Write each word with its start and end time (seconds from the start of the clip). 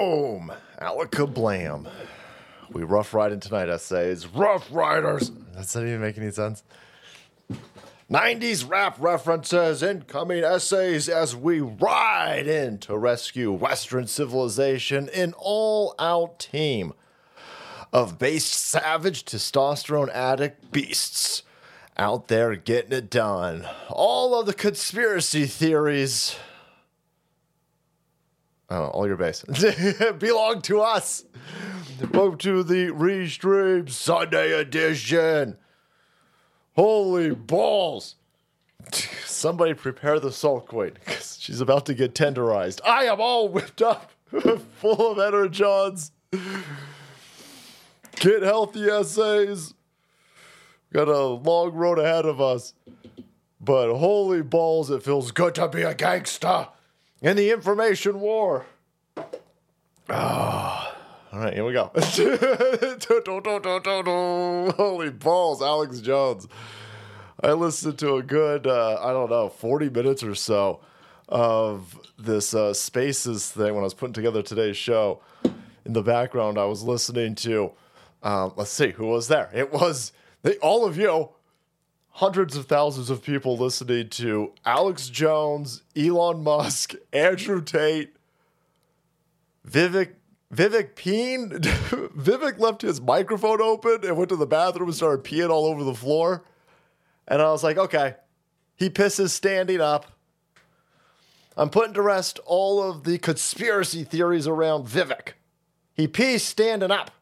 Boom! 0.00 0.50
Blam. 1.34 1.86
We 2.72 2.84
rough 2.84 3.12
riding 3.12 3.38
tonight 3.38 3.68
essays. 3.68 4.26
Rough 4.26 4.66
Riders. 4.72 5.30
That 5.30 5.56
doesn't 5.56 5.86
even 5.86 6.00
make 6.00 6.16
any 6.16 6.30
sense? 6.30 6.62
90s 8.10 8.66
rap 8.66 8.96
references, 8.98 9.82
incoming 9.82 10.42
essays 10.42 11.10
as 11.10 11.36
we 11.36 11.60
ride 11.60 12.46
in 12.46 12.78
to 12.78 12.96
rescue 12.96 13.52
Western 13.52 14.06
civilization 14.06 15.06
in 15.08 15.34
all 15.36 15.94
out 15.98 16.38
team 16.38 16.94
of 17.92 18.18
based 18.18 18.54
savage 18.54 19.26
testosterone 19.26 20.10
addict 20.14 20.72
beasts 20.72 21.42
out 21.98 22.28
there 22.28 22.56
getting 22.56 22.92
it 22.92 23.10
done. 23.10 23.68
All 23.90 24.40
of 24.40 24.46
the 24.46 24.54
conspiracy 24.54 25.44
theories. 25.44 26.36
Oh, 28.72 28.84
all 28.86 29.06
your 29.06 29.16
base 29.16 29.42
belong 30.18 30.62
to 30.62 30.80
us. 30.80 31.24
Welcome 32.12 32.38
to 32.38 32.62
the 32.62 32.92
Restream 32.92 33.90
Sunday 33.90 34.52
edition. 34.52 35.58
Holy 36.76 37.34
balls. 37.34 38.14
Somebody 39.24 39.74
prepare 39.74 40.20
the 40.20 40.30
salt 40.30 40.68
queen 40.68 40.92
because 40.94 41.36
she's 41.40 41.60
about 41.60 41.84
to 41.86 41.94
get 41.94 42.14
tenderized. 42.14 42.80
I 42.86 43.06
am 43.06 43.20
all 43.20 43.48
whipped 43.48 43.82
up, 43.82 44.12
full 44.30 45.10
of 45.10 45.18
energons. 45.18 46.12
Get 48.20 48.42
healthy 48.42 48.84
essays. 48.84 49.74
Got 50.92 51.08
a 51.08 51.24
long 51.24 51.72
road 51.72 51.98
ahead 51.98 52.24
of 52.24 52.40
us. 52.40 52.72
But 53.60 53.92
holy 53.96 54.42
balls, 54.42 54.92
it 54.92 55.02
feels 55.02 55.32
good 55.32 55.56
to 55.56 55.68
be 55.68 55.82
a 55.82 55.92
gangster 55.92 56.68
in 57.22 57.36
the 57.36 57.50
information 57.50 58.20
war. 58.20 58.66
Ah. 60.08 60.96
All 61.32 61.38
right, 61.38 61.54
here 61.54 61.64
we 61.64 61.72
go. 61.72 61.92
Holy 64.76 65.10
balls, 65.10 65.62
Alex 65.62 66.00
Jones. 66.00 66.48
I 67.40 67.52
listened 67.52 68.00
to 68.00 68.16
a 68.16 68.22
good, 68.22 68.66
uh, 68.66 68.98
I 69.00 69.12
don't 69.12 69.30
know, 69.30 69.48
40 69.48 69.90
minutes 69.90 70.24
or 70.24 70.34
so 70.34 70.80
of 71.28 72.00
this 72.18 72.52
uh, 72.52 72.74
Spaces 72.74 73.48
thing 73.48 73.74
when 73.74 73.78
I 73.78 73.84
was 73.84 73.94
putting 73.94 74.12
together 74.12 74.42
today's 74.42 74.76
show. 74.76 75.20
In 75.84 75.92
the 75.92 76.02
background, 76.02 76.58
I 76.58 76.64
was 76.64 76.82
listening 76.82 77.36
to, 77.36 77.70
um, 78.24 78.52
let's 78.56 78.72
see, 78.72 78.90
who 78.90 79.06
was 79.06 79.28
there? 79.28 79.50
It 79.54 79.72
was 79.72 80.12
all 80.60 80.84
of 80.84 80.98
you, 80.98 81.28
hundreds 82.20 82.54
of 82.54 82.66
thousands 82.66 83.08
of 83.08 83.22
people 83.22 83.56
listening 83.56 84.06
to 84.06 84.52
Alex 84.66 85.08
Jones, 85.08 85.82
Elon 85.96 86.44
Musk, 86.44 86.94
Andrew 87.14 87.62
Tate, 87.62 88.14
Vivek 89.66 90.10
Vivek 90.54 90.94
Peen. 90.96 91.48
Vivek 91.50 92.58
left 92.58 92.82
his 92.82 93.00
microphone 93.00 93.62
open 93.62 94.04
and 94.04 94.18
went 94.18 94.28
to 94.28 94.36
the 94.36 94.46
bathroom 94.46 94.90
and 94.90 94.96
started 94.96 95.24
peeing 95.24 95.48
all 95.48 95.64
over 95.64 95.82
the 95.82 95.94
floor. 95.94 96.44
And 97.26 97.40
I 97.40 97.50
was 97.52 97.64
like, 97.64 97.78
okay, 97.78 98.16
he 98.76 98.90
pisses 98.90 99.30
standing 99.30 99.80
up. 99.80 100.04
I'm 101.56 101.70
putting 101.70 101.94
to 101.94 102.02
rest 102.02 102.38
all 102.44 102.82
of 102.82 103.04
the 103.04 103.16
conspiracy 103.16 104.04
theories 104.04 104.46
around 104.46 104.86
Vivek. 104.86 105.32
He 105.94 106.06
pees 106.06 106.44
standing 106.44 106.90
up. 106.90 107.12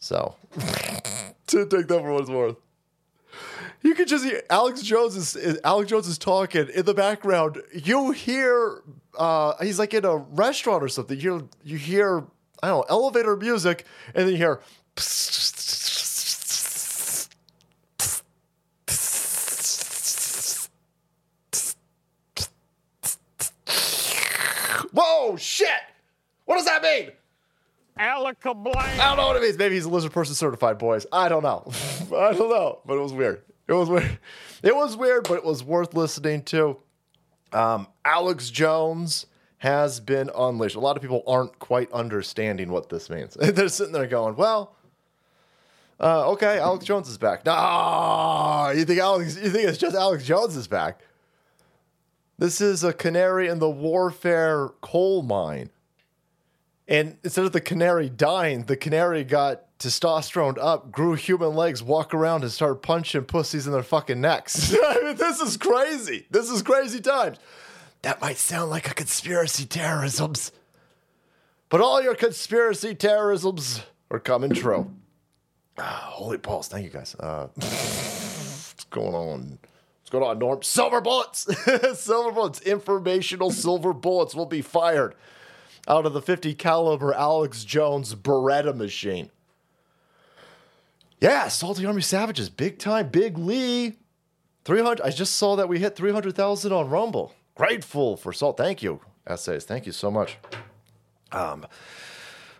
So, 0.00 0.34
to 1.46 1.66
take 1.66 1.86
that 1.86 2.00
for 2.00 2.12
what 2.12 2.22
it's 2.22 2.30
worth. 2.30 2.56
You 3.82 3.94
can 3.94 4.06
just 4.06 4.24
hear 4.24 4.42
Alex 4.48 4.82
Jones 4.82 5.16
is, 5.16 5.58
Alex 5.64 5.90
Jones 5.90 6.06
is 6.06 6.18
talking 6.18 6.68
in 6.68 6.84
the 6.84 6.94
background. 6.94 7.60
You 7.72 8.12
hear 8.12 8.82
uh, 9.18 9.54
he's 9.62 9.78
like 9.78 9.94
in 9.94 10.04
a 10.04 10.16
restaurant 10.16 10.82
or 10.82 10.88
something. 10.88 11.18
You 11.18 11.32
hear, 11.32 11.48
you 11.64 11.78
hear 11.78 12.24
I 12.62 12.68
don't 12.68 12.78
know 12.78 12.84
elevator 12.88 13.36
music, 13.36 13.86
and 14.14 14.26
then 14.26 14.30
you 14.30 14.36
hear. 14.36 14.60
Whoa! 24.92 25.36
Shit! 25.36 25.68
What 26.44 26.56
does 26.56 26.66
that 26.66 26.82
mean? 26.82 27.12
Alakablam. 27.98 28.76
I 28.76 28.96
don't 29.08 29.16
know 29.16 29.26
what 29.28 29.36
it 29.36 29.42
means. 29.42 29.58
Maybe 29.58 29.74
he's 29.74 29.84
a 29.84 29.90
lizard 29.90 30.12
person 30.12 30.34
certified, 30.34 30.78
boys. 30.78 31.06
I 31.12 31.28
don't 31.28 31.42
know. 31.42 31.64
I 32.16 32.32
don't 32.32 32.50
know, 32.50 32.80
but 32.86 32.96
it 32.96 33.00
was 33.00 33.12
weird. 33.12 33.42
It 33.68 33.74
was 33.74 33.88
weird. 33.88 34.18
It 34.62 34.74
was 34.74 34.96
weird, 34.96 35.28
but 35.28 35.34
it 35.34 35.44
was 35.44 35.62
worth 35.62 35.94
listening 35.94 36.42
to. 36.44 36.78
Um, 37.52 37.86
Alex 38.04 38.50
Jones 38.50 39.26
has 39.58 40.00
been 40.00 40.30
unleashed. 40.36 40.74
A 40.74 40.80
lot 40.80 40.96
of 40.96 41.02
people 41.02 41.22
aren't 41.26 41.58
quite 41.58 41.92
understanding 41.92 42.70
what 42.70 42.88
this 42.88 43.10
means. 43.10 43.34
They're 43.40 43.68
sitting 43.68 43.92
there 43.92 44.06
going, 44.06 44.36
"Well, 44.36 44.74
uh, 46.00 46.30
okay, 46.32 46.58
Alex 46.58 46.84
Jones 46.84 47.08
is 47.08 47.18
back." 47.18 47.44
No, 47.44 48.72
you 48.74 48.84
think 48.84 49.00
Alex? 49.00 49.36
You 49.36 49.50
think 49.50 49.68
it's 49.68 49.78
just 49.78 49.94
Alex 49.94 50.24
Jones 50.24 50.56
is 50.56 50.66
back? 50.66 51.00
This 52.38 52.60
is 52.60 52.82
a 52.82 52.92
canary 52.92 53.48
in 53.48 53.60
the 53.60 53.70
warfare 53.70 54.70
coal 54.80 55.22
mine. 55.22 55.70
And 56.92 57.16
instead 57.24 57.46
of 57.46 57.52
the 57.52 57.60
canary 57.62 58.10
dying, 58.10 58.64
the 58.64 58.76
canary 58.76 59.24
got 59.24 59.78
testosterone 59.78 60.58
up, 60.60 60.92
grew 60.92 61.14
human 61.14 61.54
legs, 61.54 61.82
walk 61.82 62.12
around 62.12 62.42
and 62.42 62.52
start 62.52 62.82
punching 62.82 63.24
pussies 63.24 63.66
in 63.66 63.72
their 63.72 63.82
fucking 63.82 64.20
necks. 64.20 64.74
I 64.84 65.02
mean, 65.02 65.16
this 65.16 65.40
is 65.40 65.56
crazy. 65.56 66.26
This 66.30 66.50
is 66.50 66.60
crazy 66.60 67.00
times. 67.00 67.38
That 68.02 68.20
might 68.20 68.36
sound 68.36 68.70
like 68.70 68.90
a 68.90 68.94
conspiracy 68.94 69.64
terrorisms. 69.64 70.52
But 71.70 71.80
all 71.80 72.02
your 72.02 72.14
conspiracy 72.14 72.94
terrorisms 72.94 73.80
are 74.10 74.20
coming 74.20 74.50
true. 74.50 74.92
Ah, 75.78 76.10
holy 76.10 76.36
balls. 76.36 76.68
Thank 76.68 76.84
you 76.84 76.90
guys. 76.90 77.16
Uh, 77.18 77.46
what's 77.54 78.84
going 78.90 79.14
on? 79.14 79.58
What's 80.02 80.10
going 80.10 80.24
on, 80.24 80.38
Norm? 80.38 80.62
Silver 80.62 81.00
bullets. 81.00 81.48
silver 81.98 82.32
bullets. 82.32 82.60
Informational 82.60 83.50
silver 83.50 83.94
bullets 83.94 84.34
will 84.34 84.44
be 84.44 84.60
fired 84.60 85.14
out 85.88 86.06
of 86.06 86.12
the 86.12 86.22
50 86.22 86.54
caliber 86.54 87.12
Alex 87.12 87.64
Jones 87.64 88.14
Beretta 88.14 88.74
machine. 88.74 89.30
Yeah, 91.20 91.48
Salty 91.48 91.86
Army 91.86 92.02
Savages, 92.02 92.48
big 92.48 92.78
time, 92.78 93.08
Big 93.08 93.38
Lee. 93.38 93.98
300. 94.64 95.00
I 95.04 95.10
just 95.10 95.36
saw 95.36 95.56
that 95.56 95.68
we 95.68 95.78
hit 95.78 95.96
300,000 95.96 96.72
on 96.72 96.88
Rumble. 96.88 97.34
Grateful 97.54 98.16
for 98.16 98.32
salt. 98.32 98.56
Thank 98.56 98.82
you, 98.82 99.00
essays. 99.26 99.64
Thank 99.64 99.86
you 99.86 99.92
so 99.92 100.10
much. 100.10 100.38
Um, 101.32 101.66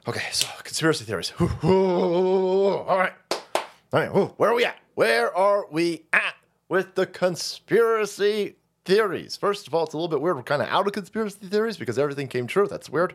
okay, 0.06 0.22
so 0.32 0.46
conspiracy 0.62 1.04
theories. 1.04 1.32
All 1.62 2.84
right. 2.86 3.12
All 3.32 4.00
right, 4.00 4.08
where 4.08 4.50
are 4.50 4.54
we 4.54 4.64
at? 4.64 4.78
Where 4.94 5.36
are 5.36 5.66
we 5.70 6.04
at 6.12 6.34
with 6.68 6.94
the 6.94 7.06
conspiracy 7.06 8.56
theories? 8.84 9.36
First 9.36 9.66
of 9.66 9.74
all, 9.74 9.84
it's 9.84 9.94
a 9.94 9.96
little 9.96 10.08
bit 10.08 10.20
weird. 10.20 10.36
We're 10.36 10.42
kind 10.42 10.62
of 10.62 10.68
out 10.68 10.86
of 10.86 10.92
conspiracy 10.92 11.46
theories 11.46 11.76
because 11.76 11.98
everything 11.98 12.28
came 12.28 12.46
true. 12.46 12.66
That's 12.66 12.90
weird. 12.90 13.14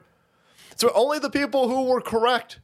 So 0.75 0.91
only 0.93 1.19
the 1.19 1.29
people 1.29 1.69
who 1.69 1.83
were 1.83 2.01
correct 2.01 2.59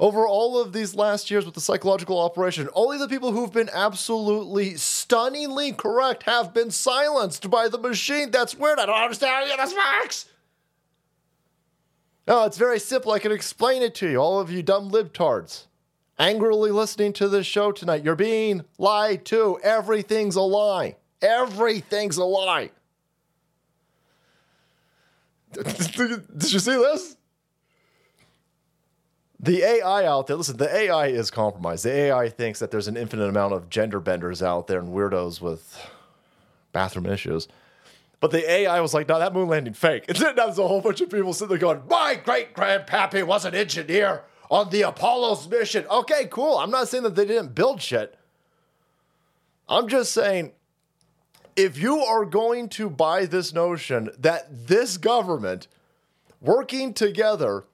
over 0.00 0.26
all 0.26 0.60
of 0.60 0.72
these 0.72 0.94
last 0.94 1.30
years 1.30 1.44
with 1.44 1.54
the 1.54 1.60
psychological 1.60 2.18
operation, 2.18 2.68
only 2.74 2.98
the 2.98 3.08
people 3.08 3.32
who've 3.32 3.52
been 3.52 3.70
absolutely 3.72 4.76
stunningly 4.76 5.72
correct 5.72 6.24
have 6.24 6.54
been 6.54 6.70
silenced 6.70 7.50
by 7.50 7.68
the 7.68 7.78
machine. 7.78 8.30
That's 8.30 8.54
weird. 8.54 8.78
I 8.78 8.86
don't 8.86 8.94
understand 8.94 9.44
any 9.44 9.52
of 9.52 9.58
this 9.58 9.74
works. 9.74 10.26
No, 12.28 12.44
it's 12.44 12.58
very 12.58 12.78
simple. 12.78 13.12
I 13.12 13.18
can 13.18 13.32
explain 13.32 13.82
it 13.82 13.94
to 13.96 14.08
you, 14.08 14.18
all 14.18 14.38
of 14.38 14.50
you 14.50 14.62
dumb 14.62 14.90
libtards. 14.90 15.64
Angrily 16.18 16.70
listening 16.70 17.12
to 17.14 17.28
this 17.28 17.46
show 17.46 17.72
tonight, 17.72 18.04
you're 18.04 18.16
being 18.16 18.64
lied 18.76 19.24
to. 19.26 19.58
Everything's 19.62 20.36
a 20.36 20.42
lie. 20.42 20.96
Everything's 21.20 22.16
a 22.16 22.24
lie. 22.24 22.70
Did 25.52 26.52
you 26.52 26.58
see 26.58 26.76
this? 26.76 27.16
The 29.40 29.62
AI 29.62 30.04
out 30.04 30.26
there, 30.26 30.36
listen, 30.36 30.56
the 30.56 30.74
AI 30.74 31.06
is 31.08 31.30
compromised. 31.30 31.84
The 31.84 31.92
AI 31.92 32.28
thinks 32.28 32.58
that 32.58 32.70
there's 32.70 32.88
an 32.88 32.96
infinite 32.96 33.28
amount 33.28 33.54
of 33.54 33.70
gender 33.70 34.00
benders 34.00 34.42
out 34.42 34.66
there 34.66 34.80
and 34.80 34.88
weirdos 34.88 35.40
with 35.40 35.78
bathroom 36.72 37.06
issues. 37.06 37.46
But 38.20 38.32
the 38.32 38.50
AI 38.50 38.80
was 38.80 38.94
like, 38.94 39.06
no, 39.08 39.18
that 39.20 39.32
moon 39.32 39.48
landing 39.48 39.74
fake. 39.74 40.04
And 40.08 40.18
then 40.18 40.34
there's 40.34 40.58
a 40.58 40.66
whole 40.66 40.80
bunch 40.80 41.00
of 41.00 41.10
people 41.10 41.32
sitting 41.32 41.50
there 41.50 41.58
going, 41.58 41.82
my 41.88 42.16
great 42.16 42.52
grandpappy 42.52 43.24
was 43.24 43.44
an 43.44 43.54
engineer 43.54 44.24
on 44.50 44.70
the 44.70 44.82
Apollo's 44.82 45.48
mission. 45.48 45.86
Okay, 45.86 46.26
cool. 46.30 46.58
I'm 46.58 46.70
not 46.70 46.88
saying 46.88 47.04
that 47.04 47.14
they 47.14 47.24
didn't 47.26 47.54
build 47.54 47.80
shit. 47.80 48.18
I'm 49.68 49.86
just 49.86 50.12
saying 50.12 50.52
if 51.58 51.76
you 51.76 51.98
are 51.98 52.24
going 52.24 52.68
to 52.68 52.88
buy 52.88 53.26
this 53.26 53.52
notion 53.52 54.08
that 54.16 54.68
this 54.68 54.96
government 54.96 55.66
working 56.40 56.94
together 56.94 57.64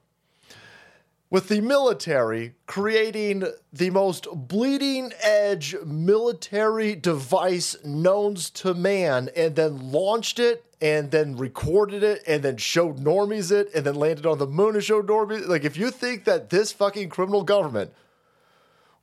with 1.29 1.49
the 1.49 1.61
military 1.61 2.55
creating 2.65 3.43
the 3.71 3.91
most 3.91 4.27
bleeding 4.33 5.13
edge 5.21 5.75
military 5.85 6.95
device 6.95 7.75
known 7.85 8.33
to 8.33 8.73
man 8.73 9.29
and 9.35 9.55
then 9.55 9.91
launched 9.91 10.39
it 10.39 10.65
and 10.81 11.11
then 11.11 11.37
recorded 11.37 12.01
it 12.01 12.23
and 12.25 12.41
then 12.41 12.57
showed 12.57 12.97
normies 12.97 13.51
it 13.51 13.69
and 13.75 13.85
then 13.85 13.93
landed 13.93 14.25
on 14.25 14.39
the 14.39 14.47
moon 14.47 14.73
and 14.73 14.83
showed 14.83 15.05
normies. 15.07 15.47
Like, 15.47 15.63
if 15.63 15.77
you 15.77 15.91
think 15.91 16.25
that 16.25 16.49
this 16.49 16.71
fucking 16.71 17.09
criminal 17.09 17.43
government 17.43 17.93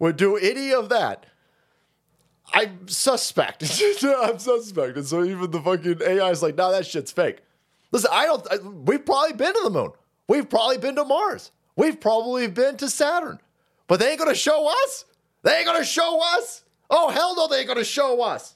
would 0.01 0.17
do 0.17 0.37
any 0.37 0.73
of 0.73 0.89
that, 0.89 1.27
I'm 2.53 2.89
suspect. 2.89 3.63
I'm 4.03 4.39
suspect. 4.39 4.97
And 4.97 5.07
so 5.07 5.25
even 5.25 5.51
the 5.51 5.61
fucking 5.61 6.01
AI 6.03 6.31
is 6.31 6.43
like, 6.43 6.57
nah, 6.57 6.71
that 6.71 6.87
shit's 6.87 7.13
fake. 7.13 7.39
Listen, 7.93 8.11
I 8.13 8.27
don't, 8.27 8.47
I, 8.51 8.57
we've 8.59 9.05
probably 9.05 9.35
been 9.35 9.53
to 9.53 9.61
the 9.65 9.71
moon. 9.71 9.91
We've 10.29 10.49
probably 10.49 10.79
been 10.79 10.97
to 10.97 11.05
Mars. 11.05 11.51
We've 11.77 12.01
probably 12.01 12.47
been 12.49 12.77
to 12.79 12.89
Saturn. 12.89 13.39
But 13.87 14.01
they 14.01 14.11
ain't 14.11 14.19
gonna 14.19 14.35
show 14.35 14.69
us. 14.85 15.05
They 15.43 15.57
ain't 15.57 15.67
gonna 15.67 15.85
show 15.85 16.21
us. 16.37 16.65
Oh, 16.89 17.11
hell 17.11 17.37
no, 17.37 17.49
they 17.49 17.59
ain't 17.59 17.69
gonna 17.69 17.85
show 17.85 18.23
us. 18.23 18.55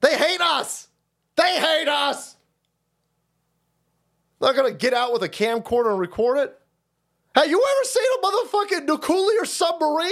They 0.00 0.16
hate 0.16 0.40
us. 0.40 0.88
They 1.36 1.58
hate 1.58 1.88
us. 1.88 2.36
They're 4.40 4.54
gonna 4.54 4.72
get 4.72 4.94
out 4.94 5.12
with 5.12 5.22
a 5.22 5.28
camcorder 5.28 5.90
and 5.90 5.98
record 5.98 6.38
it. 6.38 6.58
Have 7.34 7.48
you 7.48 7.62
ever 7.62 7.84
seen 7.84 8.04
a 8.18 8.26
motherfucking 8.26 8.86
nuclear 8.86 9.44
submarine? 9.44 10.10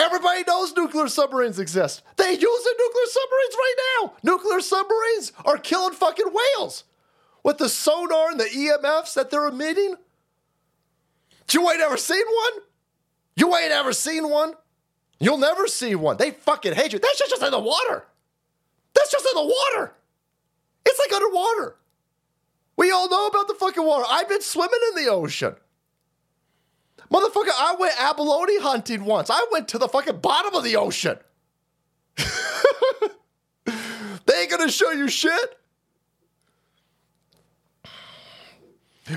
Everybody 0.00 0.44
knows 0.48 0.74
nuclear 0.74 1.08
submarines 1.08 1.58
exist. 1.58 2.02
They 2.16 2.30
using 2.30 2.42
nuclear 2.42 3.06
submarines 3.06 3.54
right 3.54 3.74
now. 4.00 4.12
Nuclear 4.22 4.60
submarines 4.60 5.32
are 5.44 5.58
killing 5.58 5.92
fucking 5.92 6.32
whales 6.32 6.84
with 7.44 7.58
the 7.58 7.68
sonar 7.68 8.30
and 8.30 8.40
the 8.40 8.44
EMFs 8.44 9.12
that 9.12 9.30
they're 9.30 9.48
emitting. 9.48 9.96
You 11.52 11.70
ain't 11.70 11.82
ever 11.82 11.98
seen 11.98 12.24
one? 12.26 12.62
You 13.36 13.54
ain't 13.54 13.72
ever 13.72 13.92
seen 13.92 14.30
one? 14.30 14.54
You'll 15.18 15.36
never 15.36 15.66
see 15.66 15.94
one. 15.94 16.16
They 16.16 16.30
fucking 16.30 16.72
hate 16.72 16.94
you. 16.94 16.98
That's 16.98 17.18
just 17.18 17.42
in 17.42 17.50
the 17.50 17.58
water. 17.58 18.06
That's 18.94 19.12
just 19.12 19.26
in 19.26 19.34
the 19.34 19.54
water. 19.54 19.92
It's 20.86 20.98
like 20.98 21.12
underwater. 21.12 21.76
We 22.78 22.90
all 22.90 23.10
know 23.10 23.26
about 23.26 23.48
the 23.48 23.54
fucking 23.54 23.84
water. 23.84 24.06
I've 24.08 24.30
been 24.30 24.40
swimming 24.40 24.80
in 24.90 25.04
the 25.04 25.10
ocean. 25.10 25.56
Motherfucker, 27.12 27.50
I 27.52 27.74
went 27.78 28.00
abalone 28.00 28.60
hunting 28.60 29.04
once. 29.04 29.30
I 29.30 29.44
went 29.50 29.68
to 29.68 29.78
the 29.78 29.88
fucking 29.88 30.18
bottom 30.18 30.54
of 30.54 30.62
the 30.62 30.76
ocean. 30.76 31.18
they 33.66 34.34
ain't 34.40 34.50
gonna 34.50 34.70
show 34.70 34.92
you 34.92 35.08
shit. 35.08 35.56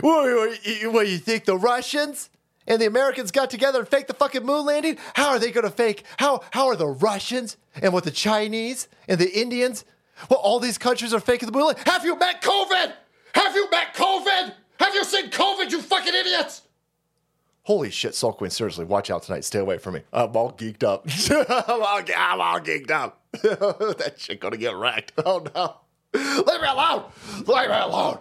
What, 0.01 1.07
you 1.07 1.17
think 1.19 1.45
the 1.45 1.55
Russians 1.55 2.31
and 2.65 2.81
the 2.81 2.87
Americans 2.87 3.29
got 3.29 3.51
together 3.51 3.79
and 3.79 3.87
faked 3.87 4.07
the 4.07 4.15
fucking 4.15 4.43
moon 4.43 4.65
landing? 4.65 4.97
How 5.13 5.29
are 5.29 5.39
they 5.39 5.51
gonna 5.51 5.69
fake? 5.69 6.03
How 6.17 6.41
how 6.51 6.67
are 6.67 6.75
the 6.75 6.87
Russians 6.87 7.57
and 7.79 7.93
what 7.93 8.03
the 8.03 8.11
Chinese 8.11 8.87
and 9.07 9.19
the 9.19 9.31
Indians? 9.39 9.85
Well, 10.31 10.39
all 10.39 10.59
these 10.59 10.79
countries 10.79 11.13
are 11.13 11.19
faking 11.19 11.45
the 11.45 11.51
moon 11.55 11.67
landing. 11.67 11.83
Have 11.85 12.05
you 12.05 12.17
met 12.17 12.41
COVID? 12.41 12.93
Have 13.35 13.55
you 13.55 13.69
met 13.69 13.93
COVID? 13.93 14.53
Have 14.79 14.95
you 14.95 15.03
seen 15.03 15.29
COVID, 15.29 15.69
you 15.69 15.81
fucking 15.81 16.13
idiots? 16.13 16.63
Holy 17.65 17.89
shit, 17.89 18.13
Soul 18.13 18.33
Queen, 18.33 18.51
seriously, 18.51 18.83
watch 18.83 19.09
out 19.09 19.23
tonight. 19.23 19.45
Stay 19.45 19.59
away 19.59 19.77
from 19.77 19.93
me. 19.93 20.01
I'm 20.11 20.35
all 20.35 20.51
geeked 20.51 20.83
up. 20.83 21.07
I'm, 21.69 21.81
all, 21.81 22.01
I'm 22.15 22.41
all 22.41 22.59
geeked 22.59 22.91
up. 22.91 23.21
that 23.41 24.15
shit 24.17 24.41
gonna 24.41 24.57
get 24.57 24.75
wrecked. 24.75 25.13
Oh 25.25 25.41
no. 25.55 25.75
Leave 26.13 26.61
me 26.61 26.67
alone! 26.67 27.05
Leave 27.47 27.69
me 27.69 27.75
alone! 27.75 28.19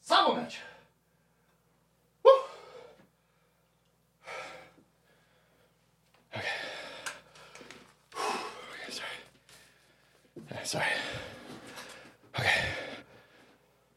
Son 0.00 0.30
of 0.30 0.38
a 0.38 0.40
bitch. 0.40 0.56
Woo. 2.24 2.30
Okay, 6.34 6.42
sorry. 8.90 10.62
Sorry. 10.64 10.86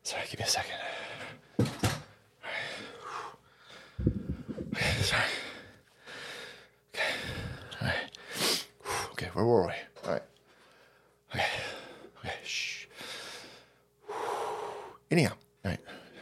Sorry, 0.10 0.24
give 0.28 0.40
me 0.40 0.46
a 0.46 0.50
second. 0.50 0.74
Okay, 4.74 5.02
sorry. 5.04 5.22
Okay. 6.96 7.04
All 7.80 7.88
right. 7.88 8.66
Okay, 9.12 9.28
where 9.34 9.46
were 9.46 9.68
we? 9.68 9.74
All 10.08 10.14
right. 10.14 10.24
Okay. 11.36 11.46
Okay. 12.26 12.34
Shh. 12.44 12.88
Anyhow, 15.12 15.34
all 15.64 15.70
right. 15.70 15.80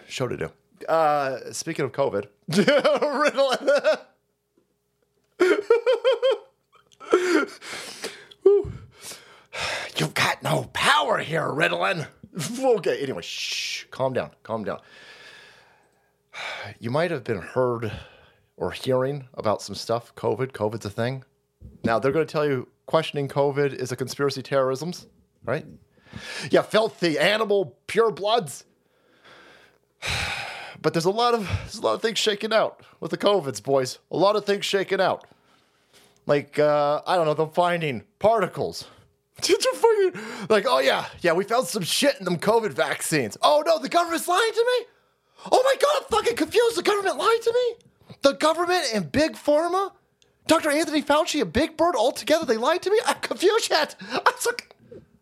Show 0.09 0.27
to 0.27 0.35
do. 0.35 0.51
Uh, 0.89 1.53
speaking 1.53 1.85
of 1.85 1.93
COVID, 1.93 2.27
Ritalin. 2.51 3.99
You've 9.95 10.13
got 10.13 10.43
no 10.43 10.65
power 10.73 11.19
here, 11.19 11.47
Ritalin. 11.47 12.07
okay, 12.59 13.01
anyway, 13.01 13.21
shh. 13.21 13.66
Calm 13.91 14.13
down. 14.13 14.31
Calm 14.43 14.63
down. 14.63 14.79
You 16.79 16.91
might 16.91 17.11
have 17.11 17.23
been 17.23 17.41
heard 17.41 17.91
or 18.57 18.71
hearing 18.71 19.27
about 19.33 19.61
some 19.61 19.75
stuff. 19.75 20.13
COVID. 20.15 20.51
COVID's 20.51 20.85
a 20.85 20.89
thing. 20.89 21.23
Now 21.83 21.99
they're 21.99 22.11
going 22.11 22.25
to 22.25 22.31
tell 22.31 22.45
you 22.45 22.67
questioning 22.85 23.27
COVID 23.27 23.73
is 23.73 23.91
a 23.91 23.95
conspiracy 23.95 24.41
terrorisms, 24.41 25.07
right? 25.43 25.65
Yeah, 26.49 26.61
filthy 26.61 27.17
animal 27.19 27.77
pure 27.87 28.11
bloods. 28.11 28.65
But 30.79 30.93
there's 30.93 31.05
a 31.05 31.09
lot 31.09 31.33
of 31.33 31.47
there's 31.63 31.77
a 31.77 31.81
lot 31.81 31.95
of 31.95 32.03
things 32.03 32.19
shaking 32.19 32.53
out 32.53 32.81
with 32.99 33.09
the 33.09 33.17
COVIDs, 33.17 33.63
boys. 33.63 33.97
A 34.11 34.15
lot 34.15 34.35
of 34.35 34.45
things 34.45 34.63
shaking 34.63 35.01
out. 35.01 35.25
Like 36.27 36.59
uh, 36.59 37.01
I 37.07 37.15
don't 37.15 37.25
know, 37.25 37.33
them 37.33 37.49
finding 37.49 38.03
particles. 38.19 38.85
Did 39.41 39.63
you 39.63 39.73
fucking 39.75 40.21
like? 40.49 40.65
Oh 40.67 40.79
yeah, 40.79 41.05
yeah. 41.21 41.33
We 41.33 41.43
found 41.43 41.67
some 41.67 41.83
shit 41.83 42.15
in 42.17 42.25
them 42.25 42.37
COVID 42.37 42.71
vaccines. 42.71 43.37
Oh 43.41 43.63
no, 43.65 43.77
the 43.77 43.89
government's 43.89 44.27
lying 44.27 44.51
to 44.53 44.65
me. 44.79 44.85
Oh 45.51 45.61
my 45.63 45.75
god, 45.79 46.03
I'm 46.03 46.09
fucking 46.09 46.35
confused. 46.35 46.77
The 46.77 46.83
government 46.83 47.17
lied 47.17 47.41
to 47.43 47.53
me. 47.53 48.15
The 48.23 48.33
government 48.33 48.85
and 48.93 49.11
big 49.11 49.33
pharma, 49.33 49.91
Dr. 50.47 50.71
Anthony 50.71 51.03
Fauci 51.03 51.41
and 51.41 51.53
Big 51.53 51.77
Bird 51.77 51.95
all 51.95 52.11
together. 52.11 52.45
They 52.45 52.57
lied 52.57 52.81
to 52.83 52.89
me. 52.89 52.99
I'm 53.05 53.19
confused 53.19 53.69
yet. 53.69 53.95
I'm 54.11 54.33
so. 54.39 54.51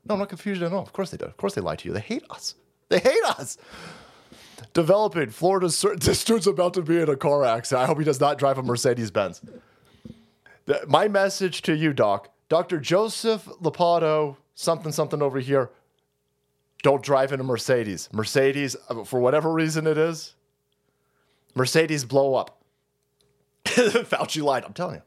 No, 0.06 0.14
I'm 0.14 0.20
not 0.20 0.30
confused 0.30 0.62
at 0.62 0.72
all. 0.72 0.84
Of 0.84 0.94
course 0.94 1.12
they 1.12 1.18
do. 1.18 1.26
Of 1.26 1.36
course 1.38 1.56
they 1.56 1.62
lied 1.62 1.80
to 1.80 1.90
you. 1.90 1.94
They 1.94 2.00
hate 2.00 2.24
us. 2.30 2.56
They 2.90 3.00
hate 3.00 3.24
us. 3.26 3.58
Developing 4.74 5.30
Florida's 5.30 5.84
this 5.98 6.24
dude's 6.24 6.48
about 6.48 6.74
to 6.76 6.82
be 6.82 7.00
in 7.00 7.10
a 7.10 7.16
car 7.16 7.44
accident. 7.44 7.84
I 7.84 7.88
hope 7.88 7.98
he 7.98 8.06
does 8.06 8.20
not 8.20 8.38
drive 8.38 8.58
a 8.58 8.64
Mercedes 8.64 9.12
Benz. 9.12 9.42
My 10.88 11.08
message 11.08 11.62
to 11.64 11.76
you, 11.76 11.94
Doc, 11.94 12.30
Dr. 12.50 12.80
Joseph 12.80 13.46
Ladapo, 13.62 14.38
something 14.54 14.92
something 14.92 15.22
over 15.22 15.40
here. 15.40 15.70
Don't 16.84 17.02
drive 17.02 17.32
in 17.32 17.40
a 17.40 17.44
Mercedes. 17.44 18.10
Mercedes, 18.12 18.76
for 19.06 19.20
whatever 19.20 19.52
reason 19.52 19.88
it 19.88 19.98
is, 19.98 20.36
Mercedes 21.56 22.06
blow 22.06 22.36
up. 22.36 22.62
Fauci 23.66 24.44
lied. 24.44 24.64
I'm 24.64 24.74
telling 24.74 24.96
you. 24.96 25.02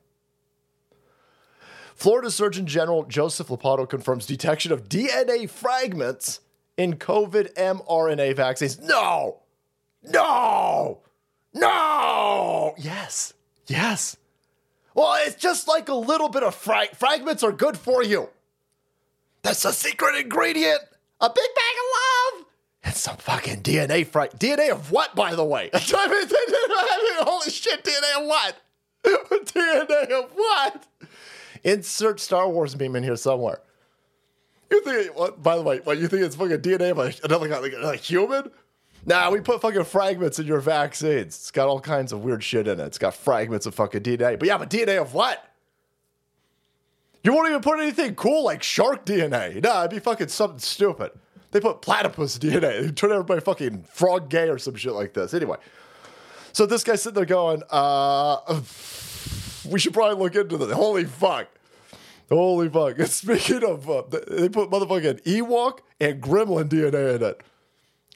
Florida 1.95 2.30
Surgeon 2.30 2.66
General 2.66 3.04
Joseph 3.04 3.49
Ladapo 3.49 3.88
confirms 3.88 4.26
detection 4.26 4.73
of 4.73 4.88
DNA 4.88 5.49
fragments 5.49 6.40
in 6.76 6.95
COVID 6.95 7.54
mRNA 7.54 8.37
vaccines. 8.37 8.78
No, 8.80 9.40
no, 10.02 11.00
no. 11.52 12.75
Yes, 12.78 13.35
yes. 13.66 14.16
Well, 14.99 15.17
it's 15.25 15.37
just 15.37 15.69
like 15.69 15.88
a 15.88 15.95
little 15.95 16.28
bit 16.28 16.43
of 16.43 16.57
fra- 16.57 16.93
fragments 16.93 17.45
are 17.45 17.52
good 17.52 17.78
for 17.78 18.02
you. 18.02 18.31
That's 19.43 19.64
a 19.64 19.73
secret 19.73 20.17
ingredient. 20.17 20.81
A 21.21 21.28
big 21.28 21.37
bag 21.37 21.75
of 21.76 22.40
love. 22.40 22.47
And 22.83 22.95
some 22.97 23.17
fucking 23.19 23.62
DNA 23.62 24.05
frag. 24.05 24.31
DNA 24.31 24.73
of 24.73 24.90
what, 24.90 25.14
by 25.14 25.37
the 25.37 25.45
way? 25.45 25.71
Holy 25.75 27.50
shit, 27.52 27.85
DNA 27.85 28.21
of 28.21 28.26
what? 28.26 28.57
DNA 29.45 30.11
of 30.11 30.33
what? 30.35 30.88
Insert 31.62 32.19
Star 32.19 32.49
Wars 32.49 32.76
meme 32.76 32.97
in 32.97 33.05
here 33.05 33.14
somewhere. 33.14 33.61
You 34.69 34.83
think, 34.83 35.12
by 35.40 35.55
the 35.55 35.62
way, 35.62 35.78
what, 35.78 35.99
you 35.99 36.09
think 36.09 36.23
it's 36.23 36.35
fucking 36.35 36.59
DNA 36.59 36.90
of 36.90 36.99
a, 36.99 37.14
another 37.23 37.49
like 37.49 37.73
a 37.73 37.95
human? 37.95 38.50
Nah, 39.07 39.31
we 39.31 39.40
put 39.40 39.61
fucking 39.61 39.85
fragments 39.85 40.38
in 40.38 40.47
your 40.47 40.61
vaccines. 40.61 41.37
It's 41.37 41.50
got 41.50 41.69
all 41.69 41.81
kinds 41.81 42.12
of 42.12 42.23
weird 42.23 42.43
shit 42.43 42.69
in 42.69 42.81
it. 42.81 42.85
It's 42.85 42.99
got 42.99 43.14
fragments 43.14 43.67
of 43.67 43.75
fucking 43.75 44.02
DNA. 44.02 44.38
But 44.38 44.49
yeah, 44.49 44.59
but 44.59 44.71
DNA 44.71 45.00
of 45.00 45.14
what? 45.14 45.45
You 47.25 47.33
won't 47.33 47.49
even 47.49 47.62
put 47.62 47.81
anything 47.81 48.14
cool 48.14 48.45
like 48.45 48.62
shark 48.62 49.05
DNA. 49.05 49.62
Nah, 49.62 49.81
it'd 49.81 49.90
be 49.90 49.99
fucking 49.99 50.28
something 50.28 50.59
stupid. 50.59 51.12
They 51.50 51.61
put 51.61 51.83
platypus 51.83 52.38
DNA. 52.38 52.83
They 52.87 52.90
turn 52.90 53.12
everybody 53.12 53.40
fucking 53.40 53.85
frog 53.85 54.28
gay 54.28 54.49
or 54.49 54.59
some 54.59 54.75
shit 54.75 54.93
like 54.93 55.14
this. 55.14 55.35
Anyway, 55.35 55.57
so 56.52 56.67
this 56.67 56.85
guy's 56.85 57.02
sitting 57.02 57.14
there 57.14 57.25
going, 57.25 57.62
uh, 57.71 58.40
we 59.69 59.78
should 59.78 59.95
probably 59.95 60.23
look 60.23 60.35
into 60.35 60.57
this. 60.59 60.73
Holy 60.73 61.05
fuck. 61.05 61.49
Holy 62.28 62.69
fuck. 62.69 62.99
And 62.99 63.09
speaking 63.09 63.64
of, 63.64 63.88
uh, 63.88 64.02
they 64.11 64.49
put 64.49 64.71
motherfucking 64.71 65.23
Ewok 65.23 65.78
and 66.00 66.23
Gremlin 66.23 66.69
DNA 66.69 67.17
in 67.17 67.23
it. 67.23 67.40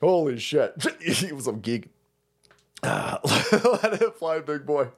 Holy 0.02 0.38
shit. 0.38 0.74
he 1.00 1.32
was 1.32 1.44
some 1.44 1.60
geek. 1.60 1.88
Ah, 2.82 3.20
let 3.82 4.02
it 4.02 4.16
fly, 4.16 4.40
big 4.40 4.66
boy. 4.66 4.88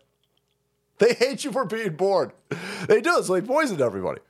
They 0.98 1.12
hate 1.12 1.44
you 1.44 1.52
for 1.52 1.64
being 1.64 1.96
born. 1.96 2.32
They 2.88 3.00
do, 3.00 3.22
so 3.22 3.34
they 3.34 3.42
poisoned 3.42 3.80
everybody. 3.80 4.20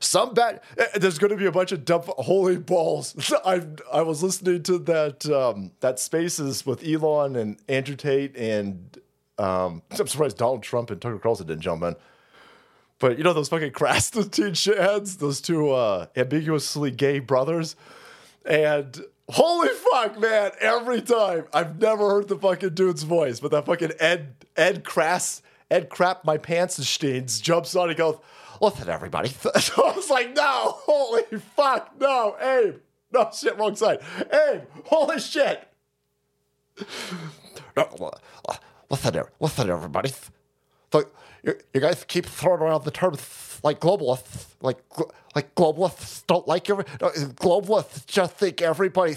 Some 0.00 0.34
bad. 0.34 0.60
eh, 0.78 0.86
There's 0.98 1.18
going 1.18 1.30
to 1.30 1.36
be 1.36 1.46
a 1.46 1.52
bunch 1.52 1.70
of 1.70 1.84
dumb. 1.84 2.02
Holy 2.06 2.56
balls! 2.56 3.32
I 3.44 3.62
I 3.92 4.02
was 4.02 4.22
listening 4.22 4.62
to 4.64 4.78
that 4.78 5.26
um, 5.30 5.70
that 5.80 6.00
Spaces 6.00 6.66
with 6.66 6.82
Elon 6.84 7.36
and 7.36 7.58
Andrew 7.68 7.94
Tate 7.94 8.36
and 8.36 8.98
um, 9.38 9.82
I'm 9.98 10.06
surprised 10.06 10.38
Donald 10.38 10.62
Trump 10.62 10.90
and 10.90 11.00
Tucker 11.00 11.18
Carlson 11.18 11.46
didn't 11.46 11.62
jump 11.62 11.82
in. 11.84 11.94
But 12.98 13.18
you 13.18 13.24
know 13.24 13.32
those 13.32 13.48
fucking 13.50 13.72
Krassenstein 13.72 14.52
shitheads, 14.52 15.18
those 15.18 15.40
two 15.40 15.70
uh, 15.70 16.06
ambiguously 16.16 16.90
gay 16.90 17.18
brothers, 17.18 17.76
and 18.46 18.98
holy 19.32 19.68
fuck, 19.68 20.18
man! 20.20 20.52
Every 20.60 21.00
time 21.00 21.44
I've 21.52 21.80
never 21.80 22.08
heard 22.08 22.28
the 22.28 22.36
fucking 22.36 22.74
dude's 22.74 23.02
voice, 23.02 23.40
but 23.40 23.50
that 23.50 23.66
fucking 23.66 23.92
Ed 23.98 24.34
Ed 24.56 24.84
Crass 24.84 25.42
Ed 25.70 25.88
Crap 25.88 26.24
My 26.24 26.38
Pants 26.38 26.78
and 26.78 26.86
Steins 26.86 27.40
jumps 27.40 27.74
on 27.74 27.88
and 27.88 27.98
goes, 27.98 28.18
"Listen, 28.60 28.88
everybody!" 28.88 29.28
So 29.30 29.50
I 29.84 29.96
was 29.96 30.10
like, 30.10 30.34
"No, 30.34 30.76
holy 30.76 31.24
fuck, 31.56 31.92
no, 31.98 32.36
Abe, 32.40 32.76
no 33.12 33.30
shit, 33.34 33.58
wrong 33.58 33.74
side, 33.74 34.00
Abe, 34.32 34.62
holy 34.84 35.18
shit." 35.18 35.68
No, 37.74 38.12
listen, 38.90 39.22
listen, 39.40 39.70
everybody. 39.70 40.12
So 40.92 41.04
you, 41.42 41.54
you 41.72 41.80
guys 41.80 42.04
keep 42.04 42.26
throwing 42.26 42.60
around 42.60 42.84
the 42.84 42.90
term 42.90 43.14
like 43.62 43.80
globalists, 43.80 44.46
like 44.60 44.78
like 45.34 45.54
globalists 45.54 46.26
don't 46.26 46.46
like 46.46 46.68
every 46.68 46.84
globalists 46.84 48.06
just 48.06 48.34
think 48.34 48.60
everybody 48.60 49.16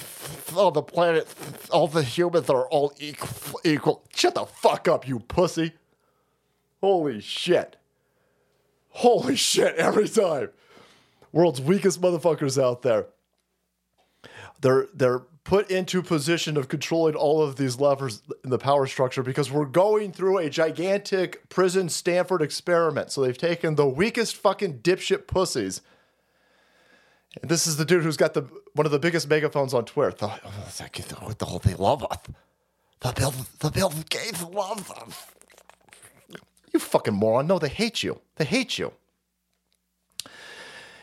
on 0.55 0.73
the 0.73 0.81
planet, 0.81 1.27
all 1.71 1.87
the 1.87 2.03
humans 2.03 2.49
are 2.49 2.67
all 2.67 2.93
equal. 2.99 4.03
Shut 4.13 4.35
the 4.35 4.45
fuck 4.45 4.87
up, 4.87 5.07
you 5.07 5.19
pussy! 5.19 5.73
Holy 6.81 7.19
shit! 7.19 7.75
Holy 8.89 9.35
shit! 9.35 9.75
Every 9.75 10.07
time, 10.07 10.49
world's 11.31 11.61
weakest 11.61 12.01
motherfuckers 12.01 12.61
out 12.61 12.81
there. 12.81 13.07
They're 14.61 14.87
they're 14.93 15.21
put 15.45 15.69
into 15.69 16.01
position 16.01 16.57
of 16.57 16.67
controlling 16.67 17.15
all 17.15 17.41
of 17.41 17.55
these 17.55 17.79
levers 17.79 18.21
in 18.43 18.49
the 18.49 18.57
power 18.57 18.87
structure 18.87 19.23
because 19.23 19.51
we're 19.51 19.63
going 19.63 20.11
through 20.11 20.39
a 20.39 20.49
gigantic 20.49 21.47
prison 21.49 21.87
Stanford 21.87 22.41
experiment. 22.41 23.11
So 23.11 23.21
they've 23.21 23.37
taken 23.37 23.75
the 23.75 23.87
weakest 23.87 24.35
fucking 24.35 24.79
dipshit 24.79 25.27
pussies. 25.27 25.81
And 27.41 27.49
this 27.49 27.67
is 27.67 27.77
the 27.77 27.85
dude 27.85 28.03
who's 28.03 28.17
got 28.17 28.33
the 28.33 28.41
one 28.73 28.85
of 28.85 28.91
the 28.91 28.99
biggest 28.99 29.29
megaphones 29.29 29.73
on 29.73 29.85
Twitter. 29.85 30.11
The, 30.17 30.27
the 31.37 31.45
whole 31.45 31.59
they 31.59 31.75
love 31.75 32.03
us. 32.03 32.17
The 33.01 33.13
Bill 33.13 33.33
the 33.59 33.71
Bill 33.71 33.93
Gates 34.09 34.43
loves 34.43 34.89
us. 34.89 35.25
You 36.73 36.79
fucking 36.79 37.13
moron. 37.13 37.45
No, 37.45 37.59
they 37.59 37.69
hate 37.69 38.03
you. 38.03 38.19
They 38.37 38.45
hate 38.45 38.79
you. 38.79 38.93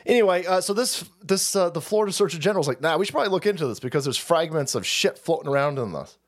Anyway, 0.06 0.44
uh, 0.46 0.60
so 0.60 0.72
this 0.72 1.04
this 1.22 1.54
uh, 1.54 1.70
the 1.70 1.80
Florida 1.80 2.12
Surgeon 2.12 2.40
General's 2.40 2.68
like, 2.68 2.80
nah, 2.80 2.96
we 2.96 3.04
should 3.04 3.12
probably 3.12 3.30
look 3.30 3.46
into 3.46 3.66
this 3.66 3.80
because 3.80 4.04
there's 4.04 4.18
fragments 4.18 4.74
of 4.74 4.86
shit 4.86 5.18
floating 5.18 5.48
around 5.50 5.78
in 5.78 5.92
this. 5.92 6.18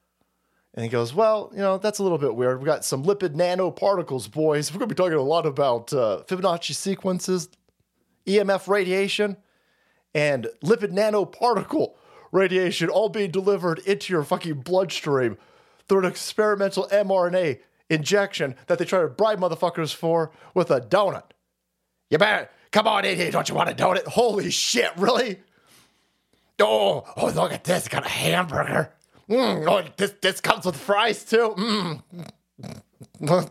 And 0.74 0.82
he 0.82 0.90
goes, 0.90 1.14
well, 1.14 1.50
you 1.52 1.60
know, 1.60 1.78
that's 1.78 2.00
a 2.00 2.02
little 2.02 2.18
bit 2.18 2.34
weird. 2.34 2.58
We 2.60 2.66
got 2.66 2.84
some 2.84 3.04
lipid 3.04 3.34
nanoparticles, 3.34 4.30
boys. 4.30 4.72
We're 4.72 4.78
gonna 4.78 4.88
be 4.88 4.94
talking 4.94 5.14
a 5.14 5.22
lot 5.22 5.46
about 5.46 5.92
uh, 5.92 6.22
Fibonacci 6.26 6.74
sequences, 6.74 7.48
EMF 8.26 8.68
radiation, 8.68 9.36
and 10.14 10.48
lipid 10.64 10.92
nanoparticle 10.92 11.94
radiation 12.32 12.88
all 12.88 13.08
being 13.08 13.30
delivered 13.30 13.78
into 13.80 14.12
your 14.12 14.24
fucking 14.24 14.54
bloodstream 14.60 15.36
through 15.88 16.00
an 16.00 16.04
experimental 16.04 16.88
mRNA 16.90 17.60
injection 17.90 18.56
that 18.66 18.78
they 18.78 18.84
try 18.84 19.00
to 19.00 19.08
bribe 19.08 19.38
motherfuckers 19.38 19.94
for 19.94 20.32
with 20.54 20.70
a 20.70 20.80
donut. 20.80 21.30
You 22.10 22.18
better 22.18 22.48
come 22.74 22.88
on 22.88 23.04
in 23.04 23.16
here. 23.16 23.30
Don't 23.30 23.48
you 23.48 23.54
want 23.54 23.70
a 23.70 23.74
donut? 23.74 24.04
Holy 24.04 24.50
shit, 24.50 24.90
really? 24.96 25.38
Oh, 26.60 27.04
oh, 27.16 27.30
look 27.30 27.52
at 27.52 27.62
this. 27.64 27.86
Got 27.86 28.04
a 28.04 28.08
hamburger. 28.08 28.92
Mm, 29.28 29.66
oh, 29.68 29.88
this, 29.96 30.14
this 30.20 30.40
comes 30.40 30.66
with 30.66 30.76
fries 30.76 31.24
too. 31.24 31.54
Mm. 31.56 32.02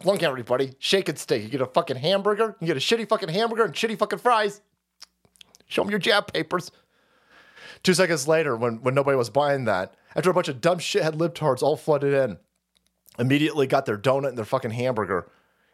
Look, 0.05 0.23
everybody. 0.23 0.73
Shake 0.77 1.07
and 1.07 1.17
steak. 1.17 1.41
You 1.41 1.49
get 1.49 1.61
a 1.61 1.65
fucking 1.65 1.95
hamburger. 1.95 2.57
You 2.59 2.67
get 2.67 2.77
a 2.77 2.81
shitty 2.81 3.07
fucking 3.07 3.29
hamburger 3.29 3.63
and 3.63 3.73
shitty 3.73 3.97
fucking 3.97 4.19
fries. 4.19 4.61
Show 5.67 5.83
them 5.83 5.89
your 5.89 5.99
jab 5.99 6.31
papers. 6.31 6.69
Two 7.81 7.93
seconds 7.93 8.27
later, 8.27 8.57
when, 8.57 8.81
when 8.83 8.93
nobody 8.93 9.17
was 9.17 9.29
buying 9.29 9.65
that, 9.65 9.95
after 10.15 10.29
a 10.29 10.33
bunch 10.33 10.49
of 10.49 10.61
dumb 10.61 10.79
shithead 10.79 11.13
libtards 11.13 11.63
all 11.63 11.77
flooded 11.77 12.13
in, 12.13 12.37
immediately 13.17 13.67
got 13.67 13.85
their 13.85 13.97
donut 13.97 14.29
and 14.29 14.37
their 14.37 14.45
fucking 14.45 14.71
hamburger, 14.71 15.29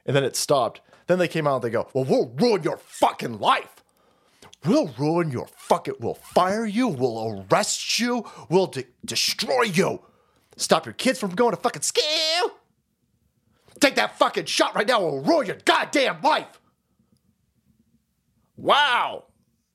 and 0.05 0.15
then 0.15 0.23
it 0.23 0.35
stopped. 0.35 0.81
Then 1.09 1.17
they 1.17 1.27
came 1.27 1.47
out 1.47 1.55
and 1.55 1.63
they 1.63 1.71
go, 1.71 1.87
Well, 1.91 2.05
we'll 2.05 2.31
ruin 2.37 2.61
your 2.61 2.77
fucking 2.77 3.39
life. 3.39 3.83
We'll 4.63 4.93
ruin 4.95 5.31
your 5.31 5.47
fucking, 5.47 5.95
we'll 5.99 6.13
fire 6.13 6.67
you, 6.67 6.87
we'll 6.87 7.47
arrest 7.51 7.99
you, 7.99 8.25
we'll 8.47 8.67
de- 8.67 8.85
destroy 9.03 9.63
you. 9.63 10.03
Stop 10.55 10.85
your 10.85 10.93
kids 10.93 11.19
from 11.19 11.31
going 11.31 11.49
to 11.49 11.57
fucking 11.57 11.81
school. 11.81 12.51
Take 13.79 13.95
that 13.95 14.19
fucking 14.19 14.45
shot 14.45 14.75
right 14.75 14.87
now, 14.87 15.01
we'll 15.01 15.23
ruin 15.23 15.47
your 15.47 15.57
goddamn 15.65 16.21
life. 16.21 16.61
Wow, 18.55 19.23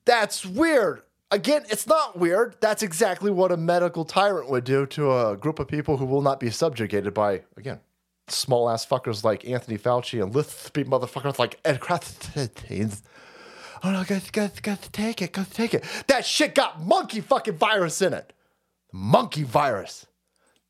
that's 0.05 0.45
weird. 0.45 1.01
Again, 1.31 1.65
it's 1.69 1.85
not 1.85 2.17
weird. 2.17 2.55
That's 2.61 2.81
exactly 2.81 3.29
what 3.29 3.51
a 3.51 3.57
medical 3.57 4.05
tyrant 4.05 4.49
would 4.49 4.63
do 4.63 4.85
to 4.85 5.11
a 5.11 5.35
group 5.35 5.59
of 5.59 5.67
people 5.67 5.97
who 5.97 6.05
will 6.05 6.21
not 6.21 6.39
be 6.39 6.49
subjugated 6.49 7.13
by, 7.13 7.41
again, 7.57 7.81
small 8.27 8.69
ass 8.69 8.85
fuckers 8.85 9.23
like 9.23 9.47
Anthony 9.47 9.77
Fauci 9.77 10.21
and 10.21 10.33
lispy 10.33 10.85
motherfuckers 10.85 11.39
like 11.39 11.59
Ed 11.63 11.79
Krassenstein. 11.79 13.01
Oh 13.83 13.91
no, 13.91 14.03
guys, 14.03 14.31
guys, 14.31 14.59
guys, 14.59 14.79
take 14.91 15.21
it, 15.21 15.31
guys, 15.31 15.49
take 15.49 15.73
it. 15.73 15.83
That 16.07 16.25
shit 16.25 16.55
got 16.55 16.81
monkey 16.81 17.21
fucking 17.21 17.57
virus 17.57 18.01
in 18.01 18.13
it. 18.13 18.33
Monkey 18.91 19.43
virus. 19.43 20.07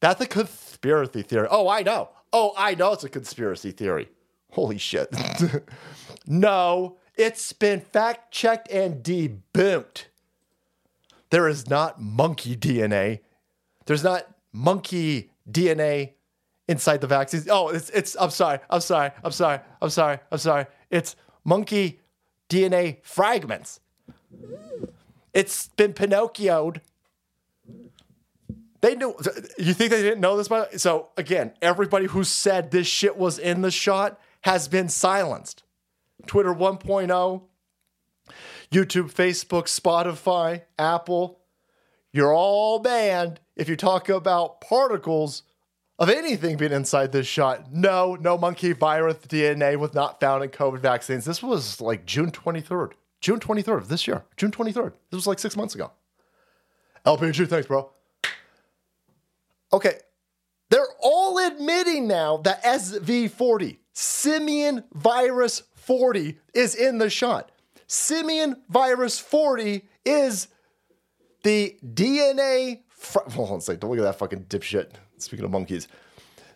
That's 0.01 0.19
a 0.21 0.27
conspiracy 0.27 1.21
theory. 1.21 1.47
Oh, 1.49 1.69
I 1.69 1.83
know. 1.83 2.09
Oh, 2.33 2.53
I 2.57 2.75
know 2.75 2.93
it's 2.93 3.03
a 3.03 3.09
conspiracy 3.09 3.71
theory. 3.71 4.09
Holy 4.51 4.77
shit. 4.77 5.13
no, 6.27 6.97
it's 7.15 7.53
been 7.53 7.79
fact 7.79 8.31
checked 8.33 8.69
and 8.69 9.03
debunked. 9.03 10.05
There 11.29 11.47
is 11.47 11.69
not 11.69 12.01
monkey 12.01 12.55
DNA. 12.55 13.19
There's 13.85 14.03
not 14.03 14.27
monkey 14.51 15.31
DNA 15.49 16.13
inside 16.67 17.01
the 17.01 17.07
vaccines. 17.07 17.47
Oh, 17.49 17.69
it's 17.69 17.89
it's 17.91 18.15
I'm 18.19 18.29
sorry. 18.29 18.59
I'm 18.69 18.81
sorry. 18.81 19.11
I'm 19.23 19.31
sorry. 19.31 19.59
I'm 19.81 19.89
sorry. 19.89 20.19
I'm 20.31 20.37
sorry. 20.37 20.65
It's 20.89 21.15
monkey 21.43 21.99
DNA 22.49 22.97
fragments. 23.03 23.79
It's 25.33 25.67
been 25.69 25.93
Pinocchioed. 25.93 26.81
They 28.81 28.95
knew. 28.95 29.15
You 29.57 29.73
think 29.73 29.91
they 29.91 30.01
didn't 30.01 30.21
know 30.21 30.37
this? 30.37 30.47
By 30.47 30.67
so 30.77 31.09
again, 31.17 31.53
everybody 31.61 32.05
who 32.05 32.23
said 32.23 32.71
this 32.71 32.87
shit 32.87 33.17
was 33.17 33.39
in 33.39 33.61
the 33.61 33.71
shot 33.71 34.19
has 34.41 34.67
been 34.67 34.89
silenced. 34.89 35.63
Twitter 36.27 36.53
1.0, 36.53 37.41
YouTube, 38.71 39.13
Facebook, 39.13 39.65
Spotify, 39.65 40.61
Apple. 40.79 41.39
You're 42.11 42.33
all 42.33 42.79
banned 42.79 43.41
if 43.55 43.67
you 43.67 43.75
talk 43.75 44.07
about 44.07 44.61
particles 44.61 45.43
of 45.97 46.09
anything 46.09 46.57
being 46.57 46.71
inside 46.71 47.11
this 47.11 47.27
shot. 47.27 47.71
No, 47.71 48.15
no 48.15 48.37
monkey 48.37 48.73
virus 48.73 49.17
DNA 49.27 49.77
was 49.77 49.93
not 49.93 50.19
found 50.19 50.43
in 50.43 50.49
COVID 50.49 50.79
vaccines. 50.79 51.25
This 51.25 51.41
was 51.41 51.79
like 51.79 52.05
June 52.05 52.31
23rd. 52.31 52.91
June 53.21 53.39
23rd 53.39 53.77
of 53.77 53.87
this 53.87 54.07
year. 54.07 54.23
June 54.37 54.51
23rd. 54.51 54.91
This 55.09 55.17
was 55.17 55.27
like 55.27 55.39
six 55.39 55.55
months 55.55 55.73
ago. 55.75 55.91
LPG, 57.05 57.47
thanks, 57.47 57.67
bro. 57.67 57.89
Okay. 59.71 59.99
They're 60.69 60.85
all 60.99 61.37
admitting 61.37 62.07
now 62.07 62.37
that 62.37 62.63
SV40, 62.63 63.77
simian 63.93 64.83
virus 64.93 65.63
40, 65.75 66.39
is 66.53 66.75
in 66.75 66.97
the 66.97 67.09
shot. 67.09 67.51
Simian 67.87 68.61
virus 68.69 69.19
40 69.19 69.85
is 70.03 70.47
the 71.43 71.77
DNA. 71.85 72.81
Fra- 72.89 73.29
Hold 73.31 73.51
on 73.51 73.57
a 73.57 73.61
second. 73.61 73.81
Don't 73.81 73.91
look 73.91 73.99
at 73.99 74.03
that 74.03 74.17
fucking 74.17 74.45
dipshit. 74.45 74.91
Speaking 75.17 75.45
of 75.45 75.51
monkeys, 75.51 75.87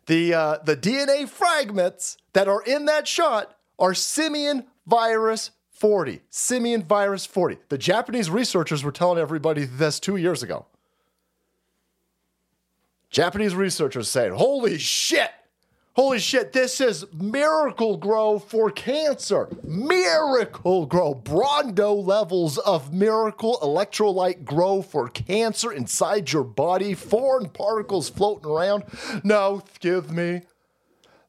the 0.05 0.33
uh, 0.33 0.57
the 0.63 0.75
DNA 0.75 1.27
fragments 1.27 2.17
that 2.33 2.47
are 2.47 2.61
in 2.63 2.85
that 2.85 3.07
shot 3.07 3.55
are 3.77 3.93
simian 3.93 4.65
virus 4.85 5.51
40. 5.71 6.21
Simian 6.29 6.83
virus 6.83 7.25
40. 7.25 7.57
The 7.69 7.77
Japanese 7.77 8.29
researchers 8.29 8.83
were 8.83 8.91
telling 8.91 9.17
everybody 9.17 9.65
this 9.65 9.99
two 9.99 10.17
years 10.17 10.43
ago. 10.43 10.65
Japanese 13.09 13.55
researchers 13.55 14.09
saying, 14.09 14.33
"Holy 14.33 14.77
shit! 14.77 15.31
Holy 15.99 16.19
shit, 16.19 16.53
this 16.53 16.79
is 16.79 17.05
Miracle-Gro 17.11 18.39
for 18.39 18.71
cancer. 18.71 19.49
Miracle 19.65 20.85
Grow. 20.85 21.13
Brawndo 21.13 21.93
levels 21.93 22.57
of 22.57 22.93
Miracle 22.93 23.59
Electrolyte 23.61 24.45
Grow 24.45 24.81
for 24.81 25.09
cancer 25.09 25.73
inside 25.73 26.31
your 26.31 26.45
body. 26.45 26.93
Foreign 26.93 27.49
particles 27.49 28.07
floating 28.07 28.49
around. 28.49 28.85
No, 29.25 29.61
give 29.81 30.09
me. 30.09 30.43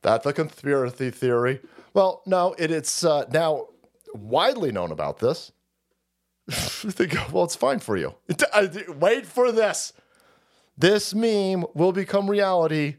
That's 0.03 0.25
a 0.25 0.33
conspiracy 0.33 1.11
theory. 1.11 1.59
Well, 1.93 2.23
no, 2.25 2.55
it, 2.57 2.71
it's 2.71 3.03
uh, 3.03 3.25
now 3.33 3.71
widely 4.15 4.71
known 4.71 4.93
about 4.93 5.19
this. 5.19 5.51
well, 7.33 7.43
it's 7.43 7.57
fine 7.57 7.81
for 7.81 7.97
you. 7.97 8.15
Wait 9.01 9.27
for 9.27 9.51
this. 9.51 9.95
This 10.79 11.13
meme 11.13 11.65
will 11.75 11.91
become 11.91 12.31
reality 12.31 12.99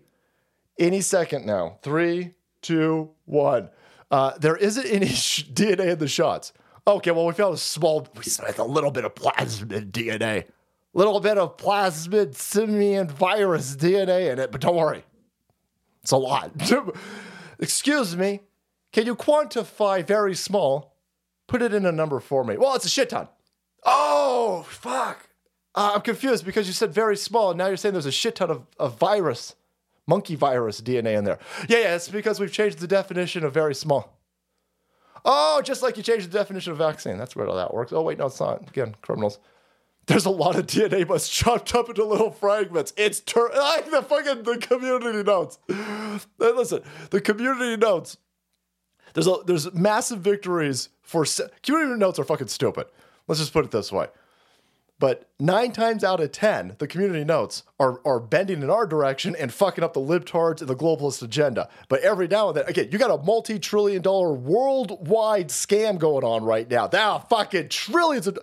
any 0.78 1.02
second 1.02 1.46
now. 1.46 1.80
Three, 1.82 2.34
two, 2.62 3.12
one. 3.26 3.70
Uh, 4.10 4.38
there 4.38 4.56
isn't 4.58 4.86
any 4.86 5.08
sh- 5.10 5.48
DNA 5.50 5.94
in 5.94 6.00
the 6.00 6.08
shots. 6.08 6.54
Okay, 6.88 7.12
well, 7.12 7.26
we 7.26 7.34
found 7.34 7.54
a 7.54 7.58
small, 7.58 8.08
we 8.16 8.24
found 8.24 8.58
a 8.58 8.64
little 8.64 8.92
bit 8.92 9.06
of 9.06 9.14
plasmid 9.14 9.92
DNA, 9.92 10.46
little 10.94 11.20
bit 11.20 11.38
of 11.38 11.56
plasmid 11.58 12.36
simian 12.36 13.08
virus 13.08 13.76
DNA 13.76 14.32
in 14.32 14.40
it, 14.40 14.52
but 14.52 14.62
don't 14.62 14.76
worry, 14.76 15.04
it's 16.02 16.12
a 16.12 16.18
lot. 16.18 16.52
Excuse 17.60 18.18
me, 18.18 18.42
can 18.92 19.06
you 19.06 19.16
quantify 19.16 20.06
very 20.06 20.34
small? 20.34 20.96
Put 21.48 21.62
it 21.62 21.74
in 21.74 21.86
a 21.86 21.92
number 21.92 22.20
for 22.20 22.44
me. 22.44 22.58
Well, 22.58 22.74
it's 22.76 22.86
a 22.86 22.90
shit 22.90 23.10
ton. 23.10 23.28
Oh, 23.84 24.66
fuck. 24.68 25.28
Uh, 25.76 25.92
I'm 25.96 26.02
confused 26.02 26.46
because 26.46 26.66
you 26.68 26.74
said 26.74 26.94
very 26.94 27.16
small, 27.16 27.52
and 27.52 27.58
now 27.60 27.68
you're 27.68 27.78
saying 27.78 27.94
there's 27.94 28.06
a 28.06 28.12
shit 28.12 28.36
ton 28.38 28.50
of, 28.50 28.66
of 28.80 28.98
virus 28.98 29.56
monkey 30.12 30.36
virus 30.36 30.82
DNA 30.82 31.18
in 31.18 31.24
there. 31.24 31.40
Yeah, 31.70 31.80
yeah, 31.80 31.96
it's 31.96 32.10
because 32.10 32.38
we've 32.40 32.52
changed 32.52 32.80
the 32.80 32.88
definition 32.88 33.46
of 33.46 33.54
very 33.54 33.74
small. 33.74 34.18
Oh, 35.24 35.62
just 35.64 35.82
like 35.82 35.96
you 35.96 36.04
changed 36.04 36.30
the 36.30 36.38
definition 36.38 36.74
of 36.74 36.78
vaccine. 36.78 37.18
That's 37.18 37.34
where 37.36 37.48
all 37.48 37.56
that 37.56 37.74
works. 37.74 37.94
Oh, 37.94 38.02
wait, 38.02 38.18
no, 38.18 38.26
it's 38.26 38.40
not. 38.40 38.68
Again, 38.70 38.96
criminals. 39.02 39.40
There's 40.08 40.26
a 40.26 40.32
lot 40.32 40.58
of 40.58 40.68
DNA, 40.68 41.10
it's 41.16 41.30
chopped 41.40 41.74
up 41.76 41.88
into 41.88 42.04
little 42.04 42.32
fragments. 42.32 42.92
It's 42.98 43.22
tur- 43.22 43.52
like 43.56 43.90
the 43.90 44.02
fucking 44.02 44.44
the 44.44 44.58
community 44.58 45.24
notes. 45.24 45.60
Listen, 46.38 46.82
the 47.12 47.22
community 47.22 47.78
notes. 47.78 48.18
There's 49.14 49.28
a 49.28 49.38
there's 49.46 49.72
massive 49.74 50.20
victories 50.20 50.90
for 51.02 51.24
se- 51.26 51.50
community 51.64 52.00
notes 52.00 52.18
are 52.20 52.24
fucking 52.24 52.48
stupid. 52.48 52.88
Let's 53.28 53.40
just 53.40 53.54
put 53.54 53.64
it 53.64 53.72
this 53.72 53.92
way. 53.92 54.08
But 55.02 55.28
nine 55.40 55.72
times 55.72 56.04
out 56.04 56.20
of 56.20 56.32
10, 56.32 56.76
the 56.78 56.86
community 56.86 57.24
notes 57.24 57.64
are, 57.80 58.02
are 58.06 58.20
bending 58.20 58.62
in 58.62 58.70
our 58.70 58.86
direction 58.86 59.36
and 59.36 59.52
fucking 59.52 59.84
up 59.84 59.94
the 59.94 60.00
libtards 60.00 60.62
and 60.62 60.70
the 60.70 60.76
globalist 60.76 61.24
agenda. 61.24 61.70
But 61.90 62.02
every 62.02 62.28
now 62.28 62.50
and 62.50 62.58
then, 62.58 62.66
again, 62.68 62.90
you 62.92 63.00
got 63.00 63.10
a 63.10 63.18
multi 63.24 63.58
trillion 63.58 64.04
dollar 64.04 64.32
worldwide 64.32 65.50
scam 65.50 65.98
going 65.98 66.24
on 66.24 66.44
right 66.44 66.70
now. 66.70 66.88
Now, 66.94 67.18
fucking 67.18 67.70
trillions 67.70 68.28
of. 68.28 68.38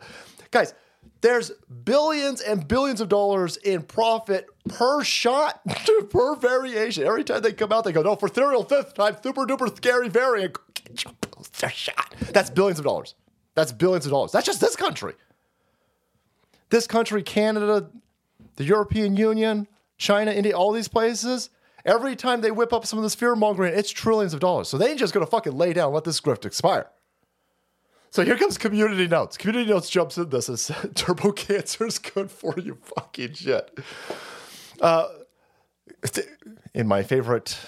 Guys, 0.50 0.75
there's 1.21 1.53
billions 1.85 2.41
and 2.41 2.67
billions 2.67 3.00
of 3.00 3.09
dollars 3.09 3.57
in 3.59 3.83
profit 3.83 4.49
per 4.69 5.05
shot, 5.05 5.61
per 6.11 6.35
variation. 6.35 7.07
Every 7.07 7.23
time 7.23 7.43
they 7.43 7.53
come 7.53 7.71
out, 7.71 7.85
they 7.85 7.93
go, 7.93 8.03
no, 8.03 8.17
for 8.17 8.27
serial 8.27 8.65
fifth 8.65 8.95
time, 8.95 9.17
super 9.23 9.47
duper 9.47 9.77
scary 9.77 10.09
variant. 10.09 10.57
Get 10.75 11.05
your 11.05 11.15
booster 11.21 11.69
shot. 11.69 12.17
That's 12.33 12.50
billions 12.50 12.81
of 12.81 12.85
dollars. 12.85 13.15
That's 13.55 13.71
billions 13.71 14.07
of 14.07 14.11
dollars. 14.11 14.33
That's 14.33 14.47
just 14.47 14.61
this 14.61 14.75
country 14.75 15.15
this 16.71 16.87
country, 16.87 17.23
Canada, 17.23 17.91
the 18.57 18.65
European 18.65 19.17
Union, 19.17 19.67
China, 19.97 20.31
India, 20.31 20.57
all 20.57 20.73
these 20.73 20.89
places, 20.89 21.51
every 21.85 22.15
time 22.15 22.41
they 22.41 22.51
whip 22.51 22.73
up 22.73 22.87
some 22.87 22.99
of 22.99 23.03
this 23.03 23.15
fear 23.15 23.35
mongering, 23.35 23.75
it's 23.75 23.91
trillions 23.91 24.35
of 24.35 24.41
dollars. 24.41 24.69
So 24.69 24.79
they 24.79 24.91
ain't 24.91 24.99
just 24.99 25.15
gonna 25.15 25.27
fucking 25.27 25.57
lay 25.57 25.73
down 25.73 25.93
let 25.93 26.05
this 26.05 26.17
script 26.17 26.45
expire. 26.45 26.89
So 28.11 28.25
here 28.25 28.37
comes 28.37 28.57
community 28.57 29.07
notes. 29.07 29.37
Community 29.37 29.71
notes 29.71 29.91
jumps 29.91 30.17
in 30.17 30.31
this 30.31 30.49
and 30.49 30.59
says 30.59 30.91
turbo 30.95 31.33
cancer 31.33 31.87
is 31.87 31.99
good 31.99 32.31
for 32.31 32.55
you 32.59 32.79
fucking 32.97 33.35
shit. 33.35 33.79
Uh, 34.81 35.09
in 36.75 36.87
my 36.87 37.03
favorite 37.03 37.59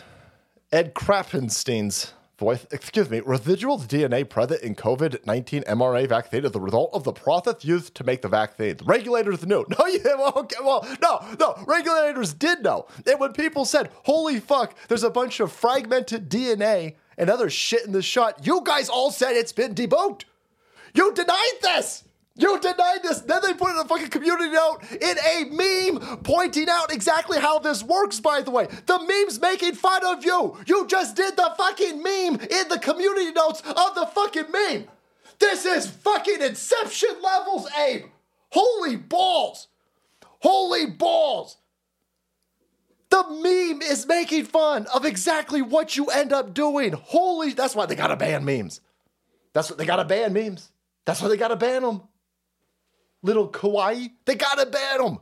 Ed 0.72 0.94
Krappenstein's 0.94 2.12
voice, 2.40 2.66
excuse 2.72 3.08
me, 3.08 3.20
residual 3.20 3.78
DNA 3.78 4.28
present 4.28 4.62
in 4.62 4.74
COVID 4.74 5.24
19 5.26 5.62
mRNA 5.62 6.08
vaccine 6.08 6.44
is 6.44 6.50
the 6.50 6.60
result 6.60 6.90
of 6.92 7.04
the 7.04 7.12
process 7.12 7.64
used 7.64 7.94
to 7.94 8.02
make 8.02 8.22
the 8.22 8.28
vaccines. 8.28 8.82
Regulators 8.82 9.46
knew. 9.46 9.64
No, 9.80 10.16
well, 10.16 10.32
okay, 10.36 10.56
well, 10.62 10.86
no, 11.02 11.20
no, 11.38 11.54
regulators 11.66 12.32
did 12.32 12.62
know. 12.62 12.86
And 13.06 13.20
when 13.20 13.32
people 13.32 13.64
said, 13.64 13.90
holy 14.04 14.40
fuck, 14.40 14.74
there's 14.88 15.04
a 15.04 15.10
bunch 15.10 15.38
of 15.40 15.52
fragmented 15.52 16.30
DNA 16.30 16.94
and 17.18 17.28
other 17.28 17.50
shit 17.50 17.84
in 17.84 17.92
the 17.92 18.02
shot, 18.02 18.46
you 18.46 18.62
guys 18.64 18.88
all 18.88 19.10
said 19.10 19.36
it's 19.36 19.52
been 19.52 19.74
debunked. 19.74 20.24
You 20.94 21.12
denied 21.12 21.58
this. 21.62 22.04
You 22.40 22.58
denied 22.58 23.02
this. 23.02 23.20
Then 23.20 23.42
they 23.42 23.52
put 23.52 23.68
it 23.68 23.72
in 23.72 23.78
a 23.80 23.84
fucking 23.84 24.08
community 24.08 24.50
note 24.50 24.78
in 24.90 25.18
a 25.18 25.44
meme 25.50 26.22
pointing 26.22 26.70
out 26.70 26.90
exactly 26.90 27.38
how 27.38 27.58
this 27.58 27.82
works, 27.82 28.18
by 28.18 28.40
the 28.40 28.50
way. 28.50 28.66
The 28.86 28.98
meme's 28.98 29.38
making 29.38 29.74
fun 29.74 30.06
of 30.06 30.24
you. 30.24 30.56
You 30.66 30.86
just 30.86 31.16
did 31.16 31.36
the 31.36 31.52
fucking 31.58 32.02
meme 32.02 32.40
in 32.40 32.68
the 32.68 32.80
community 32.80 33.30
notes 33.32 33.60
of 33.60 33.94
the 33.94 34.08
fucking 34.14 34.50
meme. 34.50 34.86
This 35.38 35.66
is 35.66 35.86
fucking 35.86 36.40
inception 36.40 37.10
levels, 37.22 37.68
Abe. 37.78 38.06
Holy 38.52 38.96
balls. 38.96 39.68
Holy 40.40 40.86
balls. 40.86 41.58
The 43.10 43.22
meme 43.28 43.82
is 43.82 44.06
making 44.06 44.46
fun 44.46 44.86
of 44.94 45.04
exactly 45.04 45.60
what 45.60 45.94
you 45.94 46.06
end 46.06 46.32
up 46.32 46.54
doing. 46.54 46.92
Holy, 46.92 47.52
that's 47.52 47.74
why 47.74 47.84
they 47.84 47.96
gotta 47.96 48.16
ban 48.16 48.46
memes. 48.46 48.80
That's 49.52 49.68
what 49.68 49.78
they 49.78 49.84
gotta 49.84 50.04
ban 50.06 50.32
memes. 50.32 50.70
That's 51.04 51.20
why 51.20 51.28
they 51.28 51.36
gotta 51.36 51.56
ban 51.56 51.82
them 51.82 52.02
little 53.22 53.48
kawaii, 53.48 54.10
they 54.24 54.34
gotta 54.34 54.66
ban 54.66 54.98
them. 54.98 55.18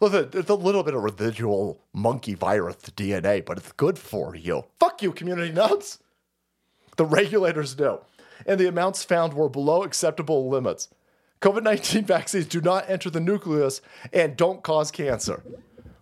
Listen, 0.00 0.28
there's 0.30 0.48
a 0.48 0.54
little 0.54 0.82
bit 0.82 0.94
of 0.94 1.02
residual 1.02 1.84
monkey 1.92 2.34
virus 2.34 2.76
DNA, 2.76 3.44
but 3.44 3.58
it's 3.58 3.72
good 3.72 3.98
for 3.98 4.34
you. 4.34 4.64
Fuck 4.78 5.02
you, 5.02 5.12
community 5.12 5.52
nuts. 5.52 5.98
The 6.96 7.04
regulators 7.04 7.78
know, 7.78 8.02
and 8.46 8.58
the 8.58 8.66
amounts 8.66 9.04
found 9.04 9.34
were 9.34 9.48
below 9.48 9.82
acceptable 9.82 10.48
limits. 10.48 10.88
COVID 11.40 11.62
19 11.62 12.04
vaccines 12.04 12.46
do 12.46 12.60
not 12.60 12.88
enter 12.88 13.10
the 13.10 13.20
nucleus 13.20 13.80
and 14.12 14.36
don't 14.36 14.62
cause 14.62 14.90
cancer. 14.90 15.42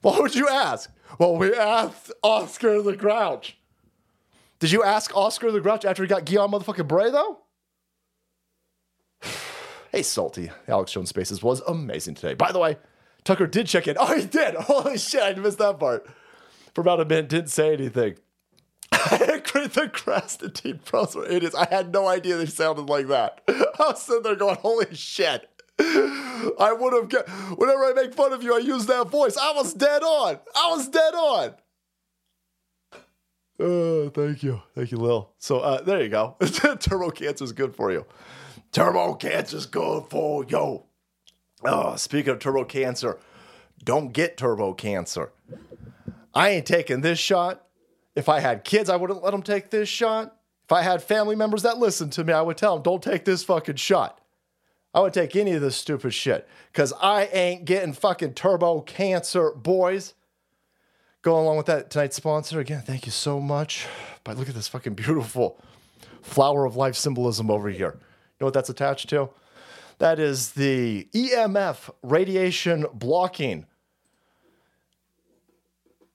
What 0.03 0.21
would 0.21 0.35
you 0.35 0.49
ask? 0.49 0.91
Well, 1.19 1.37
we 1.37 1.55
asked 1.55 2.13
Oscar 2.23 2.83
the 2.83 2.97
Grouch. 2.97 3.57
Did 4.59 4.71
you 4.71 4.83
ask 4.83 5.15
Oscar 5.17 5.51
the 5.51 5.61
Grouch 5.61 5.85
after 5.85 6.03
he 6.03 6.09
got 6.09 6.25
Guillain 6.27 6.51
motherfucking 6.51 6.87
Barré, 6.87 7.11
though? 7.11 7.39
Hey, 9.93 10.03
Salty. 10.03 10.51
Alex 10.69 10.93
Jones 10.93 11.09
Spaces 11.09 11.43
was 11.43 11.61
amazing 11.63 12.15
today. 12.15 12.35
By 12.35 12.53
the 12.53 12.61
way, 12.61 12.77
Tucker 13.25 13.49
did 13.49 13.67
check 13.67 13.89
in. 13.89 13.97
Oh, 13.99 14.17
he 14.17 14.25
did. 14.25 14.55
Holy 14.55 14.97
shit, 14.97 15.23
I 15.23 15.33
missed 15.35 15.59
that 15.59 15.81
part. 15.81 16.09
For 16.75 16.81
about 16.81 17.01
a 17.01 17.05
minute, 17.05 17.29
didn't 17.29 17.51
say 17.51 17.73
anything. 17.73 18.17
I 18.93 19.17
agree 19.35 19.67
the 19.67 19.89
Krassenstein 19.89 20.85
pros 20.85 21.17
were 21.17 21.27
idiots. 21.27 21.57
I 21.57 21.67
had 21.69 21.93
no 21.93 22.07
idea 22.07 22.37
they 22.37 22.47
sounded 22.47 22.89
like 22.89 23.09
that. 23.09 23.41
I 23.49 23.65
was 23.81 24.03
sitting 24.03 24.23
there 24.23 24.37
going, 24.37 24.57
holy 24.57 24.95
shit. 24.95 25.49
I 25.81 26.77
would 26.79 26.93
have, 26.93 27.09
get, 27.09 27.29
whenever 27.57 27.85
I 27.85 27.93
make 27.95 28.15
fun 28.15 28.33
of 28.33 28.43
you, 28.45 28.55
I 28.55 28.59
use 28.59 28.87
that 28.87 29.09
voice. 29.09 29.37
I 29.37 29.53
was 29.55 29.75
dead 29.75 30.03
on. 30.03 30.39
I 30.55 30.71
was 30.71 30.89
dead 30.89 31.15
on. 31.15 31.55
Uh, 33.59 34.11
thank 34.11 34.43
you. 34.43 34.63
Thank 34.75 34.93
you, 34.93 34.99
Lil. 34.99 35.31
So 35.39 35.61
uh, 35.61 35.83
there 35.83 36.03
you 36.03 36.09
go. 36.09 36.37
Turbo 36.81 37.11
cancer 37.11 37.45
is 37.45 37.53
good 37.53 37.75
for 37.75 37.91
you. 37.91 38.07
Turbo 38.73 39.15
cancer's 39.15 39.67
good 39.67 40.05
for 40.11 40.45
yo. 40.45 40.87
Uh, 41.65 41.93
oh, 41.93 41.97
speaking 41.97 42.33
of 42.33 42.39
turbo 42.39 42.65
cancer, 42.65 43.19
don't 43.83 44.13
get 44.13 44.37
turbo 44.37 44.73
cancer. 44.75 45.33
I 46.33 46.51
ain't 46.51 46.67
taking 46.67 47.01
this 47.01 47.19
shot. 47.19 47.67
If 48.15 48.29
I 48.29 48.41
had 48.41 48.65
kids, 48.65 48.89
I 48.89 48.97
wouldn't 48.97 49.23
let 49.23 49.33
them 49.33 49.43
take 49.43 49.71
this 49.71 49.89
shot. 49.89 50.37
If 50.65 50.73
I 50.73 50.83
had 50.83 51.03
family 51.03 51.35
members 51.35 51.63
that 51.63 51.79
listened 51.79 52.13
to 52.13 52.25
me, 52.25 52.33
I 52.33 52.43
would 52.43 52.57
tell 52.57 52.75
them, 52.75 52.83
don't 52.85 53.03
take 53.03 53.25
this 53.25 53.43
fucking 53.43 53.77
shot. 53.77 54.21
I 54.95 55.01
would 55.01 55.15
take 55.15 55.35
any 55.35 55.53
of 55.53 55.63
this 55.63 55.77
stupid 55.77 56.15
shit 56.15 56.49
because 56.73 56.93
I 57.01 57.25
ain't 57.27 57.65
getting 57.65 57.93
fucking 57.93 58.35
turbo 58.35 58.81
cancer, 58.83 59.51
boys. 59.51 60.15
Going 61.23 61.45
along 61.45 61.57
with 61.57 61.67
that, 61.67 61.91
tonight's 61.91 62.17
sponsor, 62.17 62.61
again, 62.61 62.83
thank 62.83 63.05
you 63.05 63.13
so 63.13 63.41
much. 63.41 63.87
But 64.23 64.39
look 64.39 64.49
at 64.49 64.55
this 64.55 64.69
fucking 64.69 64.95
beautiful 64.95 65.61
flower 66.23 66.65
of 66.65 66.77
life 66.77 66.95
symbolism 66.95 67.51
over 67.51 67.69
here 67.69 67.99
know 68.41 68.47
what 68.47 68.55
that's 68.55 68.71
attached 68.71 69.09
to? 69.11 69.31
That 69.99 70.19
is 70.19 70.53
the 70.53 71.09
EMF 71.13 71.91
radiation 72.03 72.87
blocking 72.95 73.67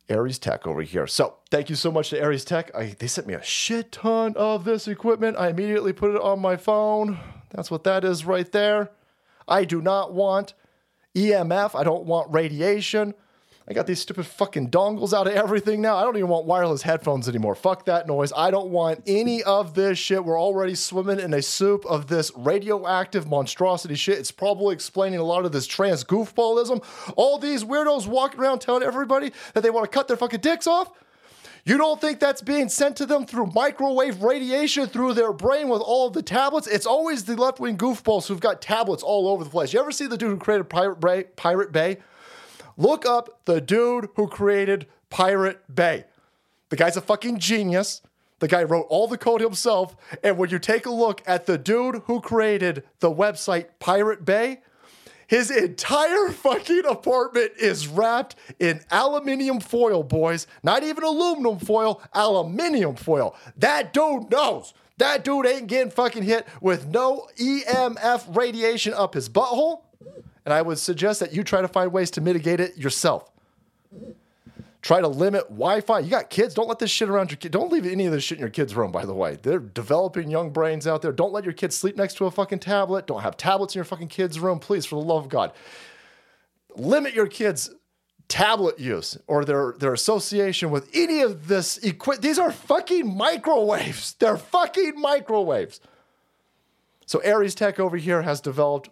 Aires 0.09 0.39
Tech 0.39 0.65
over 0.67 0.81
here. 0.81 1.07
So 1.07 1.35
thank 1.49 1.69
you 1.69 1.75
so 1.75 1.91
much 1.91 2.09
to 2.09 2.19
Aires 2.19 2.45
Tech. 2.45 2.71
I, 2.75 2.95
they 2.97 3.07
sent 3.07 3.27
me 3.27 3.33
a 3.33 3.43
shit 3.43 3.91
ton 3.91 4.33
of 4.35 4.65
this 4.65 4.87
equipment. 4.87 5.37
I 5.37 5.49
immediately 5.49 5.93
put 5.93 6.15
it 6.15 6.21
on 6.21 6.39
my 6.39 6.57
phone. 6.57 7.19
That's 7.51 7.69
what 7.69 7.83
that 7.83 8.03
is 8.03 8.25
right 8.25 8.51
there. 8.51 8.91
I 9.47 9.65
do 9.65 9.81
not 9.81 10.13
want 10.13 10.53
EMF. 11.15 11.75
I 11.75 11.83
don't 11.83 12.05
want 12.05 12.33
radiation. 12.33 13.13
I 13.67 13.73
got 13.73 13.87
these 13.87 13.99
stupid 13.99 14.27
fucking 14.27 14.69
dongles 14.69 15.11
out 15.11 15.25
of 15.25 15.33
everything 15.33 15.81
now. 15.81 15.97
I 15.97 16.03
don't 16.03 16.15
even 16.17 16.29
want 16.29 16.45
wireless 16.45 16.83
headphones 16.83 17.27
anymore. 17.27 17.55
Fuck 17.55 17.85
that 17.85 18.05
noise. 18.05 18.31
I 18.37 18.51
don't 18.51 18.69
want 18.69 19.01
any 19.07 19.41
of 19.41 19.73
this 19.73 19.97
shit. 19.97 20.23
We're 20.23 20.39
already 20.39 20.75
swimming 20.75 21.19
in 21.19 21.33
a 21.33 21.41
soup 21.41 21.83
of 21.87 22.05
this 22.05 22.31
radioactive 22.35 23.27
monstrosity 23.27 23.95
shit. 23.95 24.19
It's 24.19 24.29
probably 24.29 24.75
explaining 24.75 25.17
a 25.17 25.23
lot 25.23 25.45
of 25.45 25.51
this 25.51 25.65
trans 25.65 26.03
goofballism. 26.03 26.83
All 27.15 27.39
these 27.39 27.63
weirdos 27.63 28.05
walking 28.05 28.39
around 28.39 28.59
telling 28.59 28.83
everybody 28.83 29.31
that 29.55 29.63
they 29.63 29.71
want 29.71 29.85
to 29.85 29.91
cut 29.91 30.07
their 30.07 30.17
fucking 30.17 30.41
dicks 30.41 30.67
off. 30.67 30.91
You 31.63 31.79
don't 31.79 31.99
think 31.99 32.19
that's 32.19 32.43
being 32.43 32.69
sent 32.69 32.97
to 32.97 33.07
them 33.07 33.25
through 33.25 33.47
microwave 33.47 34.21
radiation 34.21 34.85
through 34.85 35.15
their 35.15 35.33
brain 35.33 35.69
with 35.69 35.81
all 35.81 36.05
of 36.05 36.13
the 36.13 36.21
tablets? 36.21 36.67
It's 36.67 36.85
always 36.85 37.23
the 37.23 37.35
left 37.35 37.59
wing 37.59 37.75
goofballs 37.75 38.27
who've 38.27 38.39
got 38.39 38.61
tablets 38.61 39.01
all 39.01 39.27
over 39.27 39.43
the 39.43 39.49
place. 39.49 39.73
You 39.73 39.79
ever 39.79 39.91
see 39.91 40.05
the 40.05 40.17
dude 40.17 40.29
who 40.29 40.37
created 40.37 40.69
Pirate 40.69 40.99
Bay? 40.99 41.23
Pirate 41.35 41.71
Bay? 41.71 41.97
Look 42.77 43.05
up 43.05 43.45
the 43.45 43.61
dude 43.61 44.09
who 44.15 44.27
created 44.27 44.87
Pirate 45.09 45.73
Bay. 45.73 46.05
The 46.69 46.75
guy's 46.75 46.97
a 46.97 47.01
fucking 47.01 47.39
genius. 47.39 48.01
The 48.39 48.47
guy 48.47 48.63
wrote 48.63 48.87
all 48.89 49.07
the 49.07 49.17
code 49.17 49.41
himself. 49.41 49.95
And 50.23 50.37
when 50.37 50.49
you 50.49 50.59
take 50.59 50.85
a 50.85 50.91
look 50.91 51.21
at 51.25 51.45
the 51.45 51.57
dude 51.57 52.03
who 52.05 52.19
created 52.19 52.83
the 52.99 53.09
website 53.09 53.67
Pirate 53.79 54.25
Bay, 54.25 54.59
his 55.27 55.49
entire 55.49 56.29
fucking 56.31 56.83
apartment 56.85 57.53
is 57.57 57.87
wrapped 57.87 58.35
in 58.59 58.81
aluminium 58.91 59.59
foil, 59.59 60.03
boys. 60.03 60.47
Not 60.63 60.83
even 60.83 61.03
aluminum 61.03 61.59
foil, 61.59 62.01
aluminium 62.13 62.95
foil. 62.95 63.35
That 63.57 63.93
dude 63.93 64.29
knows. 64.29 64.73
That 64.97 65.23
dude 65.23 65.45
ain't 65.45 65.67
getting 65.67 65.91
fucking 65.91 66.23
hit 66.23 66.47
with 66.61 66.87
no 66.87 67.27
EMF 67.37 68.35
radiation 68.35 68.93
up 68.93 69.13
his 69.13 69.27
butthole. 69.27 69.81
And 70.45 70.53
I 70.53 70.61
would 70.61 70.77
suggest 70.77 71.19
that 71.19 71.33
you 71.33 71.43
try 71.43 71.61
to 71.61 71.67
find 71.67 71.91
ways 71.91 72.11
to 72.11 72.21
mitigate 72.21 72.59
it 72.59 72.77
yourself. 72.77 73.31
Try 74.81 75.01
to 75.01 75.07
limit 75.07 75.45
Wi 75.45 75.81
Fi. 75.81 75.99
You 75.99 76.11
got 76.11 76.29
kids, 76.29 76.53
don't 76.53 76.67
let 76.67 76.77
this 76.77 76.91
shit 76.91 77.09
around 77.09 77.31
your 77.31 77.37
kid. 77.37 77.51
Don't 77.51 77.71
leave 77.71 77.87
any 77.87 78.05
of 78.05 78.11
this 78.11 78.23
shit 78.23 78.37
in 78.37 78.41
your 78.41 78.51
kids' 78.51 78.75
room, 78.75 78.91
by 78.91 79.03
the 79.03 79.15
way. 79.15 79.35
They're 79.41 79.57
developing 79.57 80.29
young 80.29 80.51
brains 80.51 80.85
out 80.85 81.01
there. 81.01 81.11
Don't 81.11 81.33
let 81.33 81.43
your 81.43 81.53
kids 81.53 81.75
sleep 81.75 81.97
next 81.97 82.17
to 82.17 82.25
a 82.25 82.31
fucking 82.31 82.59
tablet. 82.59 83.07
Don't 83.07 83.23
have 83.23 83.35
tablets 83.35 83.73
in 83.73 83.79
your 83.79 83.85
fucking 83.85 84.09
kids' 84.09 84.39
room, 84.39 84.59
please, 84.59 84.85
for 84.85 84.93
the 84.93 85.01
love 85.01 85.23
of 85.23 85.29
God. 85.29 85.53
Limit 86.75 87.15
your 87.15 87.25
kids' 87.25 87.71
tablet 88.27 88.79
use 88.79 89.17
or 89.25 89.43
their, 89.43 89.73
their 89.79 89.93
association 89.93 90.69
with 90.69 90.87
any 90.93 91.21
of 91.21 91.47
this 91.47 91.79
equipment. 91.79 92.21
These 92.21 92.37
are 92.37 92.51
fucking 92.51 93.17
microwaves. 93.17 94.13
They're 94.13 94.37
fucking 94.37 94.99
microwaves. 94.99 95.79
So 97.07 97.19
Aires 97.19 97.55
Tech 97.55 97.79
over 97.79 97.97
here 97.97 98.21
has 98.23 98.41
developed 98.41 98.89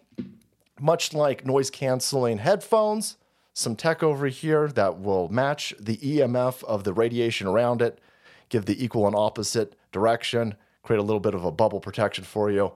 much 0.80 1.14
like 1.14 1.46
noise 1.46 1.70
canceling 1.70 2.38
headphones, 2.38 3.16
some 3.52 3.76
tech 3.76 4.02
over 4.02 4.26
here 4.26 4.68
that 4.68 4.98
will 4.98 5.28
match 5.28 5.72
the 5.78 5.96
EMF 5.98 6.64
of 6.64 6.84
the 6.84 6.92
radiation 6.92 7.46
around 7.46 7.80
it, 7.80 7.98
give 8.48 8.66
the 8.66 8.84
equal 8.84 9.06
and 9.06 9.14
opposite 9.14 9.74
direction, 9.92 10.56
create 10.82 10.98
a 10.98 11.02
little 11.02 11.20
bit 11.20 11.34
of 11.34 11.44
a 11.44 11.52
bubble 11.52 11.80
protection 11.80 12.24
for 12.24 12.50
you. 12.50 12.72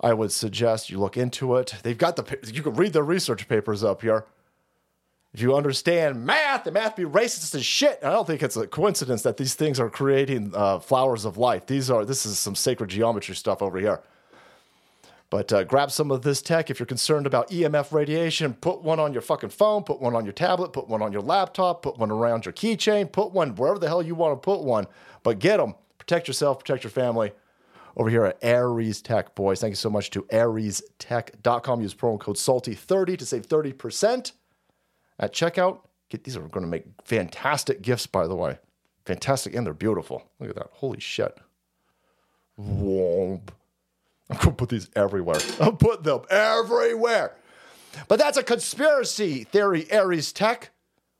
I 0.00 0.14
would 0.14 0.32
suggest 0.32 0.90
you 0.90 0.98
look 0.98 1.16
into 1.16 1.56
it. 1.56 1.74
They've 1.82 1.98
got 1.98 2.16
the, 2.16 2.52
you 2.52 2.62
can 2.62 2.74
read 2.74 2.92
the 2.92 3.02
research 3.02 3.48
papers 3.48 3.84
up 3.84 4.02
here. 4.02 4.26
If 5.32 5.40
you 5.40 5.56
understand 5.56 6.24
math, 6.26 6.66
and 6.66 6.74
math 6.74 6.96
be 6.96 7.04
racist 7.04 7.54
as 7.54 7.64
shit. 7.64 8.00
I 8.02 8.10
don't 8.10 8.26
think 8.26 8.42
it's 8.42 8.56
a 8.56 8.66
coincidence 8.66 9.22
that 9.22 9.38
these 9.38 9.54
things 9.54 9.80
are 9.80 9.88
creating 9.88 10.52
uh, 10.54 10.78
flowers 10.78 11.24
of 11.24 11.38
life. 11.38 11.66
These 11.66 11.90
are, 11.90 12.04
this 12.04 12.26
is 12.26 12.38
some 12.38 12.54
sacred 12.54 12.90
geometry 12.90 13.34
stuff 13.34 13.62
over 13.62 13.78
here. 13.78 14.02
But 15.32 15.50
uh, 15.50 15.64
grab 15.64 15.90
some 15.90 16.10
of 16.10 16.20
this 16.20 16.42
tech 16.42 16.68
if 16.68 16.78
you're 16.78 16.84
concerned 16.84 17.24
about 17.24 17.48
EMF 17.48 17.90
radiation. 17.90 18.52
Put 18.52 18.82
one 18.82 19.00
on 19.00 19.14
your 19.14 19.22
fucking 19.22 19.48
phone, 19.48 19.82
put 19.82 19.98
one 19.98 20.14
on 20.14 20.26
your 20.26 20.34
tablet, 20.34 20.74
put 20.74 20.88
one 20.88 21.00
on 21.00 21.10
your 21.10 21.22
laptop, 21.22 21.80
put 21.80 21.96
one 21.96 22.10
around 22.10 22.44
your 22.44 22.52
keychain, 22.52 23.10
put 23.10 23.32
one 23.32 23.54
wherever 23.54 23.78
the 23.78 23.88
hell 23.88 24.02
you 24.02 24.14
want 24.14 24.34
to 24.34 24.44
put 24.44 24.60
one. 24.60 24.86
But 25.22 25.38
get 25.38 25.56
them. 25.56 25.74
Protect 25.96 26.28
yourself, 26.28 26.58
protect 26.58 26.84
your 26.84 26.90
family. 26.90 27.32
Over 27.96 28.10
here 28.10 28.26
at 28.26 28.44
Aires 28.44 29.00
Tech, 29.00 29.34
boys. 29.34 29.62
Thank 29.62 29.72
you 29.72 29.76
so 29.76 29.88
much 29.88 30.10
to 30.10 30.20
airestech.com. 30.24 31.80
Use 31.80 31.94
promo 31.94 32.20
code 32.20 32.36
SALTY30 32.36 33.16
to 33.16 33.24
save 33.24 33.48
30% 33.48 34.32
at 35.18 35.32
checkout. 35.32 35.80
Get, 36.10 36.24
these 36.24 36.36
are 36.36 36.40
going 36.40 36.66
to 36.66 36.70
make 36.70 36.84
fantastic 37.04 37.80
gifts, 37.80 38.06
by 38.06 38.26
the 38.26 38.36
way. 38.36 38.58
Fantastic, 39.06 39.54
and 39.54 39.66
they're 39.66 39.72
beautiful. 39.72 40.30
Look 40.38 40.50
at 40.50 40.56
that. 40.56 40.68
Holy 40.72 41.00
shit. 41.00 41.38
Womp. 42.60 43.48
I'm 44.32 44.38
going 44.38 44.48
to 44.48 44.56
put 44.56 44.70
these 44.70 44.88
everywhere. 44.96 45.40
I'll 45.60 45.72
put 45.72 46.04
them 46.04 46.22
everywhere. 46.30 47.36
But 48.08 48.18
that's 48.18 48.38
a 48.38 48.42
conspiracy 48.42 49.44
theory, 49.44 49.86
Aires 49.90 50.32
Tech. 50.32 50.70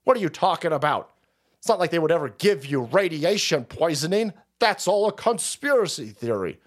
What 0.04 0.16
are 0.16 0.20
you 0.20 0.30
talking 0.30 0.72
about? 0.72 1.10
It's 1.58 1.68
not 1.68 1.78
like 1.78 1.90
they 1.90 1.98
would 1.98 2.10
ever 2.10 2.30
give 2.30 2.64
you 2.64 2.84
radiation 2.84 3.64
poisoning. 3.64 4.32
That's 4.60 4.88
all 4.88 5.08
a 5.08 5.12
conspiracy 5.12 6.08
theory. 6.08 6.58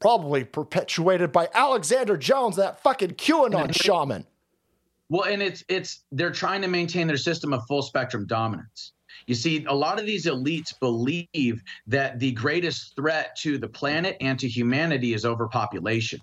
Probably 0.00 0.42
perpetuated 0.42 1.30
by 1.30 1.48
Alexander 1.54 2.16
Jones, 2.16 2.56
that 2.56 2.82
fucking 2.82 3.12
QAnon 3.12 3.72
shaman. 3.72 4.26
Well, 5.08 5.24
and 5.24 5.40
it's 5.40 5.64
it's 5.68 6.02
they're 6.10 6.32
trying 6.32 6.60
to 6.62 6.68
maintain 6.68 7.06
their 7.06 7.16
system 7.16 7.52
of 7.52 7.62
full 7.68 7.82
spectrum 7.82 8.26
dominance. 8.26 8.92
You 9.28 9.34
see, 9.34 9.62
a 9.66 9.74
lot 9.74 10.00
of 10.00 10.06
these 10.06 10.24
elites 10.24 10.72
believe 10.80 11.62
that 11.86 12.18
the 12.18 12.32
greatest 12.32 12.96
threat 12.96 13.36
to 13.36 13.58
the 13.58 13.68
planet 13.68 14.16
and 14.22 14.38
to 14.38 14.48
humanity 14.48 15.12
is 15.12 15.26
overpopulation. 15.26 16.20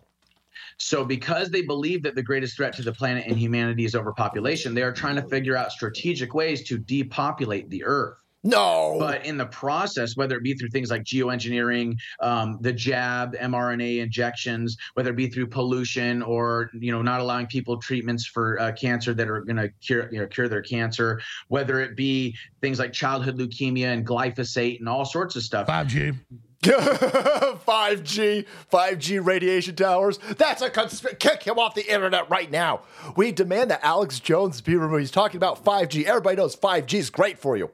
So, 0.80 1.06
because 1.06 1.52
they 1.52 1.62
believe 1.62 2.02
that 2.02 2.16
the 2.16 2.24
greatest 2.24 2.58
threat 2.58 2.76
to 2.78 2.82
the 2.82 2.92
planet 2.92 3.26
and 3.28 3.38
humanity 3.38 3.86
is 3.86 3.94
overpopulation, 3.94 4.74
they 4.74 4.82
are 4.82 4.92
trying 4.92 5.18
to 5.18 5.22
figure 5.22 5.56
out 5.56 5.72
strategic 5.72 6.34
ways 6.34 6.64
to 6.64 6.80
depopulate 6.80 7.70
the 7.70 7.84
Earth. 7.86 8.18
No. 8.46 8.98
But 9.00 9.26
in 9.26 9.38
the 9.38 9.48
process, 9.48 10.16
whether 10.16 10.38
it 10.38 10.44
be 10.44 10.54
through 10.54 10.70
things 10.70 10.92
like 10.92 11.04
geoengineering, 11.04 11.98
um, 12.20 12.60
the 12.62 12.72
jab, 12.72 13.36
mRNA 13.36 14.04
injections, 14.04 14.78
whether 14.94 15.10
it 15.10 15.16
be 15.16 15.28
through 15.28 15.48
pollution 15.48 16.22
or 16.22 16.70
you 16.80 16.92
know 16.92 17.02
not 17.02 17.22
allowing 17.22 17.48
people 17.48 17.78
treatments 17.82 18.28
for 18.28 18.60
uh, 18.60 18.72
cancer 18.72 19.16
that 19.16 19.28
are 19.28 19.42
going 19.42 19.56
to 19.58 19.70
cure 19.82 20.10
you 20.12 20.20
know 20.20 20.28
cure 20.28 20.48
their 20.48 20.62
cancer, 20.62 21.20
whether 21.48 21.82
it 21.82 21.96
be 21.96 22.36
things 22.62 22.78
like 22.78 22.94
childhood 22.94 23.40
leukemia 23.40 23.88
and 23.88 24.06
glyphosate 24.06 24.78
and 24.78 24.88
all 24.88 25.06
sorts 25.06 25.36
of 25.36 25.42
stuff. 25.42 25.68
5G. 25.68 26.16
5G, 26.62 28.46
5G 28.72 29.26
radiation 29.26 29.76
towers. 29.76 30.20
That's 30.38 30.62
a 30.62 30.70
conspiracy. 30.70 31.18
Kick 31.20 31.44
him 31.44 31.58
off 31.60 31.76
the 31.76 31.92
internet 31.92 32.30
right 32.30 32.50
now. 32.50 32.82
We 33.16 33.32
demand 33.32 33.72
that 33.72 33.82
Alex 33.84 34.20
Jones 34.20 34.62
be 34.62 34.76
removed. 34.76 35.02
He's 35.02 35.12
talking 35.12 35.38
about 35.38 35.64
5G. 35.64 36.06
Everybody 36.06 36.38
knows 36.38 36.56
5G 36.56 36.94
is 36.96 37.10
great 37.10 37.40
for 37.40 37.58
you. 37.58 37.72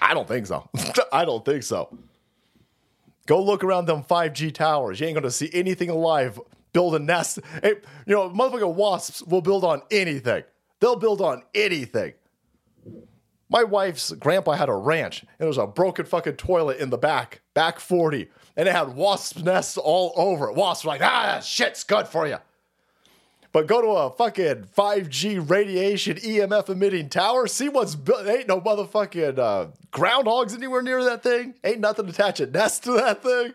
I 0.00 0.14
don't 0.14 0.28
think 0.28 0.46
so. 0.46 0.68
I 1.12 1.24
don't 1.24 1.44
think 1.44 1.62
so. 1.62 1.96
Go 3.26 3.42
look 3.42 3.64
around 3.64 3.86
them 3.86 4.04
5G 4.04 4.54
towers. 4.54 5.00
You 5.00 5.06
ain't 5.06 5.16
gonna 5.16 5.30
see 5.30 5.50
anything 5.52 5.90
alive 5.90 6.40
build 6.76 6.94
a 6.94 6.98
nest. 6.98 7.38
You 7.64 7.80
know, 8.06 8.28
motherfucking 8.28 8.74
wasps 8.74 9.22
will 9.22 9.40
build 9.40 9.64
on 9.64 9.80
anything. 9.90 10.44
They'll 10.78 10.96
build 10.96 11.22
on 11.22 11.42
anything. 11.54 12.12
My 13.48 13.64
wife's 13.64 14.12
grandpa 14.12 14.52
had 14.52 14.68
a 14.68 14.74
ranch, 14.74 15.22
and 15.22 15.30
there 15.38 15.48
was 15.48 15.56
a 15.56 15.66
broken 15.66 16.04
fucking 16.04 16.34
toilet 16.34 16.76
in 16.76 16.90
the 16.90 16.98
back, 16.98 17.40
back 17.54 17.80
40, 17.80 18.28
and 18.58 18.68
it 18.68 18.72
had 18.72 18.94
wasp 18.94 19.42
nests 19.42 19.78
all 19.78 20.12
over 20.16 20.50
it. 20.50 20.54
Wasps 20.54 20.84
were 20.84 20.90
like, 20.90 21.00
ah, 21.00 21.40
shit's 21.40 21.82
good 21.82 22.08
for 22.08 22.26
you. 22.26 22.36
But 23.56 23.68
go 23.68 23.80
to 23.80 23.88
a 23.88 24.10
fucking 24.10 24.66
5G 24.76 25.48
radiation 25.48 26.18
EMF 26.18 26.68
emitting 26.68 27.08
tower, 27.08 27.46
see 27.46 27.70
what's 27.70 27.94
built. 27.94 28.26
Ain't 28.26 28.48
no 28.48 28.60
motherfucking 28.60 29.38
uh, 29.38 29.68
groundhogs 29.90 30.54
anywhere 30.54 30.82
near 30.82 31.02
that 31.04 31.22
thing. 31.22 31.54
Ain't 31.64 31.80
nothing 31.80 32.04
to 32.04 32.12
attach 32.12 32.38
a 32.40 32.46
nest 32.46 32.84
to 32.84 32.92
that 32.92 33.22
thing. 33.22 33.54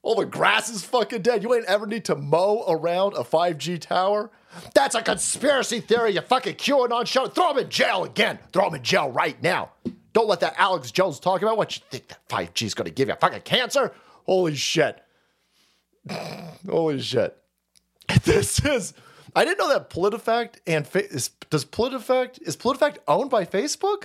All 0.00 0.14
the 0.14 0.24
grass 0.24 0.70
is 0.70 0.84
fucking 0.84 1.20
dead. 1.20 1.42
You 1.42 1.52
ain't 1.52 1.66
ever 1.66 1.86
need 1.86 2.06
to 2.06 2.14
mow 2.14 2.64
around 2.66 3.12
a 3.12 3.24
5G 3.24 3.78
tower. 3.78 4.30
That's 4.74 4.94
a 4.94 5.02
conspiracy 5.02 5.80
theory, 5.80 6.14
you 6.14 6.22
fucking 6.22 6.54
QAnon 6.54 7.06
show. 7.06 7.26
Throw 7.26 7.50
him 7.50 7.58
in 7.58 7.68
jail 7.68 8.04
again. 8.04 8.38
Throw 8.54 8.68
him 8.68 8.74
in 8.76 8.82
jail 8.82 9.10
right 9.10 9.36
now. 9.42 9.72
Don't 10.14 10.28
let 10.28 10.40
that 10.40 10.54
Alex 10.56 10.92
Jones 10.92 11.20
talk 11.20 11.42
about 11.42 11.58
what 11.58 11.76
you 11.76 11.82
think 11.90 12.08
that 12.08 12.26
5G 12.30 12.62
is 12.62 12.72
going 12.72 12.86
to 12.86 12.90
give 12.90 13.08
you. 13.08 13.16
Fucking 13.20 13.42
cancer? 13.42 13.92
Holy 14.24 14.54
shit. 14.54 14.98
Holy 16.66 17.02
shit. 17.02 17.36
This 18.24 18.64
is. 18.64 18.94
I 19.36 19.44
didn't 19.44 19.58
know 19.58 19.68
that 19.68 19.90
PolitiFact 19.90 20.56
and 20.66 20.86
Fa- 20.86 21.10
is, 21.10 21.30
does 21.50 21.64
PolitiFact 21.64 22.42
is 22.42 22.56
PolitiFact 22.56 22.98
owned 23.06 23.30
by 23.30 23.44
Facebook, 23.44 24.04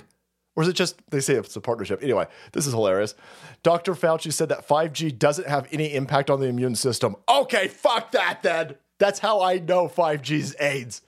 or 0.54 0.62
is 0.62 0.68
it 0.68 0.74
just 0.74 1.00
they 1.10 1.20
say 1.20 1.34
it's 1.34 1.56
a 1.56 1.60
partnership? 1.60 2.02
Anyway, 2.02 2.26
this 2.52 2.66
is 2.66 2.72
hilarious. 2.72 3.14
Dr. 3.62 3.94
Fauci 3.94 4.32
said 4.32 4.50
that 4.50 4.68
5G 4.68 5.18
doesn't 5.18 5.48
have 5.48 5.66
any 5.72 5.94
impact 5.94 6.30
on 6.30 6.40
the 6.40 6.46
immune 6.46 6.74
system. 6.74 7.16
Okay, 7.28 7.68
fuck 7.68 8.12
that 8.12 8.42
then. 8.42 8.76
That's 8.98 9.18
how 9.18 9.40
I 9.42 9.58
know 9.58 9.88
5G 9.88 10.38
is 10.38 10.56
AIDS. 10.60 11.02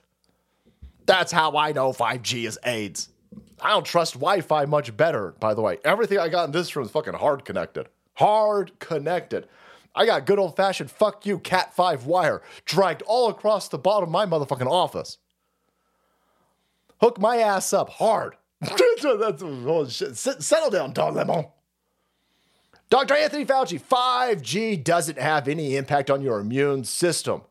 That's 1.05 1.31
how 1.31 1.55
I 1.55 1.71
know 1.71 1.93
5G 1.93 2.45
is 2.47 2.59
AIDS. 2.65 3.09
I 3.61 3.69
don't 3.69 3.85
trust 3.85 4.15
Wi-Fi 4.15 4.65
much 4.65 4.95
better. 4.95 5.33
By 5.39 5.53
the 5.53 5.61
way, 5.61 5.77
everything 5.85 6.19
I 6.19 6.27
got 6.29 6.45
in 6.45 6.51
this 6.51 6.75
room 6.75 6.85
is 6.85 6.91
fucking 6.91 7.13
hard 7.13 7.45
connected. 7.45 7.87
Hard 8.15 8.77
connected. 8.79 9.47
I 9.97 10.05
got 10.05 10.27
good 10.27 10.37
old 10.37 10.55
fashioned 10.55 10.91
fuck 10.91 11.25
you 11.25 11.39
Cat 11.39 11.73
5 11.73 12.05
wire 12.05 12.43
dragged 12.65 13.01
all 13.01 13.29
across 13.29 13.67
the 13.67 13.79
bottom 13.79 14.09
of 14.09 14.11
my 14.11 14.25
motherfucking 14.25 14.69
office. 14.69 15.17
Hook 17.01 17.19
my 17.19 17.37
ass 17.37 17.73
up 17.73 17.89
hard. 17.89 18.35
That's, 18.61 19.95
shit. 19.95 20.15
Settle 20.15 20.69
down, 20.69 20.93
Don 20.93 21.15
Lemon. 21.15 21.47
Dr. 22.89 23.15
Anthony 23.15 23.45
Fauci, 23.45 23.81
5G 23.81 24.83
doesn't 24.83 25.19
have 25.19 25.47
any 25.47 25.75
impact 25.75 26.09
on 26.09 26.21
your 26.21 26.39
immune 26.39 26.83
system. 26.83 27.41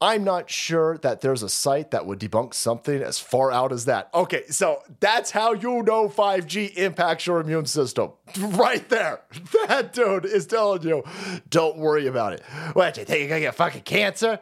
I'm 0.00 0.22
not 0.22 0.48
sure 0.48 0.96
that 0.98 1.22
there's 1.22 1.42
a 1.42 1.48
site 1.48 1.90
that 1.90 2.06
would 2.06 2.20
debunk 2.20 2.54
something 2.54 3.02
as 3.02 3.18
far 3.18 3.50
out 3.50 3.72
as 3.72 3.86
that. 3.86 4.08
Okay, 4.14 4.46
so 4.48 4.82
that's 5.00 5.32
how 5.32 5.54
you 5.54 5.82
know 5.82 6.08
5G 6.08 6.76
impacts 6.76 7.26
your 7.26 7.40
immune 7.40 7.66
system. 7.66 8.12
Right 8.38 8.88
there. 8.88 9.20
That 9.68 9.92
dude 9.92 10.24
is 10.24 10.46
telling 10.46 10.82
you, 10.82 11.04
don't 11.50 11.78
worry 11.78 12.06
about 12.06 12.32
it. 12.32 12.42
What, 12.72 12.96
you 12.96 13.04
think 13.04 13.20
you're 13.20 13.28
gonna 13.28 13.40
get 13.40 13.54
fucking 13.54 13.82
cancer? 13.82 14.38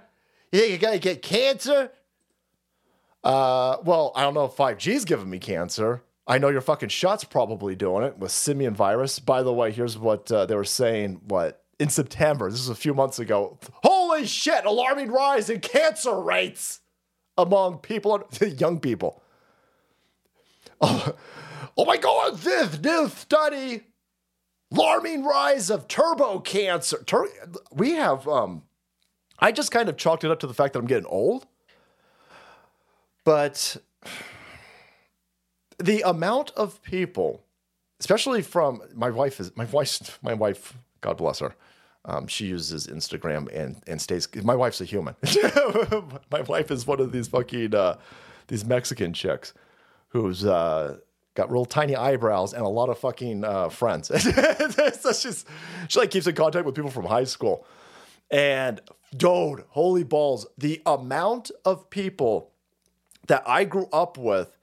You 0.52 0.60
think 0.60 0.70
you're 0.70 0.78
gonna 0.90 0.98
get 0.98 1.22
cancer? 1.22 1.90
Uh, 3.24 3.78
well, 3.84 4.12
I 4.14 4.22
don't 4.22 4.34
know 4.34 4.44
if 4.44 4.52
5G's 4.52 5.04
giving 5.04 5.28
me 5.28 5.38
cancer. 5.38 6.02
I 6.28 6.38
know 6.38 6.48
your 6.48 6.60
fucking 6.60 6.90
shot's 6.90 7.24
probably 7.24 7.74
doing 7.74 8.04
it 8.04 8.18
with 8.18 8.30
simian 8.30 8.74
virus. 8.74 9.18
By 9.18 9.42
the 9.42 9.52
way, 9.52 9.72
here's 9.72 9.98
what 9.98 10.30
uh, 10.30 10.46
they 10.46 10.54
were 10.54 10.64
saying. 10.64 11.22
What 11.26 11.64
in 11.78 11.88
September? 11.88 12.50
This 12.50 12.60
is 12.60 12.68
a 12.68 12.74
few 12.74 12.94
months 12.94 13.18
ago. 13.18 13.58
Holy 13.82 14.26
shit! 14.26 14.64
Alarming 14.64 15.10
rise 15.10 15.50
in 15.50 15.60
cancer 15.60 16.18
rates 16.20 16.80
among 17.38 17.78
people, 17.78 18.28
young 18.40 18.80
people. 18.80 19.22
Oh, 20.80 21.14
oh 21.76 21.84
my 21.84 21.96
God! 21.96 22.38
This 22.38 22.80
new 22.80 23.08
study, 23.08 23.82
alarming 24.72 25.24
rise 25.24 25.70
of 25.70 25.88
turbo 25.88 26.40
cancer. 26.40 27.02
Tur- 27.04 27.28
we 27.72 27.92
have. 27.92 28.26
Um, 28.28 28.62
I 29.38 29.52
just 29.52 29.70
kind 29.70 29.88
of 29.88 29.96
chalked 29.96 30.24
it 30.24 30.30
up 30.30 30.40
to 30.40 30.46
the 30.46 30.54
fact 30.54 30.72
that 30.72 30.78
I'm 30.78 30.86
getting 30.86 31.06
old, 31.06 31.46
but 33.24 33.76
the 35.78 36.02
amount 36.02 36.52
of 36.52 36.82
people, 36.82 37.44
especially 38.00 38.42
from 38.42 38.82
my 38.94 39.10
wife 39.10 39.40
is 39.40 39.54
my 39.56 39.66
wife, 39.66 40.18
my 40.22 40.34
wife, 40.34 40.74
God 41.00 41.18
bless 41.18 41.40
her. 41.40 41.54
Um, 42.06 42.28
she 42.28 42.46
uses 42.46 42.86
Instagram 42.86 43.52
and 43.52 43.82
and 43.86 44.00
stays. 44.00 44.28
My 44.42 44.54
wife's 44.54 44.80
a 44.80 44.84
human. 44.84 45.16
my 46.30 46.40
wife 46.42 46.70
is 46.70 46.86
one 46.86 47.00
of 47.00 47.12
these 47.12 47.28
fucking 47.28 47.74
uh, 47.74 47.98
these 48.46 48.64
Mexican 48.64 49.12
chicks 49.12 49.52
who's 50.08 50.44
uh, 50.44 50.98
got 51.34 51.50
real 51.50 51.64
tiny 51.64 51.96
eyebrows 51.96 52.52
and 52.52 52.62
a 52.62 52.68
lot 52.68 52.88
of 52.88 52.98
fucking 52.98 53.44
uh, 53.44 53.68
friends. 53.68 54.08
so 55.00 55.12
she's 55.12 55.44
she 55.88 55.98
like 55.98 56.10
keeps 56.10 56.26
in 56.26 56.34
contact 56.34 56.64
with 56.64 56.74
people 56.74 56.90
from 56.90 57.04
high 57.04 57.24
school. 57.24 57.66
And 58.30 58.80
dude, 59.16 59.64
holy 59.68 60.04
balls, 60.04 60.46
the 60.56 60.82
amount 60.86 61.50
of 61.64 61.90
people 61.90 62.52
that 63.26 63.42
I 63.46 63.64
grew 63.64 63.88
up 63.92 64.16
with 64.16 64.56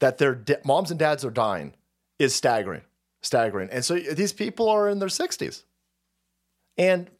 that 0.00 0.18
their 0.18 0.42
moms 0.64 0.90
and 0.90 0.98
dads 0.98 1.24
are 1.24 1.30
dying 1.30 1.74
is 2.18 2.34
staggering, 2.34 2.82
staggering. 3.22 3.68
And 3.70 3.84
so 3.84 3.98
these 3.98 4.32
people 4.32 4.68
are 4.68 4.88
in 4.88 4.98
their 4.98 5.08
60s. 5.08 5.64
And 6.80 7.10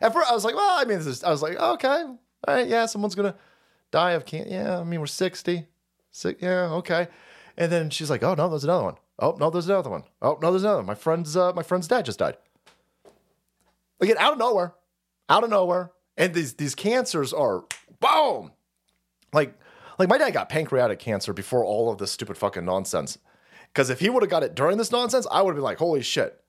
at 0.00 0.12
first 0.12 0.30
I 0.30 0.34
was 0.34 0.44
like, 0.44 0.54
well, 0.54 0.80
I 0.80 0.84
mean, 0.84 0.98
this 0.98 1.06
is, 1.06 1.24
I 1.24 1.30
was 1.30 1.42
like, 1.42 1.56
okay, 1.56 2.02
all 2.04 2.18
right, 2.46 2.66
yeah, 2.66 2.86
someone's 2.86 3.14
to 3.14 3.34
die 3.90 4.12
of 4.12 4.24
cancer. 4.24 4.50
Yeah, 4.50 4.80
I 4.80 4.84
mean, 4.84 5.00
we're 5.00 5.06
60. 5.06 5.66
Six, 6.12 6.42
yeah, 6.42 6.70
okay. 6.72 7.08
And 7.56 7.72
then 7.72 7.90
she's 7.90 8.10
like, 8.10 8.22
oh, 8.22 8.34
no, 8.34 8.48
there's 8.48 8.64
another 8.64 8.84
one. 8.84 8.96
Oh, 9.18 9.36
no, 9.38 9.50
there's 9.50 9.68
another 9.68 9.90
one. 9.90 10.04
Oh, 10.20 10.38
no, 10.40 10.50
there's 10.50 10.62
another 10.62 10.78
one. 10.78 10.86
My 10.86 10.94
friend's, 10.94 11.36
uh, 11.36 11.52
my 11.52 11.62
friend's 11.62 11.88
dad 11.88 12.04
just 12.04 12.18
died. 12.18 12.36
Again, 14.00 14.16
out 14.18 14.32
of 14.32 14.38
nowhere, 14.38 14.74
out 15.28 15.44
of 15.44 15.50
nowhere. 15.50 15.92
And 16.16 16.34
these, 16.34 16.54
these 16.54 16.74
cancers 16.74 17.32
are 17.32 17.64
boom. 18.00 18.52
Like 19.32 19.54
like 19.98 20.08
my 20.08 20.18
dad 20.18 20.30
got 20.30 20.48
pancreatic 20.48 20.98
cancer 20.98 21.32
before 21.32 21.64
all 21.64 21.90
of 21.90 21.98
this 21.98 22.10
stupid 22.10 22.36
fucking 22.36 22.64
nonsense. 22.64 23.18
Because 23.68 23.88
if 23.88 24.00
he 24.00 24.10
would 24.10 24.22
have 24.22 24.30
got 24.30 24.42
it 24.42 24.54
during 24.54 24.76
this 24.76 24.90
nonsense, 24.90 25.26
I 25.30 25.40
would 25.42 25.50
have 25.50 25.56
been 25.56 25.64
like, 25.64 25.78
holy 25.78 26.02
shit, 26.02 26.40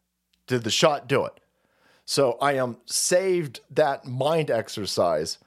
did 0.48 0.64
the 0.64 0.72
shot 0.72 1.08
do 1.08 1.26
it? 1.26 1.40
So 2.06 2.38
I 2.42 2.54
am 2.54 2.78
saved 2.86 3.62
that 3.72 4.06
mind 4.06 4.52
exercise. 4.52 5.38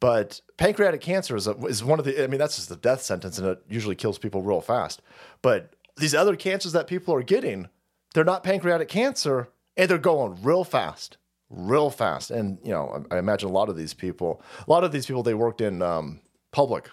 But 0.00 0.40
pancreatic 0.56 1.00
cancer 1.00 1.34
is, 1.36 1.48
a, 1.48 1.56
is 1.66 1.82
one 1.82 1.98
of 1.98 2.04
the, 2.04 2.22
I 2.22 2.28
mean, 2.28 2.38
that's 2.38 2.56
just 2.56 2.68
the 2.68 2.76
death 2.76 3.02
sentence 3.02 3.38
and 3.38 3.48
it 3.48 3.62
usually 3.68 3.96
kills 3.96 4.18
people 4.18 4.42
real 4.42 4.60
fast. 4.60 5.02
But 5.42 5.74
these 5.96 6.14
other 6.14 6.36
cancers 6.36 6.72
that 6.72 6.86
people 6.86 7.12
are 7.14 7.22
getting, 7.22 7.68
they're 8.14 8.24
not 8.24 8.44
pancreatic 8.44 8.88
cancer 8.88 9.48
and 9.76 9.90
they're 9.90 9.98
going 9.98 10.40
real 10.42 10.62
fast, 10.62 11.16
real 11.50 11.90
fast. 11.90 12.30
And, 12.30 12.58
you 12.62 12.70
know, 12.70 13.04
I, 13.10 13.16
I 13.16 13.18
imagine 13.18 13.48
a 13.48 13.52
lot 13.52 13.68
of 13.68 13.76
these 13.76 13.92
people, 13.92 14.40
a 14.66 14.70
lot 14.70 14.84
of 14.84 14.92
these 14.92 15.06
people, 15.06 15.24
they 15.24 15.34
worked 15.34 15.60
in 15.60 15.82
um, 15.82 16.20
public 16.52 16.90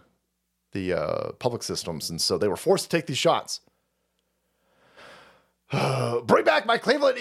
the 0.75 0.93
uh, 0.93 1.31
public 1.39 1.63
systems, 1.63 2.11
and 2.11 2.21
so 2.21 2.37
they 2.37 2.49
were 2.49 2.57
forced 2.57 2.91
to 2.91 2.95
take 2.95 3.07
these 3.07 3.17
shots. 3.17 3.61
bring 6.25 6.45
back 6.45 6.65
my 6.65 6.77
Cleveland 6.77 7.17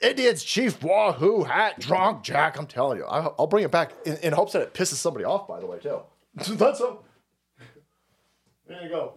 Indians 0.00 0.42
Chief 0.42 0.82
Wahoo 0.82 1.44
hat, 1.44 1.78
drunk 1.78 2.22
Jack. 2.22 2.58
I'm 2.58 2.66
telling 2.66 2.98
you, 2.98 3.04
I'll 3.04 3.46
bring 3.46 3.64
it 3.64 3.70
back 3.70 3.92
in, 4.04 4.16
in 4.18 4.32
hopes 4.32 4.52
that 4.52 4.62
it 4.62 4.74
pisses 4.74 4.94
somebody 4.94 5.24
off. 5.24 5.48
By 5.48 5.60
the 5.60 5.66
way, 5.66 5.78
too. 5.78 6.00
That's 6.34 6.80
a. 6.80 6.96
There 8.66 8.82
you 8.82 8.88
go. 8.88 9.14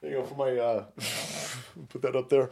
There 0.00 0.10
you 0.10 0.16
go 0.18 0.24
for 0.24 0.34
my. 0.34 0.56
Uh, 0.56 0.84
put 1.88 2.02
that 2.02 2.16
up 2.16 2.28
there. 2.28 2.50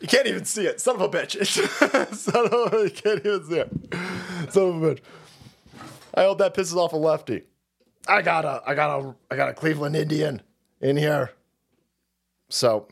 You 0.00 0.08
can't 0.08 0.26
even 0.26 0.44
see 0.44 0.66
it. 0.66 0.80
Son 0.80 0.96
of 0.96 1.02
a 1.02 1.08
bitch. 1.08 1.44
Son 2.14 2.46
of 2.46 2.72
a, 2.72 2.84
you 2.84 2.90
can't 2.90 3.24
even 3.24 3.44
see 3.44 3.58
it. 3.58 4.52
Son 4.52 4.68
of 4.68 4.82
a 4.82 4.94
bitch. 4.94 5.00
I 6.14 6.24
hope 6.24 6.38
that 6.38 6.54
pisses 6.54 6.76
off 6.76 6.92
a 6.92 6.96
lefty. 6.96 7.42
I 8.08 8.22
got 8.22 8.44
a 8.44 8.62
I 8.66 8.74
got 8.74 9.00
a 9.00 9.14
I 9.30 9.36
got 9.36 9.48
a 9.48 9.54
Cleveland 9.54 9.96
Indian 9.96 10.42
in 10.80 10.96
here. 10.96 11.30
So 12.48 12.88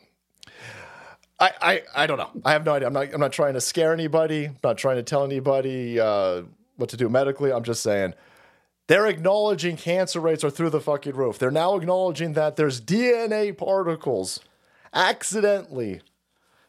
I, 1.41 1.53
I 1.63 1.83
I 1.95 2.07
don't 2.07 2.19
know. 2.19 2.31
I 2.45 2.53
have 2.53 2.65
no 2.65 2.75
idea. 2.75 2.87
I'm 2.87 2.93
not 2.93 3.13
I'm 3.15 3.21
not 3.21 3.33
trying 3.33 3.55
to 3.55 3.61
scare 3.61 3.93
anybody. 3.93 4.47
I'm 4.47 4.57
not 4.63 4.79
trying 4.79 4.97
to 4.97 5.03
tell 5.03 5.25
anybody 5.25 5.99
uh, 5.99 6.43
what 6.77 6.91
to 6.91 6.97
do 6.97 7.09
medically. 7.09 7.53
I'm 7.53 7.65
just 7.65 7.83
saying 7.83 8.15
they're 8.87 9.07
acknowledging 9.07 9.77
cancer 9.77 10.21
rates 10.21 10.45
are 10.45 10.51
through 10.51 10.71
the 10.71 10.81
fucking 10.81 11.15
roof. 11.15 11.39
They're 11.39 11.51
now 11.51 11.77
acknowledging 11.77 12.35
that 12.35 12.57
there's 12.57 12.81
DNA 12.81 13.57
particles 13.57 14.41
accidentally, 14.93 16.01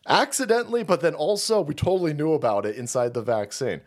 accidentally, 0.07 0.83
but 0.83 1.01
then 1.01 1.15
also 1.15 1.61
we 1.61 1.73
totally 1.73 2.13
knew 2.13 2.33
about 2.33 2.65
it 2.65 2.75
inside 2.75 3.13
the 3.13 3.21
vaccine. 3.21 3.81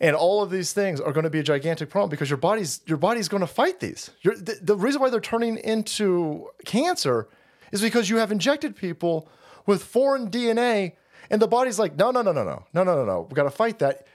And 0.00 0.14
all 0.14 0.42
of 0.42 0.50
these 0.50 0.74
things 0.74 1.00
are 1.00 1.12
going 1.12 1.24
to 1.24 1.30
be 1.30 1.38
a 1.38 1.42
gigantic 1.42 1.88
problem 1.88 2.10
because 2.10 2.28
your 2.28 2.36
body's 2.36 2.82
your 2.86 2.98
body's 2.98 3.28
going 3.28 3.40
to 3.40 3.46
fight 3.46 3.80
these. 3.80 4.10
The, 4.22 4.58
the 4.60 4.76
reason 4.76 5.00
why 5.00 5.10
they're 5.10 5.20
turning 5.20 5.56
into 5.56 6.48
cancer 6.64 7.28
is 7.72 7.80
because 7.80 8.08
you 8.08 8.18
have 8.18 8.30
injected 8.30 8.76
people 8.76 9.28
with 9.68 9.84
foreign 9.84 10.30
DNA, 10.30 10.94
and 11.30 11.42
the 11.42 11.46
body's 11.46 11.78
like, 11.78 11.94
no, 11.94 12.10
no, 12.10 12.22
no, 12.22 12.32
no, 12.32 12.42
no, 12.42 12.64
no, 12.72 12.84
no, 12.84 12.96
no, 12.96 13.04
no. 13.04 13.26
We 13.30 13.34
got 13.34 13.42
to 13.42 13.50
fight 13.50 13.78
that. 13.80 14.06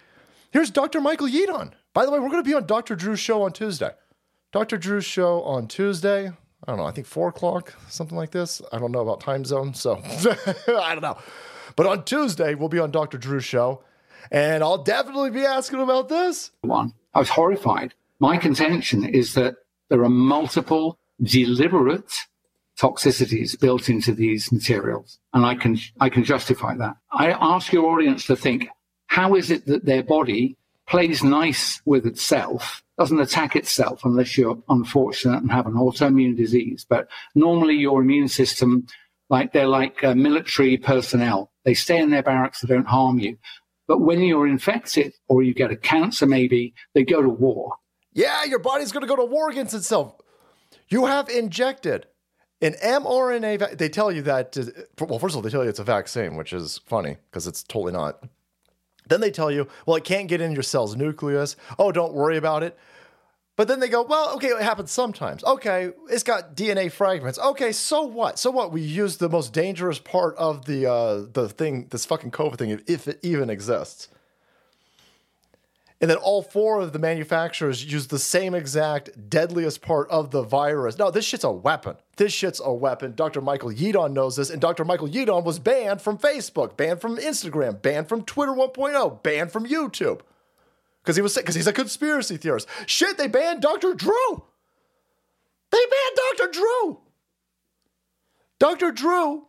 Here's 0.52 0.72
Dr. 0.72 1.00
Michael 1.00 1.28
Yeadon. 1.28 1.74
By 1.94 2.06
the 2.06 2.12
way, 2.12 2.20
we're 2.20 2.30
going 2.30 2.44
to 2.44 2.50
be 2.50 2.56
on 2.56 2.66
Dr. 2.66 2.96
Drew's 2.96 3.20
show 3.20 3.44
on 3.44 3.54
Tuesday. 3.54 3.92
Dr. 4.52 4.78
Drew's 4.78 5.06
show 5.06 5.44
on 5.44 5.68
Tuesday. 5.68 6.28
I 6.28 6.66
don't 6.66 6.78
know. 6.78 6.86
I 6.86 6.92
think 6.92 7.06
four 7.06 7.28
o'clock, 7.28 7.76
something 7.88 8.18
like 8.18 8.32
this. 8.32 8.64
I 8.72 8.80
don't 8.80 8.92
know 8.92 9.02
about 9.02 9.22
time 9.22 9.46
zone, 9.46 9.76
so 9.76 10.02
I 10.68 10.96
don't 10.96 11.02
know. 11.02 11.20
But 11.76 11.86
on 11.86 12.04
Tuesday, 12.04 12.56
we'll 12.56 12.70
be 12.70 12.80
on 12.80 12.90
Dr. 12.90 13.20
Drew's 13.20 13.46
show. 13.46 13.84
And 14.32 14.64
I'll 14.64 14.84
definitely 14.84 15.30
be 15.30 15.46
asking 15.46 15.82
about 15.82 16.10
this. 16.10 16.50
One, 16.62 16.94
I 17.14 17.20
was 17.20 17.30
horrified. 17.30 17.94
My 18.20 18.38
contention 18.38 19.06
is 19.06 19.36
that 19.36 19.56
there 19.90 20.04
are 20.04 20.10
multiple 20.10 20.98
deliberate 21.22 22.12
toxicities 22.80 23.60
built 23.60 23.90
into 23.90 24.14
these 24.14 24.52
materials, 24.52 25.20
and 25.34 25.46
I 25.46 25.56
can 25.56 25.78
I 26.00 26.10
can 26.10 26.24
justify 26.24 26.76
that. 26.78 26.96
I 27.12 27.32
ask 27.32 27.72
your 27.72 27.86
audience 27.92 28.26
to 28.28 28.36
think: 28.36 28.68
How 29.08 29.36
is 29.36 29.52
it 29.52 29.66
that 29.68 29.86
their 29.86 30.04
body 30.04 30.58
plays 30.88 31.24
nice 31.24 31.82
with 31.86 32.06
itself, 32.06 32.84
doesn't 32.98 33.20
attack 33.20 33.56
itself 33.56 34.04
unless 34.04 34.38
you're 34.38 34.62
unfortunate 34.70 35.42
and 35.42 35.52
have 35.52 35.68
an 35.68 35.74
autoimmune 35.74 36.36
disease? 36.36 36.86
But 36.88 37.08
normally, 37.36 37.76
your 37.76 38.02
immune 38.02 38.28
system, 38.28 38.88
like 39.30 39.54
they're 39.54 39.68
like 39.68 40.04
uh, 40.04 40.16
military 40.16 40.78
personnel, 40.78 41.52
they 41.66 41.74
stay 41.74 42.00
in 42.00 42.10
their 42.10 42.24
barracks, 42.24 42.62
they 42.62 42.74
don't 42.74 42.88
harm 42.88 43.20
you. 43.20 43.38
But 43.88 44.00
when 44.00 44.22
you're 44.22 44.48
infected 44.48 45.14
or 45.28 45.44
you 45.44 45.54
get 45.54 45.72
a 45.72 45.76
cancer, 45.76 46.26
maybe 46.26 46.74
they 46.94 47.04
go 47.04 47.22
to 47.22 47.30
war. 47.30 47.76
Yeah, 48.14 48.46
your 48.46 48.60
body's 48.60 48.92
going 48.92 49.02
to 49.02 49.08
go 49.08 49.16
to 49.16 49.26
war 49.26 49.50
against 49.50 49.74
itself. 49.74 50.16
You 50.88 51.06
have 51.06 51.30
injected 51.30 52.08
an 52.64 52.74
mRNA. 52.84 53.60
Va- 53.60 53.76
they 53.76 53.90
tell 53.90 54.12
you 54.12 54.22
that. 54.24 54.58
Uh, 54.58 55.06
well, 55.06 55.20
first 55.20 55.34
of 55.34 55.38
all, 55.38 55.42
they 55.42 55.50
tell 55.50 55.64
you 55.64 55.70
it's 55.70 55.80
a 55.80 55.84
vaccine, 55.84 56.36
which 56.36 56.54
is 56.54 56.80
funny 56.86 57.18
because 57.30 57.48
it's 57.48 57.64
totally 57.64 57.94
not. 57.94 58.24
Then 59.10 59.22
they 59.22 59.32
tell 59.32 59.52
you, 59.52 59.68
well, 59.86 59.98
it 59.98 60.04
can't 60.06 60.28
get 60.28 60.42
in 60.42 60.54
your 60.54 60.64
cell's 60.64 60.96
nucleus. 60.96 61.56
Oh, 61.78 61.92
don't 61.92 62.14
worry 62.14 62.38
about 62.38 62.64
it. 62.64 62.78
But 63.56 63.68
then 63.68 63.80
they 63.80 63.90
go, 63.90 64.02
well, 64.02 64.34
okay, 64.36 64.48
it 64.48 64.62
happens 64.62 64.92
sometimes. 64.92 65.44
Okay, 65.44 65.92
it's 66.10 66.24
got 66.24 66.56
DNA 66.56 66.92
fragments. 66.92 67.38
Okay, 67.38 67.72
so 67.72 68.02
what? 68.02 68.40
So 68.40 68.50
what? 68.50 68.72
We 68.72 68.82
use 68.82 69.18
the 69.18 69.30
most 69.30 69.54
dangerous 69.54 70.00
part 70.00 70.36
of 70.38 70.66
the 70.66 70.90
uh, 70.90 71.26
the 71.32 71.50
thing, 71.50 71.88
this 71.92 72.06
fucking 72.06 72.32
COVID 72.32 72.58
thing, 72.58 72.82
if 72.88 73.08
it 73.08 73.20
even 73.22 73.52
exists. 73.52 74.08
And 76.02 76.10
then 76.10 76.18
all 76.18 76.42
four 76.42 76.82
of 76.82 76.92
the 76.92 77.00
manufacturers 77.00 77.86
use 77.86 78.08
the 78.08 78.20
same 78.20 78.54
exact 78.54 79.30
deadliest 79.30 79.82
part 79.82 80.10
of 80.10 80.32
the 80.32 80.44
virus. 80.44 80.98
No, 80.98 81.12
this 81.12 81.24
shit's 81.24 81.44
a 81.44 81.52
weapon. 81.52 81.96
This 82.18 82.34
shit's 82.34 82.62
a 82.64 82.74
weapon. 82.74 83.16
Dr. 83.16 83.40
Michael 83.40 83.72
Yeadon 83.72 84.12
knows 84.12 84.36
this, 84.36 84.50
and 84.50 84.60
Dr. 84.62 84.84
Michael 84.84 85.08
Yeadon 85.08 85.44
was 85.46 85.60
banned 85.60 86.02
from 86.02 86.18
Facebook, 86.18 86.76
banned 86.76 87.00
from 87.00 87.18
Instagram, 87.18 87.82
banned 87.82 88.10
from 88.10 88.24
Twitter 88.24 88.52
1.0, 88.52 89.24
banned 89.24 89.52
from 89.52 89.66
YouTube. 89.66 90.22
Because 91.02 91.16
he 91.16 91.22
was 91.22 91.36
because 91.36 91.56
he's 91.56 91.68
a 91.68 91.74
conspiracy 91.74 92.38
theorist. 92.38 92.68
Shit, 92.86 93.18
they 93.18 93.28
banned 93.28 93.62
Dr. 93.62 93.94
Drew. 93.94 94.44
They 95.72 95.78
banned 95.78 96.38
Dr. 96.38 96.52
Drew. 96.52 97.00
Dr. 98.60 98.92
Drew, 98.92 99.48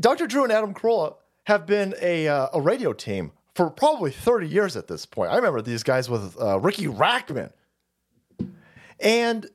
Dr. 0.00 0.26
Drew 0.26 0.44
and 0.44 0.52
Adam 0.52 0.74
Carolla 0.74 1.14
have 1.44 1.66
been 1.66 1.94
a, 2.00 2.28
uh, 2.28 2.48
a 2.54 2.60
radio 2.60 2.92
team 2.92 3.32
for 3.60 3.68
probably 3.68 4.10
30 4.10 4.48
years 4.48 4.74
at 4.74 4.88
this 4.88 5.04
point. 5.04 5.30
I 5.30 5.36
remember 5.36 5.60
these 5.60 5.82
guys 5.82 6.08
with 6.08 6.34
uh, 6.40 6.58
Riki 6.60 6.86
Rachtman. 6.86 7.52
And 8.98 9.50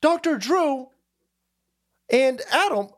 Dr. 0.00 0.38
Drew 0.38 0.86
and 2.10 2.40
Adam, 2.52 2.90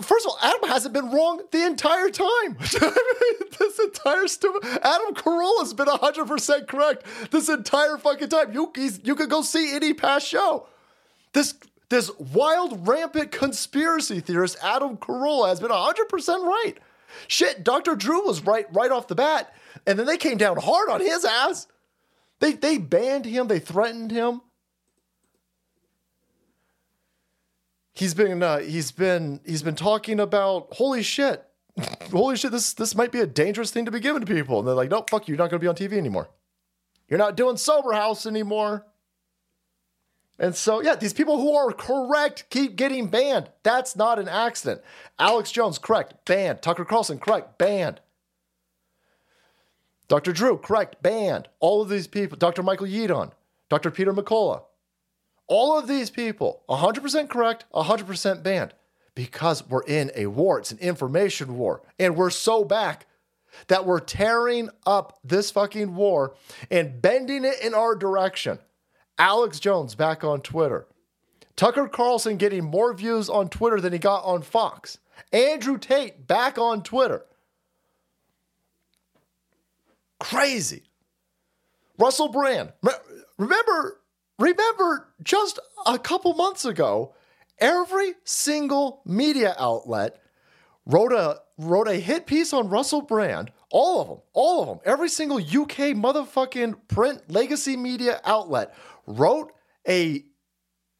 first 0.00 0.24
of 0.24 0.30
all, 0.30 0.38
Adam 0.40 0.68
hasn't 0.68 0.94
been 0.94 1.10
wrong 1.10 1.42
the 1.50 1.66
entire 1.66 2.10
time. 2.10 2.56
this 2.60 3.78
entire 3.80 4.22
Adam 4.82 5.14
Carolla 5.16 5.58
has 5.62 5.74
been 5.74 5.88
100% 5.88 6.68
correct 6.68 7.04
this 7.32 7.48
entire 7.48 7.98
fucking 7.98 8.28
time. 8.28 8.52
You, 8.52 8.72
you 9.02 9.16
could 9.16 9.30
go 9.30 9.42
see 9.42 9.74
any 9.74 9.94
past 9.94 10.28
show. 10.28 10.68
This 11.32 11.54
this 11.88 12.10
wild, 12.18 12.86
rampant 12.86 13.32
conspiracy 13.32 14.20
theorist, 14.20 14.58
Adam 14.62 14.96
Carolla, 14.96 15.48
has 15.48 15.58
been 15.58 15.70
100% 15.70 16.44
right. 16.44 16.74
Shit, 17.26 17.64
Dr. 17.64 17.96
Drew 17.96 18.24
was 18.26 18.42
right 18.42 18.66
right 18.72 18.92
off 18.92 19.08
the 19.08 19.16
bat. 19.16 19.52
And 19.86 19.98
then 19.98 20.06
they 20.06 20.16
came 20.16 20.36
down 20.36 20.56
hard 20.56 20.88
on 20.88 21.00
his 21.00 21.24
ass. 21.24 21.66
They, 22.40 22.52
they 22.52 22.78
banned 22.78 23.24
him, 23.24 23.48
they 23.48 23.58
threatened 23.58 24.10
him. 24.10 24.42
He's 27.92 28.14
been 28.14 28.44
uh, 28.44 28.58
he's 28.58 28.92
been 28.92 29.40
he's 29.44 29.64
been 29.64 29.74
talking 29.74 30.20
about 30.20 30.68
holy 30.70 31.02
shit, 31.02 31.44
holy 32.12 32.36
shit, 32.36 32.52
this 32.52 32.72
this 32.74 32.94
might 32.94 33.10
be 33.10 33.18
a 33.18 33.26
dangerous 33.26 33.72
thing 33.72 33.86
to 33.86 33.90
be 33.90 33.98
given 33.98 34.24
to 34.24 34.32
people. 34.32 34.60
And 34.60 34.68
they're 34.68 34.74
like, 34.76 34.88
no, 34.88 35.04
fuck 35.10 35.26
you, 35.26 35.32
you're 35.32 35.38
not 35.38 35.50
gonna 35.50 35.58
be 35.58 35.66
on 35.66 35.74
TV 35.74 35.94
anymore. 35.94 36.28
You're 37.08 37.18
not 37.18 37.36
doing 37.36 37.56
sober 37.56 37.92
house 37.92 38.24
anymore. 38.24 38.86
And 40.38 40.54
so, 40.54 40.80
yeah, 40.80 40.94
these 40.94 41.12
people 41.12 41.40
who 41.40 41.56
are 41.56 41.72
correct 41.72 42.44
keep 42.50 42.76
getting 42.76 43.08
banned. 43.08 43.50
That's 43.64 43.96
not 43.96 44.20
an 44.20 44.28
accident. 44.28 44.82
Alex 45.18 45.50
Jones, 45.50 45.78
correct, 45.78 46.24
banned. 46.24 46.62
Tucker 46.62 46.84
Carlson, 46.84 47.18
correct, 47.18 47.58
banned. 47.58 48.00
Dr. 50.08 50.32
Drew, 50.32 50.56
correct, 50.56 51.02
banned. 51.02 51.48
All 51.60 51.82
of 51.82 51.88
these 51.88 52.06
people, 52.06 52.38
Dr. 52.38 52.62
Michael 52.62 52.86
Yeadon, 52.86 53.32
Dr. 53.68 53.90
Peter 53.90 54.12
McCullough, 54.12 54.62
all 55.46 55.78
of 55.78 55.86
these 55.86 56.10
people, 56.10 56.62
100% 56.68 57.28
correct, 57.28 57.64
100% 57.74 58.42
banned 58.42 58.74
because 59.14 59.66
we're 59.68 59.82
in 59.84 60.10
a 60.14 60.26
war. 60.26 60.58
It's 60.58 60.70
an 60.70 60.78
information 60.78 61.58
war. 61.58 61.82
And 61.98 62.16
we're 62.16 62.30
so 62.30 62.64
back 62.64 63.06
that 63.68 63.84
we're 63.84 64.00
tearing 64.00 64.70
up 64.86 65.18
this 65.24 65.50
fucking 65.50 65.94
war 65.94 66.34
and 66.70 67.00
bending 67.02 67.44
it 67.44 67.60
in 67.60 67.74
our 67.74 67.96
direction. 67.96 68.58
Alex 69.18 69.58
Jones 69.58 69.94
back 69.94 70.22
on 70.22 70.40
Twitter. 70.40 70.86
Tucker 71.56 71.88
Carlson 71.88 72.36
getting 72.36 72.64
more 72.64 72.94
views 72.94 73.28
on 73.28 73.48
Twitter 73.48 73.80
than 73.80 73.92
he 73.92 73.98
got 73.98 74.24
on 74.24 74.42
Fox. 74.42 74.98
Andrew 75.32 75.78
Tate 75.78 76.28
back 76.28 76.56
on 76.56 76.82
Twitter. 76.82 77.24
Crazy. 80.20 80.82
Russell 81.98 82.28
Brand. 82.28 82.72
Remember, 83.38 84.00
remember 84.38 85.08
just 85.22 85.58
a 85.86 85.98
couple 85.98 86.34
months 86.34 86.64
ago, 86.64 87.14
every 87.58 88.14
single 88.24 89.02
media 89.04 89.54
outlet 89.58 90.20
wrote 90.86 91.12
a 91.12 91.40
wrote 91.58 91.88
a 91.88 91.94
hit 91.94 92.26
piece 92.26 92.52
on 92.52 92.68
Russell 92.68 93.02
Brand. 93.02 93.52
All 93.70 94.00
of 94.00 94.08
them, 94.08 94.18
all 94.32 94.62
of 94.62 94.68
them, 94.68 94.78
every 94.84 95.08
single 95.08 95.38
UK 95.38 95.94
motherfucking 95.94 96.76
print 96.88 97.30
legacy 97.30 97.76
media 97.76 98.20
outlet 98.24 98.74
wrote 99.06 99.52
a 99.88 100.24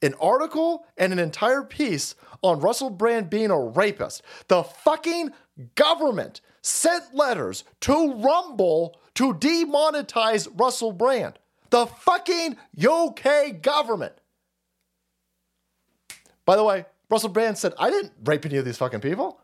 an 0.03 0.15
article 0.21 0.85
and 0.97 1.13
an 1.13 1.19
entire 1.19 1.63
piece 1.63 2.15
on 2.43 2.61
Russell 2.61 2.91
Brand 2.91 3.31
being 3.31 3.51
a 3.51 3.59
rapist. 3.59 4.23
The 4.49 4.63
fucking 4.63 5.31
government 5.75 6.41
sent 6.69 7.15
letters 7.15 7.65
to 7.81 8.15
Rumble 8.15 8.99
to 9.15 9.35
demonetize 9.35 10.49
Russell 10.59 10.93
Brand. 10.93 11.39
The 11.71 11.87
fucking 11.87 12.57
UK 12.83 13.61
government. 13.61 14.15
By 16.45 16.57
the 16.57 16.65
way, 16.65 16.87
Russell 17.11 17.29
Brand 17.29 17.59
said, 17.59 17.75
I 17.79 17.91
didn't 17.91 18.13
rape 18.25 18.47
any 18.47 18.57
of 18.57 18.65
these 18.65 18.79
fucking 18.79 19.01
people. 19.01 19.41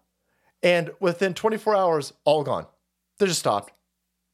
And 0.62 0.90
within 1.00 1.34
24 1.34 1.76
hours, 1.76 2.12
all 2.24 2.42
gone. 2.42 2.66
They 3.18 3.26
just 3.26 3.40
stopped. 3.40 3.72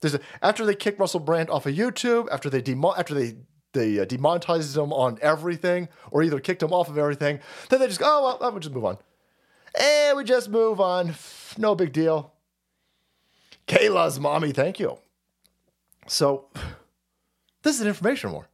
A, 0.05 0.20
after 0.40 0.64
they 0.64 0.74
kicked 0.74 1.00
Russell 1.00 1.20
Brand 1.20 1.50
off 1.50 1.66
of 1.66 1.74
YouTube, 1.74 2.29
after 2.31 2.48
they 2.48 2.62
demo, 2.62 2.94
after 2.96 3.14
they 3.14 3.37
they 3.72 4.00
uh, 4.00 4.05
demonetized 4.05 4.76
him 4.76 4.92
on 4.92 5.18
everything 5.22 5.88
or 6.11 6.22
either 6.22 6.40
kicked 6.40 6.62
him 6.62 6.72
off 6.72 6.88
of 6.88 6.98
everything. 6.98 7.38
Then 7.68 7.81
they 7.81 7.87
just 7.87 8.00
go, 8.00 8.07
oh, 8.09 8.22
well, 8.24 8.38
I 8.48 8.53
would 8.53 8.62
just 8.62 8.74
move 8.74 8.85
on. 8.85 8.98
And 9.79 10.16
we 10.16 10.24
just 10.24 10.48
move 10.48 10.81
on. 10.81 11.14
No 11.57 11.74
big 11.76 11.92
deal. 11.92 12.33
Kayla's 13.66 14.18
mommy, 14.18 14.53
thank 14.53 14.81
you. 14.81 14.99
So, 16.07 16.46
this 17.62 17.77
is 17.77 17.83
an 17.83 17.88
information 17.88 18.33
war. 18.33 18.49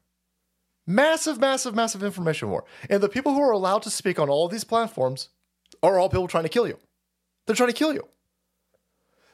Massive, 0.87 1.41
massive, 1.41 1.75
massive 1.75 2.03
information 2.03 2.51
war. 2.51 2.65
And 2.89 3.03
the 3.03 3.09
people 3.09 3.33
who 3.33 3.41
are 3.41 3.53
allowed 3.53 3.83
to 3.83 3.91
speak 3.91 4.19
on 4.19 4.29
all 4.29 4.49
these 4.49 4.65
platforms 4.65 5.31
are 5.83 5.99
all 5.99 6.09
people 6.09 6.29
trying 6.29 6.45
to 6.45 6.51
kill 6.51 6.69
you. 6.69 6.79
They're 7.47 7.57
trying 7.57 7.71
to 7.71 7.75
kill 7.75 7.93
you. 7.93 8.07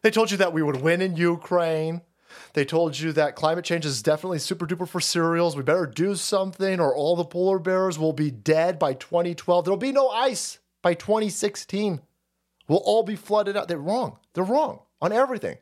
They 0.02 0.10
told 0.10 0.30
you 0.30 0.36
that 0.38 0.52
we 0.52 0.62
would 0.62 0.80
win 0.80 1.00
in 1.00 1.16
Ukraine. 1.16 2.02
They 2.54 2.64
told 2.64 2.98
you 2.98 3.12
that 3.12 3.36
climate 3.36 3.64
change 3.64 3.84
is 3.84 4.02
definitely 4.02 4.38
super 4.38 4.66
duper 4.66 4.88
for 4.88 5.00
cereals. 5.00 5.56
We 5.56 5.62
better 5.62 5.86
do 5.86 6.14
something 6.14 6.80
or 6.80 6.94
all 6.94 7.16
the 7.16 7.24
polar 7.24 7.58
bears 7.58 7.98
will 7.98 8.14
be 8.14 8.30
dead 8.30 8.78
by 8.78 8.94
2012. 8.94 9.64
There'll 9.64 9.76
be 9.76 9.92
no 9.92 10.08
ice 10.08 10.58
by 10.80 10.94
2016. 10.94 12.00
We'll 12.68 12.78
all 12.78 13.02
be 13.02 13.16
flooded 13.16 13.56
out. 13.56 13.68
They're 13.68 13.78
wrong. 13.78 14.18
They're 14.32 14.44
wrong 14.44 14.80
on 15.02 15.12
everything. 15.12 15.58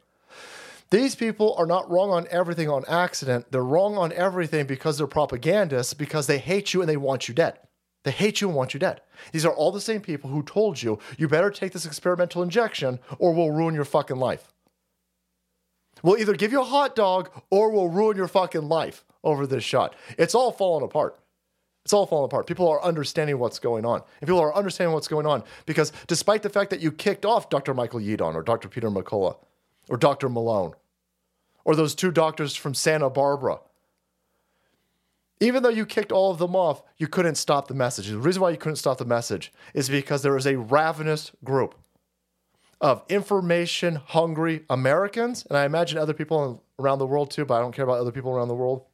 These 0.90 1.14
people 1.14 1.54
are 1.56 1.66
not 1.66 1.90
wrong 1.90 2.10
on 2.10 2.26
everything 2.30 2.68
on 2.68 2.84
accident. 2.86 3.46
They're 3.50 3.64
wrong 3.64 3.96
on 3.96 4.12
everything 4.12 4.66
because 4.66 4.98
they're 4.98 5.06
propagandists, 5.06 5.94
because 5.94 6.26
they 6.26 6.38
hate 6.38 6.74
you 6.74 6.82
and 6.82 6.88
they 6.88 6.96
want 6.96 7.28
you 7.28 7.34
dead. 7.34 7.58
They 8.04 8.10
hate 8.10 8.40
you 8.40 8.48
and 8.48 8.56
want 8.56 8.74
you 8.74 8.80
dead. 8.80 9.00
These 9.32 9.44
are 9.44 9.52
all 9.52 9.72
the 9.72 9.80
same 9.80 10.00
people 10.00 10.30
who 10.30 10.42
told 10.42 10.82
you, 10.82 10.98
you 11.16 11.28
better 11.28 11.50
take 11.50 11.72
this 11.72 11.86
experimental 11.86 12.42
injection 12.42 12.98
or 13.18 13.32
we'll 13.32 13.50
ruin 13.50 13.74
your 13.74 13.84
fucking 13.84 14.16
life. 14.16 14.52
We'll 16.02 16.18
either 16.18 16.34
give 16.34 16.50
you 16.50 16.62
a 16.62 16.64
hot 16.64 16.96
dog 16.96 17.30
or 17.50 17.70
we'll 17.70 17.88
ruin 17.88 18.16
your 18.16 18.28
fucking 18.28 18.68
life 18.68 19.04
over 19.22 19.46
this 19.46 19.64
shot. 19.64 19.94
It's 20.18 20.34
all 20.34 20.50
falling 20.50 20.84
apart. 20.84 21.19
It's 21.90 21.94
all 21.94 22.06
falling 22.06 22.26
apart. 22.26 22.46
People 22.46 22.68
are 22.68 22.80
understanding 22.84 23.40
what's 23.40 23.58
going 23.58 23.84
on. 23.84 24.00
And 24.20 24.28
people 24.28 24.38
are 24.38 24.54
understanding 24.54 24.94
what's 24.94 25.08
going 25.08 25.26
on 25.26 25.42
because 25.66 25.92
despite 26.06 26.44
the 26.44 26.48
fact 26.48 26.70
that 26.70 26.78
you 26.78 26.92
kicked 26.92 27.26
off 27.26 27.50
Dr. 27.50 27.74
Michael 27.74 27.98
Yeadon 27.98 28.36
or 28.36 28.44
Dr. 28.44 28.68
Peter 28.68 28.88
McCullough 28.88 29.36
or 29.88 29.96
Dr. 29.96 30.28
Malone 30.28 30.74
or 31.64 31.74
those 31.74 31.96
two 31.96 32.12
doctors 32.12 32.54
from 32.54 32.74
Santa 32.74 33.10
Barbara, 33.10 33.58
even 35.40 35.64
though 35.64 35.68
you 35.68 35.84
kicked 35.84 36.12
all 36.12 36.30
of 36.30 36.38
them 36.38 36.54
off, 36.54 36.84
you 36.96 37.08
couldn't 37.08 37.34
stop 37.34 37.66
the 37.66 37.74
message. 37.74 38.06
The 38.06 38.18
reason 38.18 38.40
why 38.40 38.50
you 38.50 38.56
couldn't 38.56 38.76
stop 38.76 38.98
the 38.98 39.04
message 39.04 39.52
is 39.74 39.88
because 39.88 40.22
there 40.22 40.36
is 40.36 40.46
a 40.46 40.58
ravenous 40.58 41.32
group 41.42 41.74
of 42.80 43.02
information 43.08 43.96
hungry 43.96 44.64
Americans, 44.70 45.44
and 45.48 45.58
I 45.58 45.64
imagine 45.64 45.98
other 45.98 46.14
people 46.14 46.62
around 46.78 47.00
the 47.00 47.06
world 47.06 47.32
too, 47.32 47.44
but 47.44 47.54
I 47.54 47.60
don't 47.60 47.74
care 47.74 47.84
about 47.84 47.98
other 47.98 48.12
people 48.12 48.30
around 48.30 48.46
the 48.46 48.54
world. 48.54 48.84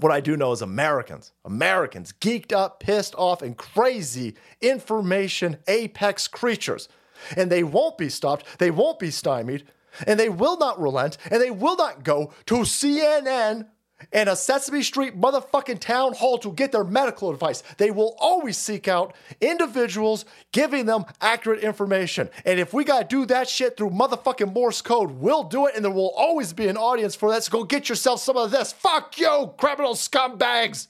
What 0.00 0.12
I 0.12 0.20
do 0.20 0.36
know 0.36 0.52
is 0.52 0.62
Americans, 0.62 1.32
Americans, 1.44 2.12
geeked 2.12 2.52
up, 2.52 2.80
pissed 2.80 3.14
off, 3.16 3.42
and 3.42 3.56
crazy 3.56 4.34
information 4.60 5.58
apex 5.68 6.28
creatures. 6.28 6.88
And 7.36 7.50
they 7.50 7.62
won't 7.62 7.98
be 7.98 8.08
stopped, 8.08 8.46
they 8.58 8.70
won't 8.70 8.98
be 8.98 9.10
stymied, 9.10 9.64
and 10.06 10.18
they 10.18 10.28
will 10.28 10.58
not 10.58 10.80
relent, 10.80 11.18
and 11.30 11.40
they 11.40 11.50
will 11.50 11.76
not 11.76 12.04
go 12.04 12.32
to 12.46 12.56
CNN 12.56 13.66
and 14.12 14.28
a 14.28 14.36
Sesame 14.36 14.82
Street 14.82 15.20
motherfucking 15.20 15.78
town 15.78 16.14
hall 16.14 16.38
to 16.38 16.52
get 16.52 16.72
their 16.72 16.84
medical 16.84 17.30
advice. 17.30 17.62
They 17.76 17.90
will 17.90 18.16
always 18.18 18.56
seek 18.56 18.88
out 18.88 19.14
individuals 19.40 20.24
giving 20.52 20.86
them 20.86 21.04
accurate 21.20 21.60
information. 21.60 22.30
And 22.44 22.58
if 22.58 22.72
we 22.72 22.84
gotta 22.84 23.06
do 23.06 23.26
that 23.26 23.48
shit 23.48 23.76
through 23.76 23.90
motherfucking 23.90 24.52
Morse 24.52 24.82
code, 24.82 25.12
we'll 25.12 25.44
do 25.44 25.66
it, 25.66 25.74
and 25.76 25.84
there 25.84 25.92
will 25.92 26.12
always 26.16 26.52
be 26.52 26.68
an 26.68 26.76
audience 26.76 27.14
for 27.14 27.30
that. 27.30 27.44
So 27.44 27.52
go 27.52 27.64
get 27.64 27.88
yourself 27.88 28.20
some 28.20 28.36
of 28.36 28.50
this. 28.50 28.72
Fuck 28.72 29.18
you, 29.18 29.52
criminal 29.58 29.94
scumbags. 29.94 30.88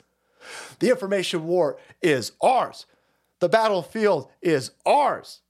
The 0.78 0.90
information 0.90 1.46
war 1.46 1.78
is 2.00 2.32
ours. 2.40 2.86
The 3.40 3.48
battlefield 3.48 4.28
is 4.40 4.72
ours. 4.84 5.40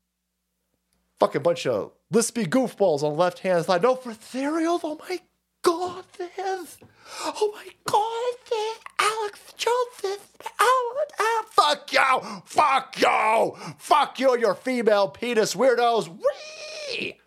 Fucking 1.21 1.43
bunch 1.43 1.67
of 1.67 1.93
lispy 2.13 2.47
goofballs 2.47 3.03
on 3.03 3.13
the 3.13 3.19
left 3.19 3.41
hand 3.41 3.65
side. 3.65 3.83
No, 3.83 3.95
for 3.95 4.13
Therial, 4.13 4.81
oh 4.83 4.99
my 5.09 5.21
God, 5.63 6.05
this. 6.19 6.79
Oh 7.25 7.53
my 7.55 7.67
God, 7.85 8.35
this. 8.51 8.79
Alex 8.99 9.41
Jones, 9.57 10.03
this. 10.03 10.21
Oh, 10.61 11.05
oh, 11.19 11.45
fuck 11.51 11.93
you. 11.93 12.41
Fuck 12.45 13.01
you. 13.01 13.57
Fuck 13.79 14.21
you, 14.21 14.39
your 14.39 14.55
female 14.55 15.09
penis 15.09 15.55
weirdos. 15.55 16.09
Whee! 16.09 17.19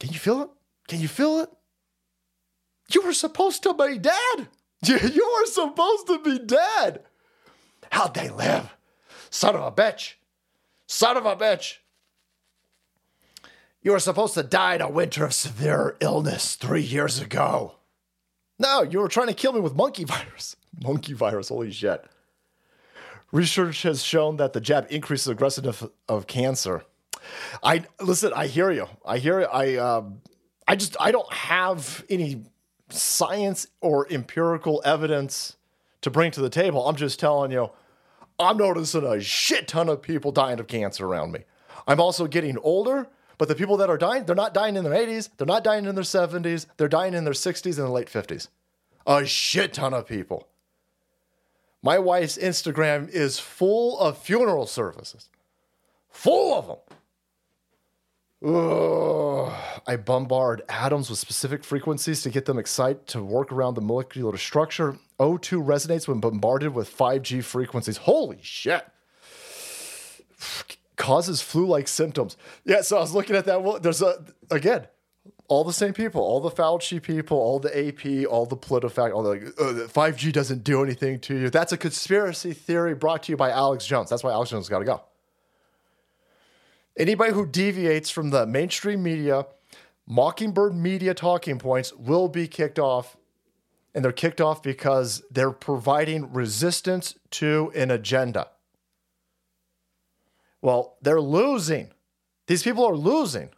Can 0.00 0.12
you 0.12 0.18
feel 0.18 0.42
it? 0.42 0.50
Can 0.88 1.00
you 1.00 1.08
feel 1.08 1.40
it? 1.40 1.50
You 2.92 3.02
were 3.02 3.12
supposed 3.12 3.62
to 3.64 3.74
be 3.74 3.98
dead. 3.98 4.48
You 4.86 5.38
were 5.40 5.46
supposed 5.46 6.06
to 6.08 6.18
be 6.18 6.38
dead. 6.38 7.04
How'd 7.90 8.12
they 8.12 8.28
live? 8.28 8.76
Son 9.30 9.56
of 9.56 9.62
a 9.62 9.72
bitch. 9.72 10.14
Son 10.86 11.16
of 11.16 11.24
a 11.24 11.34
bitch. 11.36 11.78
You 13.84 13.92
were 13.92 14.00
supposed 14.00 14.32
to 14.34 14.42
die 14.42 14.76
in 14.76 14.80
a 14.80 14.88
winter 14.88 15.26
of 15.26 15.34
severe 15.34 15.96
illness 16.00 16.56
three 16.56 16.82
years 16.82 17.20
ago. 17.20 17.74
No, 18.58 18.82
you 18.82 18.98
were 18.98 19.08
trying 19.08 19.28
to 19.28 19.34
kill 19.34 19.52
me 19.52 19.60
with 19.60 19.76
monkey 19.76 20.04
virus. 20.16 20.56
Monkey 20.82 21.12
virus, 21.12 21.50
holy 21.50 21.70
shit. 21.70 22.02
Research 23.30 23.82
has 23.82 24.02
shown 24.02 24.38
that 24.38 24.54
the 24.54 24.60
jab 24.60 24.86
increases 24.90 25.28
aggressiveness 25.28 25.84
of 26.08 26.26
cancer. 26.26 26.84
I 27.62 27.84
listen. 28.00 28.32
I 28.34 28.46
hear 28.46 28.70
you. 28.70 28.86
I 29.04 29.18
hear 29.18 29.40
you. 29.40 29.46
I 29.46 29.76
um, 29.76 30.20
I 30.66 30.76
just 30.76 30.96
I 30.98 31.10
don't 31.10 31.32
have 31.32 32.04
any 32.08 32.44
science 32.90 33.66
or 33.80 34.06
empirical 34.10 34.82
evidence 34.84 35.56
to 36.02 36.10
bring 36.10 36.30
to 36.32 36.40
the 36.40 36.50
table. 36.50 36.86
I'm 36.86 36.96
just 36.96 37.18
telling 37.18 37.50
you, 37.50 37.70
I'm 38.38 38.56
noticing 38.56 39.04
a 39.04 39.20
shit 39.20 39.68
ton 39.68 39.88
of 39.88 40.00
people 40.00 40.32
dying 40.32 40.60
of 40.60 40.68
cancer 40.68 41.06
around 41.06 41.32
me. 41.32 41.40
I'm 41.88 42.00
also 42.00 42.26
getting 42.26 42.56
older, 42.58 43.08
but 43.38 43.48
the 43.48 43.54
people 43.54 43.76
that 43.78 43.90
are 43.90 43.98
dying, 43.98 44.24
they're 44.24 44.34
not 44.34 44.54
dying 44.54 44.76
in 44.76 44.84
their 44.84 44.92
80s, 44.92 45.30
they're 45.36 45.46
not 45.46 45.64
dying 45.64 45.86
in 45.86 45.94
their 45.94 46.04
70s, 46.04 46.66
they're 46.76 46.88
dying 46.88 47.14
in 47.14 47.24
their 47.24 47.34
60s 47.34 47.78
and 47.78 47.86
the 47.86 47.90
late 47.90 48.08
50s. 48.08 48.48
A 49.06 49.26
shit 49.26 49.74
ton 49.74 49.92
of 49.94 50.06
people. 50.06 50.48
My 51.82 51.98
wife's 51.98 52.38
Instagram 52.38 53.08
is 53.10 53.38
full 53.38 53.98
of 53.98 54.16
funeral 54.16 54.66
services, 54.66 55.28
full 56.08 56.58
of 56.58 56.66
them. 56.66 56.78
Ugh. 58.46 59.52
I 59.86 59.96
bombard 59.96 60.62
atoms 60.68 61.08
with 61.08 61.18
specific 61.18 61.64
frequencies 61.64 62.22
to 62.22 62.30
get 62.30 62.44
them 62.44 62.58
excited 62.58 63.06
to 63.08 63.22
work 63.22 63.52
around 63.52 63.74
the 63.74 63.80
molecular 63.80 64.36
structure. 64.36 64.98
O2 65.18 65.64
resonates 65.64 66.08
when 66.08 66.20
bombarded 66.20 66.74
with 66.74 66.94
5G 66.94 67.42
frequencies. 67.42 67.98
Holy 67.98 68.38
shit. 68.42 68.86
Causes 71.04 71.42
flu 71.42 71.66
like 71.66 71.86
symptoms. 71.86 72.38
Yeah, 72.64 72.80
so 72.80 72.96
I 72.96 73.00
was 73.00 73.12
looking 73.12 73.36
at 73.36 73.44
that. 73.44 73.62
Well, 73.62 73.78
there's 73.78 74.00
a, 74.00 74.24
again, 74.50 74.86
all 75.48 75.62
the 75.62 75.72
same 75.72 75.92
people, 75.92 76.22
all 76.22 76.40
the 76.40 76.50
Fauci 76.50 77.02
people, 77.02 77.36
all 77.36 77.58
the 77.58 77.88
AP, 77.88 78.26
all 78.26 78.46
the 78.46 78.56
PolitiFact, 78.56 79.14
all 79.14 79.22
the 79.22 79.52
uh, 79.58 79.86
5G 79.86 80.32
doesn't 80.32 80.64
do 80.64 80.82
anything 80.82 81.20
to 81.20 81.36
you. 81.36 81.50
That's 81.50 81.72
a 81.72 81.76
conspiracy 81.76 82.54
theory 82.54 82.94
brought 82.94 83.24
to 83.24 83.32
you 83.32 83.36
by 83.36 83.50
Alex 83.50 83.84
Jones. 83.84 84.08
That's 84.08 84.24
why 84.24 84.32
Alex 84.32 84.50
Jones 84.50 84.70
got 84.70 84.78
to 84.78 84.86
go. 84.86 85.02
Anybody 86.96 87.34
who 87.34 87.44
deviates 87.44 88.08
from 88.08 88.30
the 88.30 88.46
mainstream 88.46 89.02
media, 89.02 89.44
Mockingbird 90.06 90.74
media 90.74 91.12
talking 91.12 91.58
points 91.58 91.92
will 91.92 92.28
be 92.28 92.48
kicked 92.48 92.78
off. 92.78 93.18
And 93.94 94.02
they're 94.02 94.10
kicked 94.12 94.40
off 94.40 94.62
because 94.62 95.22
they're 95.30 95.52
providing 95.52 96.32
resistance 96.32 97.14
to 97.32 97.70
an 97.76 97.90
agenda. 97.90 98.48
Well, 100.64 100.96
they're 101.02 101.20
losing. 101.20 101.90
These 102.46 102.62
people 102.62 102.86
are 102.86 102.96
losing. 102.96 103.50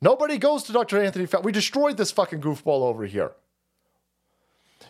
Nobody 0.00 0.38
goes 0.38 0.62
to 0.62 0.72
Dr. 0.72 0.98
Anthony 0.98 1.26
Fauci. 1.26 1.44
We 1.44 1.52
destroyed 1.52 1.98
this 1.98 2.10
fucking 2.10 2.40
goofball 2.40 2.80
over 2.88 3.04
here. 3.04 3.32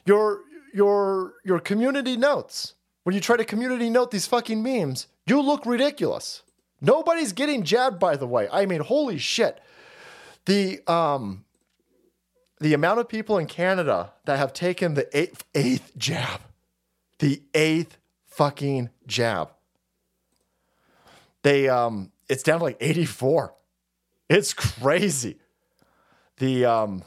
Your 0.06 0.42
your 0.72 1.34
your 1.44 1.58
community 1.58 2.16
notes. 2.16 2.74
When 3.02 3.12
you 3.12 3.20
try 3.20 3.36
to 3.36 3.44
community 3.44 3.90
note 3.90 4.12
these 4.12 4.28
fucking 4.28 4.62
memes, 4.62 5.08
you 5.26 5.42
look 5.42 5.66
ridiculous. 5.66 6.44
Nobody's 6.80 7.32
getting 7.32 7.64
jabbed, 7.64 7.98
by 7.98 8.14
the 8.14 8.26
way. 8.28 8.48
I 8.52 8.64
mean, 8.64 8.80
holy 8.80 9.18
shit. 9.18 9.60
The 10.44 10.80
um 10.86 11.44
the 12.60 12.72
amount 12.72 13.00
of 13.00 13.08
people 13.08 13.36
in 13.36 13.46
Canada 13.46 14.12
that 14.26 14.38
have 14.38 14.52
taken 14.52 14.94
the 14.94 15.08
eighth, 15.12 15.42
eighth 15.56 15.90
jab, 15.98 16.40
the 17.18 17.42
eighth 17.52 17.98
fucking 18.26 18.90
jab. 19.08 19.50
They 21.42 21.68
um 21.68 22.12
it's 22.28 22.42
down 22.42 22.58
to 22.58 22.64
like 22.64 22.76
84. 22.80 23.54
It's 24.28 24.52
crazy. 24.52 25.38
The 26.38 26.64
um 26.66 27.02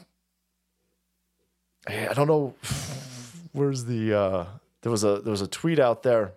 I 1.86 2.12
don't 2.14 2.28
know 2.28 2.54
where's 3.52 3.84
the 3.84 4.14
uh 4.14 4.46
there 4.82 4.90
was 4.90 5.04
a 5.04 5.20
there 5.20 5.30
was 5.30 5.42
a 5.42 5.48
tweet 5.48 5.78
out 5.78 6.02
there 6.02 6.32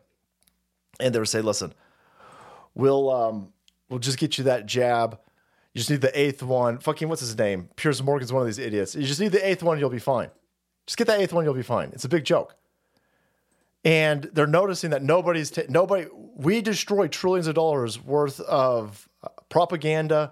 and 1.00 1.14
they 1.14 1.20
were 1.20 1.26
saying, 1.26 1.46
listen, 1.46 1.74
We'll 2.76 3.10
um 3.10 3.54
we'll 3.90 4.00
just 4.00 4.18
get 4.20 4.38
you 4.38 4.44
that 4.44 4.66
jab. 4.66 5.18
You 5.74 5.80
just 5.80 5.90
need 5.90 6.02
the 6.02 6.18
eighth 6.20 6.44
one. 6.44 6.78
Fucking 6.78 7.08
what's 7.10 7.22
his 7.22 7.38
name? 7.38 7.70
Piers 7.76 8.04
Morgan's 8.04 8.32
one 8.32 8.42
of 8.42 8.48
these 8.48 8.60
idiots. 8.60 8.96
You 8.96 9.06
just 9.06 9.20
need 9.20 9.32
the 9.32 9.46
eighth 9.48 9.64
one, 9.64 9.80
you'll 9.80 9.90
be 9.90 10.00
fine. 10.00 10.30
Just 10.86 10.98
get 10.98 11.08
that 11.08 11.20
eighth 11.20 11.34
one, 11.34 11.46
you'll 11.46 11.54
be 11.54 11.64
fine. 11.64 11.90
It's 11.94 12.06
a 12.06 12.10
big 12.10 12.26
joke. 12.26 12.56
And 13.86 14.24
they're 14.34 14.48
noticing 14.48 14.90
that 14.90 15.04
nobody's 15.04 15.52
ta- 15.52 15.62
nobody. 15.70 16.08
We 16.36 16.62
destroy 16.62 17.08
trillions 17.08 17.46
of 17.46 17.54
dollars 17.54 18.04
worth 18.04 18.40
of 18.42 19.08
uh, 19.24 19.30
propaganda 19.48 20.32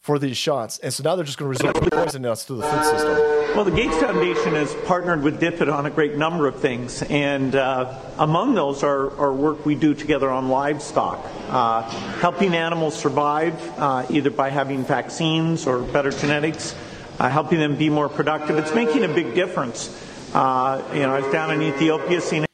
for 0.00 0.18
these 0.18 0.36
shots, 0.36 0.78
and 0.78 0.92
so 0.92 1.02
now 1.02 1.16
they're 1.16 1.24
just 1.24 1.38
going 1.38 1.52
to 1.52 1.58
resort 1.64 1.82
to 1.82 1.90
poisoning 1.90 2.30
us 2.30 2.44
through 2.44 2.58
the 2.58 2.68
food 2.68 2.84
system. 2.84 3.36
Well, 3.56 3.64
the 3.64 3.70
Gates 3.70 3.96
Foundation 3.96 4.54
has 4.54 4.72
partnered 4.84 5.22
with 5.22 5.40
DFID 5.40 5.72
on 5.72 5.86
a 5.86 5.90
great 5.90 6.16
number 6.16 6.46
of 6.46 6.60
things, 6.60 7.02
and 7.04 7.56
uh, 7.56 7.98
among 8.18 8.54
those 8.54 8.82
are, 8.82 9.18
are, 9.18 9.32
work 9.32 9.64
we 9.64 9.74
do 9.74 9.94
together 9.94 10.30
on 10.30 10.50
livestock, 10.50 11.26
uh, 11.48 11.82
helping 12.20 12.54
animals 12.54 12.94
survive 12.94 13.54
uh, 13.78 14.04
either 14.10 14.30
by 14.30 14.50
having 14.50 14.84
vaccines 14.84 15.66
or 15.66 15.80
better 15.80 16.10
genetics, 16.10 16.76
uh, 17.18 17.30
helping 17.30 17.58
them 17.58 17.76
be 17.76 17.88
more 17.88 18.10
productive. 18.10 18.58
It's 18.58 18.74
making 18.74 19.04
a 19.04 19.08
big 19.08 19.34
difference. 19.34 20.05
Uh, 20.36 20.82
you 20.92 21.00
know, 21.00 21.14
I 21.14 21.20
was 21.20 21.32
down 21.32 21.50
in 21.50 21.62
Ethiopia 21.62 22.20
seeing. 22.20 22.44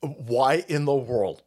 Why 0.00 0.64
in 0.68 0.84
the 0.84 0.94
world 0.94 1.42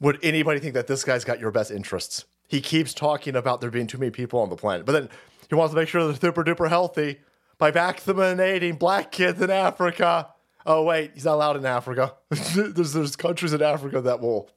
would 0.00 0.18
anybody 0.22 0.60
think 0.60 0.74
that 0.74 0.86
this 0.86 1.04
guy's 1.04 1.24
got 1.24 1.40
your 1.40 1.50
best 1.50 1.70
interests? 1.70 2.24
he 2.52 2.60
keeps 2.60 2.92
talking 2.92 3.34
about 3.34 3.62
there 3.62 3.70
being 3.70 3.86
too 3.86 3.96
many 3.96 4.10
people 4.10 4.38
on 4.38 4.50
the 4.50 4.56
planet, 4.56 4.84
but 4.84 4.92
then 4.92 5.08
he 5.48 5.54
wants 5.54 5.72
to 5.72 5.80
make 5.80 5.88
sure 5.88 6.06
they're 6.06 6.14
super 6.14 6.44
duper 6.44 6.68
healthy 6.68 7.18
by 7.56 7.70
vaccinating 7.70 8.76
black 8.76 9.10
kids 9.10 9.40
in 9.40 9.50
Africa. 9.50 10.28
Oh 10.66 10.82
wait, 10.82 11.12
he's 11.14 11.24
not 11.24 11.36
allowed 11.36 11.56
in 11.56 11.64
Africa. 11.64 12.12
there's 12.28 12.92
there's 12.92 13.16
countries 13.16 13.54
in 13.54 13.62
Africa 13.62 14.02
that 14.02 14.20
will 14.20 14.50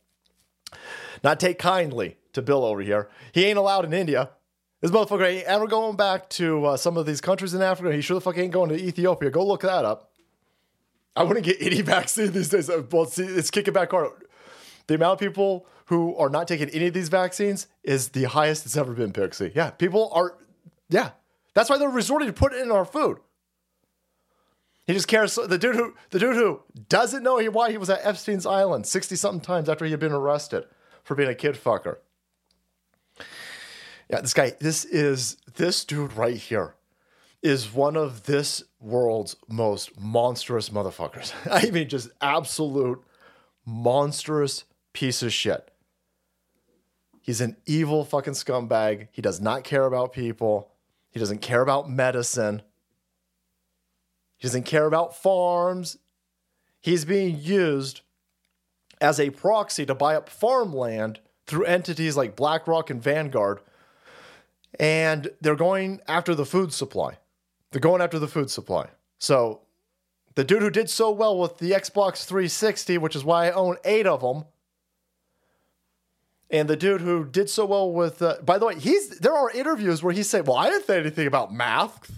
not 1.23 1.39
take 1.39 1.57
kindly 1.57 2.17
to 2.33 2.41
Bill 2.41 2.65
over 2.65 2.81
here. 2.81 3.07
He 3.31 3.45
ain't 3.45 3.57
allowed 3.57 3.85
in 3.85 3.93
India. 3.93 4.31
This 4.85 4.93
motherfucker 4.93 5.27
ain't 5.27 5.47
ever 5.47 5.65
going 5.65 5.95
back 5.95 6.29
to 6.29 6.63
uh, 6.63 6.77
some 6.77 6.95
of 6.95 7.07
these 7.07 7.19
countries 7.19 7.55
in 7.55 7.63
Africa. 7.63 7.91
He 7.91 8.01
sure 8.01 8.13
the 8.13 8.21
fuck 8.21 8.37
ain't 8.37 8.53
going 8.53 8.69
to 8.69 8.75
Ethiopia. 8.75 9.31
Go 9.31 9.43
look 9.43 9.61
that 9.61 9.83
up. 9.83 10.11
I 11.15 11.23
wouldn't 11.23 11.43
get 11.43 11.57
any 11.59 11.81
vaccine 11.95 12.31
these 12.33 12.49
days. 12.49 12.69
Well, 12.91 13.05
see, 13.05 13.23
it's 13.23 13.49
kicking 13.49 13.73
back 13.73 13.89
hard. 13.89 14.11
The 14.85 14.93
amount 14.93 15.13
of 15.13 15.19
people 15.21 15.65
who 15.87 16.15
are 16.17 16.29
not 16.29 16.47
taking 16.47 16.69
any 16.69 16.85
of 16.85 16.93
these 16.93 17.09
vaccines 17.09 17.65
is 17.83 18.09
the 18.09 18.25
highest 18.25 18.67
it's 18.67 18.77
ever 18.77 18.93
been, 18.93 19.11
Pixie. 19.11 19.51
Yeah, 19.55 19.71
people 19.71 20.11
are, 20.13 20.37
yeah. 20.87 21.13
That's 21.55 21.67
why 21.67 21.79
they're 21.79 21.89
resorting 21.89 22.27
to 22.27 22.33
put 22.33 22.53
it 22.53 22.61
in 22.61 22.69
our 22.69 22.85
food. 22.85 23.17
He 24.85 24.93
just 24.93 25.07
cares. 25.07 25.33
The 25.33 25.57
dude 25.57 25.77
who 25.77 25.95
the 26.11 26.19
dude 26.19 26.35
who 26.35 26.61
doesn't 26.89 27.23
know 27.23 27.43
why 27.45 27.71
he 27.71 27.79
was 27.79 27.89
at 27.89 28.05
Epstein's 28.05 28.45
Island 28.45 28.85
sixty 28.85 29.15
something 29.15 29.41
times 29.41 29.67
after 29.67 29.85
he 29.85 29.89
had 29.89 29.99
been 29.99 30.11
arrested 30.11 30.65
for 31.03 31.15
being 31.15 31.29
a 31.29 31.33
kid 31.33 31.55
fucker. 31.55 31.97
Yeah, 34.09 34.21
this 34.21 34.33
guy. 34.33 34.51
This 34.59 34.85
is 34.85 35.37
this 35.55 35.83
dude 35.85 36.13
right 36.13 36.37
here 36.37 36.75
is 37.41 37.71
one 37.71 37.95
of 37.95 38.23
this 38.23 38.63
world's 38.79 39.35
most 39.47 39.99
monstrous 39.99 40.69
motherfuckers. 40.69 41.33
I 41.51 41.69
mean, 41.69 41.87
just 41.87 42.09
absolute 42.21 43.03
monstrous 43.65 44.63
piece 44.93 45.21
of 45.21 45.31
shit. 45.31 45.69
He's 47.21 47.41
an 47.41 47.57
evil 47.65 48.05
fucking 48.05 48.33
scumbag. 48.33 49.07
He 49.11 49.21
does 49.21 49.41
not 49.41 49.63
care 49.63 49.85
about 49.85 50.13
people. 50.13 50.71
He 51.11 51.19
doesn't 51.19 51.41
care 51.41 51.61
about 51.61 51.89
medicine. 51.89 52.61
He 54.37 54.47
doesn't 54.47 54.63
care 54.63 54.85
about 54.85 55.15
farms. 55.15 55.97
He's 56.81 57.05
being 57.05 57.39
used 57.39 58.01
as 59.01 59.19
a 59.19 59.31
proxy 59.31 59.85
to 59.85 59.95
buy 59.95 60.15
up 60.15 60.29
farmland 60.29 61.19
through 61.47 61.65
entities 61.65 62.15
like 62.15 62.35
BlackRock 62.35 62.89
and 62.89 63.01
Vanguard. 63.01 63.59
And 64.79 65.29
they're 65.41 65.55
going 65.55 66.01
after 66.07 66.35
the 66.35 66.45
food 66.45 66.73
supply. 66.73 67.17
They're 67.71 67.81
going 67.81 68.01
after 68.01 68.19
the 68.19 68.27
food 68.27 68.49
supply. 68.49 68.87
So 69.19 69.61
the 70.35 70.43
dude 70.43 70.61
who 70.61 70.69
did 70.69 70.89
so 70.89 71.11
well 71.11 71.37
with 71.37 71.57
the 71.57 71.71
Xbox 71.71 72.25
360, 72.25 72.97
which 72.97 73.15
is 73.15 73.23
why 73.23 73.47
I 73.47 73.51
own 73.51 73.77
eight 73.85 74.05
of 74.05 74.21
them, 74.21 74.45
And 76.51 76.69
the 76.69 76.75
dude 76.77 77.01
who 77.01 77.25
did 77.25 77.49
so 77.49 77.65
well 77.65 77.91
with, 77.91 78.21
uh, 78.21 78.37
by 78.43 78.57
the 78.59 78.67
way, 78.67 78.75
he's 78.79 79.17
there 79.19 79.33
are 79.33 79.49
interviews 79.49 80.03
where 80.03 80.13
he 80.13 80.21
said, 80.23 80.45
"Well, 80.47 80.57
I 80.57 80.69
didn't 80.69 80.85
say 80.85 80.99
anything 80.99 81.25
about 81.27 81.51
masks." 81.53 82.11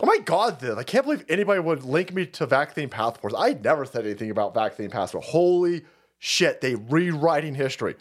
Oh 0.00 0.06
my 0.06 0.18
god, 0.18 0.60
then 0.60 0.78
I 0.78 0.84
can't 0.84 1.04
believe 1.04 1.24
anybody 1.28 1.60
would 1.60 1.84
link 1.84 2.12
me 2.12 2.26
to 2.26 2.46
vaccine 2.46 2.88
passports. 2.88 3.34
I 3.36 3.54
never 3.54 3.84
said 3.84 4.04
anything 4.04 4.30
about 4.30 4.54
vaccine 4.54 4.90
passport. 4.90 5.24
Holy 5.24 5.84
shit, 6.18 6.60
they 6.60 6.76
rewriting 6.76 7.54
history. 7.54 7.96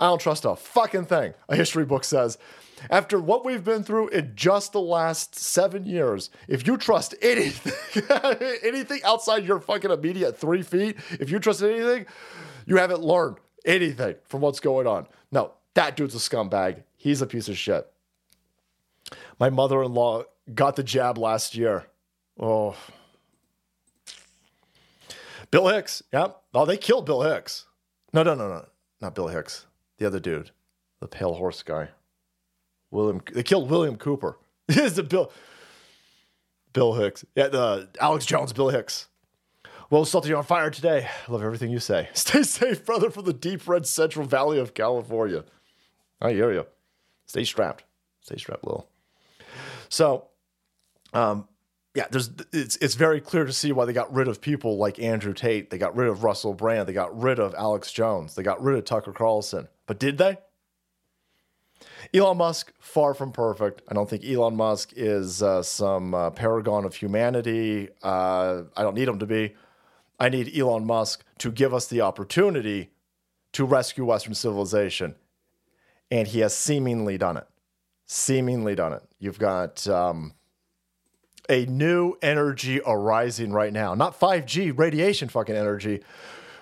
I 0.00 0.06
don't 0.06 0.20
trust 0.20 0.44
a 0.44 0.56
fucking 0.56 1.06
thing 1.06 1.34
a 1.48 1.56
history 1.56 1.84
book 1.86 2.04
says. 2.04 2.38
After 2.90 3.18
what 3.18 3.44
we've 3.44 3.64
been 3.64 3.82
through 3.82 4.08
in 4.08 4.32
just 4.34 4.72
the 4.72 4.80
last 4.80 5.34
seven 5.34 5.84
years, 5.84 6.30
if 6.46 6.66
you 6.66 6.76
trust 6.76 7.14
anything, 7.22 8.02
anything 8.62 9.00
outside 9.04 9.44
your 9.44 9.60
fucking 9.60 9.90
immediate 9.90 10.38
three 10.38 10.62
feet, 10.62 10.96
if 11.12 11.30
you 11.30 11.38
trust 11.38 11.62
anything, 11.62 12.06
you 12.66 12.76
haven't 12.76 13.00
learned 13.00 13.36
anything 13.64 14.16
from 14.26 14.40
what's 14.40 14.60
going 14.60 14.86
on. 14.86 15.06
No, 15.32 15.52
that 15.74 15.96
dude's 15.96 16.14
a 16.14 16.18
scumbag. 16.18 16.82
He's 16.96 17.22
a 17.22 17.26
piece 17.26 17.48
of 17.48 17.56
shit. 17.56 17.90
My 19.38 19.50
mother 19.50 19.82
in 19.82 19.94
law 19.94 20.24
got 20.54 20.76
the 20.76 20.82
jab 20.82 21.18
last 21.18 21.54
year. 21.54 21.86
Oh. 22.38 22.76
Bill 25.50 25.68
Hicks. 25.68 26.02
Yep. 26.12 26.42
Oh, 26.54 26.66
they 26.66 26.76
killed 26.76 27.06
Bill 27.06 27.22
Hicks. 27.22 27.66
No, 28.12 28.22
no, 28.22 28.34
no, 28.34 28.48
no. 28.48 28.66
Not 29.00 29.14
Bill 29.14 29.28
Hicks. 29.28 29.66
The 29.98 30.06
other 30.06 30.20
dude. 30.20 30.50
The 31.00 31.08
pale 31.08 31.34
horse 31.34 31.62
guy. 31.62 31.88
William 32.90 33.20
they 33.32 33.42
killed 33.42 33.70
William 33.70 33.96
Cooper. 33.96 34.38
Is 34.68 34.94
the 34.94 35.02
Bill 35.02 35.32
Bill 36.72 36.94
Hicks. 36.94 37.24
Yeah, 37.34 37.48
the 37.48 37.88
Alex 38.00 38.26
Jones, 38.26 38.52
Bill 38.52 38.68
Hicks. 38.68 39.08
Well, 39.90 40.04
Salty, 40.04 40.28
you're 40.28 40.38
on 40.38 40.44
fire 40.44 40.70
today. 40.70 41.08
I 41.26 41.32
love 41.32 41.42
everything 41.42 41.70
you 41.70 41.78
say. 41.78 42.10
Stay 42.14 42.42
safe, 42.42 42.84
brother, 42.84 43.10
from 43.10 43.24
the 43.24 43.32
deep 43.32 43.66
red 43.66 43.86
Central 43.86 44.26
Valley 44.26 44.58
of 44.58 44.74
California. 44.74 45.44
I 46.20 46.32
hear 46.32 46.52
you. 46.52 46.66
Stay 47.26 47.44
strapped. 47.44 47.84
Stay 48.20 48.36
strapped, 48.36 48.66
Lil. 48.66 48.86
So, 49.88 50.28
um, 51.14 51.48
yeah, 51.94 52.06
there's 52.10 52.30
it's 52.52 52.76
it's 52.76 52.94
very 52.94 53.20
clear 53.20 53.44
to 53.44 53.52
see 53.52 53.72
why 53.72 53.86
they 53.86 53.92
got 53.92 54.12
rid 54.12 54.28
of 54.28 54.40
people 54.40 54.76
like 54.76 54.98
Andrew 54.98 55.32
Tate. 55.32 55.70
They 55.70 55.78
got 55.78 55.96
rid 55.96 56.08
of 56.08 56.22
Russell 56.22 56.52
Brand. 56.54 56.86
They 56.86 56.92
got 56.92 57.18
rid 57.18 57.38
of 57.38 57.54
Alex 57.54 57.90
Jones. 57.90 58.34
They 58.34 58.42
got 58.42 58.62
rid 58.62 58.76
of 58.78 58.84
Tucker 58.84 59.12
Carlson. 59.12 59.68
But 59.86 59.98
did 59.98 60.18
they? 60.18 60.38
Elon 62.14 62.38
Musk, 62.38 62.72
far 62.78 63.12
from 63.12 63.32
perfect. 63.32 63.82
I 63.88 63.94
don't 63.94 64.08
think 64.08 64.24
Elon 64.24 64.56
Musk 64.56 64.92
is 64.96 65.42
uh, 65.42 65.62
some 65.62 66.14
uh, 66.14 66.30
paragon 66.30 66.84
of 66.84 66.94
humanity. 66.94 67.88
Uh, 68.02 68.62
I 68.76 68.82
don't 68.82 68.94
need 68.94 69.08
him 69.08 69.18
to 69.18 69.26
be. 69.26 69.54
I 70.18 70.28
need 70.28 70.56
Elon 70.56 70.86
Musk 70.86 71.24
to 71.38 71.52
give 71.52 71.74
us 71.74 71.86
the 71.86 72.00
opportunity 72.00 72.90
to 73.52 73.64
rescue 73.64 74.04
Western 74.04 74.34
civilization. 74.34 75.14
And 76.10 76.26
he 76.28 76.40
has 76.40 76.56
seemingly 76.56 77.18
done 77.18 77.36
it. 77.36 77.46
Seemingly 78.06 78.74
done 78.74 78.94
it. 78.94 79.02
You've 79.18 79.38
got 79.38 79.86
um, 79.86 80.32
a 81.48 81.66
new 81.66 82.14
energy 82.22 82.80
arising 82.86 83.52
right 83.52 83.72
now. 83.72 83.94
Not 83.94 84.18
5G, 84.18 84.76
radiation 84.76 85.28
fucking 85.28 85.54
energy. 85.54 86.00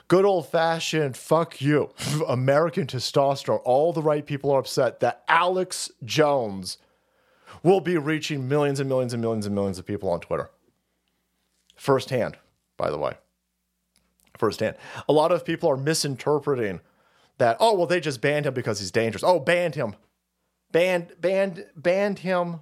Good 0.08 0.24
old 0.24 0.48
fashioned 0.48 1.16
fuck 1.16 1.60
you. 1.60 1.90
American 2.28 2.86
testosterone. 2.86 3.60
All 3.64 3.92
the 3.92 4.02
right 4.02 4.24
people 4.24 4.52
are 4.52 4.60
upset 4.60 5.00
that 5.00 5.24
Alex 5.28 5.90
Jones 6.04 6.78
will 7.62 7.80
be 7.80 7.98
reaching 7.98 8.48
millions 8.48 8.80
and 8.80 8.88
millions 8.88 9.12
and 9.12 9.20
millions 9.20 9.46
and 9.46 9.54
millions 9.54 9.78
of 9.78 9.86
people 9.86 10.08
on 10.10 10.20
Twitter. 10.20 10.50
Firsthand, 11.76 12.36
by 12.76 12.90
the 12.90 12.98
way 12.98 13.14
firsthand. 14.38 14.76
A 15.08 15.12
lot 15.12 15.32
of 15.32 15.44
people 15.44 15.70
are 15.70 15.76
misinterpreting 15.76 16.80
that, 17.38 17.56
oh, 17.60 17.74
well, 17.74 17.86
they 17.86 18.00
just 18.00 18.20
banned 18.20 18.46
him 18.46 18.54
because 18.54 18.78
he's 18.78 18.90
dangerous. 18.90 19.22
Oh, 19.24 19.40
banned 19.40 19.74
him. 19.74 19.94
Banned, 20.72 21.12
banned, 21.20 21.66
banned 21.76 22.20
him. 22.20 22.60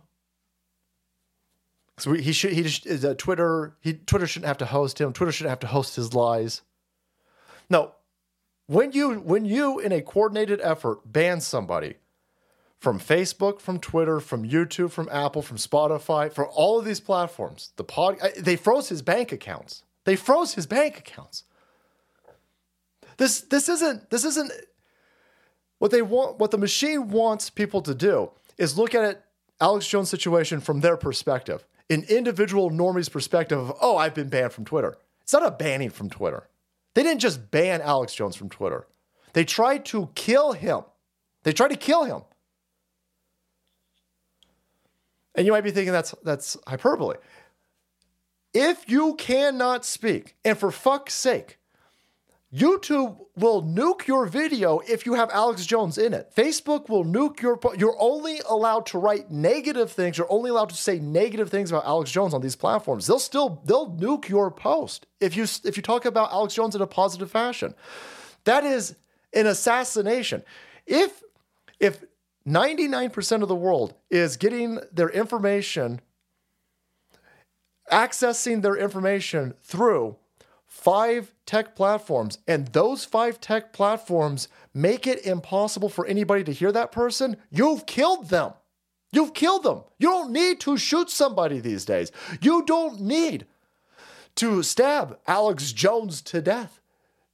So 1.99 2.12
he 2.12 2.32
should, 2.32 2.53
he 2.53 2.62
just, 2.62 3.05
uh, 3.05 3.14
Twitter, 3.14 3.76
he, 3.80 3.95
Twitter 3.95 4.26
shouldn't 4.26 4.49
have 4.49 4.59
to 4.59 4.66
host 4.66 5.01
him. 5.01 5.12
Twitter 5.12 5.32
shouldn't 5.32 5.51
have 5.51 5.61
to 5.61 5.68
host 5.68 5.97
his 5.97 6.12
lies. 6.12 6.62
No, 7.69 7.93
when 8.67 8.93
you, 8.93 9.15
when 9.15 9.45
you 9.45 9.79
in 9.79 9.93
a 9.93 10.03
coordinated 10.03 10.61
effort 10.62 11.01
ban 11.05 11.41
somebody 11.41 11.95
from 12.79 12.99
Facebook, 12.99 13.61
from 13.61 13.79
Twitter, 13.79 14.21
from 14.21 14.49
YouTube, 14.49 14.91
from 14.91 15.09
Apple, 15.11 15.43
from 15.43 15.57
Spotify, 15.57 16.33
from 16.33 16.49
all 16.53 16.79
of 16.79 16.85
these 16.85 17.01
platforms, 17.01 17.73
the 17.77 17.85
pod, 17.85 18.19
they 18.39 18.57
froze 18.57 18.89
his 18.89 19.03
bank 19.03 19.33
accounts. 19.33 19.83
They 20.05 20.17
froze 20.17 20.55
his 20.55 20.67
bank 20.67 20.99
accounts. 20.99 21.45
This 23.17 23.43
this 23.43 23.69
isn't 23.69 24.11
this 24.11 24.25
isn't 24.25 24.53
what 25.79 25.91
they 25.93 26.03
want 26.03 26.39
what 26.39 26.51
the 26.51 26.59
machine 26.59 27.09
wants 27.09 27.49
people 27.49 27.81
to 27.83 27.95
do 27.95 28.31
is 28.59 28.77
look 28.77 28.95
at 28.95 29.05
it 29.05 29.25
Alex 29.61 29.87
Jones 29.87 30.11
situation 30.11 30.61
from 30.61 30.81
their 30.81 30.97
perspective. 30.97 31.65
An 31.91 32.05
individual 32.09 32.71
normie's 32.71 33.09
perspective 33.09 33.59
of, 33.59 33.77
oh, 33.81 33.97
I've 33.97 34.15
been 34.15 34.29
banned 34.29 34.53
from 34.53 34.65
Twitter. 34.65 34.97
It's 35.23 35.33
not 35.33 35.47
a 35.47 35.51
banning 35.51 35.91
from 35.91 36.11
Twitter. 36.11 36.49
They 36.95 37.03
didn't 37.03 37.20
just 37.20 37.51
ban 37.51 37.80
Alex 37.82 38.14
Jones 38.14 38.36
from 38.36 38.49
Twitter. 38.49 38.86
They 39.32 39.45
tried 39.45 39.84
to 39.86 40.11
kill 40.14 40.53
him. 40.53 40.82
They 41.42 41.53
tried 41.53 41.68
to 41.68 41.76
kill 41.76 42.05
him. 42.05 42.22
And 45.34 45.45
you 45.45 45.53
might 45.53 45.64
be 45.64 45.72
thinking 45.72 45.92
that's 45.92 46.14
that's 46.22 46.57
hyperbole. 46.66 47.16
If 48.53 48.88
you 48.88 49.14
cannot 49.16 49.84
speak, 49.84 50.36
and 50.45 50.57
for 50.57 50.70
fuck's 50.70 51.14
sake, 51.14 51.59
YouTube 52.55 53.19
will 53.37 53.65
nuke 53.65 54.07
your 54.07 54.27
video 54.27 54.79
if 54.87 55.07
you 55.07 55.15
have 55.15 55.29
Alex 55.31 55.67
Jones 55.67 55.99
in 55.99 56.15
it. 56.15 56.33
Facebook 56.37 56.89
will 56.89 57.05
nuke 57.05 57.43
your. 57.43 57.59
You're 57.77 57.97
only 57.99 58.39
allowed 58.49 58.87
to 58.87 58.99
write 58.99 59.29
negative 59.29 59.91
things. 59.91 60.17
You're 60.17 60.31
only 60.31 60.51
allowed 60.51 60.69
to 60.69 60.77
say 60.77 61.01
negative 61.01 61.51
things 61.51 61.73
about 61.73 61.85
Alex 61.85 62.13
Jones 62.13 62.33
on 62.33 62.43
these 62.43 62.55
platforms. 62.55 63.09
They'll 63.09 63.19
still 63.19 63.61
they'll 63.65 63.91
nuke 63.91 64.29
your 64.29 64.53
post 64.53 65.07
if 65.21 65.37
you 65.37 65.47
if 65.65 65.77
you 65.77 65.83
talk 65.83 66.05
about 66.05 66.31
Alex 66.31 66.55
Jones 66.55 66.77
in 66.77 66.83
a 66.83 66.87
positive 66.87 67.29
fashion. 67.29 67.75
That 68.45 68.63
is 68.63 68.95
an 69.33 69.47
assassination. 69.47 70.45
If 70.87 71.25
if 71.81 72.05
99% 72.47 73.43
of 73.43 73.49
the 73.49 73.57
world 73.57 73.95
is 74.11 74.37
getting 74.37 74.79
their 74.93 75.09
information 75.09 76.01
accessing 77.91 78.63
their 78.63 78.77
information 78.77 79.55
through 79.63 80.17
five 80.75 81.33
tech 81.47 81.77
platforms, 81.77 82.39
and 82.49 82.66
those 82.68 83.05
five 83.05 83.41
tech 83.41 83.72
platforms 83.72 84.49
make 84.75 85.07
it 85.07 85.25
impossible 85.25 85.89
for 85.89 86.05
anybody 86.05 86.43
to 86.43 86.53
hear 86.53 86.72
that 86.72 86.91
person, 86.91 87.37
you've 87.49 87.87
killed 87.87 88.29
them. 88.29 88.53
You've 89.12 89.33
killed 89.33 89.62
them. 89.62 89.85
You 89.99 90.09
don't 90.09 90.33
need 90.33 90.61
to 90.61 90.77
shoot 90.77 91.09
somebody 91.09 91.61
these 91.61 91.85
days. 91.85 92.11
You 92.43 92.64
don't 92.64 93.01
need 93.01 93.47
to 94.35 94.64
stab 94.64 95.16
Alex 95.29 95.72
Jones 95.72 96.20
to 96.22 96.43
death, 96.43 96.81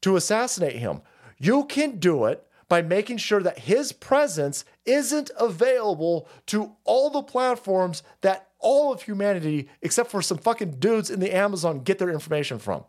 to 0.03 0.16
assassinate 0.16 0.76
him. 0.76 1.01
You 1.38 1.64
can 1.64 1.99
do 1.99 2.26
it 2.26 2.47
by 2.68 2.82
making 2.82 3.16
sure 3.16 3.43
that 3.43 3.61
his 3.61 3.91
presence 3.91 4.66
isn't 4.84 5.30
available 5.41 6.28
to 6.47 6.76
all 6.84 7.09
the 7.09 7.22
platforms 7.22 8.03
that 8.20 8.49
all 8.59 8.93
of 8.93 9.03
humanity, 9.03 9.70
except 9.80 10.11
for 10.11 10.20
some 10.20 10.38
fucking 10.38 10.72
dudes 10.72 11.11
in 11.11 11.20
the 11.20 11.34
Amazon, 11.34 11.80
get 11.80 11.99
their 11.99 12.11
information 12.11 12.59
from. 12.59 12.84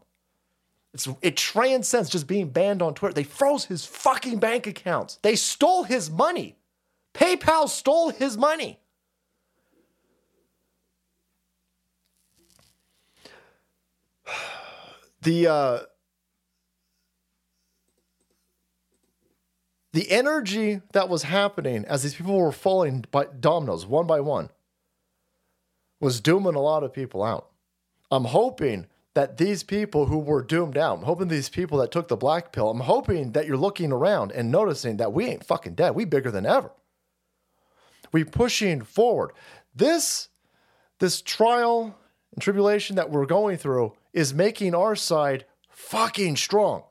It's, 0.93 1.07
it 1.21 1.37
transcends 1.37 2.09
just 2.09 2.27
being 2.27 2.49
banned 2.49 2.81
on 2.81 2.93
Twitter. 2.93 3.13
They 3.13 3.23
froze 3.23 3.65
his 3.65 3.85
fucking 3.85 4.39
bank 4.39 4.67
accounts. 4.67 5.19
They 5.21 5.35
stole 5.35 5.83
his 5.83 6.09
money. 6.09 6.57
PayPal 7.13 7.69
stole 7.69 8.09
his 8.09 8.37
money. 8.37 8.79
The 15.23 15.45
uh, 15.47 15.79
the 19.93 20.09
energy 20.09 20.81
that 20.93 21.09
was 21.09 21.21
happening 21.21 21.85
as 21.85 22.01
these 22.01 22.15
people 22.15 22.39
were 22.39 22.51
falling 22.51 23.05
by 23.11 23.25
dominoes 23.25 23.85
one 23.85 24.07
by 24.07 24.19
one 24.19 24.49
was 25.99 26.19
dooming 26.19 26.55
a 26.55 26.59
lot 26.59 26.83
of 26.83 26.91
people 26.91 27.21
out. 27.21 27.51
I'm 28.09 28.25
hoping 28.25 28.87
that 29.13 29.37
these 29.37 29.63
people 29.63 30.05
who 30.05 30.19
were 30.19 30.41
doomed 30.41 30.77
out, 30.77 30.99
I'm 30.99 31.03
hoping 31.03 31.27
these 31.27 31.49
people 31.49 31.79
that 31.79 31.91
took 31.91 32.07
the 32.07 32.15
black 32.15 32.51
pill, 32.51 32.69
I'm 32.69 32.81
hoping 32.81 33.33
that 33.33 33.45
you're 33.45 33.57
looking 33.57 33.91
around 33.91 34.31
and 34.31 34.51
noticing 34.51 34.97
that 34.97 35.13
we 35.13 35.25
ain't 35.25 35.45
fucking 35.45 35.75
dead. 35.75 35.95
We 35.95 36.05
bigger 36.05 36.31
than 36.31 36.45
ever. 36.45 36.71
We 38.11 38.23
pushing 38.23 38.81
forward. 38.81 39.31
This 39.73 40.29
this 40.99 41.21
trial 41.21 41.97
and 42.31 42.41
tribulation 42.41 42.95
that 42.95 43.09
we're 43.09 43.25
going 43.25 43.57
through 43.57 43.93
is 44.13 44.33
making 44.33 44.75
our 44.75 44.95
side 44.95 45.45
fucking 45.69 46.37
strong. 46.37 46.83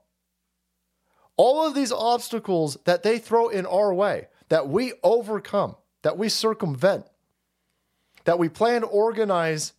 All 1.37 1.67
of 1.67 1.75
these 1.75 1.93
obstacles 1.93 2.77
that 2.85 3.03
they 3.03 3.19
throw 3.19 3.49
in 3.49 3.67
our 3.67 3.95
way, 3.95 4.29
that 4.49 4.69
we 4.69 4.95
overcome, 5.03 5.77
that 6.03 6.19
we 6.19 6.29
circumvent, 6.29 7.07
that 8.25 8.39
we 8.39 8.49
plan 8.49 8.81
to 8.81 8.89
organize 8.89 9.73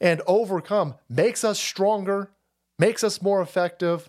and 0.00 0.20
overcome 0.26 0.94
makes 1.08 1.44
us 1.44 1.58
stronger, 1.58 2.30
makes 2.78 3.04
us 3.04 3.22
more 3.22 3.40
effective. 3.40 4.08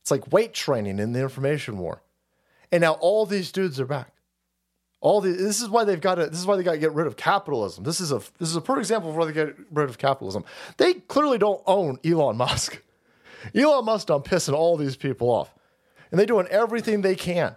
It's 0.00 0.10
like 0.10 0.32
weight 0.32 0.52
training 0.52 0.98
in 0.98 1.12
the 1.12 1.20
information 1.20 1.78
war. 1.78 2.02
And 2.70 2.80
now 2.80 2.92
all 2.94 3.26
these 3.26 3.52
dudes 3.52 3.80
are 3.80 3.86
back. 3.86 4.10
All 5.00 5.20
the 5.20 5.32
this 5.32 5.60
is 5.60 5.68
why 5.68 5.84
they've 5.84 6.00
got 6.00 6.14
to 6.14 6.26
this 6.26 6.40
is 6.40 6.46
why 6.46 6.56
they 6.56 6.62
got 6.62 6.72
to 6.72 6.78
get 6.78 6.94
rid 6.94 7.06
of 7.06 7.16
capitalism. 7.16 7.84
This 7.84 8.00
is 8.00 8.10
a 8.10 8.20
this 8.38 8.48
is 8.48 8.56
a 8.56 8.60
perfect 8.60 8.84
example 8.84 9.10
of 9.10 9.16
why 9.16 9.26
they 9.26 9.32
get 9.32 9.54
rid 9.70 9.88
of 9.88 9.98
capitalism. 9.98 10.44
They 10.78 10.94
clearly 10.94 11.36
don't 11.36 11.62
own 11.66 11.98
Elon 12.04 12.36
Musk. 12.36 12.82
Elon 13.54 13.84
Musk 13.84 14.06
done 14.06 14.22
pissing 14.22 14.54
all 14.54 14.76
these 14.78 14.96
people 14.96 15.28
off. 15.28 15.54
And 16.10 16.18
they're 16.18 16.26
doing 16.26 16.46
everything 16.46 17.02
they 17.02 17.16
can 17.16 17.54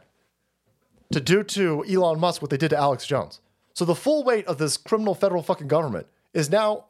to 1.14 1.22
do 1.22 1.44
to 1.44 1.86
Elon 1.90 2.20
Musk 2.20 2.42
what 2.42 2.52
they 2.52 2.58
did 2.58 2.70
to 2.70 2.78
Alex 2.78 3.06
Jones. 3.06 3.40
So 3.74 3.86
the 3.86 3.96
full 3.96 4.24
weight 4.24 4.46
of 4.48 4.58
this 4.58 4.76
criminal 4.76 5.16
federal 5.16 5.42
fucking 5.42 5.68
government 5.68 6.08
is 6.38 6.52
now 6.52 6.86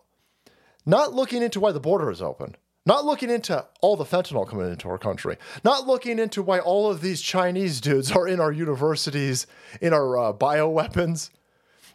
not 0.85 1.13
looking 1.13 1.41
into 1.41 1.61
why 1.61 1.71
the 1.71 1.79
border 1.79 2.11
is 2.11 2.21
open, 2.21 2.55
not 2.85 3.05
looking 3.05 3.29
into 3.29 3.65
all 3.81 3.95
the 3.95 4.03
fentanyl 4.03 4.45
coming 4.45 4.69
into 4.69 4.89
our 4.89 4.97
country, 4.97 5.37
not 5.63 5.87
looking 5.87 6.19
into 6.19 6.43
why 6.43 6.59
all 6.59 6.91
of 6.91 6.99
these 6.99 7.21
Chinese 7.21 7.79
dudes 7.79 8.11
are 8.11 8.27
in 8.27 8.41
our 8.41 8.51
universities, 8.51 9.47
in 9.79 9.93
our 9.93 10.17
uh, 10.17 10.33
bioweapons, 10.33 11.29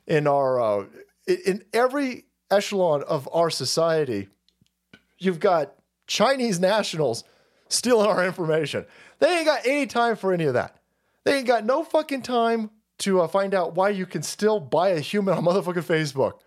in 0.06 0.26
our 0.26 0.60
uh, 0.60 0.84
in- 1.26 1.62
every 1.74 2.24
echelon 2.50 3.02
of 3.02 3.28
our 3.34 3.50
society. 3.50 4.28
You've 5.18 5.40
got 5.40 5.74
Chinese 6.06 6.58
nationals 6.58 7.22
stealing 7.68 8.08
our 8.08 8.24
information. 8.24 8.86
They 9.18 9.28
ain't 9.38 9.46
got 9.46 9.66
any 9.66 9.86
time 9.86 10.16
for 10.16 10.32
any 10.32 10.44
of 10.44 10.54
that. 10.54 10.78
They 11.24 11.36
ain't 11.36 11.46
got 11.46 11.66
no 11.66 11.84
fucking 11.84 12.22
time 12.22 12.70
to 13.00 13.20
uh, 13.20 13.28
find 13.28 13.54
out 13.54 13.74
why 13.74 13.90
you 13.90 14.06
can 14.06 14.22
still 14.22 14.58
buy 14.58 14.88
a 14.88 15.00
human 15.00 15.34
on 15.36 15.44
motherfucking 15.44 15.84
Facebook. 15.84 16.38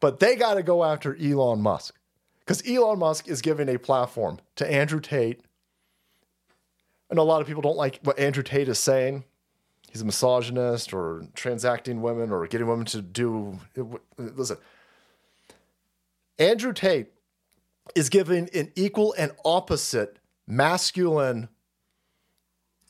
But 0.00 0.18
they 0.18 0.34
got 0.34 0.54
to 0.54 0.62
go 0.62 0.82
after 0.82 1.16
Elon 1.16 1.60
Musk 1.60 1.94
because 2.40 2.66
Elon 2.68 2.98
Musk 2.98 3.28
is 3.28 3.42
giving 3.42 3.68
a 3.68 3.78
platform 3.78 4.40
to 4.56 4.70
Andrew 4.70 5.00
Tate. 5.00 5.42
And 7.10 7.18
a 7.18 7.22
lot 7.22 7.40
of 7.40 7.46
people 7.46 7.62
don't 7.62 7.76
like 7.76 8.00
what 8.02 8.18
Andrew 8.18 8.42
Tate 8.42 8.68
is 8.68 8.78
saying. 8.78 9.24
He's 9.90 10.02
a 10.02 10.04
misogynist 10.04 10.94
or 10.94 11.26
transacting 11.34 12.00
women 12.00 12.30
or 12.30 12.46
getting 12.46 12.68
women 12.68 12.86
to 12.86 13.02
do. 13.02 13.58
Listen, 14.16 14.56
Andrew 16.38 16.72
Tate 16.72 17.08
is 17.94 18.08
giving 18.08 18.48
an 18.54 18.72
equal 18.76 19.14
and 19.18 19.32
opposite 19.44 20.18
masculine 20.46 21.48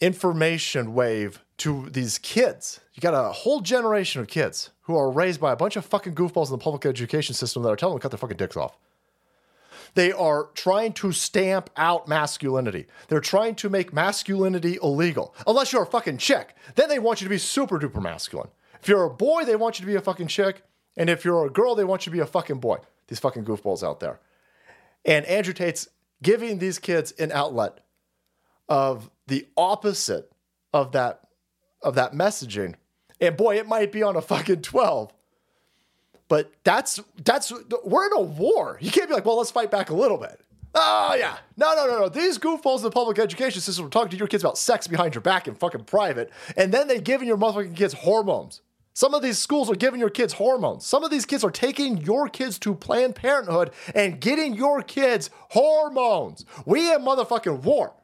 information 0.01 0.95
wave 0.95 1.45
to 1.59 1.89
these 1.91 2.19
kids. 2.19 2.81
You 2.95 3.01
got 3.01 3.15
a 3.15 3.33
whole 3.33 3.61
generation 3.61 4.21
of 4.21 4.29
kids 4.29 4.71
who 4.91 4.97
are 4.97 5.11
raised 5.11 5.41
by 5.41 5.53
a 5.53 5.57
bunch 5.57 5.77
of 5.77 5.85
fucking 5.85 6.15
goofballs 6.15 6.47
in 6.47 6.53
the 6.53 6.59
public 6.59 6.85
education 6.85 7.35
system 7.35 7.63
that 7.63 7.69
are 7.71 7.77
telling 7.77 7.95
them 7.95 8.01
to 8.01 8.03
cut 8.03 8.11
their 8.11 8.19
fucking 8.19 8.37
dicks 8.37 8.57
off. 8.57 8.77
They 9.95 10.13
are 10.13 10.49
trying 10.55 10.93
to 10.95 11.13
stamp 11.13 11.71
out 11.77 12.07
masculinity. 12.07 12.87
They're 13.09 13.21
trying 13.21 13.55
to 13.57 13.69
make 13.69 13.93
masculinity 13.93 14.79
illegal. 14.83 15.35
Unless 15.47 15.73
you're 15.73 15.83
a 15.83 15.87
fucking 15.87 16.19
chick. 16.19 16.55
Then 16.75 16.89
they 16.89 16.99
want 16.99 17.21
you 17.21 17.25
to 17.25 17.31
be 17.31 17.39
super 17.39 17.79
duper 17.79 18.03
masculine. 18.03 18.49
If 18.81 18.89
you're 18.89 19.05
a 19.05 19.11
boy, 19.11 19.45
they 19.45 19.57
want 19.57 19.79
you 19.79 19.85
to 19.85 19.91
be 19.91 19.97
a 19.97 20.01
fucking 20.01 20.29
chick. 20.29 20.63
And 20.97 21.11
if 21.11 21.25
you're 21.25 21.47
a 21.47 21.51
girl, 21.51 21.75
they 21.75 21.85
want 21.85 22.07
you 22.07 22.11
to 22.11 22.17
be 22.17 22.21
a 22.21 22.27
fucking 22.27 22.59
boy. 22.59 22.79
These 23.09 23.19
fucking 23.19 23.45
goofballs 23.45 23.83
out 23.83 24.01
there. 24.01 24.21
And 25.05 25.25
Andrew 25.27 25.55
Tate's 25.55 25.89
giving 26.23 26.59
these 26.59 26.79
kids 26.79 27.13
an 27.13 27.33
outlet 27.33 27.81
of 28.69 29.11
the 29.27 29.47
opposite 29.57 30.31
of 30.73 30.93
that 30.93 31.21
of 31.83 31.95
that 31.95 32.13
messaging. 32.13 32.75
And 33.21 33.37
boy, 33.37 33.57
it 33.57 33.69
might 33.69 33.93
be 33.93 34.03
on 34.03 34.17
a 34.17 34.23
fucking 34.23 34.63
12. 34.63 35.13
But 36.29 36.53
that's 36.63 37.01
that's 37.25 37.53
we're 37.85 38.07
in 38.07 38.13
a 38.13 38.21
war. 38.21 38.79
You 38.81 38.91
can't 38.91 39.09
be 39.09 39.15
like, 39.15 39.25
well, 39.25 39.37
let's 39.37 39.51
fight 39.51 39.71
back 39.71 39.91
a 39.91 39.95
little 39.95 40.17
bit. 40.17 40.41
Oh 40.75 41.17
yeah. 41.19 41.39
No, 41.57 41.75
no, 41.75 41.87
no, 41.87 41.99
no. 41.99 42.09
These 42.09 42.39
goofballs 42.39 42.79
in 42.79 42.83
the 42.85 42.91
public 42.91 43.19
education 43.19 43.61
system 43.61 43.87
are 43.87 43.91
talking 43.91 44.11
to 44.11 44.17
your 44.17 44.29
kids 44.29 44.45
about 44.45 44.57
sex 44.57 44.87
behind 44.87 45.15
your 45.15 45.23
back 45.23 45.49
in 45.49 45.57
fucking 45.57 45.85
private, 45.85 46.31
and 46.57 46.73
then 46.73 46.87
they 46.87 47.01
giving 47.01 47.27
your 47.27 47.37
motherfucking 47.37 47.75
kids 47.75 47.95
hormones. 47.95 48.63
Some 48.93 49.15
of 49.15 49.23
these 49.23 49.39
schools 49.39 49.71
are 49.71 49.75
giving 49.75 49.99
your 49.99 50.11
kids 50.11 50.35
hormones. 50.35 50.87
Some 50.87 51.03
of 51.03 51.11
these 51.11 51.27
kids 51.27 51.43
are 51.43 51.51
taking 51.51 51.99
your 51.99 52.29
kids 52.29 52.59
to 52.61 52.75
Planned 52.75 53.15
Parenthood 53.15 53.71
and 53.95 54.21
getting 54.21 54.55
your 54.55 54.83
kids 54.83 55.31
hormones. 55.51 56.45
We 56.67 56.93
in 56.93 57.01
motherfucking 57.01 57.63
war. 57.63 57.95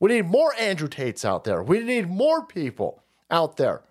We 0.00 0.10
need 0.10 0.26
more 0.26 0.52
Andrew 0.58 0.88
Tates 0.88 1.24
out 1.24 1.44
there. 1.44 1.62
We 1.62 1.80
need 1.80 2.08
more 2.08 2.44
people 2.44 3.02
out 3.32 3.56
there 3.56 3.82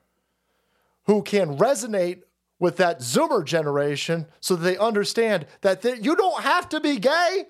who 1.06 1.22
can 1.22 1.58
resonate 1.58 2.22
with 2.60 2.78
that 2.78 3.00
Zoomer 3.00 3.44
generation 3.44 4.28
so 4.40 4.56
that 4.56 4.64
they 4.64 4.78
understand 4.78 5.48
that 5.62 5.82
they, 5.82 5.98
you 5.98 6.16
don't 6.16 6.44
have 6.44 6.70
to 6.70 6.80
be 6.80 6.98
gay. 7.00 7.46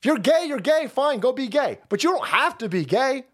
If 0.00 0.06
you're 0.06 0.18
gay, 0.18 0.44
you're 0.46 0.58
gay, 0.58 0.88
fine, 0.88 1.20
go 1.20 1.32
be 1.32 1.46
gay. 1.46 1.78
But 1.88 2.02
you 2.02 2.10
don't 2.10 2.26
have 2.26 2.58
to 2.58 2.68
be 2.68 2.84
gay. 2.84 3.24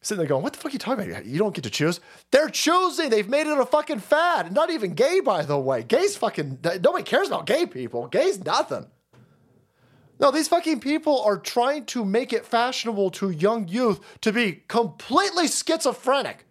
Sitting 0.00 0.18
there 0.18 0.26
going, 0.26 0.42
what 0.42 0.54
the 0.54 0.58
fuck 0.58 0.72
are 0.72 0.72
you 0.72 0.78
talking 0.80 1.08
about? 1.08 1.26
You 1.26 1.38
don't 1.38 1.54
get 1.54 1.62
to 1.62 1.70
choose. 1.70 2.00
They're 2.32 2.48
choosing. 2.48 3.10
They've 3.10 3.28
made 3.28 3.46
it 3.46 3.56
a 3.56 3.64
fucking 3.64 4.00
fad. 4.00 4.52
Not 4.52 4.70
even 4.70 4.94
gay, 4.94 5.20
by 5.20 5.44
the 5.44 5.58
way. 5.58 5.84
Gay's 5.84 6.16
fucking, 6.16 6.58
nobody 6.64 7.04
cares 7.04 7.28
about 7.28 7.46
gay 7.46 7.66
people. 7.66 8.08
Gay's 8.08 8.44
nothing. 8.44 8.86
No, 10.22 10.30
these 10.30 10.46
fucking 10.46 10.78
people 10.78 11.20
are 11.22 11.36
trying 11.36 11.84
to 11.86 12.04
make 12.04 12.32
it 12.32 12.46
fashionable 12.46 13.10
to 13.10 13.30
young 13.30 13.66
youth 13.66 13.98
to 14.20 14.32
be 14.32 14.62
completely 14.68 15.48
schizophrenic. 15.48 16.46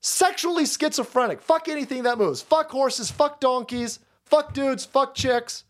Sexually 0.00 0.64
schizophrenic. 0.64 1.42
Fuck 1.42 1.68
anything 1.68 2.04
that 2.04 2.16
moves. 2.16 2.40
Fuck 2.40 2.70
horses, 2.70 3.10
fuck 3.10 3.38
donkeys, 3.38 3.98
fuck 4.24 4.54
dudes, 4.54 4.86
fuck 4.86 5.14
chicks. 5.14 5.64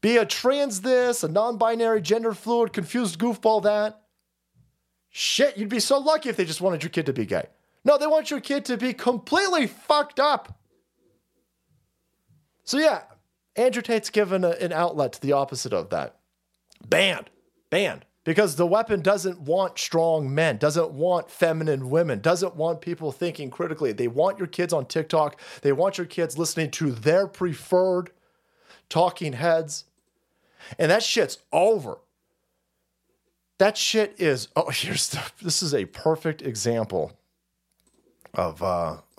Be 0.00 0.18
a 0.18 0.24
trans 0.24 0.82
this, 0.82 1.24
a 1.24 1.28
non 1.28 1.58
binary, 1.58 2.00
gender 2.00 2.32
fluid, 2.32 2.72
confused 2.72 3.18
goofball 3.18 3.64
that. 3.64 4.02
Shit, 5.08 5.56
you'd 5.56 5.68
be 5.68 5.80
so 5.80 5.98
lucky 5.98 6.28
if 6.28 6.36
they 6.36 6.44
just 6.44 6.60
wanted 6.60 6.84
your 6.84 6.90
kid 6.90 7.06
to 7.06 7.12
be 7.12 7.26
gay. 7.26 7.46
No, 7.84 7.98
they 7.98 8.06
want 8.06 8.30
your 8.30 8.40
kid 8.40 8.64
to 8.66 8.76
be 8.76 8.92
completely 8.92 9.66
fucked 9.66 10.20
up. 10.20 10.60
So, 12.62 12.78
yeah, 12.78 13.02
Andrew 13.60 13.82
Tate's 13.82 14.10
given 14.10 14.42
a, 14.42 14.50
an 14.50 14.72
outlet 14.72 15.12
to 15.12 15.20
the 15.20 15.32
opposite 15.32 15.72
of 15.72 15.90
that. 15.90 16.16
Banned. 16.88 17.30
Banned. 17.68 18.06
Because 18.24 18.56
the 18.56 18.66
weapon 18.66 19.00
doesn't 19.00 19.40
want 19.40 19.78
strong 19.78 20.34
men, 20.34 20.56
doesn't 20.56 20.90
want 20.90 21.30
feminine 21.30 21.90
women, 21.90 22.20
doesn't 22.20 22.54
want 22.56 22.80
people 22.80 23.12
thinking 23.12 23.50
critically. 23.50 23.92
They 23.92 24.08
want 24.08 24.38
your 24.38 24.46
kids 24.46 24.72
on 24.72 24.86
TikTok. 24.86 25.40
They 25.62 25.72
want 25.72 25.98
your 25.98 26.06
kids 26.06 26.38
listening 26.38 26.70
to 26.72 26.90
their 26.90 27.26
preferred 27.26 28.10
talking 28.88 29.34
heads. 29.34 29.84
And 30.78 30.90
that 30.90 31.02
shit's 31.02 31.38
over. 31.52 31.98
That 33.58 33.76
shit 33.76 34.14
is 34.18 34.48
oh 34.56 34.70
here's 34.70 35.10
the, 35.10 35.22
this 35.42 35.62
is 35.62 35.74
a 35.74 35.84
perfect 35.86 36.42
example 36.42 37.12
of 38.34 38.62
uh 38.62 38.98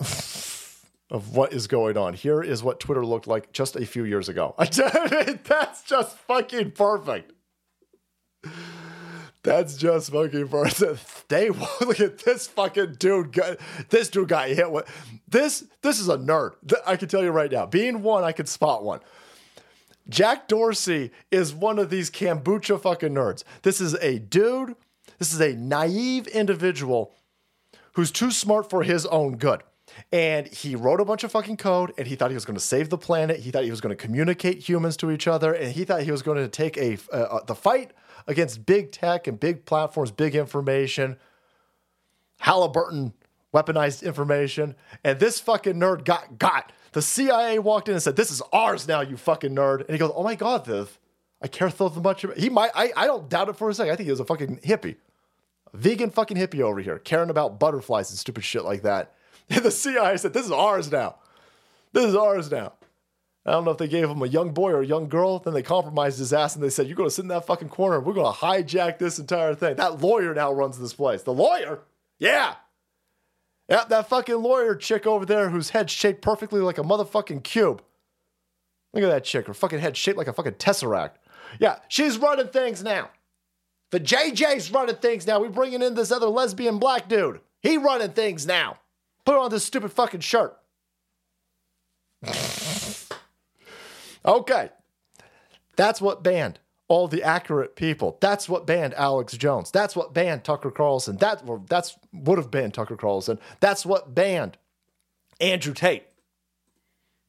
of 1.12 1.36
what 1.36 1.52
is 1.52 1.66
going 1.66 1.96
on. 1.96 2.14
Here 2.14 2.42
is 2.42 2.62
what 2.62 2.80
Twitter 2.80 3.04
looked 3.04 3.26
like 3.26 3.52
just 3.52 3.76
a 3.76 3.84
few 3.84 4.04
years 4.04 4.30
ago. 4.30 4.54
That's 4.58 5.82
just 5.82 6.16
fucking 6.16 6.72
perfect. 6.72 7.32
That's 9.42 9.76
just 9.76 10.10
fucking 10.10 10.48
perfect. 10.48 11.04
They 11.28 11.48
look 11.80 11.98
at 11.98 12.18
this 12.18 12.46
fucking 12.48 12.96
dude. 12.98 13.32
Got, 13.32 13.56
this 13.88 14.10
dude 14.10 14.28
got 14.28 14.48
hit 14.48 14.70
with 14.70 14.86
this. 15.26 15.64
This 15.80 15.98
is 15.98 16.10
a 16.10 16.18
nerd. 16.18 16.52
I 16.86 16.96
can 16.96 17.08
tell 17.08 17.22
you 17.22 17.30
right 17.30 17.50
now. 17.50 17.64
Being 17.64 18.02
one, 18.02 18.22
I 18.22 18.32
can 18.32 18.44
spot 18.44 18.84
one. 18.84 19.00
Jack 20.10 20.46
Dorsey 20.46 21.10
is 21.30 21.54
one 21.54 21.78
of 21.78 21.88
these 21.88 22.10
kombucha 22.10 22.78
fucking 22.82 23.14
nerds. 23.14 23.44
This 23.62 23.80
is 23.80 23.94
a 23.94 24.18
dude. 24.18 24.76
This 25.18 25.32
is 25.32 25.40
a 25.40 25.54
naive 25.54 26.26
individual 26.26 27.14
who's 27.94 28.10
too 28.10 28.30
smart 28.30 28.68
for 28.68 28.82
his 28.82 29.06
own 29.06 29.38
good. 29.38 29.62
And 30.10 30.46
he 30.46 30.76
wrote 30.76 31.00
a 31.00 31.04
bunch 31.04 31.24
of 31.24 31.32
fucking 31.32 31.56
code 31.56 31.92
and 31.98 32.06
he 32.06 32.16
thought 32.16 32.30
he 32.30 32.34
was 32.34 32.44
going 32.44 32.56
to 32.56 32.64
save 32.64 32.90
the 32.90 32.98
planet. 32.98 33.40
He 33.40 33.50
thought 33.50 33.64
he 33.64 33.70
was 33.70 33.80
going 33.80 33.96
to 33.96 34.02
communicate 34.02 34.68
humans 34.68 34.96
to 34.98 35.10
each 35.10 35.26
other. 35.26 35.52
And 35.52 35.72
he 35.72 35.84
thought 35.84 36.02
he 36.02 36.10
was 36.10 36.22
going 36.22 36.38
to 36.38 36.48
take 36.48 36.76
a, 36.76 36.98
uh, 37.12 37.40
the 37.44 37.54
fight 37.54 37.92
against 38.26 38.66
big 38.66 38.92
tech 38.92 39.26
and 39.26 39.38
big 39.38 39.64
platforms, 39.64 40.10
big 40.10 40.34
information, 40.34 41.16
Halliburton 42.40 43.12
weaponized 43.54 44.02
information. 44.02 44.74
And 45.04 45.18
this 45.18 45.40
fucking 45.40 45.74
nerd 45.74 46.04
got 46.04 46.38
got. 46.38 46.72
The 46.92 47.02
CIA 47.02 47.58
walked 47.58 47.88
in 47.88 47.94
and 47.94 48.02
said, 48.02 48.16
This 48.16 48.30
is 48.30 48.42
ours 48.52 48.86
now, 48.86 49.00
you 49.00 49.16
fucking 49.16 49.54
nerd. 49.54 49.80
And 49.80 49.90
he 49.90 49.98
goes, 49.98 50.12
Oh 50.14 50.22
my 50.22 50.34
God, 50.34 50.66
Viv, 50.66 50.98
I 51.40 51.48
care 51.48 51.70
so 51.70 51.88
much. 51.88 52.24
About-. 52.24 52.36
He 52.36 52.50
might, 52.50 52.70
I, 52.74 52.92
I 52.96 53.06
don't 53.06 53.28
doubt 53.28 53.48
it 53.48 53.56
for 53.56 53.70
a 53.70 53.74
second. 53.74 53.92
I 53.92 53.96
think 53.96 54.06
he 54.06 54.10
was 54.10 54.20
a 54.20 54.24
fucking 54.24 54.58
hippie, 54.58 54.96
vegan 55.72 56.10
fucking 56.10 56.36
hippie 56.36 56.60
over 56.60 56.80
here, 56.80 56.98
caring 56.98 57.30
about 57.30 57.58
butterflies 57.58 58.10
and 58.10 58.18
stupid 58.18 58.44
shit 58.44 58.64
like 58.64 58.82
that. 58.82 59.14
And 59.50 59.64
the 59.64 59.70
CIA 59.70 60.16
said, 60.16 60.32
This 60.32 60.46
is 60.46 60.52
ours 60.52 60.90
now. 60.90 61.16
This 61.92 62.04
is 62.04 62.16
ours 62.16 62.50
now. 62.50 62.72
I 63.44 63.52
don't 63.52 63.64
know 63.64 63.72
if 63.72 63.78
they 63.78 63.88
gave 63.88 64.08
him 64.08 64.22
a 64.22 64.26
young 64.26 64.54
boy 64.54 64.70
or 64.70 64.82
a 64.82 64.86
young 64.86 65.08
girl. 65.08 65.40
Then 65.40 65.52
they 65.52 65.62
compromised 65.62 66.18
his 66.18 66.32
ass 66.32 66.54
and 66.54 66.62
they 66.62 66.70
said, 66.70 66.86
You're 66.86 66.96
going 66.96 67.08
to 67.08 67.14
sit 67.14 67.22
in 67.22 67.28
that 67.28 67.46
fucking 67.46 67.70
corner. 67.70 68.00
We're 68.00 68.14
going 68.14 68.32
to 68.32 68.38
hijack 68.38 68.98
this 68.98 69.18
entire 69.18 69.54
thing. 69.54 69.76
That 69.76 70.00
lawyer 70.00 70.34
now 70.34 70.52
runs 70.52 70.78
this 70.78 70.94
place. 70.94 71.22
The 71.22 71.32
lawyer? 71.32 71.80
Yeah. 72.18 72.54
Yeah, 73.68 73.84
that 73.88 74.08
fucking 74.08 74.36
lawyer 74.36 74.74
chick 74.76 75.06
over 75.06 75.24
there 75.24 75.50
whose 75.50 75.70
head 75.70 75.90
shaped 75.90 76.22
perfectly 76.22 76.60
like 76.60 76.78
a 76.78 76.82
motherfucking 76.82 77.42
cube. 77.42 77.82
Look 78.92 79.04
at 79.04 79.08
that 79.08 79.24
chick. 79.24 79.46
Her 79.46 79.54
fucking 79.54 79.78
head 79.78 79.96
shaped 79.96 80.18
like 80.18 80.28
a 80.28 80.32
fucking 80.32 80.54
tesseract. 80.54 81.12
Yeah, 81.58 81.76
she's 81.88 82.18
running 82.18 82.48
things 82.48 82.82
now. 82.82 83.10
The 83.90 84.00
JJ's 84.00 84.70
running 84.70 84.96
things 84.96 85.26
now. 85.26 85.40
We're 85.40 85.50
bringing 85.50 85.82
in 85.82 85.94
this 85.94 86.12
other 86.12 86.26
lesbian 86.26 86.78
black 86.78 87.08
dude. 87.08 87.40
He 87.60 87.76
running 87.76 88.10
things 88.10 88.46
now. 88.46 88.78
Put 89.24 89.36
on 89.36 89.50
this 89.50 89.64
stupid 89.64 89.92
fucking 89.92 90.20
shirt. 90.20 90.56
okay. 94.24 94.70
That's 95.76 96.00
what 96.00 96.22
banned 96.22 96.58
all 96.88 97.08
the 97.08 97.22
accurate 97.22 97.74
people. 97.74 98.18
That's 98.20 98.48
what 98.48 98.66
banned 98.66 98.94
Alex 98.94 99.36
Jones. 99.36 99.70
That's 99.70 99.96
what 99.96 100.12
banned 100.12 100.44
Tucker 100.44 100.70
Carlson. 100.70 101.16
That 101.16 101.42
that's 101.68 101.96
would 102.12 102.38
have 102.38 102.50
banned 102.50 102.74
Tucker 102.74 102.96
Carlson. 102.96 103.38
That's 103.60 103.86
what 103.86 104.14
banned 104.14 104.58
Andrew 105.40 105.72
Tate. 105.72 106.04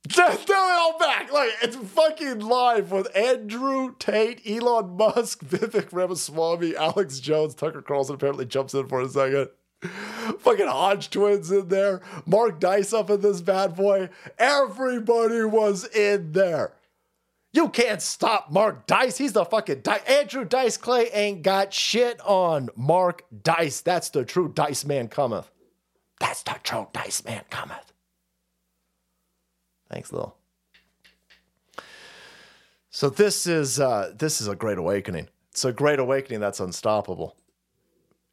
Just 0.06 0.48
throw 0.48 0.56
it 0.56 0.78
all 0.78 1.00
back. 1.00 1.32
Like 1.32 1.52
it's 1.62 1.78
fucking 1.78 2.39
live 2.39 2.91
with 2.91 3.16
Andrew 3.16 3.96
Tate, 3.98 4.41
Elon 4.46 4.98
Musk, 4.98 5.39
Vivek 5.46 5.94
Ramaswamy, 5.94 6.76
Alex 6.76 7.20
Jones, 7.20 7.56
Tucker 7.56 7.82
Carlson 7.82 8.16
apparently 8.16 8.46
jumps 8.46 8.74
in 8.74 8.88
for 8.88 9.00
a 9.00 9.08
second. 9.08 9.48
Fucking 10.39 10.67
Hodge 10.67 11.09
twins 11.09 11.51
in 11.51 11.67
there. 11.69 12.01
Mark 12.25 12.59
Dice 12.59 12.93
up 12.93 13.09
in 13.09 13.21
this 13.21 13.41
bad 13.41 13.75
boy. 13.75 14.09
Everybody 14.38 15.43
was 15.43 15.86
in 15.86 16.31
there. 16.31 16.73
You 17.53 17.69
can't 17.69 18.01
stop 18.01 18.51
Mark 18.51 18.88
Dice. 18.88 19.17
He's 19.17 19.34
the 19.34 19.45
fucking 19.45 19.81
Dice. 19.81 20.03
Andrew 20.07 20.43
Dice 20.43 20.77
Clay 20.77 21.09
ain't 21.11 21.43
got 21.43 21.71
shit 21.71 22.19
on 22.21 22.69
Mark 22.75 23.25
Dice. 23.43 23.81
That's 23.81 24.09
the 24.09 24.25
true 24.25 24.51
Dice 24.53 24.86
man 24.86 25.07
cometh. 25.07 25.51
That's 26.19 26.41
the 26.41 26.55
true 26.63 26.88
Dice 26.93 27.23
man 27.23 27.43
cometh. 27.51 27.93
Thanks, 29.89 30.11
Lil. 30.11 30.36
So 32.89 33.09
this 33.09 33.45
is 33.45 33.79
uh, 33.79 34.13
this 34.17 34.41
is 34.41 34.47
a 34.47 34.55
great 34.55 34.77
awakening. 34.79 35.27
It's 35.51 35.65
a 35.65 35.71
great 35.71 35.99
awakening 35.99 36.39
that's 36.39 36.59
unstoppable. 36.59 37.36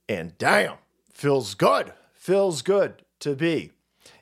And 0.09 0.37
damn, 0.39 0.77
feels 1.21 1.55
good. 1.55 1.93
Feels 2.15 2.63
good 2.63 3.03
to 3.21 3.35
be 3.35 3.73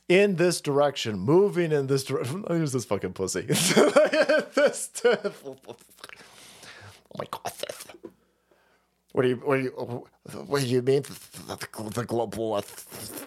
in 0.09 0.35
this 0.35 0.61
direction, 0.61 1.19
moving 1.19 1.71
in 1.71 1.87
this 1.87 2.03
direction. 2.03 2.45
Who's 2.49 2.73
this 2.77 2.85
fucking 2.85 3.13
pussy. 3.13 3.43
this, 3.43 4.91
oh 5.05 5.57
my 7.17 7.25
god. 7.31 7.53
What 9.13 9.23
do 9.23 9.29
you 9.29 9.37
what 9.37 9.57
do 9.57 9.63
you 9.63 9.71
what 10.47 10.61
do 10.61 10.67
you 10.67 10.83
mean 10.83 11.03
the, 11.03 11.91
the, 11.95 12.05
global 12.05 12.55
uh, 12.55 12.63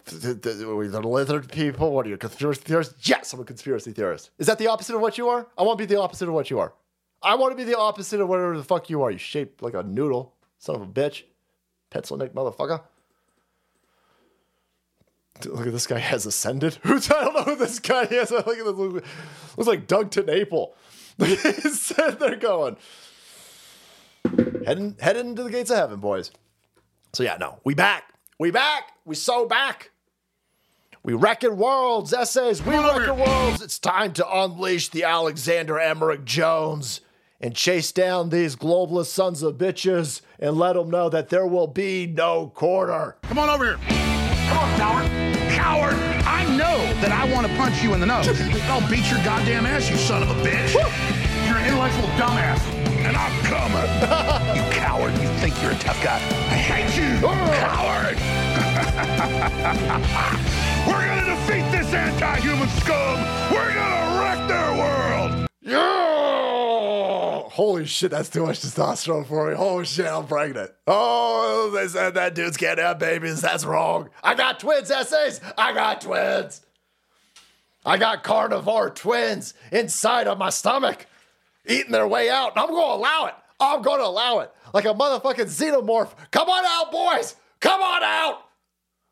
the, 0.05 0.33
the, 0.33 0.89
the 0.89 1.01
lizard 1.07 1.51
people? 1.51 1.93
What 1.93 2.05
are 2.05 2.09
you 2.09 2.17
conspiracy 2.17 2.61
theorists? 2.63 3.07
Yes, 3.07 3.33
I'm 3.33 3.39
a 3.39 3.45
conspiracy 3.45 3.91
theorist. 3.91 4.31
Is 4.37 4.47
that 4.47 4.57
the 4.57 4.67
opposite 4.67 4.95
of 4.95 5.01
what 5.01 5.17
you 5.17 5.29
are? 5.29 5.47
I 5.57 5.63
want 5.63 5.79
to 5.79 5.85
be 5.85 5.93
the 5.93 5.99
opposite 5.99 6.27
of 6.27 6.33
what 6.33 6.49
you 6.49 6.59
are. 6.59 6.73
I 7.23 7.35
want 7.35 7.51
to 7.51 7.57
be 7.57 7.63
the 7.63 7.77
opposite 7.77 8.19
of 8.19 8.27
whatever 8.27 8.57
the 8.57 8.63
fuck 8.63 8.89
you 8.89 9.01
are. 9.01 9.11
You 9.11 9.17
shaped 9.17 9.61
like 9.61 9.73
a 9.73 9.83
noodle, 9.83 10.33
son 10.59 10.75
of 10.75 10.81
a 10.81 10.87
bitch, 10.87 11.23
pencil 11.89 12.17
neck 12.17 12.33
motherfucker. 12.33 12.81
Look 15.45 15.67
at 15.67 15.73
this 15.73 15.87
guy 15.87 15.99
has 15.99 16.25
ascended. 16.25 16.75
Who's 16.83 17.09
I 17.11 17.23
don't 17.23 17.33
know 17.33 17.43
who 17.43 17.55
this 17.55 17.79
guy 17.79 18.03
is. 18.03 18.31
Look 18.31 18.47
at 18.47 18.65
this. 18.65 19.03
Looks 19.57 19.67
like 19.67 19.87
Doug 19.87 20.13
sitting 21.19 22.17
there 22.19 22.35
going, 22.35 22.77
heading 24.65 24.95
heading 24.99 25.29
into 25.29 25.43
the 25.43 25.51
gates 25.51 25.69
of 25.69 25.77
heaven, 25.77 25.99
boys. 25.99 26.31
So 27.13 27.23
yeah, 27.23 27.37
no, 27.37 27.59
we 27.63 27.73
back. 27.73 28.13
We 28.39 28.51
back. 28.51 28.93
We 29.05 29.15
so 29.15 29.45
back. 29.45 29.91
We 31.03 31.13
reckon 31.13 31.57
worlds, 31.57 32.13
essays. 32.13 32.63
We 32.63 32.75
reckon 32.75 33.17
worlds. 33.17 33.61
It's 33.61 33.79
time 33.79 34.13
to 34.13 34.31
unleash 34.31 34.89
the 34.89 35.03
Alexander 35.03 35.75
Emric 35.75 36.25
Jones 36.25 37.01
and 37.39 37.55
chase 37.55 37.91
down 37.91 38.29
these 38.29 38.55
globalist 38.55 39.07
sons 39.07 39.41
of 39.41 39.57
bitches 39.57 40.21
and 40.39 40.57
let 40.57 40.73
them 40.73 40.91
know 40.91 41.09
that 41.09 41.29
there 41.29 41.47
will 41.47 41.67
be 41.67 42.05
no 42.05 42.47
quarter. 42.47 43.17
Come 43.23 43.39
on 43.39 43.49
over 43.49 43.65
here. 43.65 43.79
Come 44.47 44.57
on, 44.57 44.77
coward. 44.77 45.20
Coward. 45.61 45.93
I 46.25 46.43
know 46.57 46.77
that 47.01 47.11
I 47.11 47.31
want 47.31 47.45
to 47.45 47.55
punch 47.55 47.83
you 47.83 47.93
in 47.93 47.99
the 47.99 48.07
nose. 48.07 48.27
I'll 48.65 48.81
beat 48.89 49.07
your 49.11 49.23
goddamn 49.23 49.67
ass, 49.67 49.91
you 49.91 49.95
son 49.95 50.23
of 50.23 50.31
a 50.31 50.33
bitch. 50.41 50.73
You're 51.45 51.57
an 51.57 51.67
intellectual 51.67 52.07
dumbass. 52.17 52.59
And 53.05 53.15
I'm 53.15 53.31
coming. 53.45 53.85
you 54.57 54.63
coward. 54.73 55.13
You 55.21 55.29
think 55.37 55.61
you're 55.61 55.73
a 55.73 55.77
tough 55.77 56.01
guy. 56.03 56.17
I 56.17 56.57
hate 56.57 56.97
you, 56.97 57.13
coward. 57.61 58.17
We're 60.87 61.05
going 61.05 61.25
to 61.25 61.29
defeat 61.29 61.69
this 61.71 61.93
anti-human 61.93 62.67
scum. 62.81 63.21
We're 63.53 63.71
going 63.71 64.01
to 64.01 64.17
wreck 64.19 64.47
their 64.47 64.73
world. 64.73 65.45
Yeah! 65.61 66.10
Holy 67.51 67.85
shit, 67.85 68.11
that's 68.11 68.29
too 68.29 68.45
much 68.45 68.61
testosterone 68.61 69.27
for 69.27 69.49
me. 69.49 69.57
Holy 69.57 69.83
shit, 69.83 70.05
I'm 70.05 70.25
pregnant. 70.25 70.71
Oh, 70.87 71.69
they 71.75 71.89
said 71.89 72.13
that 72.13 72.33
dudes 72.33 72.55
can't 72.55 72.79
have 72.79 72.97
babies. 72.97 73.41
That's 73.41 73.65
wrong. 73.65 74.09
I 74.23 74.35
got 74.35 74.61
twins, 74.61 74.89
essays. 74.89 75.41
I 75.57 75.73
got 75.73 75.99
twins. 75.99 76.61
I 77.85 77.97
got 77.97 78.23
carnivore 78.23 78.91
twins 78.91 79.53
inside 79.69 80.27
of 80.27 80.37
my 80.37 80.49
stomach, 80.49 81.07
eating 81.67 81.91
their 81.91 82.07
way 82.07 82.29
out. 82.29 82.53
I'm 82.55 82.69
going 82.69 82.87
to 82.87 82.95
allow 82.95 83.25
it. 83.25 83.35
I'm 83.59 83.81
going 83.81 83.99
to 83.99 84.07
allow 84.07 84.39
it. 84.39 84.51
Like 84.73 84.85
a 84.85 84.93
motherfucking 84.93 85.47
xenomorph. 85.47 86.13
Come 86.31 86.49
on 86.49 86.63
out, 86.65 86.89
boys. 86.89 87.35
Come 87.59 87.81
on 87.81 88.01
out. 88.01 88.43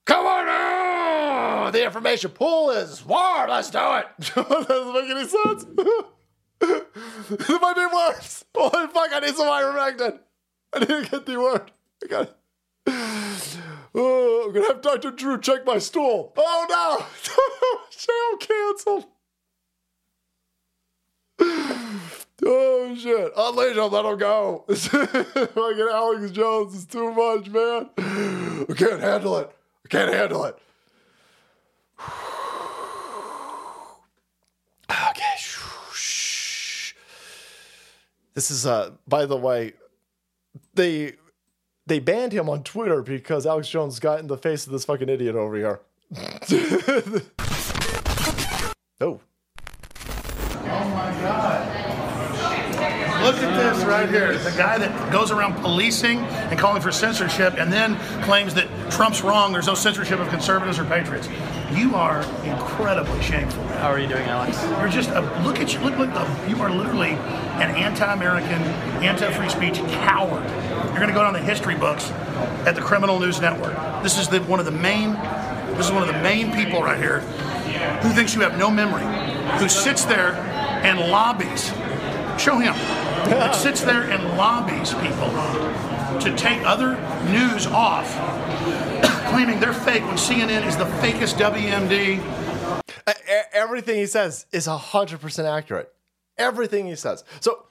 Come 0.06 0.26
on 0.26 0.48
out. 0.48 1.72
The 1.72 1.84
information 1.84 2.32
pool 2.32 2.70
is 2.70 3.06
warm. 3.06 3.50
Let's 3.50 3.70
do 3.70 3.80
it. 3.80 4.06
doesn't 4.34 4.94
make 4.94 5.10
any 5.10 5.28
sense. 5.28 5.66
might 6.62 7.76
be 7.76 7.86
worse. 7.94 8.46
Holy 8.56 8.88
fuck, 8.88 9.10
I 9.14 9.20
need 9.22 9.36
some 9.36 9.48
ivermectin. 9.48 10.20
I 10.74 10.80
need 10.80 10.88
to 10.88 11.08
get 11.10 11.26
the 11.26 11.40
word. 11.40 11.72
I 12.04 12.08
got. 12.08 12.36
Oh, 13.96 14.44
I'm 14.46 14.54
gonna 14.54 14.68
have 14.68 14.82
Dr. 14.82 15.12
Drew 15.12 15.40
check 15.40 15.66
my 15.66 15.80
stool. 15.80 16.34
Oh 16.38 16.66
no! 16.70 17.06
Show 17.90 18.38
canceled. 18.40 19.06
Oh 22.46 22.96
shit. 22.98 23.32
Unleash 23.36 23.76
him, 23.76 23.92
let 23.92 24.06
him 24.06 24.18
go. 24.18 24.64
Fucking 24.70 25.90
Alex 25.92 26.32
Jones 26.32 26.76
is 26.76 26.86
too 26.86 27.12
much, 27.12 27.50
man. 27.50 27.90
I 27.98 28.74
can't 28.76 29.02
handle 29.02 29.38
it. 29.38 29.52
I 29.86 29.88
can't 29.90 30.14
handle 30.14 30.46
it. 30.46 30.58
Okay. 34.92 35.22
Shh. 35.38 36.96
This 38.34 38.52
is 38.52 38.66
uh 38.66 38.92
by 39.08 39.26
the 39.26 39.38
way, 39.38 39.74
they 40.74 41.14
they 41.86 42.00
banned 42.00 42.32
him 42.32 42.50
on 42.50 42.64
Twitter 42.64 43.02
because 43.02 43.46
Alex 43.46 43.70
Jones 43.70 44.00
got 44.00 44.20
in 44.20 44.28
the 44.28 44.38
face 44.38 44.66
of 44.66 44.72
this 44.72 44.86
fucking 44.86 45.10
idiot 45.10 45.36
over 45.36 45.56
here. 45.56 45.82
oh. 49.02 49.20
Look 53.30 53.44
at 53.44 53.76
this 53.76 53.86
right 53.86 54.10
here. 54.10 54.36
The 54.40 54.50
guy 54.58 54.80
that 54.80 55.14
goes 55.14 55.30
around 55.30 55.62
policing 55.62 56.18
and 56.18 56.58
calling 56.58 56.82
for 56.82 56.92
censorship 56.92 57.60
and 57.60 57.72
then 57.72 57.96
claims 58.24 58.56
that 58.56 58.68
Trump's 58.90 59.22
wrong, 59.22 59.54
there's 59.54 59.68
no 59.68 59.76
censorship 59.76 60.20
of 60.20 60.28
conservatives 60.30 60.80
or 60.80 60.86
patriots. 60.86 61.30
You 61.72 61.94
are 61.94 62.24
incredibly 62.44 63.22
shameful. 63.22 63.64
How 63.68 63.90
are 63.90 64.00
you 64.00 64.08
doing, 64.08 64.24
Alex? 64.24 64.60
You're 64.80 64.90
just 64.90 65.12
a 65.12 65.22
look 65.44 65.60
at 65.60 65.72
you. 65.72 65.80
Look, 65.82 66.00
look. 66.00 66.12
The, 66.12 66.26
you 66.50 66.60
are 66.64 66.72
literally 66.72 67.12
an 67.12 67.76
anti-American, 67.76 68.64
anti-free 69.04 69.50
speech 69.50 69.76
coward. 70.02 70.44
You're 70.86 70.96
going 70.96 71.10
to 71.10 71.14
go 71.14 71.22
down 71.22 71.34
the 71.34 71.40
history 71.40 71.76
books 71.76 72.10
at 72.66 72.74
the 72.74 72.82
Criminal 72.82 73.20
News 73.20 73.40
Network. 73.40 73.76
This 74.02 74.18
is 74.18 74.28
the 74.28 74.40
one 74.40 74.60
of 74.60 74.66
the 74.66 74.72
main. 74.72 75.14
This 75.78 75.86
is 75.86 75.92
one 75.92 76.02
of 76.02 76.08
the 76.08 76.20
main 76.24 76.52
people 76.52 76.82
right 76.82 76.98
here 76.98 77.20
who 78.02 78.10
thinks 78.10 78.34
you 78.34 78.42
have 78.42 78.58
no 78.58 78.72
memory, 78.72 79.06
who 79.60 79.70
sits 79.70 80.04
there 80.04 80.34
and 80.34 81.12
lobbies. 81.12 81.72
Show 82.40 82.58
him. 82.58 82.74
That 83.28 83.56
sits 83.56 83.82
there 83.82 84.04
and 84.04 84.38
lobbies 84.38 84.94
people 84.94 85.30
to 86.20 86.36
take 86.36 86.62
other 86.66 86.96
news 87.32 87.68
off, 87.68 88.08
claiming 89.30 89.60
they're 89.60 89.74
fake 89.74 90.04
when 90.04 90.16
CNN 90.16 90.66
is 90.66 90.78
the 90.78 90.86
fakest 90.86 91.36
WMD. 91.36 92.22
Everything 93.54 93.98
he 93.98 94.06
says 94.06 94.46
is 94.52 94.68
100% 94.68 95.46
accurate. 95.46 95.94
Everything 96.38 96.88
he 96.88 96.96
says. 96.96 97.24
So, 97.40 97.66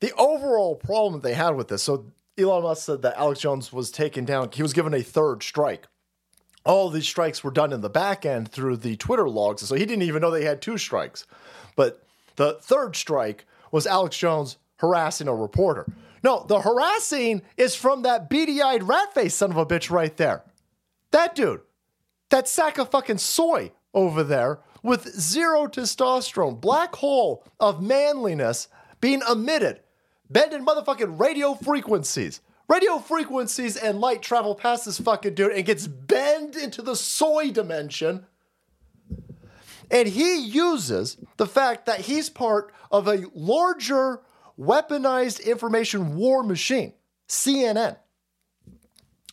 the 0.00 0.12
overall 0.16 0.76
problem 0.76 1.14
that 1.14 1.22
they 1.22 1.34
had 1.34 1.56
with 1.56 1.68
this 1.68 1.82
so, 1.82 2.06
Elon 2.38 2.62
Musk 2.62 2.86
said 2.86 3.02
that 3.02 3.16
Alex 3.16 3.40
Jones 3.40 3.72
was 3.72 3.90
taken 3.90 4.24
down, 4.24 4.50
he 4.52 4.62
was 4.62 4.72
given 4.72 4.94
a 4.94 5.02
third 5.02 5.42
strike. 5.42 5.86
All 6.64 6.90
these 6.90 7.06
strikes 7.06 7.42
were 7.42 7.50
done 7.50 7.72
in 7.72 7.80
the 7.80 7.90
back 7.90 8.26
end 8.26 8.50
through 8.50 8.78
the 8.78 8.96
Twitter 8.96 9.28
logs. 9.28 9.62
So, 9.62 9.74
he 9.74 9.86
didn't 9.86 10.02
even 10.02 10.22
know 10.22 10.30
they 10.30 10.44
had 10.44 10.62
two 10.62 10.78
strikes. 10.78 11.26
But 11.76 12.02
the 12.36 12.54
third 12.60 12.96
strike 12.96 13.46
was 13.72 13.86
Alex 13.86 14.16
Jones 14.16 14.56
harassing 14.80 15.28
a 15.28 15.34
reporter. 15.34 15.86
No, 16.22 16.44
the 16.46 16.60
harassing 16.60 17.42
is 17.56 17.74
from 17.74 18.02
that 18.02 18.28
beady 18.28 18.60
eyed 18.60 18.82
rat 18.82 19.14
face 19.14 19.34
son 19.34 19.50
of 19.50 19.56
a 19.56 19.66
bitch 19.66 19.90
right 19.90 20.16
there. 20.16 20.44
That 21.12 21.34
dude 21.34 21.62
that 22.30 22.46
sack 22.46 22.78
of 22.78 22.90
fucking 22.90 23.18
soy 23.18 23.72
over 23.92 24.22
there 24.22 24.60
with 24.82 25.08
zero 25.18 25.66
testosterone, 25.66 26.60
black 26.60 26.94
hole 26.96 27.44
of 27.58 27.82
manliness 27.82 28.68
being 29.00 29.22
emitted, 29.30 29.80
bending 30.28 30.64
motherfucking 30.64 31.18
radio 31.18 31.54
frequencies 31.54 32.40
Radio 32.70 33.00
frequencies 33.00 33.76
and 33.76 34.00
light 34.00 34.22
travel 34.22 34.54
past 34.54 34.84
this 34.84 35.00
fucking 35.00 35.34
dude 35.34 35.50
and 35.50 35.66
gets 35.66 35.88
bent 35.88 36.54
into 36.54 36.82
the 36.82 36.94
soy 36.94 37.50
dimension. 37.50 38.26
And 39.90 40.06
he 40.06 40.38
uses 40.38 41.16
the 41.36 41.48
fact 41.48 41.86
that 41.86 42.02
he's 42.02 42.30
part 42.30 42.72
of 42.92 43.08
a 43.08 43.24
larger 43.34 44.20
weaponized 44.60 45.44
information 45.44 46.16
war 46.16 46.42
machine, 46.42 46.92
CNN. 47.28 47.96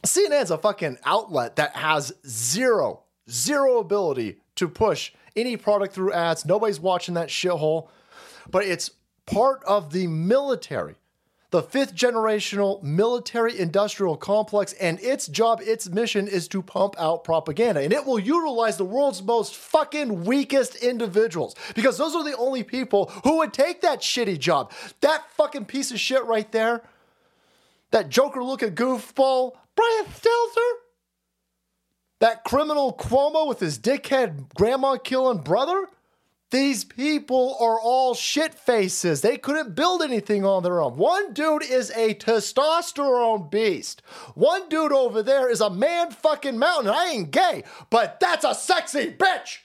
CNN's 0.05 0.51
a 0.51 0.57
fucking 0.57 0.97
outlet 1.03 1.57
that 1.57 1.75
has 1.75 2.13
zero, 2.25 3.03
zero 3.29 3.79
ability 3.79 4.37
to 4.55 4.69
push 4.69 5.11
any 5.35 5.57
product 5.57 5.93
through 5.93 6.13
ads. 6.13 6.45
Nobody's 6.45 6.79
watching 6.79 7.15
that 7.15 7.27
shithole, 7.29 7.89
but 8.49 8.63
it's 8.63 8.91
part 9.25 9.63
of 9.65 9.91
the 9.91 10.07
military, 10.07 10.95
the 11.49 11.61
fifth 11.61 11.95
generational 11.95 12.83
military 12.83 13.57
industrial 13.57 14.17
complex, 14.17 14.73
and 14.73 14.99
its 14.99 15.27
job, 15.27 15.61
its 15.63 15.89
mission 15.89 16.27
is 16.27 16.47
to 16.49 16.61
pump 16.61 16.95
out 16.99 17.23
propaganda. 17.23 17.79
And 17.79 17.93
it 17.93 18.05
will 18.05 18.19
utilize 18.19 18.77
the 18.77 18.83
world's 18.85 19.23
most 19.23 19.55
fucking 19.55 20.25
weakest 20.25 20.75
individuals 20.75 21.55
because 21.73 21.97
those 21.97 22.15
are 22.15 22.23
the 22.23 22.35
only 22.35 22.63
people 22.63 23.05
who 23.23 23.37
would 23.37 23.53
take 23.53 23.81
that 23.81 24.01
shitty 24.01 24.39
job. 24.39 24.73
That 25.01 25.29
fucking 25.31 25.65
piece 25.65 25.91
of 25.91 25.99
shit 25.99 26.25
right 26.25 26.51
there, 26.51 26.83
that 27.91 28.09
Joker 28.09 28.43
looking 28.43 28.75
goofball, 28.75 29.53
Brian 29.75 30.05
Stelter, 30.05 30.71
that 32.19 32.43
criminal 32.43 32.93
Cuomo 32.93 33.47
with 33.47 33.59
his 33.59 33.79
dickhead 33.79 34.53
grandma 34.55 34.97
killing 34.97 35.37
brother. 35.37 35.87
These 36.49 36.85
people 36.85 37.57
are 37.59 37.79
all 37.79 38.13
shit 38.13 38.53
faces. 38.53 39.19
They 39.19 39.37
couldn't 39.37 39.75
build 39.75 40.01
anything 40.01 40.45
on 40.45 40.63
their 40.63 40.81
own. 40.81 40.95
One 40.95 41.33
dude 41.33 41.63
is 41.63 41.91
a 41.91 42.13
testosterone 42.15 43.51
beast. 43.51 44.01
One 44.33 44.69
dude 44.69 44.93
over 44.93 45.21
there 45.21 45.49
is 45.49 45.59
a 45.59 45.69
man 45.69 46.11
fucking 46.11 46.57
mountain. 46.57 46.89
I 46.89 47.07
ain't 47.07 47.31
gay, 47.31 47.63
but 47.89 48.21
that's 48.21 48.45
a 48.45 48.55
sexy 48.55 49.11
bitch. 49.11 49.57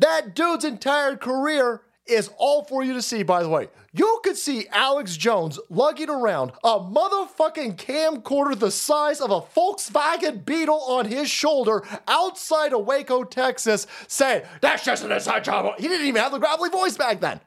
That 0.00 0.34
dude's 0.34 0.64
entire 0.64 1.16
career 1.16 1.82
is 2.06 2.30
all 2.36 2.64
for 2.64 2.84
you 2.84 2.92
to 2.92 3.02
see, 3.02 3.22
by 3.22 3.42
the 3.42 3.48
way. 3.48 3.68
You 3.92 4.20
could 4.22 4.36
see 4.36 4.66
Alex 4.70 5.16
Jones 5.16 5.58
lugging 5.70 6.10
around 6.10 6.52
a 6.62 6.78
motherfucking 6.80 7.76
camcorder 7.76 8.58
the 8.58 8.70
size 8.70 9.20
of 9.20 9.30
a 9.30 9.40
Volkswagen 9.40 10.44
Beetle 10.44 10.80
on 10.80 11.06
his 11.06 11.30
shoulder 11.30 11.82
outside 12.06 12.72
of 12.72 12.84
Waco, 12.84 13.24
Texas, 13.24 13.86
saying, 14.06 14.42
That's 14.60 14.84
just 14.84 15.04
an 15.04 15.12
inside 15.12 15.44
job. 15.44 15.78
He 15.78 15.88
didn't 15.88 16.06
even 16.06 16.20
have 16.20 16.32
the 16.32 16.38
gravelly 16.38 16.70
voice 16.70 16.96
back 16.96 17.20
then. 17.20 17.40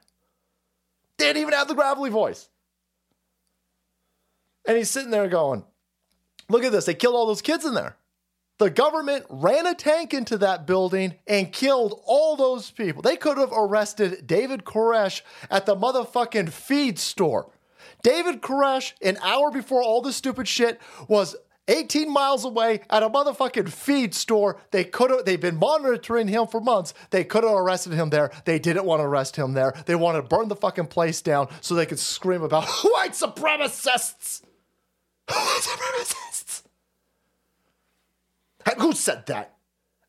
Didn't 1.17 1.41
even 1.41 1.53
have 1.53 1.67
the 1.67 1.75
gravelly 1.75 2.09
voice. 2.09 2.49
And 4.67 4.77
he's 4.77 4.89
sitting 4.89 5.11
there 5.11 5.27
going, 5.27 5.63
Look 6.49 6.63
at 6.63 6.71
this. 6.71 6.85
They 6.85 6.93
killed 6.93 7.15
all 7.15 7.27
those 7.27 7.41
kids 7.41 7.65
in 7.65 7.73
there. 7.73 7.97
The 8.57 8.69
government 8.71 9.25
ran 9.29 9.67
a 9.67 9.75
tank 9.75 10.13
into 10.13 10.37
that 10.39 10.65
building 10.65 11.15
and 11.27 11.51
killed 11.53 12.01
all 12.05 12.35
those 12.35 12.71
people. 12.71 13.03
They 13.03 13.15
could 13.15 13.37
have 13.37 13.51
arrested 13.55 14.25
David 14.25 14.63
Koresh 14.63 15.21
at 15.49 15.65
the 15.65 15.75
motherfucking 15.75 16.49
feed 16.49 16.97
store. 16.97 17.51
David 18.01 18.41
Koresh, 18.41 18.93
an 19.01 19.17
hour 19.21 19.51
before 19.51 19.83
all 19.83 20.01
this 20.01 20.15
stupid 20.15 20.47
shit, 20.47 20.81
was 21.07 21.35
18 21.67 22.11
miles 22.11 22.45
away 22.45 22.81
at 22.89 23.03
a 23.03 23.09
motherfucking 23.09 23.69
feed 23.69 24.15
store. 24.15 24.59
They 24.71 24.83
could 24.83 25.11
have, 25.11 25.25
they've 25.25 25.39
been 25.39 25.57
monitoring 25.57 26.27
him 26.27 26.47
for 26.47 26.61
months. 26.61 26.93
They 27.11 27.23
could 27.23 27.43
have 27.43 27.53
arrested 27.53 27.93
him 27.93 28.09
there. 28.09 28.31
They 28.45 28.57
didn't 28.57 28.85
want 28.85 29.01
to 29.01 29.05
arrest 29.05 29.35
him 29.35 29.53
there. 29.53 29.73
They 29.85 29.95
wanted 29.95 30.21
to 30.21 30.27
burn 30.27 30.47
the 30.47 30.55
fucking 30.55 30.87
place 30.87 31.21
down 31.21 31.49
so 31.61 31.75
they 31.75 31.85
could 31.85 31.99
scream 31.99 32.41
about 32.41 32.65
white 32.83 33.11
supremacists. 33.11 34.41
White 35.29 35.61
supremacists. 35.61 36.36
Who 38.79 38.93
said 38.93 39.25
that? 39.27 39.55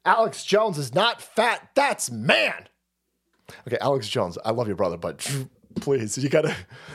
Alex 0.05 0.45
Jones 0.45 0.79
is 0.79 0.95
not 0.95 1.21
fat. 1.21 1.71
That's 1.75 2.11
man. 2.11 2.69
Okay, 3.67 3.79
Alex 3.81 4.09
Jones, 4.09 4.39
I 4.45 4.51
love 4.51 4.69
you, 4.69 4.75
brother, 4.75 4.97
but 4.97 5.19
please, 5.81 6.19
you 6.19 6.29
gotta. 6.29 6.55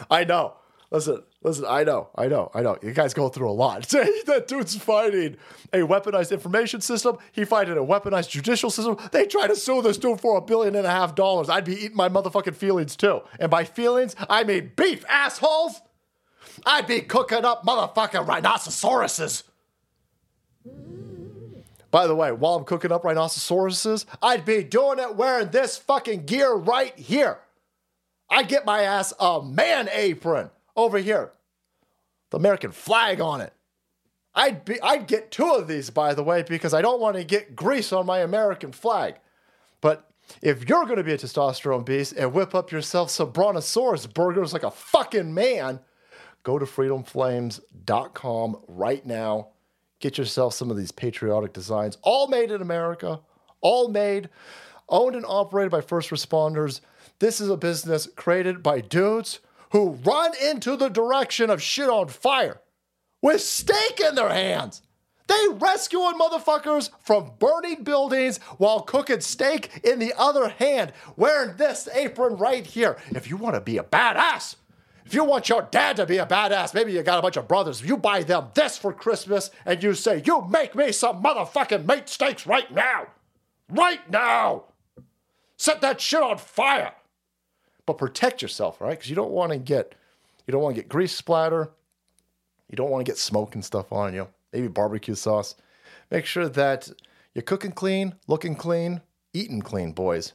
I 0.09 0.23
know. 0.23 0.55
Listen, 0.91 1.23
listen, 1.41 1.65
I 1.67 1.83
know, 1.83 2.09
I 2.13 2.27
know, 2.27 2.51
I 2.53 2.61
know. 2.61 2.77
You 2.83 2.91
guys 2.93 3.15
go 3.15 3.27
through 3.27 3.49
a 3.49 3.51
lot. 3.51 3.81
that 3.89 4.45
dude's 4.47 4.75
fighting 4.75 5.37
a 5.73 5.77
weaponized 5.77 6.31
information 6.31 6.81
system. 6.81 7.17
He 7.31 7.45
fighting 7.45 7.77
a 7.77 7.81
weaponized 7.81 8.29
judicial 8.29 8.69
system. 8.69 8.97
They 9.11 9.25
try 9.25 9.47
to 9.47 9.55
sue 9.55 9.81
this 9.81 9.97
dude 9.97 10.21
for 10.21 10.37
a 10.37 10.41
billion 10.41 10.75
and 10.75 10.85
a 10.85 10.91
half 10.91 11.15
dollars. 11.15 11.49
I'd 11.49 11.65
be 11.65 11.73
eating 11.73 11.97
my 11.97 12.09
motherfucking 12.09 12.55
feelings 12.55 12.95
too. 12.95 13.21
And 13.39 13.49
by 13.49 13.63
feelings, 13.63 14.15
I 14.29 14.43
mean 14.43 14.71
beef, 14.75 15.03
assholes. 15.09 15.81
I'd 16.63 16.85
be 16.85 17.01
cooking 17.01 17.43
up 17.43 17.65
motherfucking 17.65 18.27
rhinoceroses. 18.27 19.43
By 21.93 22.07
the 22.07 22.15
way, 22.15 22.31
while 22.31 22.55
I'm 22.55 22.63
cooking 22.63 22.91
up 22.91 23.03
rhinoceroses, 23.03 24.07
I'd 24.19 24.45
be 24.45 24.63
doing 24.63 24.97
it 24.97 25.15
wearing 25.15 25.49
this 25.49 25.77
fucking 25.77 26.25
gear 26.25 26.51
right 26.51 26.97
here. 26.97 27.37
I'd 28.31 28.47
get 28.47 28.65
my 28.65 28.81
ass 28.81 29.13
a 29.19 29.43
man 29.43 29.87
apron 29.91 30.49
over 30.75 30.97
here, 30.97 31.33
the 32.31 32.37
American 32.37 32.71
flag 32.71 33.21
on 33.21 33.41
it. 33.41 33.53
I'd 34.33 34.65
be 34.65 34.81
I'd 34.81 35.05
get 35.05 35.29
two 35.29 35.51
of 35.51 35.67
these, 35.67 35.91
by 35.91 36.15
the 36.15 36.23
way, 36.23 36.41
because 36.41 36.73
I 36.73 36.81
don't 36.81 36.99
want 36.99 37.15
to 37.17 37.23
get 37.23 37.55
grease 37.55 37.93
on 37.93 38.07
my 38.07 38.21
American 38.21 38.71
flag. 38.71 39.17
But 39.79 40.09
if 40.41 40.67
you're 40.67 40.85
going 40.85 40.97
to 40.97 41.03
be 41.03 41.13
a 41.13 41.17
testosterone 41.19 41.85
beast 41.85 42.13
and 42.13 42.33
whip 42.33 42.55
up 42.55 42.71
yourself 42.71 43.11
some 43.11 43.29
brontosaurus 43.29 44.07
burgers 44.07 44.51
like 44.51 44.63
a 44.63 44.71
fucking 44.71 45.31
man, 45.31 45.79
go 46.41 46.57
to 46.57 46.65
freedomflames.com 46.65 48.57
right 48.67 49.05
now 49.05 49.49
Get 50.03 50.17
yourself 50.17 50.53
some 50.53 50.69
of 50.69 50.75
these 50.75 50.91
patriotic 50.91 51.53
designs, 51.53 51.97
all 52.01 52.27
made 52.27 52.51
in 52.51 52.61
America, 52.61 53.21
all 53.61 53.87
made, 53.87 54.27
owned 54.89 55.15
and 55.15 55.25
operated 55.25 55.71
by 55.71 55.79
first 55.79 56.09
responders. 56.09 56.81
This 57.19 57.39
is 57.39 57.47
a 57.47 57.55
business 57.55 58.09
created 58.17 58.61
by 58.61 58.81
dudes 58.81 59.39
who 59.71 59.91
run 60.03 60.33
into 60.43 60.75
the 60.75 60.89
direction 60.89 61.49
of 61.49 61.61
shit 61.61 61.87
on 61.87 62.09
fire 62.09 62.59
with 63.21 63.39
steak 63.39 64.01
in 64.01 64.15
their 64.15 64.27
hands. 64.27 64.81
They 65.27 65.47
rescuing 65.53 66.19
motherfuckers 66.19 66.89
from 66.99 67.31
burning 67.39 67.85
buildings 67.85 68.39
while 68.57 68.81
cooking 68.81 69.21
steak 69.21 69.69
in 69.85 69.99
the 69.99 70.13
other 70.17 70.49
hand, 70.49 70.91
wearing 71.15 71.55
this 71.55 71.87
apron 71.93 72.35
right 72.35 72.65
here. 72.65 72.97
If 73.11 73.29
you 73.29 73.37
want 73.37 73.55
to 73.55 73.61
be 73.61 73.77
a 73.77 73.83
badass, 73.83 74.57
if 75.05 75.13
you 75.13 75.23
want 75.23 75.49
your 75.49 75.63
dad 75.63 75.97
to 75.97 76.05
be 76.05 76.17
a 76.17 76.25
badass, 76.25 76.73
maybe 76.73 76.93
you 76.93 77.03
got 77.03 77.19
a 77.19 77.21
bunch 77.21 77.37
of 77.37 77.47
brothers, 77.47 77.81
you 77.83 77.97
buy 77.97 78.23
them 78.23 78.47
this 78.53 78.77
for 78.77 78.93
Christmas 78.93 79.51
and 79.65 79.81
you 79.83 79.93
say, 79.93 80.21
You 80.25 80.47
make 80.49 80.75
me 80.75 80.91
some 80.91 81.21
motherfucking 81.21 81.87
meat 81.87 82.07
steaks 82.07 82.47
right 82.47 82.71
now. 82.73 83.07
Right 83.69 84.09
now. 84.09 84.65
Set 85.57 85.81
that 85.81 85.99
shit 85.99 86.21
on 86.21 86.37
fire. 86.37 86.93
But 87.85 87.97
protect 87.97 88.41
yourself, 88.41 88.79
right? 88.79 88.91
Because 88.91 89.09
you 89.09 89.15
don't 89.15 89.31
want 89.31 89.51
to 89.51 89.57
get 89.57 89.95
you 90.47 90.51
don't 90.51 90.61
want 90.61 90.75
to 90.75 90.81
get 90.81 90.89
grease 90.89 91.15
splatter. 91.15 91.69
You 92.69 92.75
don't 92.75 92.89
want 92.89 93.05
to 93.05 93.09
get 93.09 93.17
smoke 93.17 93.55
and 93.55 93.63
stuff 93.63 93.91
on 93.91 94.13
you. 94.13 94.27
Maybe 94.51 94.67
barbecue 94.67 95.15
sauce. 95.15 95.55
Make 96.11 96.25
sure 96.25 96.49
that 96.49 96.89
you're 97.33 97.43
cooking 97.43 97.71
clean, 97.71 98.15
looking 98.27 98.55
clean, 98.55 99.01
eating 99.33 99.61
clean, 99.61 99.91
boys. 99.91 100.33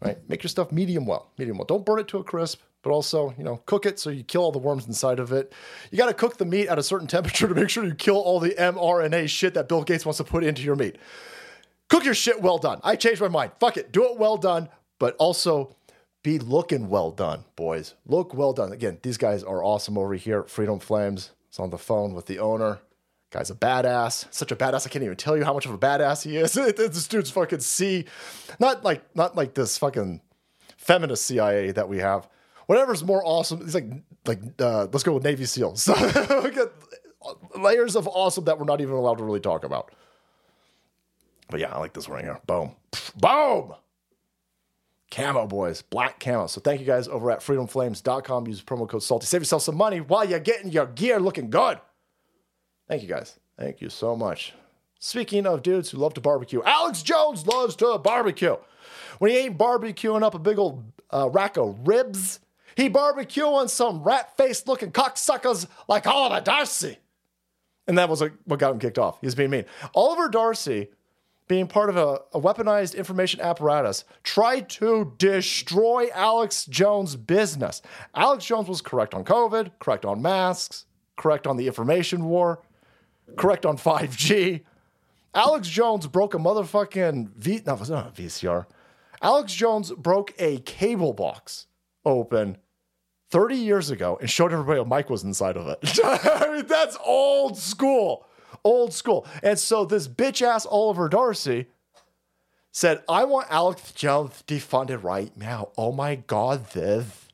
Right? 0.00 0.18
Make 0.28 0.42
your 0.42 0.48
stuff 0.48 0.72
medium 0.72 1.06
well. 1.06 1.32
Medium 1.38 1.58
well. 1.58 1.64
Don't 1.64 1.84
burn 1.84 1.98
it 1.98 2.08
to 2.08 2.18
a 2.18 2.24
crisp 2.24 2.60
but 2.86 2.92
also, 2.92 3.34
you 3.36 3.42
know, 3.42 3.56
cook 3.66 3.84
it 3.84 3.98
so 3.98 4.10
you 4.10 4.22
kill 4.22 4.42
all 4.42 4.52
the 4.52 4.60
worms 4.60 4.86
inside 4.86 5.18
of 5.18 5.32
it. 5.32 5.52
You 5.90 5.98
got 5.98 6.06
to 6.06 6.14
cook 6.14 6.36
the 6.36 6.44
meat 6.44 6.68
at 6.68 6.78
a 6.78 6.84
certain 6.84 7.08
temperature 7.08 7.48
to 7.48 7.54
make 7.54 7.68
sure 7.68 7.84
you 7.84 7.96
kill 7.96 8.14
all 8.14 8.38
the 8.38 8.50
mRNA 8.50 9.28
shit 9.28 9.54
that 9.54 9.66
Bill 9.66 9.82
Gates 9.82 10.06
wants 10.06 10.18
to 10.18 10.24
put 10.24 10.44
into 10.44 10.62
your 10.62 10.76
meat. 10.76 10.94
Cook 11.88 12.04
your 12.04 12.14
shit 12.14 12.40
well 12.40 12.58
done. 12.58 12.78
I 12.84 12.94
changed 12.94 13.20
my 13.20 13.26
mind. 13.26 13.50
Fuck 13.58 13.76
it. 13.76 13.90
Do 13.90 14.04
it 14.04 14.18
well 14.18 14.36
done, 14.36 14.68
but 15.00 15.16
also 15.16 15.74
be 16.22 16.38
looking 16.38 16.88
well 16.88 17.10
done, 17.10 17.42
boys. 17.56 17.94
Look 18.06 18.32
well 18.34 18.52
done. 18.52 18.70
Again, 18.70 18.98
these 19.02 19.16
guys 19.16 19.42
are 19.42 19.64
awesome 19.64 19.98
over 19.98 20.14
here 20.14 20.44
Freedom 20.44 20.78
Flames. 20.78 21.32
It's 21.48 21.58
on 21.58 21.70
the 21.70 21.78
phone 21.78 22.14
with 22.14 22.26
the 22.26 22.38
owner. 22.38 22.78
Guy's 23.32 23.50
a 23.50 23.56
badass. 23.56 24.32
Such 24.32 24.52
a 24.52 24.56
badass. 24.56 24.86
I 24.86 24.90
can't 24.90 25.04
even 25.04 25.16
tell 25.16 25.36
you 25.36 25.44
how 25.44 25.54
much 25.54 25.66
of 25.66 25.72
a 25.72 25.78
badass 25.78 26.22
he 26.22 26.36
is. 26.36 26.52
this 26.54 27.08
dude's 27.08 27.30
fucking 27.30 27.58
C. 27.58 28.04
Not 28.60 28.84
like 28.84 29.02
not 29.16 29.34
like 29.34 29.54
this 29.54 29.76
fucking 29.76 30.20
feminist 30.76 31.26
CIA 31.26 31.72
that 31.72 31.88
we 31.88 31.98
have 31.98 32.28
whatever's 32.66 33.04
more 33.04 33.22
awesome. 33.24 33.62
It's 33.62 33.74
like 33.74 33.86
like 34.26 34.40
uh, 34.60 34.86
let's 34.92 35.02
go 35.02 35.12
with 35.12 35.24
Navy 35.24 35.44
SEALs. 35.44 35.88
we 36.44 36.50
get 36.50 36.72
layers 37.56 37.96
of 37.96 38.06
awesome 38.08 38.44
that 38.44 38.58
we're 38.58 38.64
not 38.64 38.80
even 38.80 38.94
allowed 38.94 39.18
to 39.18 39.24
really 39.24 39.40
talk 39.40 39.64
about. 39.64 39.92
But 41.48 41.60
yeah, 41.60 41.72
I 41.72 41.78
like 41.78 41.92
this 41.92 42.08
one 42.08 42.16
right 42.16 42.24
here. 42.24 42.40
Boom, 42.46 42.74
boom. 43.16 43.74
Camo 45.10 45.46
boys, 45.46 45.82
black 45.82 46.18
camo. 46.18 46.48
So 46.48 46.60
thank 46.60 46.80
you 46.80 46.86
guys 46.86 47.06
over 47.06 47.30
at 47.30 47.38
freedomflames.com. 47.40 48.48
Use 48.48 48.62
promo 48.62 48.88
code 48.88 49.02
salty. 49.02 49.26
Save 49.26 49.42
yourself 49.42 49.62
some 49.62 49.76
money 49.76 50.00
while 50.00 50.28
you're 50.28 50.40
getting 50.40 50.70
your 50.70 50.86
gear 50.86 51.20
looking 51.20 51.48
good. 51.48 51.78
Thank 52.88 53.02
you 53.02 53.08
guys. 53.08 53.38
Thank 53.56 53.80
you 53.80 53.88
so 53.88 54.16
much. 54.16 54.52
Speaking 54.98 55.46
of 55.46 55.62
dudes 55.62 55.90
who 55.90 55.98
love 55.98 56.14
to 56.14 56.20
barbecue, 56.20 56.62
Alex 56.64 57.02
Jones 57.02 57.46
loves 57.46 57.76
to 57.76 57.98
barbecue. 57.98 58.56
When 59.18 59.30
he 59.30 59.38
ain't 59.38 59.58
barbecuing 59.58 60.22
up 60.22 60.34
a 60.34 60.38
big 60.38 60.58
old 60.58 60.84
uh, 61.10 61.30
rack 61.30 61.56
of 61.56 61.86
ribs, 61.86 62.40
He 62.76 62.90
barbecuing 62.90 63.70
some 63.70 64.02
rat 64.02 64.36
faced 64.36 64.68
looking 64.68 64.92
cocksuckers 64.92 65.66
like 65.88 66.06
Oliver 66.06 66.42
Darcy. 66.42 66.98
And 67.88 67.96
that 67.96 68.08
was 68.08 68.22
what 68.44 68.58
got 68.60 68.72
him 68.72 68.78
kicked 68.78 68.98
off. 68.98 69.18
He 69.20 69.26
was 69.26 69.34
being 69.34 69.50
mean. 69.50 69.64
Oliver 69.94 70.28
Darcy, 70.28 70.88
being 71.48 71.68
part 71.68 71.88
of 71.88 71.96
a, 71.96 72.20
a 72.34 72.40
weaponized 72.40 72.94
information 72.94 73.40
apparatus, 73.40 74.04
tried 74.24 74.68
to 74.68 75.14
destroy 75.16 76.08
Alex 76.12 76.66
Jones' 76.66 77.16
business. 77.16 77.80
Alex 78.14 78.44
Jones 78.44 78.68
was 78.68 78.82
correct 78.82 79.14
on 79.14 79.24
COVID, 79.24 79.70
correct 79.78 80.04
on 80.04 80.20
masks, 80.20 80.84
correct 81.16 81.46
on 81.46 81.56
the 81.56 81.66
information 81.66 82.26
war, 82.26 82.60
correct 83.36 83.64
on 83.64 83.78
5G. 83.78 84.64
Alex 85.34 85.68
Jones 85.68 86.06
broke 86.08 86.34
a 86.34 86.38
motherfucking 86.38 87.30
V. 87.36 87.62
No, 87.64 87.74
it 87.74 87.80
was 87.80 87.90
not 87.90 88.08
a 88.08 88.22
VCR. 88.22 88.66
Alex 89.22 89.54
Jones 89.54 89.92
broke 89.92 90.34
a 90.38 90.58
cable 90.58 91.14
box 91.14 91.68
open 92.04 92.58
30 93.36 93.56
years 93.56 93.90
ago 93.90 94.16
and 94.18 94.30
showed 94.30 94.50
everybody 94.50 94.80
a 94.80 94.84
mic 94.86 95.10
was 95.10 95.22
inside 95.22 95.58
of 95.58 95.68
it. 95.68 96.00
I 96.02 96.56
mean, 96.56 96.66
that's 96.66 96.96
old 97.04 97.58
school. 97.58 98.24
Old 98.64 98.94
school. 98.94 99.26
And 99.42 99.58
so 99.58 99.84
this 99.84 100.08
bitch 100.08 100.40
ass 100.40 100.64
Oliver 100.64 101.06
Darcy 101.10 101.66
said, 102.72 103.02
I 103.06 103.24
want 103.24 103.48
Alex 103.50 103.92
Jones 103.92 104.42
defunded 104.46 105.02
right 105.02 105.36
now. 105.36 105.68
Oh 105.76 105.92
my 105.92 106.14
God, 106.14 106.70
this. 106.70 107.28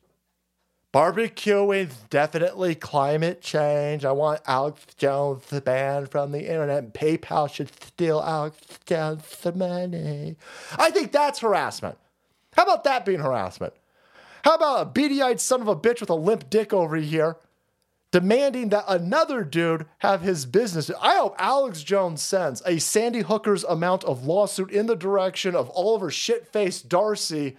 Barbecue 0.90 1.70
is 1.70 1.94
definitely 2.11 2.74
climate 2.74 3.40
change. 3.40 4.05
I 4.05 4.11
want 4.11 4.40
Alex 4.44 4.84
Jones 4.96 5.44
banned 5.64 6.11
from 6.11 6.32
the 6.32 6.40
internet. 6.40 6.94
PayPal 6.94 7.48
should 7.48 7.70
steal 7.80 8.20
Alex 8.20 8.57
Jones' 8.86 9.22
money. 9.55 10.34
I 10.76 10.90
think 10.90 11.12
that's 11.12 11.38
harassment. 11.38 11.96
How 12.57 12.64
about 12.64 12.82
that 12.82 13.07
being 13.07 13.20
harassment? 13.20 13.74
How 14.43 14.55
about 14.55 14.82
a 14.82 14.86
beady 14.86 15.22
eyed 15.22 15.40
son 15.40 15.61
of 15.61 15.68
a 15.68 15.76
bitch 15.76 16.01
with 16.01 16.11
a 16.11 16.14
limp 16.14 16.51
dick 16.51 16.72
over 16.72 16.97
here 16.97 17.36
demanding 18.11 18.68
that 18.68 18.84
another 18.88 19.45
dude 19.45 19.86
have 19.99 20.20
his 20.20 20.47
business? 20.47 20.90
I 21.01 21.16
hope 21.16 21.34
Alex 21.38 21.82
Jones 21.82 22.22
sends 22.22 22.62
a 22.66 22.78
Sandy 22.78 23.20
Hooker's 23.20 23.64
amount 23.64 24.05
of 24.05 24.26
lawsuit 24.26 24.70
in 24.70 24.86
the 24.86 24.97
direction 24.97 25.55
of 25.55 25.70
Oliver 25.70 26.11
shit-faced 26.11 26.88
Darcy 26.88 27.57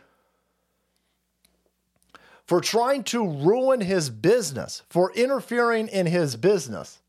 for 2.45 2.59
trying 2.59 3.03
to 3.05 3.25
ruin 3.25 3.79
his 3.79 4.09
business, 4.09 4.83
for 4.89 5.13
interfering 5.13 5.87
in 5.87 6.05
his 6.05 6.35
business. 6.35 6.99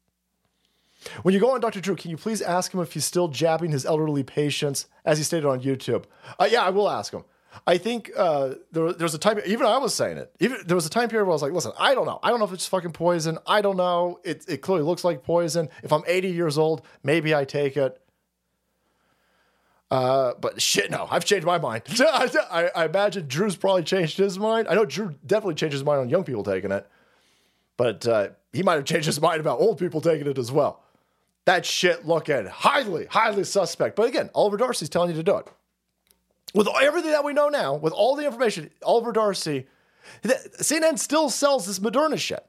When 1.22 1.34
you 1.34 1.40
go 1.40 1.50
on 1.50 1.60
Dr. 1.60 1.80
Drew, 1.80 1.96
can 1.96 2.12
you 2.12 2.16
please 2.16 2.40
ask 2.40 2.72
him 2.72 2.80
if 2.80 2.92
he's 2.92 3.04
still 3.04 3.28
jabbing 3.28 3.72
his 3.72 3.84
elderly 3.84 4.22
patients, 4.22 4.86
as 5.04 5.18
he 5.18 5.24
stated 5.24 5.46
on 5.46 5.60
YouTube? 5.60 6.04
Uh, 6.38 6.48
yeah, 6.50 6.62
I 6.62 6.70
will 6.70 6.88
ask 6.88 7.12
him. 7.12 7.24
I 7.66 7.78
think 7.78 8.10
uh, 8.16 8.54
there, 8.72 8.84
was 8.84 9.14
a 9.14 9.18
time, 9.18 9.40
even 9.46 9.66
I 9.66 9.78
was 9.78 9.94
saying 9.94 10.18
it. 10.18 10.34
Even 10.40 10.58
there 10.66 10.74
was 10.74 10.86
a 10.86 10.90
time 10.90 11.08
period 11.08 11.24
where 11.24 11.32
I 11.32 11.34
was 11.34 11.42
like, 11.42 11.52
listen, 11.52 11.72
I 11.78 11.94
don't 11.94 12.06
know. 12.06 12.18
I 12.22 12.30
don't 12.30 12.38
know 12.38 12.44
if 12.44 12.52
it's 12.52 12.66
fucking 12.66 12.92
poison. 12.92 13.38
I 13.46 13.60
don't 13.60 13.76
know. 13.76 14.20
It, 14.24 14.44
it 14.48 14.58
clearly 14.58 14.84
looks 14.84 15.04
like 15.04 15.22
poison. 15.22 15.68
If 15.82 15.92
I'm 15.92 16.02
80 16.06 16.28
years 16.28 16.58
old, 16.58 16.82
maybe 17.02 17.34
I 17.34 17.44
take 17.44 17.76
it. 17.76 18.00
Uh, 19.90 20.34
but 20.40 20.60
shit, 20.60 20.90
no, 20.90 21.06
I've 21.10 21.24
changed 21.24 21.46
my 21.46 21.58
mind. 21.58 21.82
I, 22.00 22.70
I, 22.74 22.84
imagine 22.86 23.28
Drew's 23.28 23.54
probably 23.54 23.84
changed 23.84 24.18
his 24.18 24.38
mind. 24.38 24.66
I 24.68 24.74
know 24.74 24.84
Drew 24.84 25.14
definitely 25.24 25.54
changed 25.54 25.74
his 25.74 25.84
mind 25.84 26.00
on 26.00 26.08
young 26.08 26.24
people 26.24 26.42
taking 26.42 26.72
it, 26.72 26.88
but 27.76 28.06
uh, 28.06 28.28
he 28.52 28.62
might 28.62 28.74
have 28.74 28.86
changed 28.86 29.06
his 29.06 29.20
mind 29.20 29.40
about 29.40 29.60
old 29.60 29.78
people 29.78 30.00
taking 30.00 30.26
it 30.26 30.38
as 30.38 30.50
well. 30.50 30.82
That 31.44 31.64
shit 31.64 32.06
looking 32.06 32.46
highly, 32.46 33.06
highly 33.06 33.44
suspect. 33.44 33.94
But 33.94 34.08
again, 34.08 34.30
Oliver 34.34 34.56
Darcy's 34.56 34.88
telling 34.88 35.10
you 35.10 35.16
to 35.16 35.22
do 35.22 35.36
it 35.36 35.48
with 36.54 36.68
everything 36.80 37.10
that 37.10 37.24
we 37.24 37.32
know 37.32 37.48
now, 37.48 37.74
with 37.74 37.92
all 37.92 38.16
the 38.16 38.24
information, 38.24 38.70
Oliver 38.82 39.12
Darcy, 39.12 39.66
CNN 40.22 40.98
still 40.98 41.28
sells 41.28 41.66
this 41.66 41.78
Moderna 41.78 42.18
shit. 42.18 42.44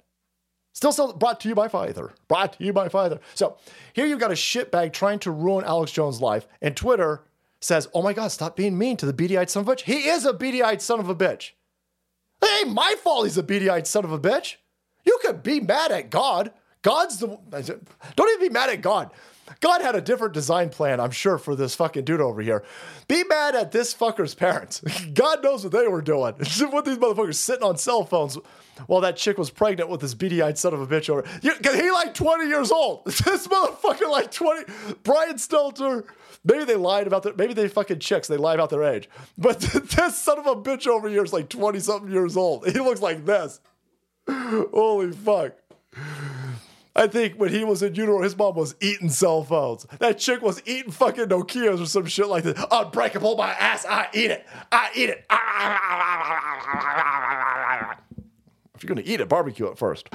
Still 0.74 0.92
sells, 0.92 1.14
brought 1.14 1.40
to 1.40 1.50
you 1.50 1.56
by 1.56 1.68
Pfizer. 1.70 2.12
Brought 2.28 2.54
to 2.54 2.64
you 2.64 2.74
by 2.74 2.90
Pfizer. 2.90 3.20
So 3.34 3.58
here 3.94 4.06
you've 4.06 4.20
got 4.20 4.32
a 4.32 4.36
shitbag 4.36 4.92
trying 4.94 5.20
to 5.20 5.32
ruin 5.32 5.64
Alex 5.66 5.92
Jones' 5.92 6.22
life, 6.22 6.48
and 6.62 6.76
Twitter 6.76 7.24
says, 7.62 7.88
"Oh 7.94 8.02
my 8.02 8.14
God, 8.14 8.28
stop 8.28 8.56
being 8.56 8.78
mean 8.78 8.98
to 8.98 9.06
the 9.06 9.14
beady-eyed 9.14 9.50
son 9.50 9.62
of 9.62 9.70
a 9.70 9.76
bitch." 9.76 9.82
He 9.82 10.10
is 10.10 10.26
a 10.26 10.34
beady-eyed 10.34 10.82
son 10.82 11.00
of 11.00 11.10
a 11.10 11.16
bitch. 11.16 11.52
It 12.42 12.66
ain't 12.66 12.76
my 12.76 12.96
fault. 13.02 13.26
He's 13.26 13.38
a 13.38 13.44
beady-eyed 13.44 13.88
son 13.88 14.04
of 14.04 14.12
a 14.12 14.20
bitch. 14.20 14.58
You 15.06 15.18
could 15.22 15.42
be 15.42 15.62
mad 15.62 15.92
at 15.92 16.10
God. 16.10 16.52
God's 16.82 17.20
the. 17.20 17.28
Don't 17.28 18.30
even 18.30 18.48
be 18.48 18.54
mad 18.54 18.70
at 18.70 18.82
God. 18.82 19.12
God 19.60 19.82
had 19.82 19.96
a 19.96 20.02
different 20.02 20.34
design 20.34 20.70
plan, 20.70 21.00
I'm 21.00 21.12
sure, 21.12 21.38
for 21.38 21.56
this 21.56 21.76
fucking 21.76 22.06
dude 22.06 22.22
over 22.22 22.42
here. 22.42 22.64
Be 23.08 23.24
mad 23.24 23.56
at 23.56 23.72
this 23.72 23.94
fucker's 23.94 24.34
parents. 24.34 24.82
God 25.14 25.44
knows 25.44 25.64
what 25.64 25.74
they 25.74 25.88
were 25.88 26.02
doing. 26.02 26.34
what 26.70 26.86
these 26.86 26.98
motherfuckers 26.98 27.36
sitting 27.36 27.64
on 27.64 27.78
cell 27.78 28.04
phones 28.04 28.38
while 28.88 29.02
that 29.02 29.18
chick 29.18 29.38
was 29.38 29.50
pregnant 29.50 29.90
with 29.90 30.02
this 30.02 30.14
beady-eyed 30.14 30.58
son 30.58 30.74
of 30.74 30.82
a 30.82 30.88
bitch 30.88 31.10
over. 31.10 31.22
Cause 31.22 31.76
he 31.76 31.92
like 31.92 32.14
20 32.14 32.48
years 32.48 32.72
old. 32.72 33.06
this 33.06 33.48
motherfucker 33.48 34.10
like 34.10 34.32
20. 34.32 34.74
Brian 35.04 35.36
Stelter. 35.36 36.06
Maybe 36.44 36.64
they 36.66 36.76
lied 36.76 37.08
about 37.08 37.24
their. 37.24 37.34
Maybe 37.34 37.54
they 37.54 37.68
fucking 37.68 38.00
chicks. 38.00 38.28
They 38.28 38.38
lie 38.38 38.54
about 38.54 38.70
their 38.70 38.84
age. 38.84 39.10
But 39.38 39.60
this 39.62 40.18
son 40.18 40.38
of 40.38 40.46
a 40.46 40.56
bitch 40.56 40.86
over 40.86 41.10
here 41.10 41.24
is 41.24 41.34
like 41.34 41.50
20 41.50 41.80
something 41.80 42.12
years 42.12 42.38
old. 42.38 42.68
He 42.68 42.80
looks 42.80 43.02
like 43.02 43.26
this. 43.26 43.60
Holy 44.28 45.12
fuck. 45.12 45.54
I 46.96 47.08
think 47.08 47.36
when 47.36 47.50
he 47.50 47.66
was 47.66 47.84
in 47.84 47.94
utero, 47.94 48.22
his 48.22 48.38
mom 48.38 48.56
was 48.56 48.76
eating 48.80 49.10
cell 49.10 49.44
phones. 49.44 49.86
That 50.00 50.18
chick 50.18 50.42
was 50.42 50.62
eating 50.66 50.92
fucking 50.92 51.26
Nokias 51.26 51.82
or 51.82 51.86
some 51.86 52.06
shit 52.06 52.28
like 52.28 52.46
that. 52.46 52.68
Unbreakable 52.72 53.36
my 53.36 53.52
ass. 53.52 53.86
I 53.86 54.08
eat 54.14 54.32
it. 54.32 54.46
I 54.72 54.90
eat 54.96 55.10
it. 55.10 55.26
If 58.76 58.84
you're 58.84 58.88
gonna 58.88 59.02
eat 59.06 59.20
it, 59.20 59.28
barbecue 59.28 59.68
it 59.68 59.78
first. 59.78 60.10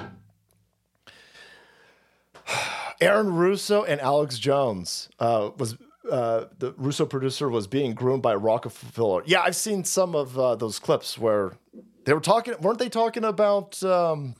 Aaron 3.00 3.34
Russo 3.34 3.84
and 3.84 4.00
Alex 4.00 4.38
Jones 4.38 5.08
uh, 5.18 5.50
was 5.58 5.76
uh, 6.10 6.46
the 6.58 6.74
Russo 6.76 7.06
producer 7.06 7.48
was 7.48 7.66
being 7.66 7.94
groomed 7.94 8.22
by 8.22 8.34
Rockefeller. 8.34 9.22
Yeah, 9.26 9.42
I've 9.42 9.56
seen 9.56 9.84
some 9.84 10.14
of 10.14 10.38
uh, 10.38 10.54
those 10.56 10.78
clips 10.78 11.18
where 11.18 11.52
they 12.04 12.14
were 12.14 12.20
talking. 12.20 12.54
weren't 12.60 12.78
they 12.78 12.88
talking 12.88 13.24
about? 13.24 13.82
Um, 13.82 14.34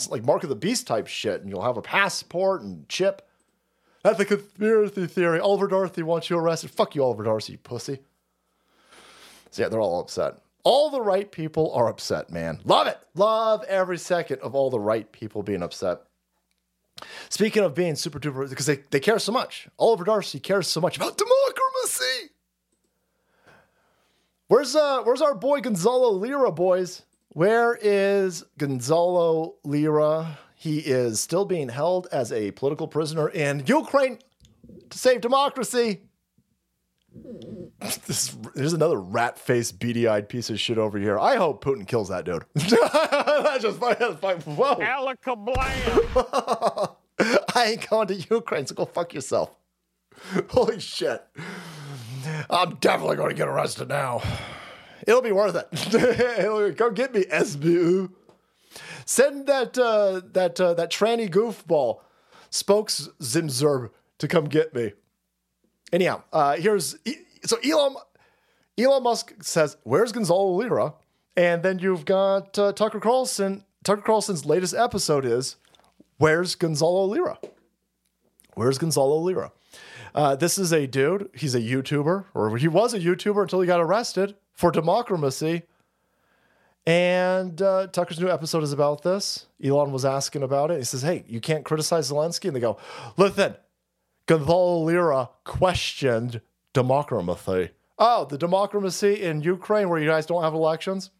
it's 0.00 0.10
like 0.10 0.24
Mark 0.24 0.42
of 0.42 0.48
the 0.48 0.56
Beast 0.56 0.86
type 0.86 1.06
shit, 1.06 1.42
and 1.42 1.50
you'll 1.50 1.62
have 1.62 1.76
a 1.76 1.82
passport 1.82 2.62
and 2.62 2.88
chip. 2.88 3.28
That's 4.02 4.16
the 4.16 4.24
conspiracy 4.24 5.06
theory. 5.06 5.40
Oliver 5.40 5.68
Darcy 5.68 6.02
wants 6.02 6.30
you 6.30 6.38
arrested. 6.38 6.70
Fuck 6.70 6.94
you, 6.94 7.04
Oliver 7.04 7.24
Darcy, 7.24 7.52
you 7.52 7.58
pussy. 7.58 7.98
So 9.50 9.62
yeah, 9.62 9.68
they're 9.68 9.80
all 9.80 10.00
upset. 10.00 10.38
All 10.64 10.90
the 10.90 11.02
right 11.02 11.30
people 11.30 11.72
are 11.74 11.88
upset, 11.88 12.30
man. 12.30 12.60
Love 12.64 12.86
it. 12.86 12.98
Love 13.14 13.62
every 13.64 13.98
second 13.98 14.40
of 14.40 14.54
all 14.54 14.70
the 14.70 14.80
right 14.80 15.10
people 15.12 15.42
being 15.42 15.62
upset. 15.62 15.98
Speaking 17.28 17.62
of 17.62 17.74
being 17.74 17.94
super 17.94 18.18
duper, 18.18 18.48
because 18.48 18.66
they, 18.66 18.78
they 18.90 19.00
care 19.00 19.18
so 19.18 19.32
much. 19.32 19.68
Oliver 19.78 20.04
Darcy 20.04 20.40
cares 20.40 20.66
so 20.66 20.80
much 20.80 20.96
about 20.96 21.18
democracy. 21.18 22.30
Where's 24.48 24.74
uh 24.74 25.02
where's 25.02 25.22
our 25.22 25.34
boy 25.34 25.60
Gonzalo 25.60 26.10
Lira, 26.10 26.50
boys? 26.50 27.02
Where 27.32 27.78
is 27.80 28.44
Gonzalo 28.58 29.54
Lira? 29.62 30.38
He 30.56 30.78
is 30.80 31.20
still 31.20 31.44
being 31.44 31.68
held 31.68 32.08
as 32.10 32.32
a 32.32 32.50
political 32.50 32.88
prisoner 32.88 33.28
in 33.28 33.62
Ukraine 33.66 34.18
to 34.90 34.98
save 34.98 35.20
democracy. 35.20 36.02
This, 38.06 38.36
there's 38.54 38.74
another 38.74 39.00
rat 39.00 39.38
faced, 39.38 39.78
beady 39.78 40.06
eyed 40.06 40.28
piece 40.28 40.50
of 40.50 40.60
shit 40.60 40.76
over 40.76 40.98
here. 40.98 41.18
I 41.18 41.36
hope 41.36 41.64
Putin 41.64 41.86
kills 41.86 42.10
that 42.10 42.26
dude. 42.26 42.44
that's 42.54 43.62
just 43.62 43.80
fine. 43.80 43.96
That's 43.98 44.20
fine. 44.20 44.38
Whoa. 44.40 44.76
Alakablam. 44.76 45.56
I 47.54 47.64
ain't 47.64 47.88
going 47.88 48.08
to 48.08 48.14
Ukraine, 48.16 48.66
so 48.66 48.74
go 48.74 48.84
fuck 48.84 49.14
yourself. 49.14 49.50
Holy 50.50 50.78
shit. 50.78 51.24
I'm 52.50 52.74
definitely 52.76 53.16
going 53.16 53.30
to 53.30 53.34
get 53.34 53.48
arrested 53.48 53.88
now. 53.88 54.20
It'll 55.06 55.22
be 55.22 55.32
worth 55.32 55.56
it. 55.56 56.76
Come 56.78 56.94
get 56.94 57.14
me, 57.14 57.24
SBU. 57.24 58.10
Send 59.04 59.46
that 59.46 59.76
uh, 59.76 60.20
that 60.32 60.60
uh, 60.60 60.74
that 60.74 60.90
tranny 60.90 61.28
goofball, 61.28 62.00
spokes 62.50 63.08
Zimzerb, 63.20 63.90
to 64.18 64.28
come 64.28 64.44
get 64.44 64.74
me. 64.74 64.92
Anyhow, 65.92 66.22
uh, 66.32 66.56
here's 66.56 66.96
so 67.44 67.56
Elon 67.64 67.96
Elon 68.78 69.02
Musk 69.02 69.34
says, 69.42 69.76
"Where's 69.82 70.12
Gonzalo 70.12 70.54
Lira?" 70.54 70.94
And 71.36 71.62
then 71.62 71.78
you've 71.78 72.04
got 72.04 72.56
uh, 72.58 72.72
Tucker 72.72 73.00
Carlson. 73.00 73.64
Tucker 73.82 74.02
Carlson's 74.02 74.44
latest 74.44 74.74
episode 74.74 75.24
is, 75.24 75.56
"Where's 76.18 76.54
Gonzalo 76.54 77.04
Lira?" 77.06 77.38
Where's 78.54 78.78
Gonzalo 78.78 79.16
Lira? 79.16 79.52
Uh, 80.14 80.36
this 80.36 80.58
is 80.58 80.72
a 80.72 80.86
dude. 80.86 81.30
He's 81.34 81.54
a 81.54 81.60
YouTuber, 81.60 82.26
or 82.34 82.56
he 82.56 82.68
was 82.68 82.94
a 82.94 82.98
YouTuber 83.00 83.42
until 83.42 83.60
he 83.60 83.66
got 83.66 83.80
arrested 83.80 84.34
for 84.60 84.70
democracy. 84.70 85.62
And 86.86 87.60
uh, 87.62 87.86
Tucker's 87.86 88.20
new 88.20 88.28
episode 88.28 88.62
is 88.62 88.72
about 88.72 89.02
this. 89.02 89.46
Elon 89.64 89.90
was 89.90 90.04
asking 90.04 90.42
about 90.42 90.70
it. 90.70 90.78
He 90.78 90.84
says, 90.84 91.02
Hey, 91.02 91.24
you 91.26 91.40
can't 91.40 91.64
criticize 91.64 92.10
Zelensky. 92.10 92.46
And 92.46 92.56
they 92.56 92.60
go, 92.60 92.76
Listen, 93.16 93.56
Gonzalo 94.26 94.82
Lira 94.84 95.30
questioned 95.44 96.42
democracy. 96.74 97.70
Oh, 97.98 98.26
the 98.26 98.38
democracy 98.38 99.22
in 99.22 99.40
Ukraine 99.40 99.88
where 99.88 99.98
you 99.98 100.08
guys 100.08 100.26
don't 100.26 100.42
have 100.42 100.54
elections? 100.54 101.10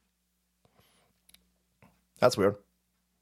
That's 2.21 2.37
weird. 2.37 2.57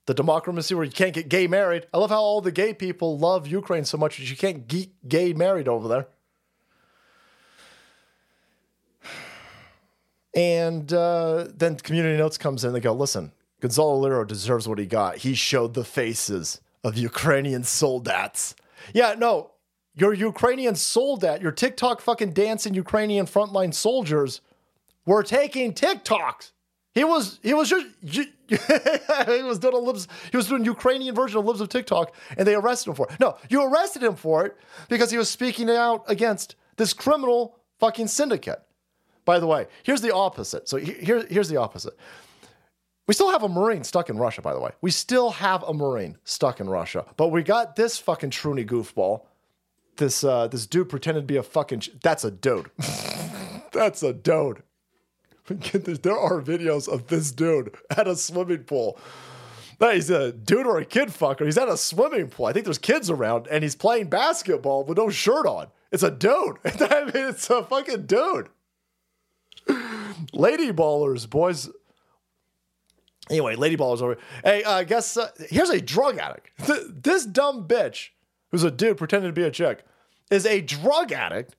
The 0.06 0.14
democracy 0.14 0.74
where 0.74 0.84
you 0.84 0.90
can't 0.90 1.14
get 1.14 1.28
gay 1.28 1.46
married. 1.46 1.86
I 1.92 1.98
love 1.98 2.10
how 2.10 2.22
all 2.22 2.40
the 2.40 2.52
gay 2.52 2.74
people 2.74 3.18
love 3.18 3.46
Ukraine 3.46 3.84
so 3.84 3.98
much 3.98 4.18
that 4.18 4.30
you 4.30 4.36
can't 4.36 4.66
get 4.66 5.08
gay 5.08 5.32
married 5.32 5.68
over 5.68 5.86
there. 5.86 6.08
And 10.34 10.92
uh, 10.92 11.48
then 11.54 11.76
Community 11.76 12.16
Notes 12.16 12.38
comes 12.38 12.64
in. 12.64 12.72
They 12.72 12.80
go, 12.80 12.92
listen, 12.92 13.32
Gonzalo 13.60 13.98
Lira 13.98 14.26
deserves 14.26 14.68
what 14.68 14.78
he 14.78 14.86
got. 14.86 15.18
He 15.18 15.34
showed 15.34 15.74
the 15.74 15.84
faces 15.84 16.60
of 16.84 16.96
Ukrainian 16.96 17.62
soldats. 17.62 18.54
Yeah, 18.94 19.14
no, 19.18 19.52
your 19.94 20.14
Ukrainian 20.14 20.76
soldat, 20.76 21.42
your 21.42 21.52
TikTok 21.52 22.00
fucking 22.00 22.32
dancing 22.32 22.74
Ukrainian 22.74 23.26
frontline 23.26 23.74
soldiers 23.74 24.40
were 25.04 25.22
taking 25.22 25.72
TikToks. 25.72 26.52
He 26.94 27.04
was 27.04 27.38
he 27.42 27.54
was 27.54 27.68
just 27.68 27.86
he 28.48 29.42
was 29.42 29.58
doing 29.58 29.74
a 29.74 29.78
libs 29.78 30.08
he 30.30 30.36
was 30.36 30.48
doing 30.48 30.64
Ukrainian 30.64 31.14
version 31.14 31.38
of 31.38 31.44
libs 31.44 31.60
of 31.60 31.68
TikTok 31.68 32.14
and 32.36 32.46
they 32.46 32.54
arrested 32.54 32.90
him 32.90 32.96
for 32.96 33.08
it. 33.08 33.20
No, 33.20 33.36
you 33.48 33.62
arrested 33.62 34.02
him 34.02 34.16
for 34.16 34.46
it 34.46 34.56
because 34.88 35.10
he 35.10 35.18
was 35.18 35.28
speaking 35.28 35.70
out 35.70 36.04
against 36.08 36.56
this 36.76 36.92
criminal 36.92 37.58
fucking 37.78 38.08
syndicate. 38.08 38.62
By 39.28 39.38
the 39.40 39.46
way, 39.46 39.66
here's 39.82 40.00
the 40.00 40.14
opposite. 40.14 40.70
So 40.70 40.78
here, 40.78 41.26
here's 41.28 41.50
the 41.50 41.58
opposite. 41.58 41.92
We 43.06 43.12
still 43.12 43.30
have 43.30 43.42
a 43.42 43.48
Marine 43.48 43.84
stuck 43.84 44.08
in 44.08 44.16
Russia, 44.16 44.40
by 44.40 44.54
the 44.54 44.58
way. 44.58 44.70
We 44.80 44.90
still 44.90 45.32
have 45.32 45.62
a 45.64 45.74
Marine 45.74 46.16
stuck 46.24 46.60
in 46.60 46.70
Russia. 46.70 47.04
But 47.18 47.28
we 47.28 47.42
got 47.42 47.76
this 47.76 47.98
fucking 47.98 48.30
Truny 48.30 48.66
goofball. 48.66 49.26
This 49.98 50.24
uh, 50.24 50.48
this 50.48 50.66
dude 50.66 50.88
pretended 50.88 51.20
to 51.20 51.26
be 51.26 51.36
a 51.36 51.42
fucking. 51.42 51.80
Ch- 51.80 51.90
That's 52.02 52.24
a 52.24 52.30
dude. 52.30 52.70
That's 53.74 54.02
a 54.02 54.14
dude. 54.14 54.62
there 55.46 56.18
are 56.18 56.40
videos 56.40 56.88
of 56.88 57.08
this 57.08 57.30
dude 57.30 57.74
at 57.94 58.08
a 58.08 58.16
swimming 58.16 58.64
pool. 58.64 58.98
No, 59.78 59.90
he's 59.90 60.08
a 60.08 60.32
dude 60.32 60.66
or 60.66 60.78
a 60.78 60.86
kid 60.86 61.08
fucker. 61.10 61.44
He's 61.44 61.58
at 61.58 61.68
a 61.68 61.76
swimming 61.76 62.28
pool. 62.30 62.46
I 62.46 62.54
think 62.54 62.64
there's 62.64 62.78
kids 62.78 63.10
around, 63.10 63.46
and 63.48 63.62
he's 63.62 63.76
playing 63.76 64.08
basketball 64.08 64.84
with 64.84 64.96
no 64.96 65.10
shirt 65.10 65.44
on. 65.44 65.66
It's 65.92 66.02
a 66.02 66.10
dude. 66.10 66.56
I 66.64 67.04
mean, 67.04 67.28
it's 67.28 67.50
a 67.50 67.62
fucking 67.62 68.06
dude. 68.06 68.48
Lady 70.32 70.72
ballers, 70.72 71.28
boys. 71.28 71.68
Anyway, 73.30 73.56
lady 73.56 73.76
ballers 73.76 74.00
over. 74.00 74.16
Hey, 74.42 74.64
I 74.64 74.80
uh, 74.80 74.82
guess 74.84 75.16
uh, 75.16 75.30
here's 75.50 75.68
a 75.68 75.80
drug 75.80 76.18
addict. 76.18 76.50
this 77.02 77.26
dumb 77.26 77.68
bitch, 77.68 78.08
who's 78.50 78.64
a 78.64 78.70
dude 78.70 78.96
pretending 78.96 79.28
to 79.28 79.34
be 79.34 79.42
a 79.42 79.50
chick, 79.50 79.84
is 80.30 80.46
a 80.46 80.60
drug 80.60 81.12
addict 81.12 81.54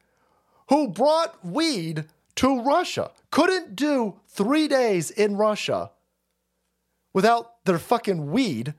who 0.70 0.88
brought 0.88 1.44
weed 1.46 2.06
to 2.36 2.62
Russia. 2.62 3.12
Couldn't 3.32 3.76
do 3.76 4.20
three 4.28 4.68
days 4.68 5.12
in 5.12 5.36
Russia 5.36 5.92
without 7.14 7.66
their 7.66 7.80
fucking 7.80 8.32
weed. 8.32 8.74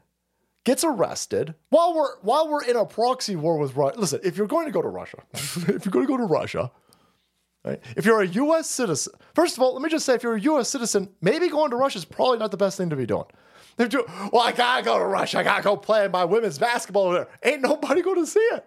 Gets 0.64 0.84
arrested 0.84 1.54
while 1.70 1.94
we're 1.94 2.18
while 2.20 2.48
we're 2.48 2.62
in 2.64 2.76
a 2.76 2.84
proxy 2.84 3.34
war 3.34 3.56
with 3.56 3.76
Russia. 3.76 3.98
Listen, 3.98 4.20
if 4.22 4.36
you're 4.36 4.46
going 4.46 4.66
to 4.66 4.72
go 4.72 4.82
to 4.82 4.88
Russia, 4.88 5.22
if 5.32 5.84
you're 5.84 5.92
going 5.92 6.06
to 6.06 6.12
go 6.12 6.18
to 6.18 6.24
Russia, 6.24 6.70
right? 7.64 7.80
If 7.96 8.04
you're 8.04 8.22
a 8.22 8.26
U.S. 8.26 8.68
citizen, 8.68 9.12
first 9.34 9.56
of 9.56 9.62
all, 9.62 9.72
let 9.74 9.82
me 9.82 9.88
just 9.88 10.06
say, 10.06 10.14
if 10.14 10.22
you're 10.22 10.36
a 10.36 10.40
U.S. 10.40 10.68
citizen, 10.68 11.08
maybe 11.20 11.48
going 11.48 11.70
to 11.70 11.76
Russia 11.76 11.98
is 11.98 12.04
probably 12.04 12.38
not 12.38 12.50
the 12.50 12.56
best 12.56 12.76
thing 12.76 12.90
to 12.90 12.96
be 12.96 13.06
doing. 13.06 13.24
They're 13.76 13.88
doing, 13.88 14.04
well, 14.32 14.42
I 14.42 14.52
gotta 14.52 14.82
go 14.82 14.98
to 14.98 15.04
Russia. 15.04 15.38
I 15.38 15.42
gotta 15.42 15.62
go 15.62 15.76
play 15.76 16.06
my 16.08 16.24
women's 16.24 16.58
basketball 16.58 17.04
over 17.04 17.14
there. 17.14 17.28
Ain't 17.52 17.62
nobody 17.62 18.02
going 18.02 18.20
to 18.20 18.26
see 18.26 18.40
it. 18.40 18.66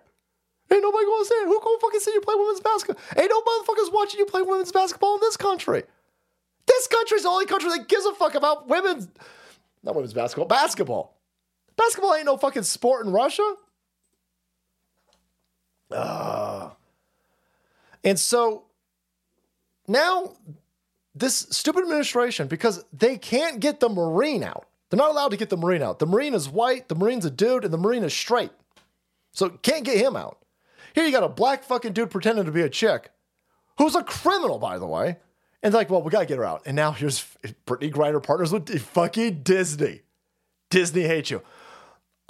Ain't 0.71 0.81
nobody 0.81 1.05
going 1.05 1.23
to 1.23 1.27
see 1.27 1.35
it. 1.35 1.45
Who 1.45 1.59
going 1.59 1.77
to 1.77 1.81
fucking 1.81 1.99
see 1.99 2.11
you 2.13 2.21
play 2.21 2.35
women's 2.35 2.61
basketball? 2.61 3.03
Ain't 3.17 3.29
no 3.29 3.41
motherfuckers 3.41 3.93
watching 3.93 4.19
you 4.19 4.25
play 4.25 4.41
women's 4.41 4.71
basketball 4.71 5.15
in 5.15 5.21
this 5.21 5.37
country. 5.37 5.83
This 6.65 6.87
country's 6.87 7.23
the 7.23 7.29
only 7.29 7.45
country 7.45 7.69
that 7.69 7.87
gives 7.87 8.05
a 8.05 8.13
fuck 8.13 8.35
about 8.35 8.67
women's, 8.69 9.09
not 9.83 9.93
women's 9.93 10.13
basketball, 10.13 10.47
basketball. 10.47 11.17
Basketball 11.75 12.15
ain't 12.15 12.25
no 12.25 12.37
fucking 12.37 12.63
sport 12.63 13.05
in 13.05 13.11
Russia. 13.11 13.55
Uh, 15.91 16.69
and 18.03 18.19
so 18.19 18.65
now 19.87 20.35
this 21.15 21.47
stupid 21.51 21.83
administration, 21.83 22.47
because 22.47 22.83
they 22.91 23.17
can't 23.17 23.59
get 23.59 23.79
the 23.79 23.89
Marine 23.89 24.43
out, 24.43 24.67
they're 24.89 24.97
not 24.97 25.11
allowed 25.11 25.31
to 25.31 25.37
get 25.37 25.49
the 25.49 25.57
Marine 25.57 25.81
out. 25.81 25.99
The 25.99 26.05
Marine 26.05 26.33
is 26.33 26.49
white, 26.49 26.87
the 26.87 26.95
Marine's 26.95 27.25
a 27.25 27.31
dude, 27.31 27.63
and 27.63 27.73
the 27.73 27.77
Marine 27.77 28.03
is 28.03 28.13
straight. 28.13 28.51
So 29.31 29.49
can't 29.49 29.83
get 29.83 29.97
him 29.97 30.15
out. 30.15 30.39
Here 30.93 31.05
you 31.05 31.11
got 31.11 31.23
a 31.23 31.29
black 31.29 31.63
fucking 31.63 31.93
dude 31.93 32.11
pretending 32.11 32.45
to 32.45 32.51
be 32.51 32.61
a 32.61 32.69
chick, 32.69 33.11
who's 33.77 33.95
a 33.95 34.03
criminal, 34.03 34.59
by 34.59 34.77
the 34.77 34.85
way. 34.85 35.17
And 35.63 35.73
like, 35.73 35.89
well, 35.89 36.03
we 36.03 36.11
gotta 36.11 36.25
get 36.25 36.37
her 36.37 36.45
out. 36.45 36.63
And 36.65 36.75
now 36.75 36.91
here's 36.91 37.25
Brittany 37.65 37.91
Griner 37.91 38.21
partners 38.21 38.51
with 38.51 38.79
fucking 38.79 39.41
Disney. 39.43 40.01
Disney 40.69 41.03
hates 41.03 41.31
you. 41.31 41.41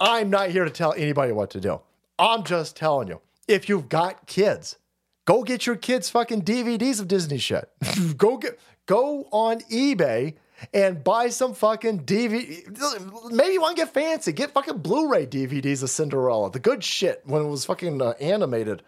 I'm 0.00 0.30
not 0.30 0.50
here 0.50 0.64
to 0.64 0.70
tell 0.70 0.92
anybody 0.94 1.32
what 1.32 1.50
to 1.50 1.60
do. 1.60 1.80
I'm 2.18 2.44
just 2.44 2.76
telling 2.76 3.08
you, 3.08 3.20
if 3.48 3.68
you've 3.68 3.88
got 3.88 4.26
kids, 4.26 4.76
go 5.24 5.42
get 5.42 5.66
your 5.66 5.76
kids 5.76 6.10
fucking 6.10 6.42
DVDs 6.42 7.00
of 7.00 7.08
Disney 7.08 7.38
shit. 7.38 7.68
go 8.16 8.36
get 8.36 8.58
go 8.86 9.28
on 9.30 9.60
eBay 9.62 10.34
and 10.72 11.02
buy 11.02 11.28
some 11.28 11.54
fucking 11.54 12.04
DVD. 12.04 13.32
Maybe 13.32 13.54
you 13.54 13.60
want 13.60 13.76
to 13.76 13.82
get 13.82 13.92
fancy. 13.92 14.32
Get 14.32 14.52
fucking 14.52 14.78
Blu-ray 14.78 15.26
DVDs 15.26 15.82
of 15.82 15.90
Cinderella, 15.90 16.50
the 16.50 16.58
good 16.60 16.82
shit 16.82 17.22
when 17.24 17.42
it 17.42 17.48
was 17.48 17.64
fucking 17.64 18.00
uh, 18.00 18.10
animated 18.20 18.82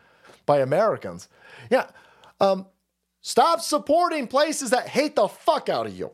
by 0.47 0.61
Americans. 0.61 1.29
Yeah. 1.71 1.87
Um, 2.41 2.67
stop 3.21 3.61
supporting 3.61 4.27
places 4.27 4.71
that 4.71 4.89
hate 4.89 5.17
the 5.17 5.29
fuck 5.29 5.69
out 5.69 5.87
of 5.87 5.99
you. 5.99 6.13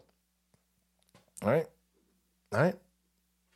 All 1.42 1.50
right. 1.50 1.66
All 2.52 2.60
right. 2.60 2.74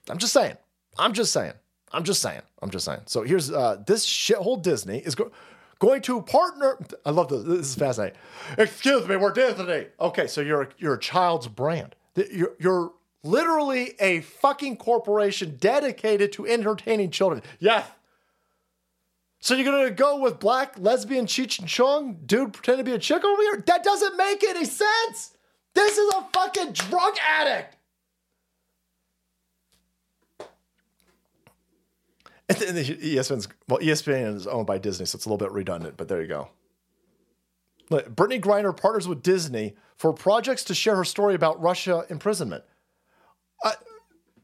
I'm 0.09 0.19
just 0.19 0.33
saying. 0.33 0.57
I'm 0.99 1.13
just 1.13 1.33
saying. 1.33 1.53
I'm 1.93 2.05
just 2.05 2.21
saying. 2.21 2.43
I'm 2.63 2.71
just 2.71 2.85
saying. 2.85 3.01
So 3.07 3.23
here's 3.23 3.51
uh, 3.51 3.83
this 3.87 4.07
shithole 4.07 4.63
Disney 4.63 4.99
is 4.99 5.15
go- 5.15 5.33
going 5.79 6.03
to 6.03 6.23
partner. 6.23 6.79
I 7.05 7.11
love 7.11 7.29
this. 7.29 7.45
This 7.45 7.67
is 7.69 7.75
fascinating. 7.75 8.19
Excuse 8.59 9.07
me, 9.07 9.17
we're 9.17 9.33
Disney. 9.33 9.87
Okay, 10.01 10.27
so 10.27 10.41
you're 10.41 10.69
you're 10.79 10.95
a 10.95 11.01
child's 11.01 11.49
brand. 11.49 11.95
You're, 12.15 12.55
you're 12.59 12.93
literally 13.23 13.95
a 14.01 14.21
fucking 14.21 14.77
corporation 14.77 15.57
dedicated 15.59 16.33
to 16.33 16.47
entertaining 16.47 17.11
children. 17.11 17.43
Yeah. 17.59 17.85
So 19.41 19.55
you're 19.55 19.71
gonna 19.71 19.91
go 19.91 20.19
with 20.19 20.41
black 20.41 20.79
lesbian 20.79 21.27
Cheech 21.27 21.59
and 21.59 21.69
Chong 21.69 22.19
dude 22.25 22.53
pretend 22.53 22.79
to 22.79 22.85
be 22.85 22.93
a 22.93 22.99
chick 22.99 23.25
over 23.25 23.43
here? 23.43 23.63
That 23.67 23.85
doesn't 23.85 24.17
make 24.17 24.43
any 24.43 24.65
sense. 24.65 25.35
This 25.75 25.99
is 25.99 26.15
a 26.15 26.23
fucking 26.33 26.73
drug 26.73 27.15
addict. 27.29 27.76
And 32.49 32.77
the, 32.77 32.85
ESPN's 32.85 33.49
well, 33.69 33.81
ESPN 33.81 34.37
is 34.37 34.47
owned 34.47 34.67
by 34.67 34.79
Disney, 34.79 35.05
so 35.07 35.17
it's 35.17 35.27
a 35.27 35.29
little 35.29 35.45
bit 35.45 35.53
redundant, 35.53 35.97
but 35.97 36.09
there 36.09 36.23
you 36.23 36.29
go. 36.29 36.49
Brittany 37.89 38.41
Griner 38.41 38.77
partners 38.77 39.09
with 39.09 39.23
Disney 39.23 39.77
for 39.97 40.13
projects 40.13 40.65
to 40.65 40.75
share 40.75 40.97
her 40.97 41.05
story 41.05 41.35
about 41.35 41.61
Russia 41.61 42.05
imprisonment. 42.09 42.65
Uh, 43.65 43.73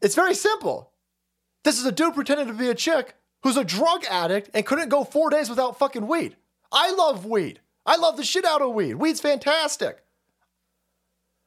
it's 0.00 0.14
very 0.14 0.34
simple. 0.34 0.92
This 1.64 1.78
is 1.78 1.86
a 1.86 1.92
dude 1.92 2.14
pretending 2.14 2.48
to 2.48 2.52
be 2.52 2.68
a 2.68 2.74
chick 2.74 3.14
who's 3.42 3.56
a 3.56 3.64
drug 3.64 4.04
addict 4.10 4.50
and 4.54 4.66
couldn't 4.66 4.88
go 4.88 5.04
four 5.04 5.30
days 5.30 5.48
without 5.48 5.78
fucking 5.78 6.06
weed. 6.06 6.36
I 6.70 6.92
love 6.92 7.26
weed. 7.26 7.60
I 7.84 7.96
love 7.96 8.16
the 8.16 8.24
shit 8.24 8.44
out 8.44 8.62
of 8.62 8.72
weed. 8.72 8.94
Weed's 8.94 9.20
fantastic. 9.20 10.02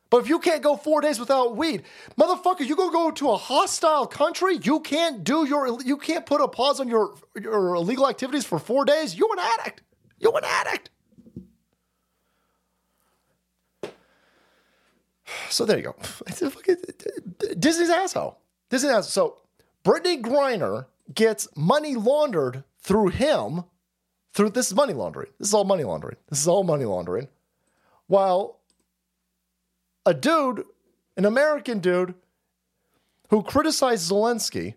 But 0.09 0.17
if 0.21 0.29
you 0.29 0.39
can't 0.39 0.61
go 0.61 0.75
four 0.75 1.01
days 1.01 1.19
without 1.19 1.57
weed, 1.57 1.83
motherfucker, 2.17 2.61
you 2.61 2.75
go 2.75 2.89
go 2.89 3.11
to 3.11 3.31
a 3.31 3.37
hostile 3.37 4.05
country. 4.05 4.59
You 4.61 4.79
can't 4.79 5.23
do 5.23 5.45
your, 5.45 5.81
you 5.81 5.97
can't 5.97 6.25
put 6.25 6.41
a 6.41 6.47
pause 6.47 6.79
on 6.79 6.87
your 6.87 7.15
your 7.39 7.75
illegal 7.75 8.07
activities 8.07 8.45
for 8.45 8.59
four 8.59 8.85
days. 8.85 9.15
You're 9.17 9.33
an 9.33 9.39
addict. 9.59 9.81
You're 10.19 10.37
an 10.37 10.45
addict. 10.45 10.89
So 15.49 15.65
there 15.65 15.77
you 15.77 15.83
go. 15.83 15.95
Disney's 17.57 17.89
asshole. 17.89 18.39
Disney's 18.69 18.91
asshole. 18.91 19.03
So 19.03 19.41
Brittany 19.83 20.21
Griner 20.21 20.85
gets 21.13 21.47
money 21.55 21.95
laundered 21.95 22.63
through 22.81 23.09
him. 23.09 23.63
Through 24.33 24.49
this 24.49 24.67
is 24.67 24.75
money 24.75 24.93
laundering. 24.93 25.29
This 25.39 25.47
is 25.49 25.53
all 25.53 25.63
money 25.63 25.83
laundering. 25.83 26.17
This 26.29 26.41
is 26.41 26.47
all 26.47 26.63
money 26.63 26.85
laundering. 26.85 27.29
While 28.07 28.54
a 30.05 30.13
dude, 30.13 30.63
an 31.17 31.25
American 31.25 31.79
dude, 31.79 32.13
who 33.29 33.41
criticized 33.41 34.11
Zelensky 34.11 34.75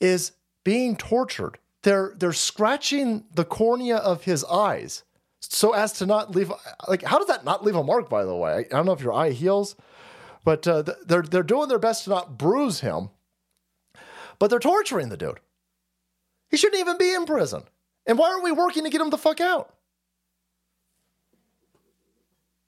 is 0.00 0.32
being 0.64 0.96
tortured. 0.96 1.58
They're 1.82 2.14
they're 2.16 2.32
scratching 2.32 3.24
the 3.34 3.44
cornea 3.44 3.96
of 3.96 4.24
his 4.24 4.44
eyes 4.44 5.04
so 5.40 5.74
as 5.74 5.92
to 5.94 6.06
not 6.06 6.34
leave 6.34 6.50
like 6.88 7.02
how 7.02 7.18
does 7.18 7.26
that 7.26 7.44
not 7.44 7.62
leave 7.62 7.76
a 7.76 7.84
mark 7.84 8.08
by 8.08 8.24
the 8.24 8.34
way? 8.34 8.66
I 8.70 8.76
don't 8.76 8.86
know 8.86 8.92
if 8.92 9.02
your 9.02 9.12
eye 9.12 9.30
heals 9.30 9.76
but 10.44 10.66
uh, 10.66 10.82
they're 11.04 11.22
they're 11.22 11.42
doing 11.42 11.68
their 11.68 11.78
best 11.78 12.04
to 12.04 12.10
not 12.10 12.38
bruise 12.38 12.80
him 12.80 13.10
but 14.38 14.48
they're 14.48 14.58
torturing 14.58 15.10
the 15.10 15.18
dude. 15.18 15.40
He 16.50 16.56
shouldn't 16.56 16.80
even 16.80 16.96
be 16.98 17.12
in 17.12 17.26
prison. 17.26 17.64
And 18.06 18.18
why 18.18 18.30
aren't 18.30 18.44
we 18.44 18.52
working 18.52 18.84
to 18.84 18.90
get 18.90 19.00
him 19.00 19.10
the 19.10 19.18
fuck 19.18 19.40
out? 19.40 19.74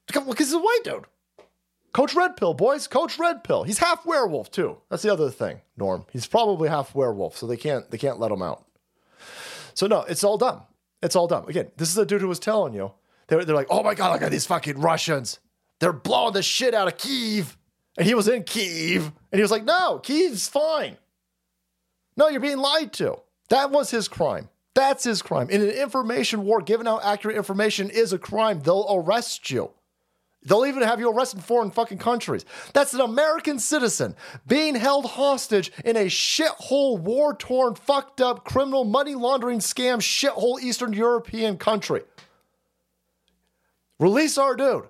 Because 0.06 0.38
he's 0.38 0.52
a 0.52 0.58
white 0.58 0.80
dude 0.84 1.06
Coach 1.96 2.14
Red 2.14 2.36
Pill, 2.36 2.52
boys. 2.52 2.86
Coach 2.88 3.18
Red 3.18 3.42
Pill. 3.42 3.62
He's 3.62 3.78
half 3.78 4.04
werewolf 4.04 4.50
too. 4.50 4.76
That's 4.90 5.02
the 5.02 5.10
other 5.10 5.30
thing, 5.30 5.62
Norm. 5.78 6.04
He's 6.12 6.26
probably 6.26 6.68
half 6.68 6.94
werewolf, 6.94 7.38
so 7.38 7.46
they 7.46 7.56
can't 7.56 7.90
they 7.90 7.96
can't 7.96 8.20
let 8.20 8.30
him 8.30 8.42
out. 8.42 8.66
So 9.72 9.86
no, 9.86 10.02
it's 10.02 10.22
all 10.22 10.36
dumb. 10.36 10.60
It's 11.02 11.16
all 11.16 11.26
dumb. 11.26 11.48
Again, 11.48 11.70
this 11.78 11.88
is 11.88 11.96
a 11.96 12.04
dude 12.04 12.20
who 12.20 12.28
was 12.28 12.38
telling 12.38 12.74
you. 12.74 12.92
They're, 13.28 13.46
they're 13.46 13.56
like, 13.56 13.68
oh 13.70 13.82
my 13.82 13.94
god, 13.94 14.12
look 14.12 14.20
at 14.20 14.30
these 14.30 14.44
fucking 14.44 14.78
Russians. 14.78 15.38
They're 15.80 15.94
blowing 15.94 16.34
the 16.34 16.42
shit 16.42 16.74
out 16.74 16.86
of 16.86 16.98
Kiev. 16.98 17.56
And 17.96 18.06
he 18.06 18.12
was 18.12 18.28
in 18.28 18.44
Kiev. 18.44 19.06
And 19.32 19.38
he 19.38 19.40
was 19.40 19.50
like, 19.50 19.64
no, 19.64 19.98
Kiev's 20.02 20.48
fine. 20.48 20.98
No, 22.14 22.28
you're 22.28 22.40
being 22.40 22.58
lied 22.58 22.92
to. 22.94 23.20
That 23.48 23.70
was 23.70 23.90
his 23.90 24.06
crime. 24.06 24.50
That's 24.74 25.04
his 25.04 25.22
crime. 25.22 25.48
In 25.48 25.62
an 25.62 25.70
information 25.70 26.44
war, 26.44 26.60
giving 26.60 26.86
out 26.86 27.06
accurate 27.06 27.38
information 27.38 27.88
is 27.88 28.12
a 28.12 28.18
crime. 28.18 28.60
They'll 28.60 28.86
arrest 28.90 29.50
you. 29.50 29.70
They'll 30.46 30.64
even 30.64 30.82
have 30.82 31.00
you 31.00 31.10
arrested 31.10 31.38
in 31.38 31.42
foreign 31.42 31.70
fucking 31.70 31.98
countries. 31.98 32.44
That's 32.72 32.94
an 32.94 33.00
American 33.00 33.58
citizen 33.58 34.14
being 34.46 34.76
held 34.76 35.04
hostage 35.04 35.72
in 35.84 35.96
a 35.96 36.06
shithole, 36.06 36.98
war 36.98 37.34
torn, 37.34 37.74
fucked 37.74 38.20
up, 38.20 38.44
criminal 38.44 38.84
money 38.84 39.14
laundering 39.14 39.58
scam, 39.58 39.98
shithole 39.98 40.60
Eastern 40.60 40.92
European 40.92 41.58
country. 41.58 42.02
Release 43.98 44.38
our 44.38 44.54
dude. 44.54 44.88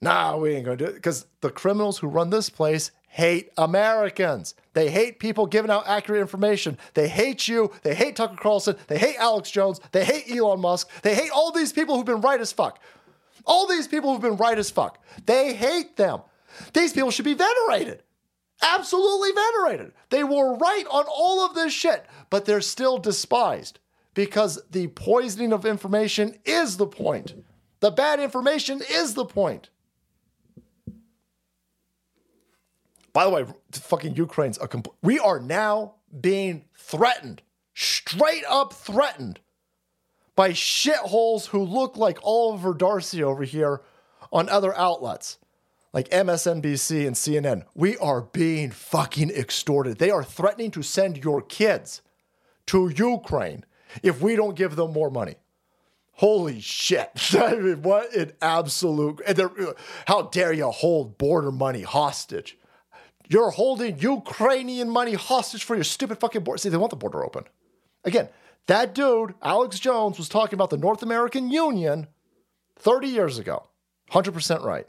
Nah, 0.00 0.36
we 0.36 0.54
ain't 0.54 0.64
gonna 0.64 0.76
do 0.76 0.84
it 0.86 0.94
because 0.94 1.26
the 1.40 1.50
criminals 1.50 1.98
who 1.98 2.08
run 2.08 2.30
this 2.30 2.50
place 2.50 2.90
hate 3.08 3.50
Americans. 3.56 4.54
They 4.72 4.90
hate 4.90 5.18
people 5.18 5.46
giving 5.46 5.70
out 5.70 5.86
accurate 5.86 6.22
information. 6.22 6.78
They 6.94 7.08
hate 7.08 7.46
you. 7.46 7.70
They 7.82 7.94
hate 7.94 8.16
Tucker 8.16 8.36
Carlson. 8.36 8.76
They 8.88 8.98
hate 8.98 9.16
Alex 9.18 9.50
Jones. 9.50 9.80
They 9.92 10.04
hate 10.04 10.34
Elon 10.34 10.60
Musk. 10.60 10.88
They 11.02 11.14
hate 11.14 11.30
all 11.30 11.52
these 11.52 11.72
people 11.72 11.94
who've 11.94 12.06
been 12.06 12.22
right 12.22 12.40
as 12.40 12.52
fuck. 12.52 12.80
All 13.44 13.66
these 13.66 13.88
people 13.88 14.12
who've 14.12 14.22
been 14.22 14.36
right 14.36 14.58
as 14.58 14.70
fuck. 14.70 15.02
They 15.26 15.54
hate 15.54 15.96
them. 15.96 16.20
These 16.72 16.92
people 16.92 17.10
should 17.10 17.24
be 17.24 17.34
venerated. 17.34 18.02
Absolutely 18.62 19.30
venerated. 19.32 19.92
They 20.10 20.22
were 20.22 20.56
right 20.56 20.84
on 20.90 21.04
all 21.08 21.44
of 21.44 21.54
this 21.54 21.72
shit, 21.72 22.06
but 22.30 22.44
they're 22.44 22.60
still 22.60 22.98
despised 22.98 23.80
because 24.14 24.60
the 24.70 24.88
poisoning 24.88 25.52
of 25.52 25.66
information 25.66 26.38
is 26.44 26.76
the 26.76 26.86
point. 26.86 27.34
The 27.80 27.90
bad 27.90 28.20
information 28.20 28.80
is 28.88 29.14
the 29.14 29.24
point. 29.24 29.70
By 33.12 33.24
the 33.24 33.30
way, 33.30 33.46
fucking 33.72 34.16
Ukraine's 34.16 34.58
a 34.58 34.68
compl- 34.68 34.94
we 35.02 35.18
are 35.18 35.40
now 35.40 35.96
being 36.18 36.64
threatened, 36.78 37.42
straight 37.74 38.44
up 38.48 38.72
threatened 38.72 39.40
by 40.42 40.50
shitholes 40.50 41.46
who 41.46 41.62
look 41.62 41.96
like 41.96 42.18
Oliver 42.24 42.74
Darcy 42.74 43.22
over 43.22 43.44
here 43.44 43.80
on 44.32 44.48
other 44.48 44.76
outlets 44.76 45.38
like 45.92 46.08
MSNBC 46.08 47.06
and 47.06 47.14
CNN. 47.14 47.62
We 47.76 47.96
are 47.98 48.22
being 48.22 48.72
fucking 48.72 49.30
extorted. 49.30 49.98
They 49.98 50.10
are 50.10 50.24
threatening 50.24 50.72
to 50.72 50.82
send 50.82 51.18
your 51.22 51.42
kids 51.42 52.02
to 52.66 52.88
Ukraine 52.88 53.64
if 54.02 54.20
we 54.20 54.34
don't 54.34 54.56
give 54.56 54.74
them 54.74 54.92
more 54.92 55.12
money. 55.12 55.36
Holy 56.14 56.60
shit. 56.60 57.12
I 57.38 57.54
mean, 57.54 57.82
what 57.82 58.12
an 58.12 58.32
absolute. 58.42 59.20
How 60.08 60.22
dare 60.22 60.52
you 60.52 60.70
hold 60.70 61.18
border 61.18 61.52
money 61.52 61.82
hostage? 61.82 62.58
You're 63.28 63.52
holding 63.52 64.00
Ukrainian 64.00 64.90
money 64.90 65.12
hostage 65.14 65.62
for 65.62 65.76
your 65.76 65.84
stupid 65.84 66.18
fucking 66.18 66.42
border. 66.42 66.58
See, 66.58 66.68
they 66.68 66.76
want 66.78 66.90
the 66.90 66.96
border 66.96 67.24
open. 67.24 67.44
Again, 68.02 68.28
that 68.66 68.94
dude, 68.94 69.34
Alex 69.42 69.78
Jones, 69.78 70.18
was 70.18 70.28
talking 70.28 70.54
about 70.54 70.70
the 70.70 70.76
North 70.76 71.02
American 71.02 71.50
Union 71.50 72.06
30 72.76 73.08
years 73.08 73.38
ago. 73.38 73.64
100% 74.10 74.62
right. 74.62 74.86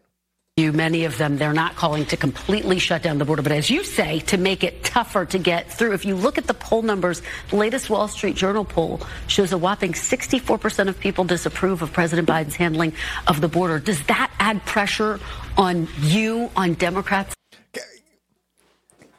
you, 0.58 0.74
many 0.74 1.06
of 1.06 1.18
them, 1.18 1.38
they're 1.38 1.54
not 1.54 1.76
calling 1.76 2.06
to 2.06 2.18
completely 2.18 2.78
shut 2.78 3.02
down 3.02 3.18
the 3.18 3.26
border, 3.26 3.42
but 3.42 3.52
as 3.52 3.70
you 3.70 3.84
say, 3.84 4.20
to 4.20 4.38
make 4.38 4.64
it 4.64 4.84
tougher 4.84 5.26
to 5.26 5.40
get 5.40 5.72
through. 5.72 5.94
If 5.94 6.06
you 6.06 6.16
look 6.16 6.38
at 6.38 6.46
the 6.46 6.54
poll 6.54 6.82
numbers, 6.82 7.22
the 7.50 7.56
latest 7.56 7.90
Wall 7.90 8.08
Street 8.08 8.36
Journal 8.36 8.66
poll 8.66 9.02
shows 9.28 9.52
a 9.52 9.58
whopping 9.58 9.94
64% 9.94 10.90
of 10.90 11.00
people 11.00 11.24
disapprove 11.24 11.82
of 11.82 11.92
President 11.94 12.28
Biden's 12.28 12.56
handling 12.56 12.94
of 13.28 13.42
the 13.42 13.48
border. 13.48 13.80
Does 13.80 14.04
that 14.08 14.32
add 14.40 14.64
pressure 14.66 15.20
on 15.58 15.88
you, 16.02 16.52
on 16.56 16.74
Democrats? 16.76 17.34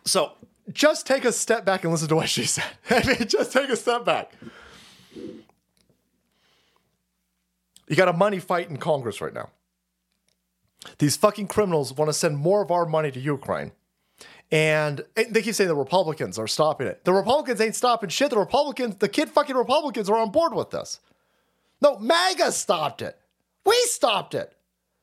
So 0.04 0.32
just 0.72 1.06
take 1.06 1.24
a 1.24 1.32
step 1.32 1.64
back 1.64 1.84
and 1.84 1.92
listen 1.92 2.08
to 2.08 2.16
what 2.16 2.28
she 2.28 2.44
said. 2.44 2.64
I 2.90 3.06
mean, 3.06 3.28
just 3.28 3.52
take 3.52 3.68
a 3.68 3.76
step 3.76 4.04
back. 4.04 4.32
You 7.86 7.96
got 7.96 8.08
a 8.08 8.12
money 8.14 8.38
fight 8.38 8.70
in 8.70 8.78
Congress 8.78 9.20
right 9.20 9.34
now. 9.34 9.50
These 10.98 11.16
fucking 11.16 11.48
criminals 11.48 11.92
want 11.92 12.08
to 12.08 12.12
send 12.12 12.38
more 12.38 12.62
of 12.62 12.70
our 12.70 12.86
money 12.86 13.10
to 13.10 13.20
Ukraine. 13.20 13.72
And 14.50 15.04
they 15.16 15.42
keep 15.42 15.54
saying 15.54 15.68
the 15.68 15.76
Republicans 15.76 16.38
are 16.38 16.46
stopping 16.46 16.86
it. 16.86 17.04
The 17.04 17.12
Republicans 17.12 17.60
ain't 17.60 17.74
stopping 17.74 18.10
shit. 18.10 18.30
The 18.30 18.38
Republicans, 18.38 18.96
the 18.96 19.08
kid 19.08 19.30
fucking 19.30 19.56
Republicans 19.56 20.08
are 20.08 20.16
on 20.16 20.30
board 20.30 20.54
with 20.54 20.70
this. 20.70 21.00
No, 21.80 21.98
MAGA 21.98 22.52
stopped 22.52 23.02
it. 23.02 23.18
We 23.64 23.74
stopped 23.86 24.34
it. 24.34 24.54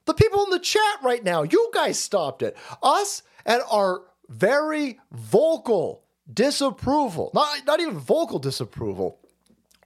The 0.05 0.13
people 0.13 0.43
in 0.45 0.51
the 0.51 0.59
chat 0.59 0.99
right 1.03 1.23
now, 1.23 1.43
you 1.43 1.69
guys 1.73 1.99
stopped 1.99 2.41
it. 2.41 2.55
Us 2.81 3.23
and 3.45 3.61
our 3.69 4.03
very 4.31 4.99
vocal 5.11 6.03
disapproval, 6.31 7.31
not, 7.33 7.65
not 7.65 7.79
even 7.79 7.97
vocal 7.97 8.39
disapproval, 8.39 9.19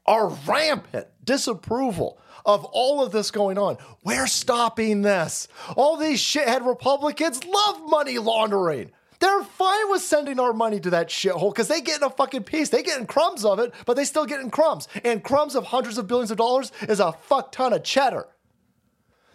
our 0.05 0.29
rampant 0.47 1.07
disapproval 1.23 2.19
of 2.45 2.63
all 2.65 3.03
of 3.03 3.11
this 3.11 3.31
going 3.31 3.57
on. 3.57 3.77
We're 4.03 4.27
stopping 4.27 5.01
this. 5.01 5.47
All 5.75 5.97
these 5.97 6.21
shithead 6.21 6.65
Republicans 6.65 7.43
love 7.43 7.89
money 7.89 8.19
laundering. 8.19 8.91
They're 9.19 9.43
fine 9.43 9.89
with 9.89 10.01
sending 10.01 10.39
our 10.39 10.53
money 10.53 10.79
to 10.81 10.89
that 10.91 11.09
shithole 11.09 11.51
because 11.51 11.67
they 11.67 11.81
get 11.81 11.97
in 11.97 12.03
a 12.03 12.09
fucking 12.09 12.43
piece. 12.43 12.69
They 12.69 12.83
getting 12.83 13.07
crumbs 13.07 13.45
of 13.45 13.59
it, 13.59 13.73
but 13.85 13.95
they 13.95 14.05
still 14.05 14.25
getting 14.25 14.51
crumbs. 14.51 14.87
And 15.03 15.23
crumbs 15.23 15.55
of 15.55 15.65
hundreds 15.65 15.97
of 15.97 16.05
billions 16.05 16.31
of 16.31 16.37
dollars 16.37 16.71
is 16.87 16.99
a 16.99 17.13
fuck 17.13 17.51
ton 17.51 17.73
of 17.73 17.83
cheddar. 17.83 18.27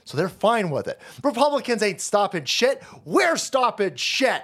So 0.05 0.16
they're 0.16 0.28
fine 0.28 0.70
with 0.70 0.87
it. 0.87 1.01
Republicans 1.24 1.82
ain't 1.82 2.01
stopping 2.01 2.45
shit. 2.45 2.82
We're 3.05 3.37
stopping 3.37 3.97
shit. 3.97 4.43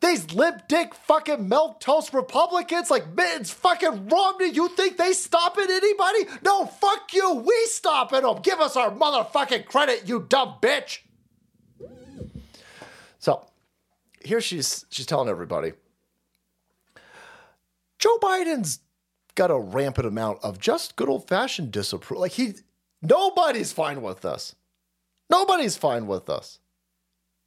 These 0.00 0.34
limp 0.34 0.68
dick 0.68 0.94
fucking 0.94 1.48
milk 1.48 1.80
toast 1.80 2.12
Republicans 2.12 2.90
like 2.90 3.14
Mittens 3.14 3.50
fucking 3.50 4.08
Romney, 4.08 4.50
you 4.50 4.68
think 4.68 4.96
they 4.96 5.12
stopping 5.12 5.66
anybody? 5.70 6.26
No, 6.42 6.66
fuck 6.66 7.12
you. 7.12 7.34
We 7.34 7.66
stopping 7.66 8.22
them. 8.22 8.40
Give 8.42 8.60
us 8.60 8.76
our 8.76 8.90
motherfucking 8.90 9.66
credit, 9.66 10.08
you 10.08 10.26
dumb 10.28 10.56
bitch. 10.60 10.98
So 13.18 13.46
here 14.22 14.40
she's 14.40 14.84
she's 14.90 15.06
telling 15.06 15.28
everybody. 15.28 15.72
Joe 17.98 18.18
Biden's 18.20 18.80
got 19.34 19.50
a 19.50 19.58
rampant 19.58 20.06
amount 20.06 20.38
of 20.42 20.58
just 20.58 20.96
good 20.96 21.08
old 21.08 21.26
fashioned 21.28 21.70
disapproval. 21.70 22.22
Like 22.22 22.32
he 22.32 22.54
nobody's 23.02 23.72
fine 23.72 24.02
with 24.02 24.20
this. 24.20 24.54
Nobody's 25.30 25.76
fine 25.76 26.06
with 26.06 26.26
this. 26.26 26.60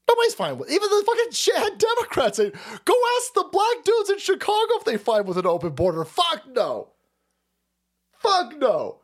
Nobody's 0.09 0.33
fine 0.33 0.57
with 0.57 0.71
even 0.71 0.89
the 0.89 1.03
fucking 1.05 1.31
shithead 1.31 1.77
Democrats. 1.77 2.37
Say, 2.37 2.51
Go 2.85 2.93
ask 3.17 3.33
the 3.33 3.47
black 3.51 3.83
dudes 3.83 4.09
in 4.09 4.17
Chicago 4.17 4.73
if 4.77 4.85
they 4.85 4.97
fine 4.97 5.25
with 5.25 5.37
an 5.37 5.45
open 5.45 5.71
border. 5.73 6.03
Fuck 6.03 6.43
no. 6.47 6.89
Fuck 8.17 8.57
no. 8.57 8.99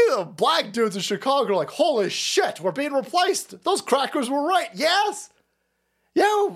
Even 0.00 0.18
the 0.18 0.24
black 0.26 0.72
dudes 0.72 0.94
in 0.94 1.00
Chicago 1.00 1.52
are 1.52 1.56
like, 1.56 1.70
holy 1.70 2.10
shit, 2.10 2.60
we're 2.60 2.70
being 2.72 2.92
replaced. 2.92 3.62
Those 3.64 3.80
crackers 3.80 4.28
were 4.28 4.46
right. 4.46 4.68
Yes. 4.74 5.30
Yeah, 6.14 6.48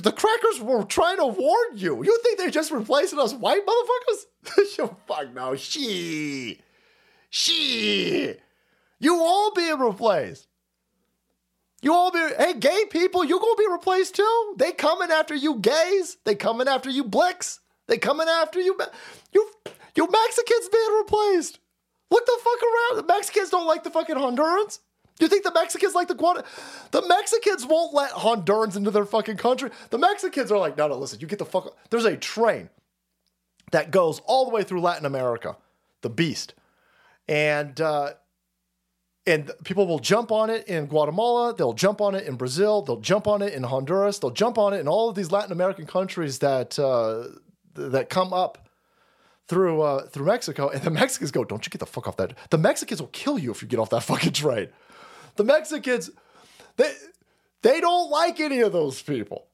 the 0.00 0.12
crackers 0.12 0.60
were 0.60 0.84
trying 0.84 1.18
to 1.18 1.26
warn 1.26 1.76
you. 1.76 2.04
You 2.04 2.18
think 2.22 2.38
they're 2.38 2.50
just 2.50 2.70
replacing 2.70 3.18
us 3.18 3.34
white 3.34 3.62
motherfuckers? 3.66 4.96
Fuck 5.06 5.34
no. 5.34 5.54
She. 5.54 6.60
She. 7.30 8.34
You 9.00 9.16
all 9.16 9.52
being 9.54 9.78
replaced. 9.78 10.47
You 11.80 11.94
all 11.94 12.10
be 12.10 12.18
hey 12.38 12.54
gay 12.54 12.84
people, 12.90 13.24
you 13.24 13.38
gonna 13.38 13.54
be 13.56 13.70
replaced 13.70 14.16
too? 14.16 14.54
They 14.56 14.72
coming 14.72 15.10
after 15.10 15.34
you 15.34 15.56
gays. 15.56 16.16
They 16.24 16.34
coming 16.34 16.68
after 16.68 16.90
you 16.90 17.04
blicks. 17.04 17.60
They 17.86 17.98
coming 17.98 18.28
after 18.28 18.60
you. 18.60 18.78
You 19.32 19.50
you 19.94 20.08
Mexicans 20.10 20.68
being 20.72 20.98
replaced. 20.98 21.60
Look 22.10 22.26
the 22.26 22.38
fuck 22.42 22.62
around. 22.62 23.06
The 23.06 23.12
Mexicans 23.12 23.50
don't 23.50 23.66
like 23.66 23.84
the 23.84 23.90
fucking 23.90 24.16
Hondurans. 24.16 24.80
You 25.20 25.28
think 25.28 25.44
the 25.44 25.52
Mexicans 25.52 25.94
like 25.94 26.08
the 26.08 26.14
Guad? 26.14 26.44
The 26.92 27.06
Mexicans 27.06 27.66
won't 27.66 27.92
let 27.92 28.12
Hondurans 28.12 28.76
into 28.76 28.90
their 28.90 29.04
fucking 29.04 29.36
country. 29.36 29.70
The 29.90 29.98
Mexicans 29.98 30.52
are 30.52 30.58
like, 30.58 30.76
no, 30.76 30.86
no, 30.88 30.96
listen, 30.96 31.20
you 31.20 31.26
get 31.26 31.40
the 31.40 31.44
fuck. 31.44 31.76
There's 31.90 32.04
a 32.04 32.16
train 32.16 32.70
that 33.72 33.90
goes 33.90 34.20
all 34.20 34.44
the 34.44 34.52
way 34.52 34.62
through 34.62 34.80
Latin 34.80 35.06
America, 35.06 35.56
the 36.02 36.10
Beast, 36.10 36.54
and 37.26 37.80
uh, 37.80 38.12
and 39.28 39.50
people 39.64 39.86
will 39.86 39.98
jump 39.98 40.32
on 40.32 40.50
it 40.50 40.66
in 40.66 40.86
Guatemala, 40.86 41.54
they'll 41.54 41.74
jump 41.86 42.00
on 42.00 42.14
it 42.14 42.26
in 42.26 42.36
Brazil, 42.36 42.82
they'll 42.82 43.00
jump 43.12 43.26
on 43.28 43.42
it 43.42 43.52
in 43.52 43.62
Honduras, 43.62 44.18
they'll 44.18 44.38
jump 44.44 44.56
on 44.58 44.72
it 44.72 44.80
in 44.80 44.88
all 44.88 45.08
of 45.08 45.14
these 45.14 45.30
Latin 45.30 45.52
American 45.52 45.86
countries 45.86 46.38
that 46.38 46.78
uh, 46.78 47.24
that 47.74 48.08
come 48.08 48.32
up 48.32 48.68
through 49.46 49.82
uh, 49.82 50.06
through 50.06 50.26
Mexico, 50.26 50.68
and 50.68 50.82
the 50.82 50.90
Mexicans 50.90 51.30
go, 51.30 51.44
"Don't 51.44 51.64
you 51.66 51.70
get 51.70 51.80
the 51.80 51.86
fuck 51.86 52.08
off 52.08 52.16
that? 52.16 52.34
The 52.50 52.58
Mexicans 52.58 53.00
will 53.00 53.08
kill 53.12 53.38
you 53.38 53.50
if 53.50 53.62
you 53.62 53.68
get 53.68 53.78
off 53.78 53.90
that 53.90 54.02
fucking 54.02 54.32
train." 54.32 54.68
The 55.36 55.44
Mexicans, 55.44 56.10
they 56.76 56.90
They 57.62 57.80
don't 57.80 58.10
like 58.10 58.40
any 58.40 58.60
of 58.60 58.72
those 58.72 59.02
people. 59.02 59.46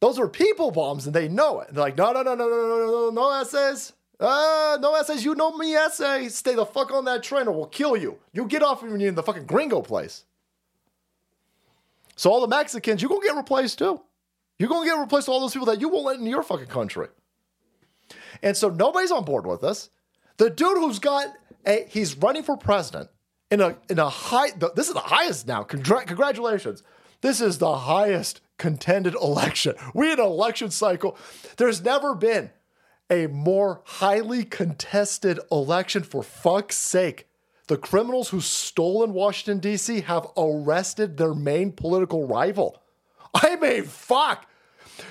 Those 0.00 0.18
are 0.18 0.28
people 0.28 0.70
bombs 0.70 1.06
and 1.06 1.14
they 1.14 1.28
know 1.28 1.60
it. 1.60 1.68
They're 1.72 1.84
like, 1.84 1.96
no, 1.96 2.12
no, 2.12 2.22
no, 2.22 2.34
no, 2.34 2.48
no, 2.48 2.56
no, 2.56 2.86
no, 2.86 3.10
no 3.10 3.30
Uh, 4.20 4.78
no 4.80 4.94
essays. 4.94 5.24
You 5.24 5.34
know 5.34 5.56
me, 5.56 5.74
essay. 5.74 6.28
Stay 6.28 6.54
the 6.54 6.66
fuck 6.66 6.92
on 6.92 7.04
that 7.06 7.22
train 7.22 7.48
or 7.48 7.52
we'll 7.52 7.66
kill 7.66 7.96
you. 7.96 8.18
You 8.32 8.46
get 8.46 8.62
off 8.62 8.82
when 8.82 9.00
you're 9.00 9.08
in 9.08 9.14
the 9.14 9.22
fucking 9.22 9.46
gringo 9.46 9.82
place. 9.82 10.24
So 12.16 12.30
all 12.30 12.40
the 12.40 12.48
Mexicans, 12.48 13.02
you're 13.02 13.08
gonna 13.08 13.26
get 13.26 13.36
replaced 13.36 13.78
too. 13.78 14.00
You're 14.58 14.68
gonna 14.68 14.86
get 14.86 14.92
replaced 14.98 15.28
with 15.28 15.34
all 15.34 15.40
those 15.40 15.52
people 15.52 15.66
that 15.66 15.80
you 15.80 15.88
won't 15.88 16.04
let 16.04 16.18
in 16.18 16.26
your 16.26 16.42
fucking 16.42 16.66
country. 16.66 17.08
And 18.42 18.56
so 18.56 18.68
nobody's 18.68 19.10
on 19.10 19.24
board 19.24 19.46
with 19.46 19.60
this. 19.60 19.90
The 20.36 20.50
dude 20.50 20.78
who's 20.78 20.98
got 20.98 21.26
a 21.66 21.84
he's 21.88 22.16
running 22.16 22.42
for 22.42 22.56
president 22.56 23.10
in 23.50 23.60
a 23.60 23.76
in 23.88 23.98
a 23.98 24.08
high 24.08 24.50
this 24.76 24.88
is 24.88 24.94
the 24.94 25.00
highest 25.00 25.46
now. 25.46 25.64
Congra- 25.64 26.06
congratulations. 26.06 26.82
This 27.22 27.40
is 27.40 27.58
the 27.58 27.76
highest 27.76 28.40
contended 28.58 29.14
election. 29.14 29.74
We 29.94 30.08
had 30.08 30.18
an 30.18 30.26
election 30.26 30.70
cycle. 30.70 31.16
There's 31.56 31.82
never 31.82 32.14
been 32.14 32.50
a 33.10 33.26
more 33.26 33.82
highly 33.84 34.44
contested 34.44 35.38
election 35.50 36.02
for 36.02 36.22
fuck's 36.22 36.76
sake. 36.76 37.28
The 37.68 37.76
criminals 37.76 38.30
who 38.30 38.40
stole 38.40 39.04
in 39.04 39.12
Washington, 39.12 39.58
D.C. 39.60 40.02
have 40.02 40.26
arrested 40.36 41.16
their 41.16 41.34
main 41.34 41.72
political 41.72 42.26
rival. 42.26 42.82
I 43.34 43.56
mean, 43.56 43.84
fuck. 43.84 44.46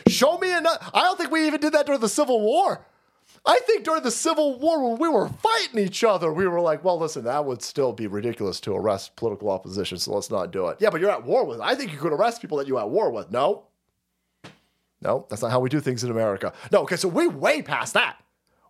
Show 0.08 0.38
me 0.38 0.56
enough. 0.56 0.90
I 0.94 1.02
don't 1.02 1.18
think 1.18 1.32
we 1.32 1.48
even 1.48 1.62
did 1.62 1.74
that 1.74 1.86
during 1.86 2.02
the 2.02 2.10
Civil 2.10 2.42
War. 2.42 2.86
I 3.46 3.60
think 3.66 3.84
during 3.84 4.04
the 4.04 4.12
Civil 4.12 4.60
War, 4.60 4.90
when 4.90 5.00
we 5.00 5.10
were 5.10 5.28
fighting 5.28 5.80
each 5.80 6.04
other, 6.04 6.32
we 6.32 6.48
were 6.48 6.62
like, 6.62 6.84
well, 6.84 7.00
listen, 7.00 7.24
that 7.24 7.44
would 7.46 7.64
still 7.64 7.92
be 7.92 8.06
ridiculous 8.06 8.60
to 8.62 8.76
arrest 8.76 9.16
political 9.16 9.50
opposition, 9.50 9.98
so 9.98 10.14
let's 10.14 10.30
not 10.30 10.52
do 10.52 10.68
it. 10.68 10.78
Yeah, 10.80 10.92
but 10.92 11.02
you're 11.02 11.10
at 11.10 11.26
war 11.26 11.46
with. 11.46 11.60
I 11.60 11.74
think 11.74 11.92
you 11.92 11.98
could 11.98 12.14
arrest 12.14 12.42
people 12.42 12.58
that 12.60 12.68
you're 12.68 12.80
at 12.80 12.90
war 12.90 13.12
with. 13.12 13.32
No. 13.32 13.64
No, 15.02 15.26
that's 15.30 15.42
not 15.42 15.52
how 15.52 15.60
we 15.60 15.70
do 15.70 15.80
things 15.80 16.04
in 16.04 16.12
America. 16.12 16.54
No, 16.72 16.82
okay, 16.82 16.96
so 16.96 17.08
we 17.08 17.28
way 17.28 17.62
past 17.62 17.94
that. 17.96 18.18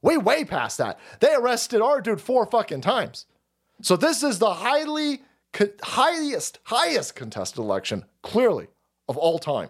We 0.01 0.17
way 0.17 0.45
past 0.45 0.77
that. 0.77 0.99
They 1.19 1.33
arrested 1.35 1.81
our 1.81 2.01
dude 2.01 2.21
four 2.21 2.45
fucking 2.45 2.81
times. 2.81 3.25
So 3.81 3.95
this 3.95 4.23
is 4.23 4.39
the 4.39 4.53
highly, 4.53 5.21
highest, 5.83 6.59
highest 6.63 7.15
contested 7.15 7.59
election, 7.59 8.05
clearly, 8.21 8.67
of 9.09 9.17
all 9.17 9.39
time. 9.39 9.69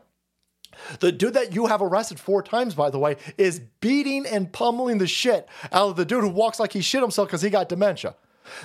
The 0.99 1.11
dude 1.11 1.33
that 1.33 1.53
you 1.53 1.65
have 1.67 1.81
arrested 1.81 2.19
four 2.19 2.41
times, 2.41 2.75
by 2.75 2.89
the 2.89 2.99
way, 2.99 3.17
is 3.37 3.59
beating 3.81 4.25
and 4.25 4.51
pummeling 4.51 4.99
the 4.99 5.07
shit 5.07 5.49
out 5.71 5.89
of 5.89 5.95
the 5.95 6.05
dude 6.05 6.23
who 6.23 6.29
walks 6.29 6.59
like 6.59 6.73
he 6.73 6.81
shit 6.81 7.01
himself 7.01 7.27
because 7.27 7.41
he 7.41 7.49
got 7.49 7.67
dementia. 7.67 8.15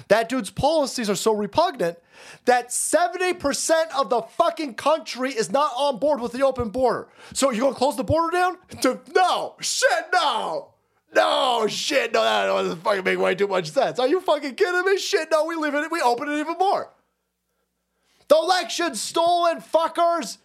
That 0.08 0.28
dude's 0.28 0.50
policies 0.50 1.10
are 1.10 1.16
so 1.16 1.32
repugnant 1.32 1.98
that 2.44 2.68
70% 2.68 3.72
of 3.96 4.10
the 4.10 4.22
fucking 4.22 4.74
country 4.74 5.30
is 5.32 5.50
not 5.50 5.72
on 5.76 5.98
board 5.98 6.20
with 6.20 6.32
the 6.32 6.44
open 6.44 6.70
border. 6.70 7.08
So 7.32 7.50
you're 7.50 7.62
gonna 7.62 7.76
close 7.76 7.96
the 7.96 8.04
border 8.04 8.36
down? 8.36 8.58
To, 8.82 9.00
no, 9.14 9.56
shit, 9.60 10.06
no. 10.12 10.72
No, 11.14 11.66
shit, 11.68 12.12
no, 12.12 12.22
that 12.22 12.46
doesn't 12.46 12.82
fucking 12.82 13.04
make 13.04 13.18
way 13.18 13.34
too 13.34 13.46
much 13.46 13.70
sense. 13.70 13.98
Are 13.98 14.08
you 14.08 14.20
fucking 14.20 14.54
kidding 14.54 14.84
me? 14.84 14.98
Shit, 14.98 15.30
no, 15.30 15.44
we 15.44 15.54
leave 15.54 15.74
it, 15.74 15.90
we 15.90 16.00
open 16.00 16.28
it 16.28 16.38
even 16.38 16.56
more. 16.58 16.92
The 18.28 18.36
election's 18.36 19.00
stolen, 19.00 19.60
fuckers. 19.60 20.38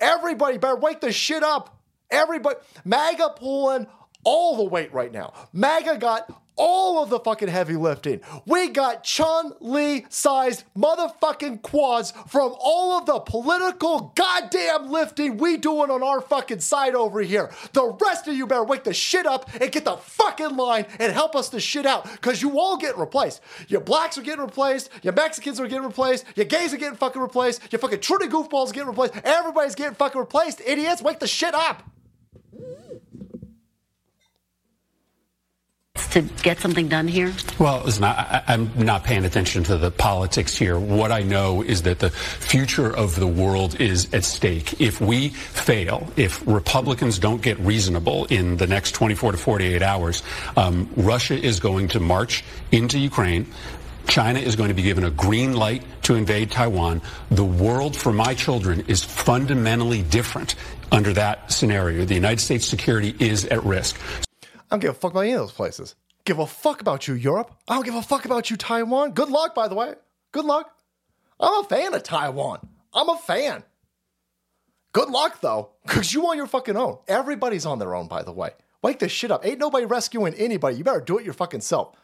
Everybody 0.00 0.58
better 0.58 0.76
wake 0.76 1.00
the 1.00 1.12
shit 1.12 1.42
up. 1.42 1.80
Everybody, 2.10 2.56
MAGA 2.84 3.34
pulling 3.36 3.86
all 4.24 4.56
the 4.56 4.64
weight 4.64 4.92
right 4.92 5.12
now. 5.12 5.32
MAGA 5.52 5.98
got 5.98 6.32
all 6.56 7.02
of 7.02 7.10
the 7.10 7.20
fucking 7.20 7.48
heavy 7.48 7.76
lifting. 7.76 8.20
We 8.46 8.68
got 8.68 9.04
Chun 9.04 9.52
Li 9.60 10.06
sized 10.08 10.64
motherfucking 10.76 11.62
quads 11.62 12.12
from 12.28 12.54
all 12.58 12.98
of 12.98 13.06
the 13.06 13.20
political 13.20 14.12
goddamn 14.14 14.90
lifting 14.90 15.36
we 15.36 15.56
doing 15.56 15.90
on 15.90 16.02
our 16.02 16.20
fucking 16.20 16.60
side 16.60 16.94
over 16.94 17.20
here. 17.20 17.50
The 17.72 17.96
rest 18.00 18.28
of 18.28 18.34
you 18.34 18.46
better 18.46 18.64
wake 18.64 18.84
the 18.84 18.94
shit 18.94 19.26
up 19.26 19.50
and 19.60 19.72
get 19.72 19.84
the 19.84 19.96
fucking 19.96 20.56
line 20.56 20.86
and 20.98 21.12
help 21.12 21.34
us 21.36 21.48
the 21.48 21.60
shit 21.60 21.86
out 21.86 22.10
because 22.12 22.42
you 22.42 22.58
all 22.58 22.76
get 22.76 22.96
replaced. 22.98 23.40
Your 23.68 23.80
blacks 23.80 24.18
are 24.18 24.22
getting 24.22 24.44
replaced. 24.44 24.90
Your 25.02 25.12
Mexicans 25.12 25.60
are 25.60 25.66
getting 25.66 25.86
replaced. 25.86 26.24
Your 26.36 26.46
gays 26.46 26.72
are 26.72 26.78
getting 26.78 26.96
fucking 26.96 27.20
replaced. 27.20 27.60
Your 27.72 27.78
fucking 27.78 28.00
Trudy 28.00 28.26
goofballs 28.26 28.70
are 28.70 28.74
getting 28.74 28.88
replaced. 28.88 29.14
Everybody's 29.24 29.74
getting 29.74 29.94
fucking 29.94 30.20
replaced. 30.20 30.60
Idiots, 30.64 31.02
wake 31.02 31.18
the 31.18 31.26
shit 31.26 31.54
up. 31.54 31.82
To 36.14 36.22
get 36.42 36.60
something 36.60 36.88
done 36.88 37.08
here? 37.08 37.32
Well, 37.58 37.82
listen, 37.84 38.04
I, 38.04 38.42
am 38.46 38.70
not 38.76 39.02
paying 39.02 39.24
attention 39.24 39.64
to 39.64 39.76
the 39.76 39.90
politics 39.90 40.56
here. 40.56 40.78
What 40.78 41.10
I 41.10 41.22
know 41.22 41.62
is 41.62 41.82
that 41.82 41.98
the 41.98 42.10
future 42.10 42.96
of 42.96 43.16
the 43.16 43.26
world 43.26 43.80
is 43.80 44.14
at 44.14 44.22
stake. 44.22 44.80
If 44.80 45.00
we 45.00 45.30
fail, 45.30 46.08
if 46.16 46.46
Republicans 46.46 47.18
don't 47.18 47.42
get 47.42 47.58
reasonable 47.58 48.26
in 48.26 48.56
the 48.56 48.66
next 48.68 48.92
24 48.92 49.32
to 49.32 49.38
48 49.38 49.82
hours, 49.82 50.22
um, 50.56 50.88
Russia 50.96 51.34
is 51.34 51.58
going 51.58 51.88
to 51.88 52.00
march 52.00 52.44
into 52.70 52.96
Ukraine. 52.98 53.52
China 54.06 54.38
is 54.38 54.54
going 54.54 54.68
to 54.68 54.74
be 54.74 54.82
given 54.82 55.02
a 55.02 55.10
green 55.10 55.54
light 55.54 55.82
to 56.02 56.14
invade 56.14 56.50
Taiwan. 56.50 57.02
The 57.30 57.44
world 57.44 57.96
for 57.96 58.12
my 58.12 58.34
children 58.34 58.84
is 58.86 59.02
fundamentally 59.02 60.02
different 60.02 60.54
under 60.92 61.12
that 61.14 61.50
scenario. 61.50 62.04
The 62.04 62.14
United 62.14 62.40
States 62.40 62.66
security 62.66 63.16
is 63.18 63.46
at 63.46 63.64
risk. 63.64 63.98
I 64.42 64.46
don't 64.70 64.80
give 64.80 64.90
a 64.90 64.94
fuck 64.94 65.10
about 65.12 65.20
any 65.20 65.32
of 65.32 65.40
those 65.40 65.52
places. 65.52 65.96
Give 66.24 66.38
a 66.38 66.46
fuck 66.46 66.80
about 66.80 67.06
you, 67.06 67.14
Europe. 67.14 67.54
I 67.68 67.74
don't 67.74 67.84
give 67.84 67.94
a 67.94 68.02
fuck 68.02 68.24
about 68.24 68.50
you, 68.50 68.56
Taiwan. 68.56 69.12
Good 69.12 69.28
luck, 69.28 69.54
by 69.54 69.68
the 69.68 69.74
way. 69.74 69.94
Good 70.32 70.46
luck. 70.46 70.70
I'm 71.38 71.64
a 71.64 71.68
fan 71.68 71.92
of 71.92 72.02
Taiwan. 72.02 72.66
I'm 72.94 73.08
a 73.10 73.18
fan. 73.18 73.62
Good 74.92 75.10
luck, 75.10 75.40
though, 75.40 75.70
because 75.84 76.14
you 76.14 76.26
on 76.26 76.36
your 76.36 76.46
fucking 76.46 76.76
own. 76.76 76.98
Everybody's 77.08 77.66
on 77.66 77.78
their 77.78 77.94
own, 77.94 78.08
by 78.08 78.22
the 78.22 78.32
way. 78.32 78.50
Wake 78.82 79.00
this 79.00 79.12
shit 79.12 79.30
up. 79.30 79.44
Ain't 79.44 79.58
nobody 79.58 79.84
rescuing 79.84 80.34
anybody. 80.34 80.76
You 80.76 80.84
better 80.84 81.00
do 81.00 81.18
it 81.18 81.24
your 81.24 81.34
fucking 81.34 81.60
self. 81.60 81.96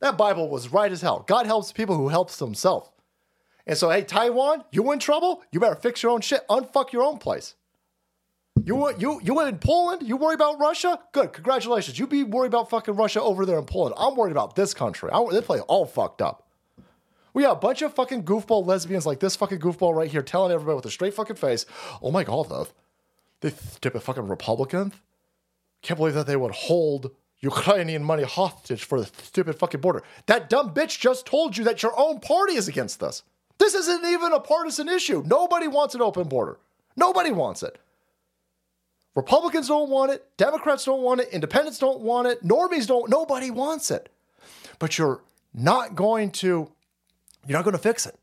That 0.00 0.16
Bible 0.16 0.48
was 0.48 0.72
right 0.72 0.90
as 0.90 1.02
hell. 1.02 1.24
God 1.28 1.46
helps 1.46 1.72
people 1.72 1.96
who 1.96 2.08
helps 2.08 2.38
themselves. 2.38 2.90
And 3.66 3.76
so, 3.76 3.90
hey, 3.90 4.02
Taiwan, 4.02 4.64
you 4.72 4.90
in 4.92 4.98
trouble? 4.98 5.42
You 5.52 5.60
better 5.60 5.76
fix 5.76 6.02
your 6.02 6.12
own 6.12 6.22
shit. 6.22 6.46
Unfuck 6.48 6.92
your 6.92 7.02
own 7.02 7.18
place. 7.18 7.54
You 8.64 8.92
you 8.98 9.20
you 9.22 9.34
went 9.34 9.48
in 9.48 9.58
Poland? 9.58 10.02
You 10.02 10.16
worry 10.16 10.34
about 10.34 10.58
Russia? 10.58 10.98
Good, 11.12 11.32
congratulations. 11.32 11.98
You 11.98 12.06
be 12.06 12.24
worried 12.24 12.48
about 12.48 12.70
fucking 12.70 12.94
Russia 12.94 13.22
over 13.22 13.46
there 13.46 13.58
in 13.58 13.64
Poland. 13.64 13.94
I'm 13.98 14.16
worried 14.16 14.32
about 14.32 14.56
this 14.56 14.74
country. 14.74 15.10
I, 15.12 15.24
they 15.30 15.40
play 15.40 15.60
all 15.60 15.86
fucked 15.86 16.22
up. 16.22 16.46
We 17.32 17.44
got 17.44 17.52
a 17.52 17.60
bunch 17.60 17.82
of 17.82 17.94
fucking 17.94 18.24
goofball 18.24 18.66
lesbians 18.66 19.06
like 19.06 19.20
this 19.20 19.36
fucking 19.36 19.60
goofball 19.60 19.94
right 19.94 20.10
here 20.10 20.22
telling 20.22 20.52
everybody 20.52 20.76
with 20.76 20.86
a 20.86 20.90
straight 20.90 21.14
fucking 21.14 21.36
face, 21.36 21.64
oh 22.02 22.10
my 22.10 22.24
god, 22.24 22.48
though, 22.48 22.66
this 23.40 23.78
a 23.84 24.00
fucking 24.00 24.26
Republicans 24.26 24.94
can't 25.82 25.98
believe 25.98 26.14
that 26.14 26.26
they 26.26 26.36
would 26.36 26.50
hold 26.50 27.10
Ukrainian 27.38 28.04
money 28.04 28.24
hostage 28.24 28.84
for 28.84 29.00
the 29.00 29.06
stupid 29.22 29.58
fucking 29.58 29.80
border. 29.80 30.02
That 30.26 30.50
dumb 30.50 30.74
bitch 30.74 30.98
just 30.98 31.24
told 31.24 31.56
you 31.56 31.64
that 31.64 31.82
your 31.82 31.98
own 31.98 32.20
party 32.20 32.54
is 32.54 32.68
against 32.68 33.00
this. 33.00 33.22
This 33.58 33.74
isn't 33.74 34.04
even 34.04 34.32
a 34.32 34.40
partisan 34.40 34.88
issue. 34.88 35.22
Nobody 35.26 35.68
wants 35.68 35.94
an 35.94 36.02
open 36.02 36.28
border. 36.28 36.58
Nobody 36.96 37.30
wants 37.30 37.62
it. 37.62 37.78
Republicans 39.14 39.68
don't 39.68 39.90
want 39.90 40.12
it. 40.12 40.24
Democrats 40.36 40.84
don't 40.84 41.02
want 41.02 41.20
it. 41.20 41.28
Independents 41.32 41.78
don't 41.78 42.00
want 42.00 42.28
it. 42.28 42.42
Normies 42.44 42.86
don't. 42.86 43.10
Nobody 43.10 43.50
wants 43.50 43.90
it. 43.90 44.08
But 44.78 44.98
you're 44.98 45.22
not 45.52 45.94
going 45.94 46.30
to. 46.32 46.70
You're 47.46 47.58
not 47.58 47.64
going 47.64 47.76
to 47.76 47.82
fix 47.82 48.06
it. 48.06 48.16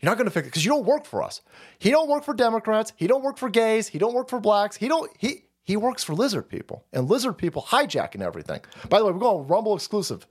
You're 0.00 0.10
not 0.10 0.16
going 0.16 0.26
to 0.26 0.30
fix 0.30 0.46
it 0.46 0.50
because 0.50 0.64
you 0.64 0.70
don't 0.70 0.86
work 0.86 1.04
for 1.04 1.22
us. 1.22 1.42
He 1.78 1.90
don't 1.90 2.08
work 2.08 2.24
for 2.24 2.34
Democrats. 2.34 2.92
He 2.96 3.06
don't 3.06 3.22
work 3.22 3.36
for 3.36 3.48
gays. 3.48 3.88
He 3.88 3.98
don't 3.98 4.14
work 4.14 4.28
for 4.28 4.40
blacks. 4.40 4.76
He 4.76 4.88
don't. 4.88 5.10
He 5.18 5.44
he 5.62 5.76
works 5.76 6.02
for 6.02 6.14
lizard 6.14 6.48
people 6.48 6.84
and 6.92 7.08
lizard 7.08 7.36
people 7.36 7.62
hijacking 7.62 8.22
everything. 8.22 8.60
By 8.88 8.98
the 8.98 9.04
way, 9.04 9.12
we're 9.12 9.18
going 9.18 9.46
Rumble 9.46 9.74
exclusive. 9.74 10.26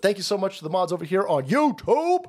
Thank 0.00 0.16
you 0.16 0.22
so 0.22 0.38
much 0.38 0.58
to 0.58 0.64
the 0.64 0.70
mods 0.70 0.92
over 0.92 1.04
here 1.04 1.26
on 1.26 1.44
YouTube. 1.44 2.26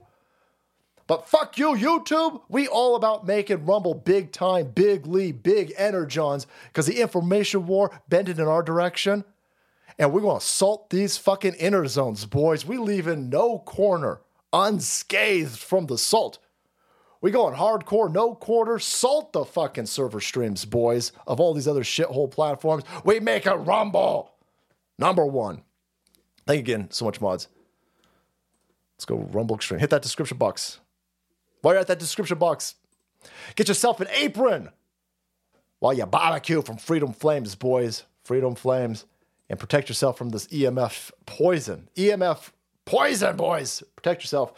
But 1.14 1.30
fuck 1.30 1.60
you, 1.60 1.76
YouTube. 1.76 2.42
We 2.50 2.68
all 2.68 2.96
about 2.96 3.28
making 3.28 3.68
Rumble 3.68 3.94
big 3.94 4.32
time, 4.32 4.72
big 4.74 5.06
lead, 5.06 5.44
big 5.44 5.72
energons 5.76 6.48
because 6.70 6.88
the 6.88 7.02
information 7.02 7.68
war 7.68 7.92
bending 8.10 8.40
in 8.40 8.48
our 8.48 8.64
direction. 8.64 9.24
And 10.00 10.12
we're 10.12 10.22
to 10.22 10.44
salt 10.44 10.90
these 10.90 11.18
fucking 11.18 11.54
inner 11.54 11.86
zones, 11.86 12.26
boys. 12.26 12.66
We 12.66 12.80
leaving 12.80 13.30
no 13.30 13.60
corner 13.60 14.22
unscathed 14.52 15.60
from 15.60 15.86
the 15.86 16.00
salt. 16.00 16.40
We 17.22 17.30
going 17.30 17.54
hardcore, 17.54 18.12
no 18.12 18.34
quarter, 18.34 18.80
salt 18.80 19.34
the 19.34 19.46
fucking 19.46 19.86
server 19.86 20.20
streams, 20.20 20.66
boys, 20.66 21.12
of 21.28 21.40
all 21.40 21.54
these 21.54 21.68
other 21.68 21.84
shithole 21.84 22.32
platforms. 22.32 22.86
We 23.06 23.20
make 23.20 23.46
a 23.46 23.56
Rumble. 23.56 24.32
Number 24.98 25.28
one. 25.28 25.62
Thank 26.48 26.68
you 26.68 26.74
again 26.74 26.90
so 26.90 27.06
much, 27.06 27.22
mods. 27.22 27.50
Let's 28.96 29.06
go 29.06 29.18
Rumble 29.18 29.58
Extreme. 29.58 29.80
Hit 29.80 29.92
that 29.92 30.02
description 30.02 30.40
box. 30.40 30.80
While 31.64 31.76
you're 31.76 31.82
at 31.82 31.88
that 31.88 32.00
description 32.00 32.38
box, 32.38 32.76
get 33.56 33.70
yourself 33.70 34.02
an 34.02 34.08
apron 34.14 34.70
while 35.80 35.94
you 35.94 36.06
barbecue 36.06 36.62
from 36.62 36.76
Freedom 36.76 37.14
Flames, 37.14 37.56
boys. 37.56 38.04
Freedom 38.26 38.54
Flames. 38.54 39.06
And 39.50 39.58
protect 39.58 39.88
yourself 39.88 40.18
from 40.18 40.30
this 40.30 40.46
EMF 40.48 41.12
poison. 41.26 41.88
EMF 41.96 42.52
poison, 42.84 43.38
boys. 43.38 43.82
Protect 43.96 44.24
yourself. 44.24 44.52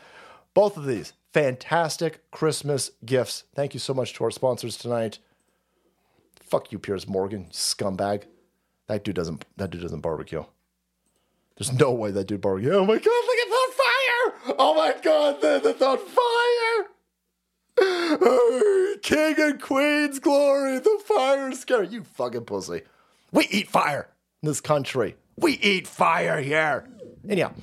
Both 0.55 0.77
of 0.77 0.87
these 0.87 1.13
fantastic 1.31 2.31
Christmas 2.31 2.89
gifts. 3.05 3.43
Thank 3.53 3.75
you 3.75 3.79
so 3.79 3.93
much 3.93 4.13
to 4.15 4.23
our 4.23 4.31
sponsors 4.31 4.75
tonight. 4.75 5.19
Fuck 6.39 6.71
you, 6.71 6.79
Piers 6.79 7.07
Morgan, 7.07 7.49
scumbag. 7.51 8.23
That 8.87 9.03
dude 9.03 9.15
doesn't. 9.15 9.45
That 9.57 9.69
dude 9.69 9.83
doesn't 9.83 10.01
barbecue. 10.01 10.43
There's 11.57 11.71
no 11.71 11.91
way 11.91 12.09
that 12.11 12.25
dude 12.25 12.41
barbecue. 12.41 12.71
Oh 12.71 12.85
my 12.85 12.97
god! 12.97 13.05
Look 13.05 13.37
at 13.41 13.49
the 13.49 13.73
fire! 13.75 14.55
Oh 14.57 14.73
my 14.75 14.95
god! 15.03 15.41
That's 15.41 15.81
on 15.81 15.97
fire! 15.97 16.34
Oh, 18.21 18.95
King 19.01 19.35
and 19.37 19.61
Queen's 19.61 20.19
glory. 20.19 20.79
The 20.79 21.01
fire 21.05 21.49
is 21.49 21.59
scary. 21.59 21.87
You 21.87 22.03
fucking 22.03 22.45
pussy. 22.45 22.81
We 23.31 23.47
eat 23.47 23.69
fire 23.69 24.09
in 24.41 24.47
this 24.47 24.61
country. 24.61 25.15
We 25.37 25.53
eat 25.53 25.87
fire 25.87 26.41
here. 26.41 26.87
Anyhow, 27.27 27.53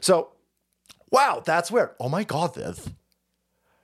so 0.00 0.32
wow, 1.10 1.42
that's 1.44 1.70
weird. 1.70 1.90
Oh 1.98 2.08
my 2.08 2.24
god, 2.24 2.54
this. 2.54 2.88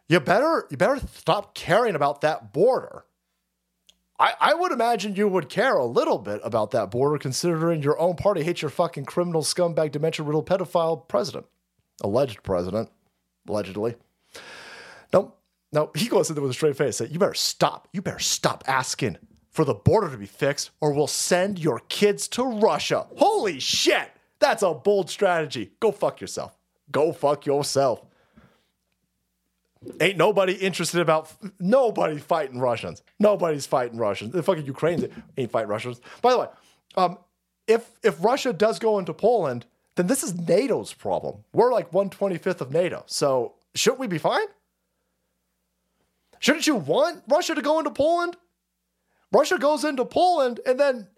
You 0.09 0.21
better 0.21 0.67
you 0.71 0.77
better 0.77 1.01
stop 1.15 1.55
caring 1.55 1.95
about 1.95 2.21
that 2.21 2.53
border. 2.53 3.05
I, 4.19 4.33
I 4.41 4.55
would 4.55 4.73
imagine 4.73 5.15
you 5.15 5.29
would 5.29 5.49
care 5.49 5.77
a 5.77 5.85
little 5.85 6.19
bit 6.19 6.41
about 6.43 6.71
that 6.71 6.91
border, 6.91 7.19
considering 7.19 7.83
your 7.83 7.99
own 8.01 8.17
party 8.17 8.43
hates 8.43 8.63
your 8.63 8.71
fucking 8.71 9.05
criminal 9.05 9.43
scumbag, 9.43 9.93
dementia 9.93 10.25
riddled 10.25 10.49
pedophile 10.49 11.07
president, 11.07 11.47
alleged 12.03 12.43
president, 12.43 12.91
allegedly. 13.47 13.97
Nope, 15.13 15.39
nope. 15.73 15.97
He 15.97 16.09
goes 16.09 16.29
in 16.29 16.35
there 16.35 16.43
with 16.43 16.51
a 16.51 16.55
straight 16.55 16.77
face. 16.77 16.97
Say, 16.97 17.07
you 17.07 17.19
better 17.19 17.35
stop. 17.35 17.89
You 17.93 18.03
better 18.03 18.19
stop 18.19 18.65
asking 18.67 19.19
for 19.51 19.65
the 19.65 19.75
border 19.75 20.11
to 20.11 20.19
be 20.19 20.27
fixed, 20.27 20.71
or 20.81 20.93
we'll 20.93 21.07
send 21.07 21.59
your 21.59 21.81
kids 21.89 22.29
to 22.29 22.45
Russia. 22.45 23.07
Holy 23.17 23.59
shit! 23.59 24.11
That's 24.39 24.63
a 24.63 24.75
bold 24.75 25.09
strategy. 25.11 25.73
Go 25.81 25.93
fuck 25.93 26.21
yourself. 26.21 26.57
Go 26.91 27.13
fuck 27.13 27.47
yourself. 27.47 28.05
Ain't 30.01 30.17
nobody 30.17 30.53
interested 30.55 31.01
about 31.01 31.33
nobody 31.61 32.19
fighting 32.19 32.59
Russians. 32.59 33.03
Nobody's 33.19 33.67
fighting 33.67 33.99
Russians. 33.99 34.33
The 34.33 34.43
fucking 34.43 34.67
Ukrainians 34.67 35.13
ain't 35.37 35.51
fighting 35.51 35.69
Russians. 35.69 36.01
By 36.23 36.33
the 36.33 36.39
way, 36.39 36.47
um, 36.97 37.19
if 37.67 37.91
if 38.03 38.23
Russia 38.23 38.53
does 38.53 38.79
go 38.79 38.99
into 38.99 39.13
Poland, 39.13 39.67
then 39.97 40.07
this 40.07 40.23
is 40.23 40.35
NATO's 40.35 40.93
problem. 40.93 41.45
We're 41.53 41.73
like 41.73 41.91
125th 41.91 42.61
of 42.61 42.73
NATO. 42.73 43.05
So 43.07 43.55
shouldn't 43.75 44.01
we 44.01 44.07
be 44.07 44.19
fine? 44.19 44.47
Shouldn't 46.39 46.67
you 46.67 46.77
want 46.77 47.23
Russia 47.29 47.55
to 47.55 47.63
go 47.63 47.79
into 47.79 47.91
Poland? 47.91 48.37
Russia 49.33 49.59
goes 49.59 49.85
into 49.85 50.05
Poland 50.05 50.61
and 50.67 50.79
then 50.79 51.09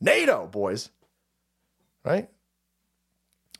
NATO, 0.00 0.46
boys. 0.46 0.90
Right? 2.04 2.28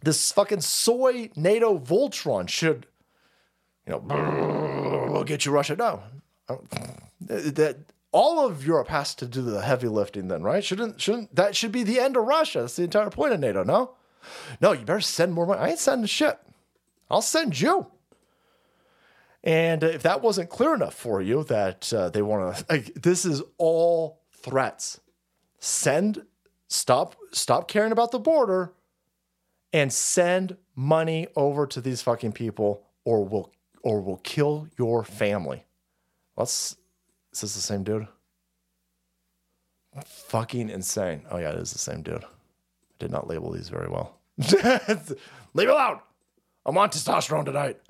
This 0.02 0.30
fucking 0.32 0.60
soy 0.60 1.30
NATO 1.34 1.78
Voltron 1.78 2.48
should 2.48 2.86
you 3.88 3.94
know, 4.06 5.08
we'll 5.10 5.24
get 5.24 5.46
you 5.46 5.52
Russia. 5.52 5.74
No, 5.74 6.02
that 7.22 7.76
all 8.12 8.46
of 8.46 8.66
Europe 8.66 8.88
has 8.88 9.14
to 9.14 9.26
do 9.26 9.40
the 9.40 9.62
heavy 9.62 9.88
lifting. 9.88 10.28
Then, 10.28 10.42
right? 10.42 10.62
Shouldn't 10.62 11.00
shouldn't 11.00 11.34
that 11.34 11.56
should 11.56 11.72
be 11.72 11.84
the 11.84 11.98
end 11.98 12.16
of 12.16 12.24
Russia? 12.24 12.60
That's 12.60 12.76
the 12.76 12.82
entire 12.82 13.08
point 13.08 13.32
of 13.32 13.40
NATO. 13.40 13.64
No, 13.64 13.92
no, 14.60 14.72
you 14.72 14.84
better 14.84 15.00
send 15.00 15.32
more 15.32 15.46
money. 15.46 15.60
I 15.60 15.70
ain't 15.70 15.78
sending 15.78 16.06
shit. 16.06 16.38
I'll 17.10 17.22
send 17.22 17.58
you. 17.58 17.86
And 19.48 19.82
if 19.82 20.02
that 20.02 20.20
wasn't 20.20 20.50
clear 20.50 20.74
enough 20.74 20.92
for 20.92 21.22
you, 21.22 21.42
that 21.44 21.90
uh, 21.90 22.10
they 22.10 22.20
want 22.20 22.54
to, 22.54 22.66
like, 22.68 22.92
this 22.92 23.24
is 23.24 23.40
all 23.56 24.20
threats. 24.30 25.00
Send, 25.58 26.26
stop, 26.68 27.16
stop 27.32 27.66
caring 27.66 27.90
about 27.90 28.10
the 28.10 28.18
border, 28.18 28.74
and 29.72 29.90
send 29.90 30.58
money 30.76 31.28
over 31.34 31.66
to 31.66 31.80
these 31.80 32.02
fucking 32.02 32.32
people, 32.32 32.84
or 33.06 33.24
we'll 33.24 33.50
or 33.82 34.02
will 34.02 34.18
kill 34.18 34.68
your 34.78 35.02
family. 35.02 35.64
Let's. 36.36 36.76
Is 37.32 37.40
this 37.40 37.54
the 37.54 37.62
same 37.62 37.84
dude? 37.84 38.06
Fucking 40.04 40.68
insane. 40.68 41.22
Oh, 41.30 41.38
yeah, 41.38 41.52
it 41.52 41.58
is 41.58 41.72
the 41.72 41.78
same 41.78 42.02
dude. 42.02 42.22
I 42.22 42.28
did 42.98 43.10
not 43.10 43.26
label 43.26 43.50
these 43.52 43.70
very 43.70 43.88
well. 43.88 44.18
Leave 45.54 45.70
it 45.70 45.74
out. 45.74 46.04
I'm 46.66 46.76
on 46.76 46.90
testosterone 46.90 47.46
tonight. 47.46 47.80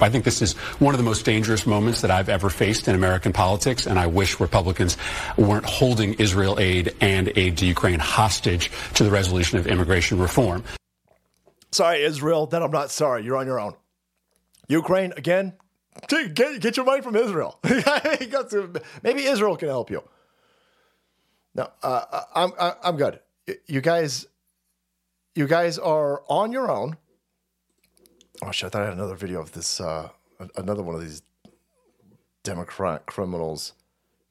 I 0.00 0.10
think 0.10 0.24
this 0.24 0.42
is 0.42 0.52
one 0.78 0.94
of 0.94 0.98
the 0.98 1.04
most 1.04 1.24
dangerous 1.24 1.66
moments 1.66 2.02
that 2.02 2.10
I've 2.10 2.28
ever 2.28 2.50
faced 2.50 2.88
in 2.88 2.94
American 2.94 3.32
politics, 3.32 3.86
and 3.86 3.98
I 3.98 4.06
wish 4.06 4.40
Republicans 4.40 4.96
weren't 5.36 5.64
holding 5.64 6.14
Israel 6.14 6.58
aid 6.60 6.94
and 7.00 7.32
aid 7.36 7.58
to 7.58 7.66
Ukraine 7.66 7.98
hostage 7.98 8.70
to 8.94 9.04
the 9.04 9.10
resolution 9.10 9.58
of 9.58 9.66
immigration 9.66 10.18
reform. 10.18 10.62
Sorry, 11.72 12.02
Israel, 12.02 12.46
then 12.46 12.62
I'm 12.62 12.70
not 12.70 12.90
sorry. 12.90 13.24
You're 13.24 13.36
on 13.36 13.46
your 13.46 13.60
own. 13.60 13.74
Ukraine, 14.68 15.12
again, 15.16 15.54
get, 16.08 16.34
get 16.60 16.76
your 16.76 16.86
money 16.86 17.02
from 17.02 17.16
Israel. 17.16 17.58
Maybe 19.02 19.24
Israel 19.24 19.56
can 19.56 19.68
help 19.68 19.90
you. 19.90 20.02
No, 21.54 21.68
uh, 21.82 22.22
I'm, 22.34 22.52
I'm 22.58 22.96
good. 22.96 23.20
You 23.66 23.80
guys, 23.80 24.26
you 25.34 25.46
guys 25.46 25.78
are 25.78 26.22
on 26.28 26.52
your 26.52 26.70
own. 26.70 26.96
Oh 28.42 28.50
shit! 28.52 28.66
I 28.66 28.70
thought 28.70 28.82
I 28.82 28.84
had 28.86 28.94
another 28.94 29.14
video 29.16 29.40
of 29.40 29.52
this. 29.52 29.80
Uh, 29.80 30.10
another 30.56 30.82
one 30.82 30.94
of 30.94 31.00
these 31.00 31.22
Democrat 32.42 33.06
criminals, 33.06 33.72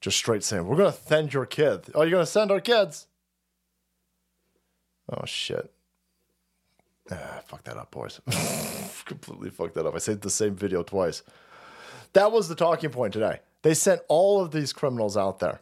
just 0.00 0.16
straight 0.16 0.42
saying, 0.42 0.66
"We're 0.66 0.76
gonna 0.76 0.92
send 0.92 1.32
your 1.32 1.46
kids." 1.46 1.90
Oh, 1.94 2.02
you're 2.02 2.12
gonna 2.12 2.26
send 2.26 2.50
our 2.50 2.60
kids? 2.60 3.06
Oh 5.10 5.24
shit! 5.26 5.70
Ah, 7.10 7.42
fuck 7.46 7.64
that 7.64 7.76
up, 7.76 7.90
boys. 7.90 8.20
Completely 9.04 9.50
fucked 9.50 9.74
that 9.74 9.86
up. 9.86 9.94
I 9.94 9.98
said 9.98 10.20
the 10.20 10.30
same 10.30 10.54
video 10.54 10.82
twice. 10.82 11.22
That 12.14 12.32
was 12.32 12.48
the 12.48 12.54
talking 12.54 12.90
point 12.90 13.12
today. 13.12 13.40
They 13.62 13.74
sent 13.74 14.02
all 14.08 14.40
of 14.40 14.50
these 14.50 14.72
criminals 14.72 15.16
out 15.16 15.38
there. 15.38 15.60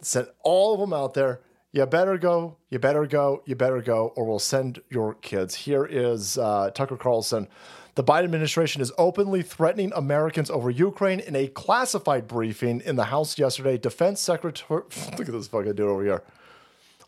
Sent 0.00 0.28
all 0.42 0.74
of 0.74 0.80
them 0.80 0.92
out 0.92 1.14
there. 1.14 1.40
You 1.72 1.86
better 1.86 2.18
go. 2.18 2.56
You 2.70 2.78
better 2.78 3.06
go. 3.06 3.42
You 3.46 3.54
better 3.54 3.80
go, 3.80 4.12
or 4.16 4.24
we'll 4.24 4.38
send 4.38 4.80
your 4.90 5.14
kids. 5.14 5.54
Here 5.54 5.86
is 5.86 6.36
uh, 6.36 6.70
Tucker 6.74 6.96
Carlson. 6.96 7.48
The 7.94 8.04
Biden 8.04 8.24
administration 8.24 8.80
is 8.80 8.90
openly 8.96 9.42
threatening 9.42 9.92
Americans 9.94 10.50
over 10.50 10.70
Ukraine 10.70 11.20
in 11.20 11.36
a 11.36 11.46
classified 11.48 12.26
briefing 12.26 12.80
in 12.80 12.96
the 12.96 13.04
House 13.04 13.38
yesterday. 13.38 13.76
Defense 13.76 14.20
Secretary, 14.20 14.82
look 15.18 15.28
at 15.28 15.32
this 15.32 15.48
fucking 15.48 15.74
dude 15.74 15.80
over 15.80 16.02
here. 16.02 16.22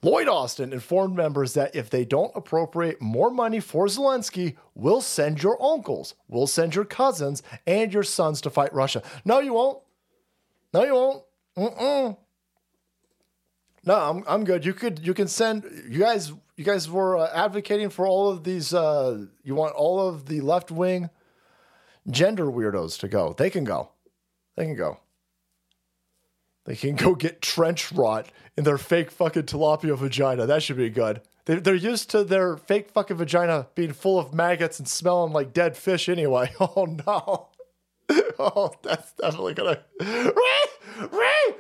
Lloyd 0.03 0.29
Austin 0.29 0.75
informed 0.75 1.17
members 1.17 1.55
that 1.55 1.75
if 1.75 1.89
they 1.89 2.05
don't 2.05 2.31
appropriate 2.35 3.01
more 3.01 3.31
money 3.31 3.61
for 3.61 3.87
Zelensky, 3.87 4.57
we'll 4.75 5.01
send 5.01 5.43
your 5.43 5.61
uncles, 5.63 6.15
we'll 6.29 6.47
send 6.47 6.75
your 6.75 6.85
cousins, 6.85 7.43
and 7.67 7.95
your 7.95 8.03
sons 8.03 8.43
to 8.43 8.51
fight 8.51 8.71
Russia. 8.75 9.03
No, 9.25 9.41
you 9.41 9.55
won't. 9.55 9.79
No, 10.75 10.85
you 10.85 10.95
won't. 10.95 11.23
Mm-mm. 11.57 12.17
No, 13.87 13.95
I'm, 13.95 14.25
I'm 14.27 14.45
good. 14.45 14.67
You 14.67 14.75
could 14.75 15.07
you 15.07 15.15
can 15.15 15.29
send 15.29 15.65
you 15.89 16.01
guys 16.01 16.33
you 16.57 16.65
guys 16.65 16.89
were 16.91 17.17
uh, 17.17 17.31
advocating 17.33 17.91
for 17.91 18.07
all 18.07 18.31
of 18.31 18.45
these. 18.45 18.73
Uh, 18.73 19.27
you 19.43 19.55
want 19.55 19.75
all 19.75 20.07
of 20.07 20.27
the 20.27 20.41
left 20.41 20.71
wing 20.71 21.11
gender 22.11 22.47
weirdos 22.47 22.99
to 23.01 23.09
go. 23.09 23.35
They 23.37 23.51
can 23.51 23.65
go. 23.65 23.91
They 24.57 24.65
can 24.67 24.77
go. 24.77 24.99
They 26.65 26.77
can 26.77 26.97
go 26.97 27.15
get 27.15 27.43
trench 27.43 27.93
rot 27.93 28.31
in 28.57 28.65
their 28.65 28.79
fake 28.79 29.11
fucking 29.11 29.45
tilapia 29.45 29.97
vagina. 29.97 30.47
That 30.47 30.63
should 30.63 30.77
be 30.77 30.89
good. 30.89 31.21
They, 31.45 31.57
they're 31.57 31.75
used 31.75 32.11
to 32.11 32.25
their 32.25 32.57
fake 32.57 32.91
fucking 32.91 33.19
vagina 33.19 33.69
being 33.75 33.93
full 33.93 34.19
of 34.19 34.33
maggots 34.33 34.79
and 34.79 34.89
smelling 34.89 35.33
like 35.33 35.53
dead 35.53 35.77
fish 35.77 36.09
anyway. 36.09 36.53
Oh 36.61 36.87
no. 37.07 37.49
Oh, 38.39 38.73
that's 38.83 39.13
definitely 39.13 39.55
gonna. 39.55 39.81
Ray! 40.01 41.07
Ray! 41.11 41.55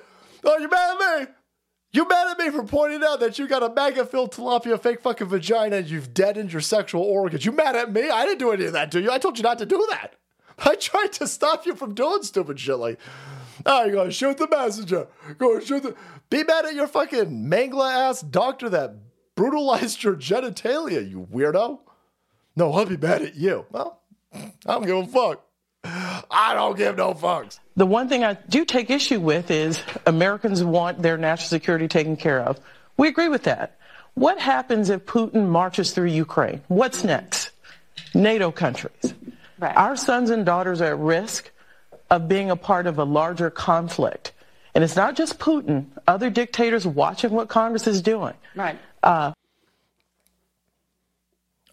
Oh, 0.44 0.58
you 0.58 0.68
mad 0.68 0.96
at 1.00 1.20
me? 1.20 1.34
You 1.94 2.08
mad 2.08 2.26
at 2.28 2.38
me 2.38 2.50
for 2.50 2.64
pointing 2.64 3.04
out 3.04 3.20
that 3.20 3.38
you 3.38 3.46
got 3.46 3.62
a 3.62 3.72
maggot 3.72 4.10
filled 4.10 4.32
tilapia 4.32 4.80
fake 4.82 5.00
fucking 5.00 5.28
vagina 5.28 5.76
and 5.76 5.88
you've 5.88 6.12
deadened 6.12 6.52
your 6.52 6.60
sexual 6.60 7.02
organs? 7.02 7.44
You 7.44 7.52
mad 7.52 7.76
at 7.76 7.92
me? 7.92 8.10
I 8.10 8.26
didn't 8.26 8.40
do 8.40 8.50
any 8.50 8.64
of 8.64 8.72
that 8.72 8.90
to 8.92 9.00
you. 9.00 9.12
I 9.12 9.18
told 9.18 9.38
you 9.38 9.44
not 9.44 9.58
to 9.58 9.66
do 9.66 9.86
that. 9.90 10.16
I 10.58 10.74
tried 10.74 11.12
to 11.14 11.28
stop 11.28 11.66
you 11.66 11.76
from 11.76 11.94
doing 11.94 12.24
stupid 12.24 12.58
shit 12.58 12.76
like 12.78 12.98
Oh, 13.64 13.84
you're 13.84 13.94
gonna 13.94 14.10
shoot 14.10 14.36
the 14.36 14.48
messenger. 14.48 15.06
Go 15.38 15.60
shoot 15.60 15.84
the. 15.84 15.94
Be 16.28 16.42
mad 16.42 16.66
at 16.66 16.74
your 16.74 16.88
fucking 16.88 17.48
mangla 17.48 17.92
ass 17.92 18.20
doctor 18.20 18.68
that 18.70 18.96
brutalized 19.36 20.02
your 20.02 20.16
genitalia, 20.16 21.08
you 21.08 21.28
weirdo. 21.32 21.78
No, 22.56 22.72
I'll 22.72 22.86
be 22.86 22.96
mad 22.96 23.22
at 23.22 23.36
you. 23.36 23.66
Well, 23.70 24.00
I 24.34 24.50
don't 24.66 24.86
give 24.86 24.96
a 24.96 25.06
fuck. 25.06 25.46
I 25.84 26.52
don't 26.54 26.76
give 26.76 26.96
no 26.96 27.12
fucks. 27.14 27.58
The 27.76 27.86
one 27.86 28.08
thing 28.08 28.24
I 28.24 28.34
do 28.34 28.64
take 28.64 28.90
issue 28.90 29.20
with 29.20 29.50
is 29.50 29.80
Americans 30.06 30.64
want 30.64 31.02
their 31.02 31.18
national 31.18 31.48
security 31.48 31.88
taken 31.88 32.16
care 32.16 32.40
of. 32.40 32.58
We 32.96 33.08
agree 33.08 33.28
with 33.28 33.44
that. 33.44 33.76
What 34.14 34.38
happens 34.38 34.90
if 34.90 35.04
Putin 35.06 35.48
marches 35.48 35.92
through 35.92 36.06
Ukraine? 36.06 36.62
What's 36.68 37.04
next? 37.04 37.50
NATO 38.14 38.50
countries. 38.50 39.14
Right. 39.58 39.76
Our 39.76 39.96
sons 39.96 40.30
and 40.30 40.46
daughters 40.46 40.80
are 40.80 40.86
at 40.92 40.98
risk 40.98 41.50
of 42.10 42.28
being 42.28 42.50
a 42.50 42.56
part 42.56 42.86
of 42.86 42.98
a 42.98 43.04
larger 43.04 43.50
conflict. 43.50 44.32
And 44.74 44.82
it's 44.82 44.96
not 44.96 45.16
just 45.16 45.38
Putin, 45.38 45.86
other 46.06 46.30
dictators 46.30 46.86
watching 46.86 47.30
what 47.30 47.48
Congress 47.48 47.86
is 47.86 48.02
doing. 48.02 48.34
Right. 48.54 48.78
Uh, 49.02 49.32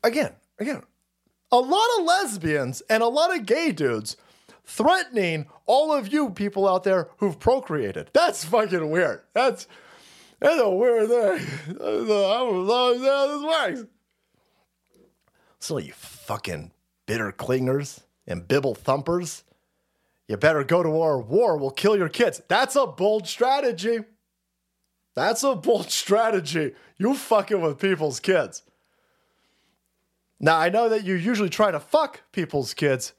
again, 0.04 0.32
again, 0.60 0.84
a 1.52 1.58
lot 1.58 1.88
of 1.98 2.06
lesbians 2.06 2.82
and 2.90 3.04
a 3.04 3.08
lot 3.08 3.36
of 3.36 3.46
gay 3.46 3.72
dudes 3.72 4.18
threatening 4.64 5.48
all 5.66 5.92
of 5.92 6.12
you 6.12 6.30
people 6.30 6.68
out 6.68 6.84
there 6.84 7.10
who've 7.18 7.40
procreated. 7.40 8.10
That's 8.14 8.46
fucking 8.46 8.90
weird. 8.90 9.22
That's 9.34 9.68
that's 10.40 10.60
a 10.60 10.70
weird 10.70 11.08
thing. 11.08 11.48
I 11.70 11.84
don't 11.84 12.68
know 12.68 12.98
how 13.04 13.28
this 13.28 13.78
works. 13.78 13.90
So 15.60 15.78
you 15.78 15.94
fucking 15.94 16.72
bitter 17.06 17.32
clingers 17.32 18.02
and 18.26 18.48
bibble 18.48 18.74
thumpers, 18.74 19.44
you 20.28 20.38
better 20.38 20.64
go 20.64 20.82
to 20.82 21.02
our 21.02 21.20
war. 21.20 21.58
We'll 21.58 21.72
kill 21.72 21.96
your 21.96 22.10
kids. 22.10 22.42
That's 22.48 22.76
a 22.76 22.88
bold 22.88 23.28
strategy. 23.28 24.00
That's 25.14 25.44
a 25.44 25.56
bold 25.56 25.92
strategy. 25.92 26.74
You 26.98 27.16
fucking 27.16 27.62
with 27.62 27.80
people's 27.80 28.20
kids. 28.20 28.64
Now 30.44 30.58
I 30.58 30.70
know 30.70 30.90
that 30.90 31.04
you 31.04 31.14
usually 31.14 31.50
try 31.50 31.70
to 31.70 31.80
fuck 31.80 32.22
people's 32.32 32.74
kids, 32.74 33.14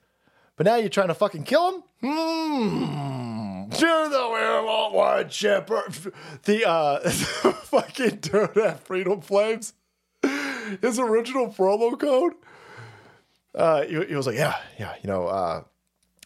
but 0.56 0.66
now 0.66 0.74
you're 0.76 0.88
trying 0.88 1.08
to 1.08 1.14
fucking 1.14 1.44
kill 1.44 1.70
them. 1.70 1.82
Hmm. 2.02 3.70
You're 3.78 4.08
the 4.08 4.28
werewolf 4.28 4.92
one 4.92 5.28
chipper. 5.28 5.84
The 6.42 6.68
uh, 6.68 7.08
fucking 7.10 8.16
dude 8.16 8.58
at 8.58 8.80
Freedom 8.80 9.20
Flames. 9.20 9.72
His 10.80 10.98
original 10.98 11.48
promo 11.48 11.98
code. 11.98 12.34
Uh, 13.54 13.82
he, 13.82 14.04
he 14.06 14.16
was 14.16 14.26
like, 14.26 14.36
yeah, 14.36 14.56
yeah, 14.78 14.94
you 15.02 15.08
know, 15.08 15.28
uh, 15.28 15.62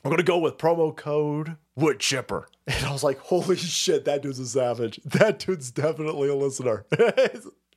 I'm 0.03 0.11
gonna 0.11 0.23
go 0.23 0.39
with 0.39 0.57
promo 0.57 0.97
code 0.97 1.57
wood 1.75 2.01
chipper. 2.01 2.49
And 2.69 2.85
I 2.85 2.91
was 2.91 3.05
like, 3.05 3.19
holy 3.21 3.55
shit, 3.55 4.07
that 4.07 4.23
dude's 4.23 4.41
a 4.41 4.47
savage. 4.47 4.99
That 5.05 5.39
dude's 5.39 5.71
definitely 5.71 6.29
a 6.29 6.35
listener. 6.35 6.85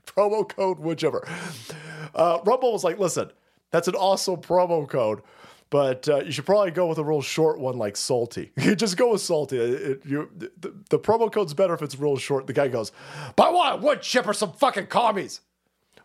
promo 0.08 0.50
code 0.50 0.80
wood 0.80 0.98
chipper. 0.98 1.28
Uh, 2.16 2.40
Rumble 2.46 2.74
was 2.74 2.84
like, 2.84 3.00
listen, 3.00 3.32
that's 3.72 3.88
an 3.88 3.96
awesome 3.96 4.38
promo 4.38 4.88
code, 4.88 5.22
but 5.70 6.08
uh, 6.10 6.18
you 6.24 6.32
should 6.32 6.46
probably 6.46 6.72
go 6.72 6.88
with 6.88 6.98
a 6.98 7.04
real 7.04 7.22
short 7.22 7.60
one 7.60 7.78
like 7.78 7.96
salty. 7.96 8.52
Just 8.76 8.98
go 8.98 9.12
with 9.12 9.22
salty. 9.22 9.58
It, 9.58 9.82
it- 9.82 10.06
you, 10.06 10.30
the, 10.36 10.74
the 10.90 11.00
promo 11.00 11.32
code's 11.32 11.54
better 11.54 11.74
if 11.74 11.82
it's 11.82 11.98
real 11.98 12.18
short. 12.18 12.48
The 12.48 12.54
guy 12.54 12.68
goes, 12.68 12.92
buy 13.36 13.50
one 13.50 13.82
wood 13.82 14.02
chipper 14.02 14.34
some 14.34 14.54
fucking 14.54 14.88
commies. 14.88 15.42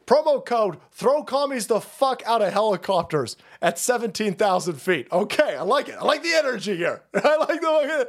Promo 0.06 0.44
code 0.44 0.76
throw 0.92 1.22
commies 1.24 1.66
the 1.66 1.80
fuck 1.80 2.22
out 2.26 2.42
of 2.42 2.52
helicopters 2.52 3.38
at 3.62 3.78
17,000 3.78 4.74
feet. 4.74 5.08
Okay, 5.10 5.56
I 5.56 5.62
like 5.62 5.88
it. 5.88 5.94
I 5.98 6.04
like 6.04 6.22
the 6.22 6.34
energy 6.34 6.76
here. 6.76 7.00
I 7.14 7.36
like 7.36 7.60
the 7.62 8.08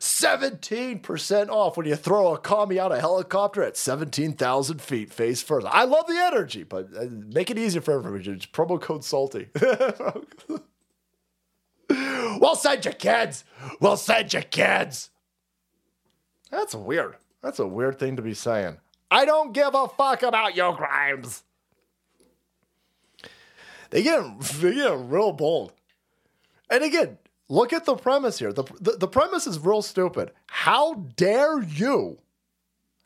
17% 0.00 1.48
off 1.48 1.76
when 1.76 1.86
you 1.86 1.96
throw 1.96 2.34
a 2.34 2.38
commie 2.38 2.78
out 2.78 2.92
of 2.92 3.00
helicopter 3.00 3.62
at 3.62 3.76
17,000 3.76 4.80
feet 4.80 5.12
face 5.12 5.42
first. 5.42 5.66
I 5.68 5.84
love 5.84 6.06
the 6.06 6.16
energy, 6.16 6.62
but 6.62 6.88
uh, 6.96 7.06
make 7.10 7.50
it 7.50 7.58
easier 7.58 7.80
for 7.80 7.92
everybody. 7.92 8.24
Just 8.24 8.52
promo 8.52 8.80
code 8.80 9.04
salty. 9.04 9.48
we'll 12.40 12.56
send 12.56 12.84
you 12.84 12.92
kids. 12.92 13.44
We'll 13.80 13.96
send 13.96 14.32
you 14.32 14.42
kids. 14.42 15.10
That's 16.50 16.74
weird. 16.74 17.16
That's 17.42 17.58
a 17.58 17.66
weird 17.66 17.98
thing 17.98 18.16
to 18.16 18.22
be 18.22 18.34
saying. 18.34 18.78
I 19.10 19.24
don't 19.24 19.52
give 19.52 19.74
a 19.74 19.88
fuck 19.88 20.22
about 20.22 20.56
your 20.56 20.76
crimes. 20.76 21.42
They 23.90 24.02
get 24.02 24.40
they 24.40 24.74
get 24.74 24.98
real 24.98 25.32
bold. 25.32 25.72
And 26.68 26.82
again, 26.82 27.18
look 27.48 27.72
at 27.72 27.84
the 27.84 27.96
premise 27.96 28.38
here. 28.38 28.52
The, 28.52 28.64
the, 28.80 28.92
the 28.92 29.08
premise 29.08 29.46
is 29.46 29.58
real 29.58 29.82
stupid. 29.82 30.32
How 30.46 30.94
dare 31.16 31.62
you 31.62 32.18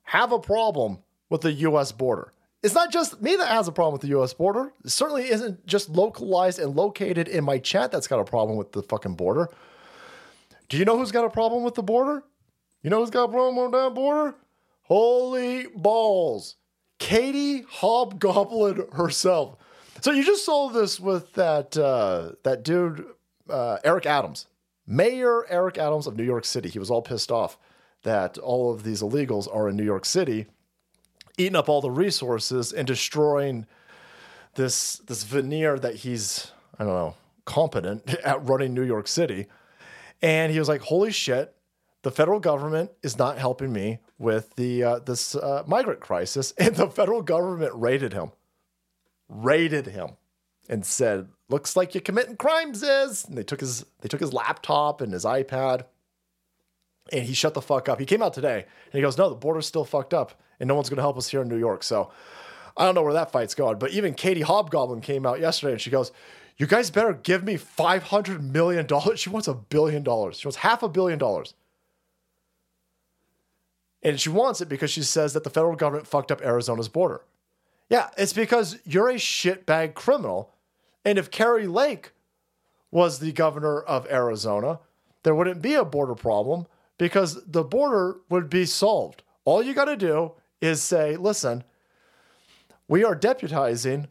have 0.03 0.33
a 0.33 0.39
problem 0.39 0.99
with 1.29 1.43
the 1.43 1.53
US 1.53 1.93
border? 1.93 2.33
It's 2.63 2.75
not 2.75 2.93
just 2.93 3.23
me 3.23 3.37
that 3.37 3.49
has 3.49 3.69
a 3.69 3.73
problem 3.73 3.93
with 3.93 4.03
the 4.03 4.21
US 4.21 4.35
border. 4.35 4.73
It 4.85 4.91
certainly 4.91 5.31
isn't 5.31 5.67
just 5.67 5.89
localized 5.89 6.59
and 6.59 6.77
located 6.77 7.29
in 7.29 7.45
my 7.45 7.59
chat 7.59 7.91
that's 7.91 8.07
got 8.07 8.21
a 8.21 8.25
problem 8.25 8.59
with 8.59 8.73
the 8.73 8.83
fucking 8.83 9.15
border. 9.15 9.49
Do 10.69 10.77
you 10.77 10.85
know 10.85 10.99
who's 10.99 11.13
got 11.13 11.25
a 11.25 11.31
problem 11.31 11.63
with 11.63 11.75
the 11.75 11.83
border? 11.83 12.23
You 12.83 12.91
know 12.91 13.01
who's 13.01 13.11
got 13.11 13.25
a 13.25 13.29
problem 13.29 13.57
with 13.57 13.73
that 13.73 13.95
border? 13.95 14.35
Holy 14.83 15.67
balls. 15.75 16.57
Katie 16.99 17.65
Hobgoblin 17.69 18.87
herself. 18.93 19.57
So 20.01 20.13
you 20.13 20.25
just 20.25 20.45
saw 20.45 20.69
this 20.69 21.01
with 21.01 21.33
that 21.35 21.77
uh, 21.77 22.33
that 22.45 22.63
dude 22.63 23.05
uh, 23.51 23.79
Eric 23.85 24.07
Adams, 24.07 24.47
Mayor 24.87 25.47
Eric 25.49 25.79
Adams 25.79 26.07
of 26.07 26.17
New 26.17 26.25
York 26.25 26.45
City. 26.45 26.69
He 26.69 26.79
was 26.79 26.91
all 26.91 27.03
pissed 27.03 27.31
off 27.31 27.59
that 28.03 28.39
all 28.39 28.73
of 28.73 28.83
these 28.83 29.03
illegals 29.03 29.53
are 29.55 29.69
in 29.69 29.77
New 29.77 29.85
York 29.85 30.05
City, 30.05 30.47
eating 31.37 31.57
up 31.57 31.69
all 31.69 31.81
the 31.81 31.91
resources 31.91 32.73
and 32.73 32.87
destroying 32.87 33.67
this 34.55 34.99
this 34.99 35.25
veneer 35.25 35.79
that 35.79 35.97
he's 35.97 36.53
I 36.79 36.85
don't 36.85 36.93
know 36.93 37.15
competent 37.45 38.15
at 38.25 38.47
running 38.47 38.75
New 38.75 38.83
York 38.83 39.09
City. 39.09 39.47
And 40.23 40.53
he 40.53 40.59
was 40.59 40.69
like, 40.69 40.83
"Holy 40.83 41.13
shit, 41.13 41.55
the 42.03 42.11
federal 42.11 42.41
government 42.41 42.91
is 43.03 43.19
not 43.19 43.39
helping 43.39 43.73
me 43.73 43.99
with 44.19 44.55
the 44.57 44.83
uh, 44.83 44.99
this 44.99 45.35
uh, 45.35 45.63
migrant 45.67 46.01
crisis." 46.01 46.53
And 46.59 46.77
the 46.77 46.89
federal 46.89 47.23
government 47.23 47.73
raided 47.75 48.13
him, 48.13 48.33
raided 49.29 49.87
him, 49.87 50.17
and 50.69 50.85
said, 50.85 51.29
"Looks 51.51 51.77
like 51.77 51.95
you're 51.95 52.01
committing 52.01 52.37
crimes." 52.37 52.83
Is 52.83 53.25
and 53.27 53.37
they 53.37 53.43
took 53.43 53.61
his 53.61 53.85
they 54.01 54.09
took 54.09 54.21
his 54.21 54.33
laptop 54.33 55.01
and 55.01 55.13
his 55.13 55.25
iPad, 55.25 55.85
and 57.13 57.25
he 57.25 57.35
shut 57.35 57.55
the 57.55 57.63
fuck 57.63 57.89
up. 57.89 58.01
He 58.01 58.07
came 58.07 58.23
out 58.23 58.33
today 58.33 58.65
and 58.87 58.93
he 58.93 59.01
goes, 59.01 59.19
"No, 59.19 59.29
the 59.29 59.35
border's 59.35 59.67
still 59.67 59.85
fucked 59.85 60.15
up, 60.15 60.41
and 60.59 60.69
no 60.69 60.75
one's 60.75 60.89
going 60.89 60.97
to 60.97 61.03
help 61.03 61.19
us 61.19 61.29
here 61.29 61.43
in 61.43 61.49
New 61.49 61.59
York." 61.59 61.83
So. 61.83 62.11
I 62.77 62.85
don't 62.85 62.95
know 62.95 63.03
where 63.03 63.15
that 63.15 63.33
fight's 63.33 63.55
going, 63.55 63.79
but 63.79 63.91
even 63.91 64.15
Katie 64.15 64.41
Hobgoblin 64.41 65.01
came 65.01 65.27
out 65.27 65.41
yesterday 65.41 65.73
and 65.73 65.81
she 65.81 65.91
goes, 65.91 66.13
You 66.57 66.67
guys 66.67 66.91
better 66.91 67.13
give 67.13 67.45
me 67.45 67.57
$500 67.57 68.41
million. 68.41 68.87
She 69.17 69.29
wants 69.29 69.49
a 69.49 69.55
billion 69.55 70.03
dollars. 70.03 70.39
She 70.39 70.47
wants 70.47 70.59
half 70.59 70.83
a 70.83 70.89
billion 70.89 71.19
dollars. 71.19 71.53
And 74.03 74.19
she 74.19 74.31
wants 74.31 74.61
it 74.61 74.69
because 74.69 74.91
she 74.91 75.03
says 75.03 75.35
that 75.35 75.45
the 75.45 75.51
federal 75.51 75.77
government 75.77 76.07
fucked 76.07 76.33
up 76.33 76.41
Arizona's 76.43 76.89
border. 76.89 77.23
Yeah, 77.91 78.09
it's 78.17 78.33
because 78.33 78.79
you're 78.85 79.11
a 79.11 79.15
shitbag 79.15 79.95
criminal. 79.95 80.55
And 81.05 81.19
if 81.19 81.31
Kari 81.31 81.67
Lake 81.67 82.13
was 82.91 83.19
the 83.19 83.33
governor 83.33 83.81
of 83.81 84.07
Arizona, 84.11 84.81
there 85.23 85.35
wouldn't 85.35 85.63
be 85.63 85.75
a 85.75 85.85
border 85.85 86.15
problem 86.15 86.67
because 86.99 87.43
the 87.47 87.65
border 87.65 88.19
would 88.29 88.51
be 88.51 88.67
solved. 88.67 89.23
All 89.45 89.63
you 89.63 89.75
got 89.75 89.87
to 89.87 89.97
do 89.97 90.33
is 90.61 90.83
say, 90.83 91.17
listen, 91.17 91.65
we 92.89 93.05
are 93.05 93.17
deputizing 93.17 94.09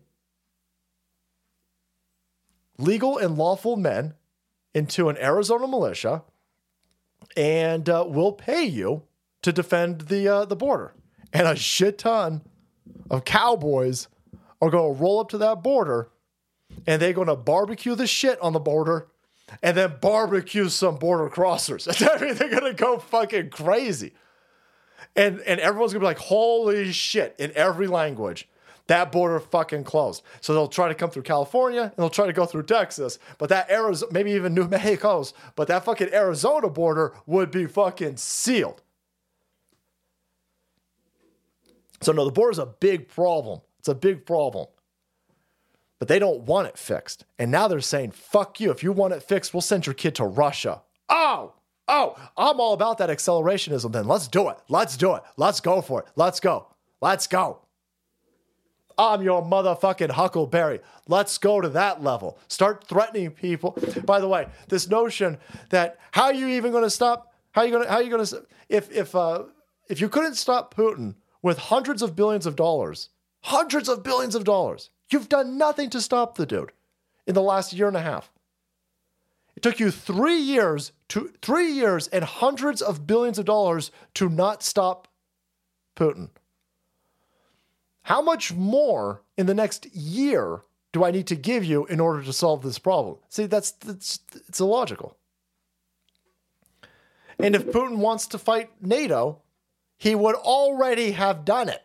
legal 2.77 3.17
and 3.17 3.37
lawful 3.37 3.75
men 3.75 4.13
into 4.73 5.09
an 5.09 5.17
Arizona 5.17 5.67
militia, 5.67 6.23
and 7.35 7.89
uh, 7.89 8.05
we'll 8.07 8.31
pay 8.31 8.63
you 8.63 9.03
to 9.41 9.51
defend 9.51 10.01
the 10.01 10.27
uh, 10.27 10.45
the 10.45 10.55
border. 10.55 10.93
And 11.33 11.47
a 11.47 11.55
shit 11.55 11.97
ton 11.97 12.41
of 13.09 13.25
cowboys 13.25 14.07
are 14.61 14.69
going 14.69 14.95
to 14.95 15.01
roll 15.01 15.19
up 15.19 15.29
to 15.29 15.37
that 15.39 15.61
border, 15.61 16.09
and 16.85 17.01
they're 17.01 17.13
going 17.13 17.27
to 17.27 17.35
barbecue 17.35 17.95
the 17.95 18.07
shit 18.07 18.39
on 18.41 18.53
the 18.53 18.59
border, 18.59 19.07
and 19.63 19.75
then 19.75 19.95
barbecue 20.01 20.69
some 20.69 20.97
border 20.97 21.29
crossers. 21.29 21.87
I 22.19 22.23
mean, 22.23 22.35
they're 22.35 22.49
going 22.49 22.71
to 22.71 22.73
go 22.73 22.99
fucking 22.99 23.49
crazy. 23.49 24.13
And 25.15 25.39
and 25.41 25.59
everyone's 25.59 25.93
gonna 25.93 26.01
be 26.01 26.05
like, 26.05 26.19
holy 26.19 26.91
shit, 26.91 27.35
in 27.39 27.51
every 27.55 27.87
language. 27.87 28.47
That 28.87 29.11
border 29.11 29.39
fucking 29.39 29.83
closed. 29.83 30.23
So 30.41 30.53
they'll 30.53 30.67
try 30.67 30.87
to 30.87 30.95
come 30.95 31.11
through 31.11 31.23
California 31.23 31.83
and 31.83 31.93
they'll 31.95 32.09
try 32.09 32.25
to 32.25 32.33
go 32.33 32.45
through 32.45 32.63
Texas, 32.63 33.19
but 33.37 33.49
that 33.49 33.69
Arizona, 33.69 34.11
maybe 34.11 34.31
even 34.31 34.53
New 34.55 34.67
Mexico's, 34.69 35.33
but 35.55 35.67
that 35.67 35.85
fucking 35.85 36.13
Arizona 36.13 36.69
border 36.69 37.13
would 37.27 37.51
be 37.51 37.65
fucking 37.65 38.17
sealed. 38.17 38.81
So 42.01 42.11
no, 42.13 42.25
the 42.25 42.31
border's 42.31 42.57
a 42.57 42.65
big 42.65 43.09
problem. 43.09 43.61
It's 43.77 43.89
a 43.89 43.95
big 43.95 44.25
problem. 44.25 44.67
But 45.99 46.07
they 46.07 46.17
don't 46.17 46.41
want 46.41 46.67
it 46.67 46.77
fixed. 46.77 47.25
And 47.37 47.51
now 47.51 47.67
they're 47.67 47.81
saying, 47.81 48.11
fuck 48.11 48.59
you. 48.59 48.71
If 48.71 48.83
you 48.83 48.91
want 48.91 49.13
it 49.13 49.21
fixed, 49.21 49.53
we'll 49.53 49.61
send 49.61 49.85
your 49.85 49.93
kid 49.93 50.15
to 50.15 50.25
Russia. 50.25 50.81
Oh, 51.09 51.53
oh, 51.87 52.15
I'm 52.37 52.59
all 52.59 52.73
about 52.73 52.97
that 52.99 53.09
accelerationism 53.09 53.91
then. 53.91 54.07
Let's 54.07 54.27
do 54.27 54.47
it. 54.49 54.57
Let's 54.69 54.95
do 54.95 55.15
it. 55.15 55.23
Let's 55.35 55.59
go 55.59 55.81
for 55.81 56.01
it. 56.01 56.07
Let's 56.15 56.39
go. 56.39 56.67
Let's 57.01 57.27
go. 57.27 57.59
I'm 58.97 59.21
your 59.21 59.41
motherfucking 59.41 60.11
Huckleberry. 60.11 60.81
Let's 61.07 61.37
go 61.37 61.61
to 61.61 61.69
that 61.69 62.03
level. 62.03 62.37
Start 62.49 62.85
threatening 62.85 63.31
people. 63.31 63.77
By 64.03 64.19
the 64.19 64.27
way, 64.27 64.47
this 64.67 64.89
notion 64.89 65.37
that 65.69 65.97
how 66.11 66.25
are 66.25 66.33
you 66.33 66.47
even 66.47 66.71
going 66.71 66.83
to 66.83 66.89
stop? 66.89 67.33
How 67.51 67.61
are 67.61 67.65
you 67.65 67.71
going 67.71 67.85
to? 67.85 67.89
How 67.89 67.97
are 67.97 68.03
you 68.03 68.09
going 68.09 68.25
to? 68.25 68.45
If 68.67 68.91
if 68.91 69.15
uh, 69.15 69.43
if 69.87 70.01
you 70.01 70.09
couldn't 70.09 70.35
stop 70.35 70.75
Putin 70.75 71.15
with 71.41 71.57
hundreds 71.57 72.01
of 72.01 72.15
billions 72.15 72.45
of 72.45 72.57
dollars, 72.57 73.09
hundreds 73.41 73.87
of 73.87 74.03
billions 74.03 74.35
of 74.35 74.43
dollars, 74.43 74.89
you've 75.11 75.29
done 75.29 75.57
nothing 75.57 75.89
to 75.91 76.01
stop 76.01 76.35
the 76.35 76.45
dude 76.45 76.71
in 77.25 77.35
the 77.35 77.41
last 77.41 77.73
year 77.73 77.87
and 77.87 77.97
a 77.97 78.01
half. 78.01 78.31
It 79.55 79.63
took 79.63 79.79
you 79.79 79.91
three 79.91 80.37
years 80.37 80.91
to 81.09 81.33
three 81.41 81.71
years 81.71 82.07
and 82.07 82.23
hundreds 82.23 82.81
of 82.81 83.05
billions 83.05 83.37
of 83.37 83.45
dollars 83.45 83.91
to 84.13 84.29
not 84.29 84.63
stop 84.63 85.07
Putin. 85.95 86.29
How 88.03 88.21
much 88.21 88.53
more 88.53 89.21
in 89.37 89.45
the 89.45 89.53
next 89.53 89.93
year 89.93 90.61
do 90.93 91.03
I 91.03 91.11
need 91.11 91.27
to 91.27 91.35
give 91.35 91.63
you 91.63 91.85
in 91.85 91.99
order 91.99 92.23
to 92.23 92.33
solve 92.33 92.61
this 92.63 92.79
problem? 92.79 93.17
See, 93.29 93.45
that's, 93.45 93.71
that's 93.71 94.19
it's 94.47 94.59
illogical. 94.59 95.17
And 97.37 97.55
if 97.55 97.67
Putin 97.67 97.97
wants 97.97 98.27
to 98.27 98.37
fight 98.37 98.69
NATO, 98.81 99.41
he 99.97 100.15
would 100.15 100.35
already 100.35 101.11
have 101.11 101.45
done 101.45 101.69
it. 101.69 101.81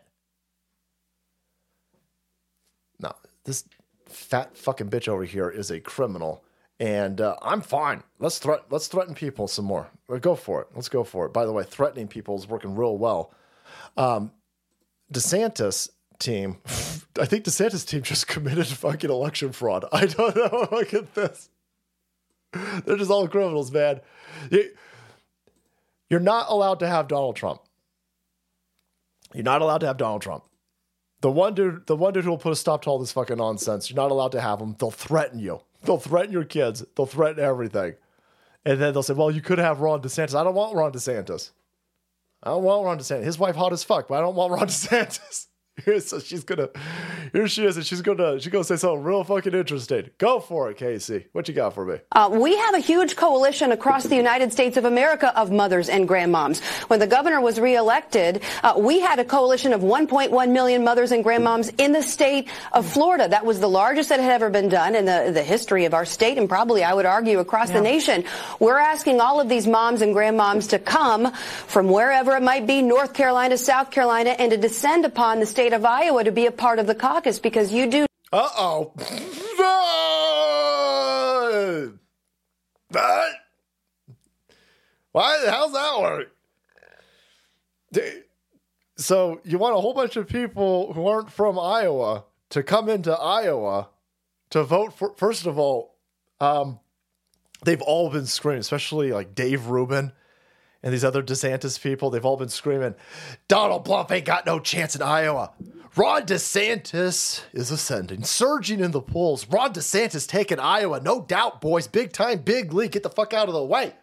No, 2.99 3.13
this 3.45 3.63
fat 4.07 4.57
fucking 4.57 4.89
bitch 4.89 5.07
over 5.07 5.23
here 5.23 5.49
is 5.49 5.71
a 5.71 5.79
criminal, 5.79 6.43
and 6.79 7.21
uh, 7.21 7.35
I'm 7.41 7.61
fine. 7.61 8.03
Let's 8.19 8.37
threat. 8.37 8.63
Let's 8.69 8.87
threaten 8.87 9.15
people 9.15 9.47
some 9.47 9.65
more. 9.65 9.89
Go 10.21 10.35
for 10.35 10.61
it. 10.61 10.67
Let's 10.75 10.89
go 10.89 11.03
for 11.03 11.25
it. 11.25 11.33
By 11.33 11.45
the 11.45 11.53
way, 11.53 11.63
threatening 11.63 12.07
people 12.07 12.37
is 12.37 12.47
working 12.47 12.75
real 12.75 12.97
well. 12.97 13.33
Um, 13.97 14.31
DeSantis 15.13 15.89
team, 16.19 16.57
I 16.65 17.25
think 17.25 17.45
DeSantis 17.45 17.87
team 17.87 18.01
just 18.01 18.27
committed 18.27 18.67
fucking 18.67 19.09
election 19.09 19.51
fraud. 19.51 19.85
I 19.91 20.05
don't 20.05 20.35
know. 20.35 20.67
Look 20.71 20.93
at 20.93 21.13
this. 21.15 21.49
They're 22.85 22.97
just 22.97 23.11
all 23.11 23.27
criminals, 23.27 23.71
man. 23.71 23.99
You're 26.09 26.19
not 26.21 26.47
allowed 26.49 26.79
to 26.79 26.87
have 26.87 27.07
Donald 27.07 27.35
Trump. 27.35 27.61
You're 29.33 29.43
not 29.43 29.61
allowed 29.61 29.79
to 29.79 29.87
have 29.87 29.97
Donald 29.97 30.21
Trump. 30.21 30.45
The 31.25 31.31
one 31.31 31.55
dude, 31.55 31.87
the 31.87 31.95
one 31.95 32.13
dude 32.13 32.23
who 32.23 32.29
will 32.29 32.37
put 32.37 32.51
a 32.51 32.55
stop 32.55 32.83
to 32.83 32.89
all 32.91 32.99
this 32.99 33.11
fucking 33.11 33.37
nonsense. 33.37 33.89
You're 33.89 33.95
not 33.95 34.11
allowed 34.11 34.33
to 34.33 34.41
have 34.41 34.59
them. 34.59 34.75
They'll 34.77 34.91
threaten 34.91 35.39
you. 35.39 35.61
They'll 35.81 35.97
threaten 35.97 36.31
your 36.31 36.43
kids. 36.43 36.85
They'll 36.95 37.07
threaten 37.07 37.43
everything. 37.43 37.95
And 38.63 38.79
then 38.79 38.93
they'll 38.93 39.01
say, 39.01 39.15
"Well, 39.15 39.31
you 39.31 39.41
could 39.41 39.57
have 39.57 39.79
Ron 39.79 40.03
DeSantis." 40.03 40.39
I 40.39 40.43
don't 40.43 40.53
want 40.53 40.75
Ron 40.75 40.91
DeSantis. 40.91 41.49
I 42.43 42.51
don't 42.51 42.61
want 42.61 42.85
Ron 42.85 42.99
DeSantis. 42.99 43.23
His 43.23 43.39
wife 43.39 43.55
hot 43.55 43.73
as 43.73 43.83
fuck, 43.83 44.07
but 44.07 44.19
I 44.19 44.21
don't 44.21 44.35
want 44.35 44.53
Ron 44.53 44.67
DeSantis. 44.67 45.47
so 45.99 46.19
she's 46.19 46.43
gonna 46.45 46.69
here 47.33 47.47
she 47.49 47.65
is 47.65 47.75
and 47.75 47.85
she's 47.85 48.01
gonna 48.01 48.39
she's 48.39 48.51
gonna 48.51 48.63
say 48.63 48.77
something 48.77 49.03
real 49.03 49.23
fucking 49.25 49.53
interesting. 49.53 50.09
Go 50.17 50.39
for 50.39 50.71
it 50.71 50.77
casey. 50.77 51.25
What 51.33 51.49
you 51.49 51.53
got 51.53 51.73
for 51.73 51.85
me? 51.85 51.97
Uh, 52.13 52.29
we 52.31 52.55
have 52.55 52.75
a 52.75 52.79
huge 52.79 53.17
coalition 53.17 53.73
across 53.73 54.05
the 54.05 54.15
united 54.15 54.53
states 54.53 54.77
of 54.77 54.85
america 54.85 55.37
of 55.37 55.51
mothers 55.51 55.89
and 55.89 56.07
grandmoms. 56.07 56.63
When 56.89 56.99
the 56.99 57.07
governor 57.07 57.41
was 57.41 57.59
reelected 57.59 58.41
uh, 58.63 58.75
we 58.77 59.01
had 59.01 59.19
a 59.19 59.25
coalition 59.25 59.73
of 59.73 59.81
1.1 59.81 60.51
million 60.51 60.83
mothers 60.85 61.11
and 61.11 61.25
grandmoms 61.25 61.77
in 61.77 61.91
the 61.91 62.01
state 62.01 62.47
of 62.71 62.85
florida. 62.85 63.27
That 63.27 63.45
was 63.45 63.59
the 63.59 63.69
largest 63.69 64.09
that 64.09 64.21
had 64.21 64.31
ever 64.31 64.49
been 64.49 64.69
done 64.69 64.95
in 64.95 65.03
the, 65.03 65.31
the 65.33 65.43
history 65.43 65.83
of 65.83 65.93
our 65.93 66.05
state 66.05 66.37
and 66.37 66.47
probably 66.47 66.85
i 66.85 66.93
would 66.93 67.05
argue 67.05 67.39
across 67.39 67.67
yeah. 67.69 67.75
the 67.75 67.81
nation. 67.81 68.23
We're 68.59 68.79
asking 68.79 69.19
all 69.19 69.41
of 69.41 69.49
these 69.49 69.67
moms 69.67 70.01
and 70.01 70.15
grandmoms 70.15 70.69
to 70.69 70.79
come 70.79 71.33
from 71.33 71.89
wherever 71.89 72.33
it 72.37 72.43
might 72.43 72.65
be 72.65 72.81
north 72.81 73.13
carolina 73.13 73.57
south 73.57 73.91
carolina 73.91 74.29
and 74.29 74.51
to 74.51 74.57
descend 74.57 75.03
upon 75.03 75.41
the 75.41 75.45
state 75.45 75.64
state 75.65 75.73
of 75.73 75.83
Iowa 75.83 76.23
to 76.23 76.31
be 76.31 76.45
a 76.45 76.51
part 76.51 76.77
of 76.77 76.85
the 76.85 76.93
caucus 76.93 77.39
because 77.39 77.71
you 77.71 77.89
do. 77.89 78.05
Uh 78.31 78.49
oh. 78.55 78.93
What? 82.89 83.31
Why? 85.11 85.45
How's 85.47 85.73
that 85.73 85.99
work? 85.99 86.31
So 88.97 89.41
you 89.43 89.57
want 89.57 89.75
a 89.75 89.79
whole 89.79 89.95
bunch 89.95 90.17
of 90.17 90.27
people 90.27 90.93
who 90.93 91.07
aren't 91.07 91.31
from 91.31 91.57
Iowa 91.57 92.25
to 92.51 92.61
come 92.61 92.87
into 92.87 93.11
Iowa 93.11 93.89
to 94.51 94.63
vote 94.63 94.93
for? 94.93 95.15
First 95.17 95.47
of 95.47 95.57
all, 95.57 95.95
um, 96.39 96.79
they've 97.63 97.81
all 97.81 98.11
been 98.11 98.27
screened, 98.27 98.59
especially 98.59 99.11
like 99.11 99.33
Dave 99.33 99.65
Rubin 99.65 100.11
and 100.85 100.93
these 100.93 101.03
other 101.03 101.23
DeSantis 101.23 101.81
people, 101.81 102.11
they've 102.11 102.23
all 102.23 102.37
been 102.37 102.47
screaming, 102.47 102.93
Donald 103.47 103.85
Trump 103.85 104.11
ain't 104.11 104.23
got 104.23 104.45
no 104.45 104.59
chance 104.59 104.95
in 104.95 105.01
Iowa. 105.01 105.51
Ron 105.97 106.27
DeSantis 106.27 107.41
is 107.53 107.71
ascending, 107.71 108.23
surging 108.23 108.79
in 108.81 108.91
the 108.91 109.01
polls. 109.01 109.47
Ron 109.49 109.73
DeSantis 109.73 110.27
taking 110.27 110.59
Iowa, 110.59 111.01
no 111.01 111.21
doubt, 111.21 111.59
boys. 111.59 111.87
Big 111.87 112.13
time, 112.13 112.39
big 112.39 112.71
league. 112.71 112.91
Get 112.91 113.01
the 113.01 113.09
fuck 113.09 113.33
out 113.33 113.47
of 113.47 113.55
the 113.55 113.65
way. 113.65 113.93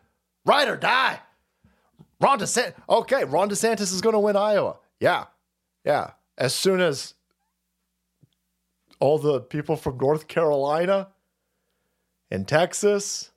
Ride 0.45 0.69
or 0.69 0.77
die. 0.77 1.21
Ron 2.21 2.41
DeSantis. 2.41 2.75
Okay, 2.89 3.25
Ron 3.25 3.49
DeSantis 3.49 3.93
is 3.93 4.01
going 4.01 4.15
to 4.15 4.19
win 4.19 4.35
Iowa. 4.35 4.79
Yeah, 4.99 5.27
yeah. 5.85 6.13
As 6.37 6.53
soon 6.53 6.81
as 6.81 7.15
all 8.99 9.19
the 9.19 9.41
people 9.41 9.77
from 9.77 9.99
North 9.99 10.27
Carolina 10.27 11.11
and 12.29 12.49
Texas 12.49 13.31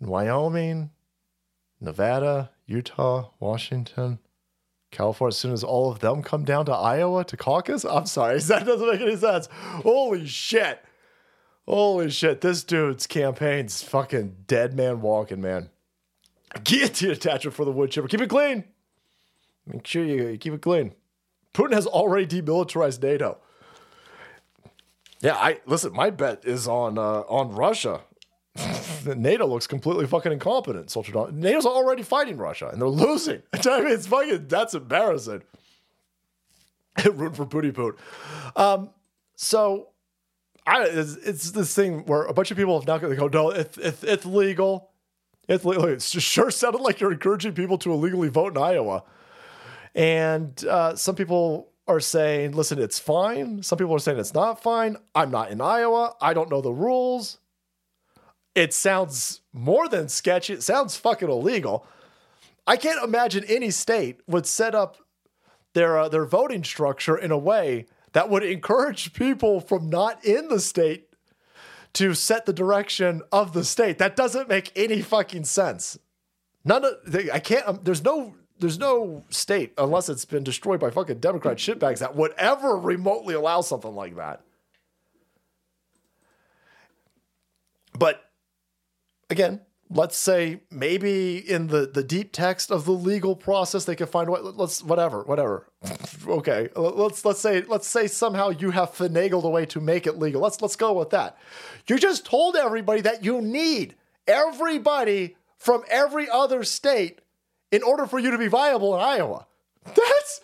and 0.00 0.10
Wyoming 0.10 0.90
Nevada, 1.80 2.50
Utah, 2.66 3.30
Washington, 3.38 4.18
California, 4.90 5.30
as 5.30 5.38
soon 5.38 5.52
as 5.52 5.64
all 5.64 5.90
of 5.90 6.00
them 6.00 6.22
come 6.22 6.44
down 6.44 6.66
to 6.66 6.72
Iowa 6.72 7.24
to 7.24 7.36
caucus? 7.36 7.84
I'm 7.84 8.06
sorry, 8.06 8.38
that 8.40 8.66
doesn't 8.66 8.90
make 8.90 9.00
any 9.00 9.16
sense. 9.16 9.48
Holy 9.50 10.26
shit. 10.26 10.84
Holy 11.66 12.10
shit. 12.10 12.40
This 12.40 12.64
dude's 12.64 13.06
campaign's 13.06 13.82
fucking 13.82 14.44
dead 14.46 14.74
man 14.74 15.00
walking, 15.00 15.40
man. 15.40 15.70
Guillotine 16.64 17.10
attachment 17.10 17.54
for 17.54 17.64
the 17.64 17.70
wood 17.70 17.90
chipper. 17.92 18.08
Keep 18.08 18.22
it 18.22 18.30
clean. 18.30 18.64
Make 19.66 19.86
sure 19.86 20.04
you 20.04 20.36
keep 20.36 20.52
it 20.52 20.62
clean. 20.62 20.94
Putin 21.54 21.72
has 21.72 21.86
already 21.86 22.42
demilitarized 22.42 23.02
NATO. 23.02 23.38
Yeah, 25.20 25.34
I 25.34 25.60
listen. 25.66 25.92
My 25.92 26.10
bet 26.10 26.44
is 26.44 26.66
on 26.66 26.98
uh, 26.98 27.20
on 27.28 27.52
Russia. 27.52 28.00
NATO 29.06 29.46
looks 29.46 29.66
completely 29.66 30.06
fucking 30.06 30.32
incompetent. 30.32 30.90
Soldier 30.90 31.30
NATO's 31.32 31.66
already 31.66 32.02
fighting 32.02 32.36
Russia 32.36 32.68
and 32.68 32.80
they're 32.80 32.88
losing. 32.88 33.42
I 33.52 33.80
mean, 33.80 33.92
it's 33.92 34.06
fucking 34.06 34.48
that's 34.48 34.74
embarrassing. 34.74 35.42
Root 37.12 37.36
for 37.36 37.44
booty 37.44 37.72
poot. 37.72 37.98
Um, 38.56 38.90
so 39.36 39.88
I 40.66 40.84
it's, 40.84 41.16
it's, 41.16 41.50
this 41.52 41.74
thing 41.74 42.04
where 42.06 42.24
a 42.24 42.32
bunch 42.32 42.50
of 42.50 42.56
people 42.56 42.78
have 42.78 42.86
not 42.86 43.00
going 43.00 43.14
to 43.14 43.18
go, 43.18 43.28
no, 43.28 43.50
it's, 43.50 43.78
it's, 43.78 44.02
it's 44.04 44.26
legal. 44.26 44.90
It's 45.48 45.64
legal. 45.64 45.86
It 45.86 46.02
sure 46.02 46.50
sounded 46.50 46.80
like 46.80 47.00
you're 47.00 47.12
encouraging 47.12 47.54
people 47.54 47.78
to 47.78 47.92
illegally 47.92 48.28
vote 48.28 48.56
in 48.56 48.62
Iowa. 48.62 49.04
And 49.94 50.64
uh, 50.64 50.94
some 50.94 51.16
people 51.16 51.70
are 51.88 52.00
saying, 52.00 52.52
listen, 52.52 52.78
it's 52.78 52.98
fine. 52.98 53.62
Some 53.62 53.78
people 53.78 53.94
are 53.94 53.98
saying 53.98 54.18
it's 54.18 54.34
not 54.34 54.62
fine. 54.62 54.96
I'm 55.14 55.30
not 55.30 55.50
in 55.50 55.60
Iowa. 55.60 56.14
I 56.20 56.34
don't 56.34 56.50
know 56.50 56.60
the 56.60 56.72
rules 56.72 57.38
it 58.54 58.74
sounds 58.74 59.40
more 59.52 59.88
than 59.88 60.08
sketchy. 60.08 60.54
It 60.54 60.62
sounds 60.62 60.96
fucking 60.96 61.28
illegal. 61.28 61.86
I 62.66 62.76
can't 62.76 63.02
imagine 63.02 63.44
any 63.44 63.70
state 63.70 64.20
would 64.26 64.46
set 64.46 64.74
up 64.74 64.98
their 65.74 65.98
uh, 65.98 66.08
their 66.08 66.24
voting 66.24 66.64
structure 66.64 67.16
in 67.16 67.30
a 67.30 67.38
way 67.38 67.86
that 68.12 68.28
would 68.28 68.42
encourage 68.42 69.12
people 69.12 69.60
from 69.60 69.88
not 69.88 70.24
in 70.24 70.48
the 70.48 70.60
state 70.60 71.08
to 71.92 72.14
set 72.14 72.46
the 72.46 72.52
direction 72.52 73.22
of 73.32 73.52
the 73.52 73.64
state. 73.64 73.98
That 73.98 74.16
doesn't 74.16 74.48
make 74.48 74.72
any 74.76 75.00
fucking 75.00 75.44
sense. 75.44 75.98
None 76.64 76.84
of 76.84 76.94
I 77.32 77.38
can't. 77.38 77.66
Um, 77.66 77.80
there's 77.82 78.04
no 78.04 78.34
there's 78.58 78.78
no 78.78 79.24
state 79.30 79.72
unless 79.78 80.08
it's 80.08 80.24
been 80.24 80.44
destroyed 80.44 80.80
by 80.80 80.90
fucking 80.90 81.20
Democrat 81.20 81.56
shitbags 81.56 81.98
that 81.98 82.14
would 82.14 82.32
ever 82.36 82.76
remotely 82.76 83.34
allow 83.34 83.60
something 83.60 83.94
like 83.94 84.16
that. 84.16 84.42
But 87.98 88.29
again, 89.30 89.60
let's 89.88 90.16
say 90.16 90.60
maybe 90.70 91.38
in 91.38 91.66
the 91.66 91.86
the 91.86 92.02
deep 92.02 92.32
text 92.32 92.70
of 92.70 92.84
the 92.84 92.92
legal 92.92 93.34
process 93.34 93.84
they 93.84 93.96
can 93.96 94.06
find 94.06 94.28
what 94.28 94.56
let's 94.56 94.82
whatever 94.82 95.22
whatever. 95.24 95.66
Okay 96.28 96.68
let's 96.76 97.24
let's 97.24 97.40
say 97.40 97.62
let's 97.62 97.88
say 97.88 98.06
somehow 98.06 98.50
you 98.50 98.70
have 98.70 98.92
finagled 98.92 99.44
a 99.44 99.48
way 99.48 99.64
to 99.66 99.80
make 99.80 100.06
it 100.06 100.18
legal. 100.18 100.40
Let's 100.40 100.60
let's 100.60 100.76
go 100.76 100.92
with 100.92 101.10
that. 101.10 101.38
You 101.88 101.98
just 101.98 102.26
told 102.26 102.56
everybody 102.56 103.00
that 103.00 103.24
you 103.24 103.40
need 103.40 103.96
everybody 104.28 105.36
from 105.56 105.82
every 105.88 106.28
other 106.28 106.62
state 106.62 107.20
in 107.72 107.82
order 107.82 108.06
for 108.06 108.18
you 108.18 108.30
to 108.30 108.38
be 108.38 108.48
viable 108.48 108.94
in 108.94 109.00
Iowa. 109.00 109.46
That's 109.84 110.40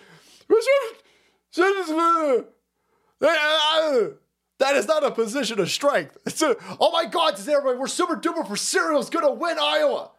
that 4.59 4.77
is 4.77 4.87
not 4.87 5.05
a 5.05 5.11
position 5.11 5.61
of 5.61 5.71
strength. 5.71 6.17
It's 6.27 6.43
a, 6.43 6.57
oh 6.81 6.91
my 6.91 7.07
God, 7.07 7.39
everybody, 7.39 7.79
we're 7.79 7.87
super 7.87 8.17
duper 8.17 8.47
for 8.47 8.57
cereal's 8.57 9.11
gonna 9.11 9.33
win 9.33 9.59
Iowa. 9.61 10.11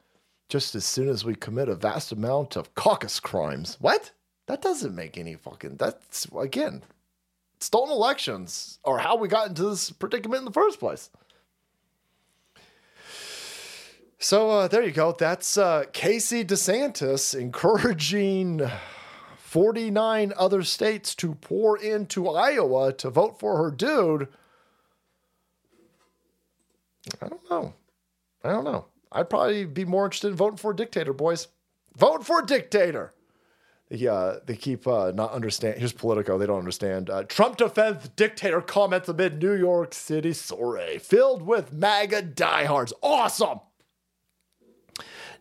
Just 0.49 0.75
as 0.75 0.85
soon 0.85 1.09
as 1.09 1.25
we 1.25 1.35
commit 1.35 1.67
a 1.67 1.75
vast 1.75 2.11
amount 2.11 2.55
of 2.55 2.73
caucus 2.73 3.19
crimes. 3.19 3.77
What? 3.81 4.11
That 4.47 4.61
doesn't 4.61 4.95
make 4.95 5.17
any 5.17 5.35
fucking, 5.35 5.75
that's, 5.75 6.25
again, 6.39 6.83
stolen 7.59 7.91
elections 7.91 8.79
are 8.85 8.99
how 8.99 9.17
we 9.17 9.27
got 9.27 9.49
into 9.49 9.69
this 9.69 9.91
predicament 9.91 10.39
in 10.39 10.45
the 10.45 10.51
first 10.51 10.79
place. 10.79 11.09
So 14.19 14.49
uh, 14.49 14.67
there 14.67 14.83
you 14.83 14.91
go. 14.91 15.11
That's 15.17 15.57
uh, 15.57 15.83
Casey 15.93 16.43
DeSantis 16.43 17.39
encouraging 17.39 18.61
49 19.47 20.33
other 20.35 20.61
states 20.61 21.15
to 21.15 21.33
pour 21.35 21.77
into 21.77 22.27
Iowa 22.27 22.91
to 22.91 23.09
vote 23.09 23.39
for 23.39 23.55
her 23.55 23.71
dude. 23.71 24.27
I 27.21 27.29
don't 27.29 27.49
know. 27.49 27.73
I 28.43 28.49
don't 28.49 28.65
know. 28.65 28.87
I'd 29.09 29.29
probably 29.29 29.63
be 29.63 29.85
more 29.85 30.03
interested 30.03 30.27
in 30.27 30.35
voting 30.35 30.57
for 30.57 30.71
a 30.71 30.75
dictator, 30.75 31.13
boys. 31.13 31.47
Vote 31.95 32.25
for 32.25 32.41
a 32.41 32.45
dictator. 32.45 33.13
They, 33.89 34.05
uh, 34.05 34.39
they 34.45 34.57
keep 34.57 34.85
uh, 34.85 35.13
not 35.15 35.31
understand. 35.31 35.77
Here's 35.77 35.93
Politico. 35.93 36.37
They 36.37 36.45
don't 36.45 36.59
understand. 36.59 37.09
Uh, 37.09 37.23
Trump 37.23 37.55
defends 37.55 38.09
dictator 38.09 38.59
comments 38.59 39.07
amid 39.07 39.41
New 39.41 39.53
York 39.53 39.93
City 39.93 40.33
soiree 40.33 40.97
filled 40.97 41.41
with 41.41 41.71
MAGA 41.71 42.21
diehards. 42.23 42.91
Awesome. 43.01 43.61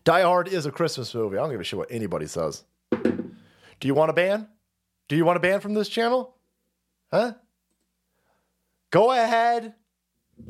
Die 0.04 0.22
Hard 0.22 0.46
is 0.46 0.64
a 0.64 0.70
Christmas 0.70 1.12
movie. 1.12 1.38
I 1.38 1.40
don't 1.40 1.50
give 1.50 1.60
a 1.60 1.64
shit 1.64 1.76
what 1.76 1.90
anybody 1.90 2.28
says. 2.28 2.62
Do 3.80 3.88
you 3.88 3.94
want 3.94 4.10
a 4.10 4.14
ban? 4.14 4.48
Do 5.08 5.16
you 5.16 5.24
want 5.24 5.36
a 5.36 5.40
ban 5.40 5.60
from 5.60 5.74
this 5.74 5.88
channel? 5.88 6.34
Huh? 7.10 7.34
Go 8.90 9.12
ahead 9.12 9.74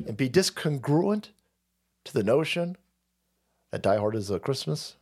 and 0.05 0.17
be 0.17 0.29
discongruent 0.29 1.29
to 2.05 2.13
the 2.13 2.23
notion 2.23 2.77
that 3.71 3.81
Die 3.81 3.97
Hard 3.97 4.15
is 4.15 4.29
a 4.29 4.39
Christmas 4.39 4.95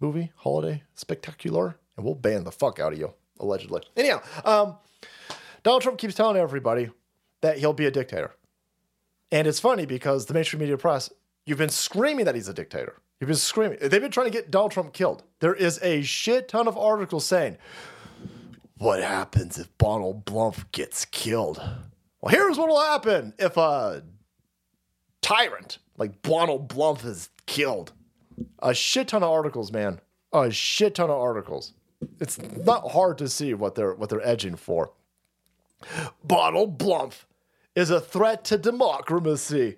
movie, 0.00 0.32
holiday, 0.36 0.82
spectacular, 0.94 1.76
and 1.96 2.04
we'll 2.04 2.14
ban 2.14 2.44
the 2.44 2.52
fuck 2.52 2.80
out 2.80 2.92
of 2.92 2.98
you, 2.98 3.12
allegedly. 3.38 3.82
Anyhow, 3.96 4.22
um, 4.44 4.76
Donald 5.62 5.82
Trump 5.82 5.98
keeps 5.98 6.14
telling 6.14 6.36
everybody 6.36 6.90
that 7.42 7.58
he'll 7.58 7.72
be 7.72 7.86
a 7.86 7.90
dictator. 7.90 8.32
And 9.30 9.46
it's 9.46 9.60
funny 9.60 9.86
because 9.86 10.26
the 10.26 10.34
mainstream 10.34 10.60
media 10.60 10.76
press, 10.76 11.10
you've 11.46 11.58
been 11.58 11.68
screaming 11.68 12.24
that 12.24 12.34
he's 12.34 12.48
a 12.48 12.54
dictator. 12.54 12.96
You've 13.20 13.28
been 13.28 13.36
screaming. 13.36 13.78
They've 13.80 14.00
been 14.00 14.10
trying 14.10 14.26
to 14.26 14.32
get 14.32 14.50
Donald 14.50 14.72
Trump 14.72 14.92
killed. 14.92 15.22
There 15.40 15.54
is 15.54 15.78
a 15.82 16.02
shit 16.02 16.48
ton 16.48 16.66
of 16.66 16.78
articles 16.78 17.26
saying, 17.26 17.58
what 18.78 19.02
happens 19.02 19.58
if 19.58 19.76
Donald 19.76 20.24
Trump 20.26 20.72
gets 20.72 21.04
killed? 21.04 21.58
Well, 22.20 22.34
here's 22.34 22.56
what 22.56 22.68
will 22.68 22.80
happen 22.80 23.34
if 23.38 23.56
a 23.58 24.02
tyrant 25.20 25.78
like 25.98 26.22
Donald 26.22 26.70
Trump 26.70 27.04
is 27.04 27.28
killed. 27.44 27.92
A 28.60 28.72
shit 28.72 29.08
ton 29.08 29.22
of 29.22 29.30
articles, 29.30 29.70
man. 29.70 30.00
A 30.32 30.50
shit 30.50 30.94
ton 30.94 31.10
of 31.10 31.20
articles. 31.20 31.74
It's 32.20 32.40
not 32.40 32.92
hard 32.92 33.18
to 33.18 33.28
see 33.28 33.52
what 33.52 33.74
they're 33.74 33.94
what 33.94 34.08
they're 34.08 34.26
edging 34.26 34.56
for. 34.56 34.92
Donald 36.26 36.80
Trump 36.80 37.12
is 37.74 37.90
a 37.90 38.00
threat 38.00 38.44
to 38.44 38.56
democracy. 38.56 39.76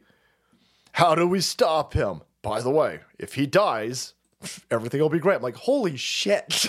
How 0.93 1.15
do 1.15 1.27
we 1.27 1.41
stop 1.41 1.95
him? 1.95 2.23
By 2.43 2.61
the 2.61 2.71
way, 2.71 3.01
if 3.19 3.35
he 3.35 3.47
dies, 3.47 4.15
everything 4.71 5.01
will 5.01 5.09
be 5.09 5.19
great. 5.19 5.37
I'm 5.37 5.43
like, 5.43 5.57
holy 5.57 5.97
shit. 5.97 6.67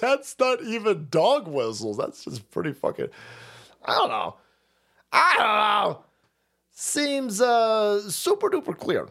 That's 0.00 0.36
not 0.38 0.62
even 0.62 1.08
dog 1.10 1.48
whistles. 1.48 1.96
That's 1.96 2.24
just 2.24 2.50
pretty 2.50 2.72
fucking. 2.72 3.08
I 3.84 3.94
don't 3.94 4.08
know. 4.10 4.36
I 5.12 5.34
don't 5.36 5.92
know. 5.92 6.04
Seems 6.70 7.40
uh, 7.40 8.08
super 8.08 8.48
duper 8.48 8.76
clear. 8.76 9.08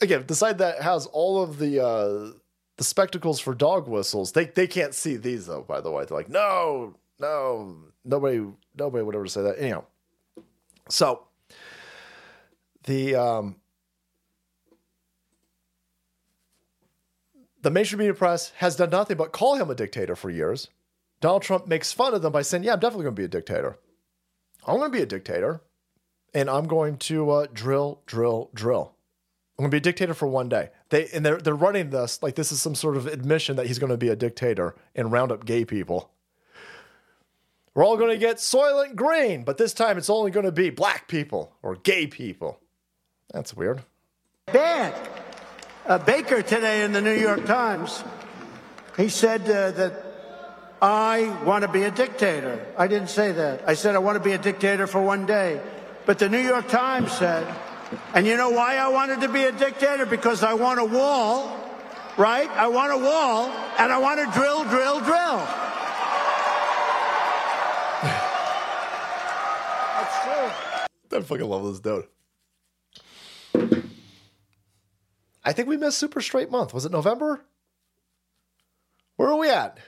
Again, 0.00 0.24
the 0.26 0.34
side 0.34 0.58
that 0.58 0.82
has 0.82 1.06
all 1.06 1.42
of 1.42 1.58
the 1.58 1.80
uh, 1.84 2.32
the 2.76 2.84
spectacles 2.84 3.40
for 3.40 3.54
dog 3.54 3.88
whistles, 3.88 4.32
they 4.32 4.46
they 4.46 4.66
can't 4.66 4.94
see 4.94 5.16
these 5.16 5.46
though. 5.46 5.62
By 5.62 5.80
the 5.80 5.90
way, 5.90 6.04
they're 6.04 6.16
like, 6.16 6.28
no, 6.28 6.96
no, 7.18 7.76
nobody, 8.04 8.44
nobody 8.76 9.04
would 9.04 9.14
ever 9.14 9.26
say 9.26 9.42
that. 9.42 9.58
Anyhow, 9.58 9.84
so 10.88 11.24
the 12.84 13.14
um, 13.14 13.56
the 17.62 17.70
mainstream 17.70 18.00
media 18.00 18.14
press 18.14 18.50
has 18.56 18.76
done 18.76 18.90
nothing 18.90 19.16
but 19.16 19.32
call 19.32 19.56
him 19.56 19.70
a 19.70 19.74
dictator 19.74 20.14
for 20.14 20.30
years. 20.30 20.68
Donald 21.20 21.42
Trump 21.42 21.66
makes 21.66 21.92
fun 21.92 22.14
of 22.14 22.22
them 22.22 22.32
by 22.32 22.42
saying, 22.42 22.64
"Yeah, 22.64 22.74
I'm 22.74 22.80
definitely 22.80 23.04
going 23.04 23.14
to 23.14 23.20
be 23.20 23.24
a 23.26 23.28
dictator. 23.28 23.78
I'm 24.66 24.78
going 24.78 24.90
to 24.90 24.96
be 24.96 25.02
a 25.02 25.06
dictator, 25.06 25.60
and 26.34 26.50
I'm 26.50 26.66
going 26.66 26.98
to 26.98 27.30
uh, 27.30 27.46
drill, 27.52 28.00
drill, 28.06 28.50
drill. 28.54 28.94
I'm 29.58 29.64
going 29.64 29.70
to 29.70 29.74
be 29.74 29.78
a 29.78 29.92
dictator 29.92 30.14
for 30.14 30.26
one 30.26 30.48
day." 30.48 30.70
They 30.90 31.08
and 31.10 31.24
they're 31.24 31.38
they're 31.38 31.54
running 31.54 31.90
this 31.90 32.22
like 32.22 32.34
this 32.34 32.50
is 32.50 32.60
some 32.60 32.74
sort 32.74 32.96
of 32.96 33.06
admission 33.06 33.56
that 33.56 33.66
he's 33.66 33.78
going 33.78 33.90
to 33.90 33.96
be 33.96 34.08
a 34.08 34.16
dictator 34.16 34.74
and 34.94 35.12
round 35.12 35.30
up 35.30 35.44
gay 35.44 35.64
people. 35.64 36.10
We're 37.74 37.86
all 37.86 37.96
going 37.96 38.10
to 38.10 38.18
get 38.18 38.36
Soylent 38.36 38.96
Green, 38.96 39.44
but 39.44 39.56
this 39.56 39.72
time 39.72 39.96
it's 39.96 40.10
only 40.10 40.30
going 40.30 40.44
to 40.44 40.52
be 40.52 40.68
black 40.68 41.08
people 41.08 41.54
or 41.62 41.76
gay 41.76 42.06
people. 42.06 42.60
That's 43.32 43.54
weird. 43.54 43.82
Bad. 44.46 44.94
Uh, 45.84 45.98
Baker 45.98 46.42
today 46.42 46.84
in 46.84 46.92
the 46.92 47.00
New 47.00 47.14
York 47.14 47.44
Times, 47.44 48.04
he 48.96 49.08
said 49.08 49.42
uh, 49.42 49.72
that 49.72 50.04
I 50.80 51.36
want 51.44 51.62
to 51.62 51.68
be 51.68 51.82
a 51.82 51.90
dictator. 51.90 52.64
I 52.78 52.86
didn't 52.86 53.10
say 53.10 53.32
that. 53.32 53.64
I 53.66 53.74
said 53.74 53.96
I 53.96 53.98
want 53.98 54.16
to 54.16 54.22
be 54.22 54.30
a 54.30 54.38
dictator 54.38 54.86
for 54.86 55.02
one 55.02 55.26
day. 55.26 55.60
But 56.06 56.20
the 56.20 56.28
New 56.28 56.38
York 56.38 56.68
Times 56.68 57.10
said, 57.10 57.52
and 58.14 58.28
you 58.28 58.36
know 58.36 58.50
why 58.50 58.76
I 58.76 58.88
wanted 58.88 59.22
to 59.22 59.28
be 59.28 59.42
a 59.42 59.50
dictator? 59.50 60.06
Because 60.06 60.44
I 60.44 60.54
want 60.54 60.78
a 60.78 60.84
wall, 60.84 61.50
right? 62.16 62.48
I 62.50 62.68
want 62.68 62.92
a 62.92 62.98
wall, 62.98 63.48
and 63.76 63.92
I 63.92 63.98
want 63.98 64.20
to 64.20 64.38
drill, 64.38 64.62
drill, 64.62 65.00
drill. 65.00 65.38
That's 69.98 70.22
true. 71.10 71.18
I 71.18 71.22
fucking 71.22 71.48
love 71.48 71.64
this 71.64 71.80
dude. 71.80 72.06
I 75.44 75.52
think 75.52 75.68
we 75.68 75.76
missed 75.76 75.98
Super 75.98 76.20
Straight 76.20 76.50
Month. 76.50 76.72
Was 76.72 76.84
it 76.84 76.92
November? 76.92 77.44
Where 79.16 79.28
are 79.28 79.38
we 79.38 79.50
at? 79.50 79.78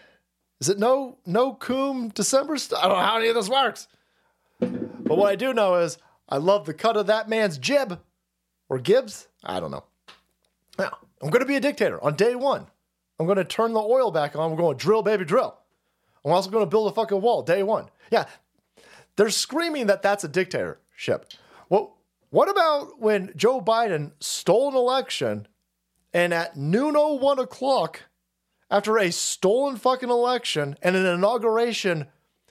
Is 0.61 0.69
it 0.69 0.79
no 0.79 1.19
no 1.27 1.55
coom 1.55 2.09
December? 2.09 2.57
St- 2.57 2.81
I 2.81 2.89
don't 2.89 2.97
know 2.97 3.05
how 3.05 3.19
any 3.19 3.29
of 3.29 3.35
this 3.35 3.49
works. 3.49 3.89
But 4.61 5.19
what 5.19 5.31
I 5.31 5.37
do 5.37 5.53
know 5.53 5.75
is 5.77 5.99
I 6.29 6.39
love 6.39 6.67
the 6.67 6.75
cut 6.75 6.97
of 6.97 7.07
that 7.07 7.29
man's 7.29 7.59
jib 7.59 8.01
or 8.69 8.79
Gibbs. 8.79 9.29
I 9.43 9.61
don't 9.61 9.71
know. 9.71 9.85
Now 10.79 10.97
I'm 11.21 11.31
going 11.31 11.43
to 11.43 11.47
be 11.47 11.57
a 11.57 11.61
dictator 11.61 12.03
on 12.03 12.15
day 12.15 12.35
one. 12.35 12.67
I'm 13.19 13.27
going 13.27 13.39
to 13.39 13.45
turn 13.45 13.73
the 13.73 13.81
oil 13.81 14.11
back 14.11 14.35
on. 14.37 14.51
We're 14.51 14.57
going 14.57 14.77
to 14.77 14.83
drill, 14.83 15.03
baby, 15.03 15.25
drill. 15.25 15.57
I'm 16.25 16.33
also 16.33 16.51
going 16.51 16.65
to 16.65 16.71
build 16.71 16.91
a 16.91 16.95
fucking 16.95 17.21
wall 17.21 17.43
day 17.43 17.63
one. 17.63 17.91
Yeah, 18.11 18.25
they're 19.17 19.31
screaming 19.31 19.87
that 19.87 20.03
that's 20.03 20.25
a 20.25 20.29
dictatorship. 20.29 21.33
What 22.35 22.51
about 22.51 22.99
when 22.99 23.33
Joe 23.37 23.61
Biden 23.61 24.11
stole 24.19 24.71
an 24.71 24.75
election 24.75 25.47
and 26.13 26.35
at 26.35 26.57
noon 26.57 26.95
01 26.97 27.39
o'clock, 27.39 28.01
after 28.69 28.99
a 28.99 29.13
stolen 29.13 29.77
fucking 29.77 30.11
election 30.11 30.77
and 30.83 30.97
an 30.97 31.07
inauguration, 31.07 32.09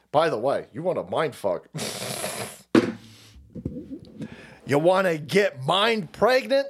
by 0.10 0.30
the 0.30 0.38
way, 0.38 0.68
you 0.72 0.84
want 0.84 1.00
to 1.00 1.12
mind 1.12 1.36
fuck. 1.36 1.68
you 4.66 4.80
want 4.80 5.06
to 5.06 5.18
get 5.18 5.62
mind 5.66 6.14
pregnant? 6.14 6.68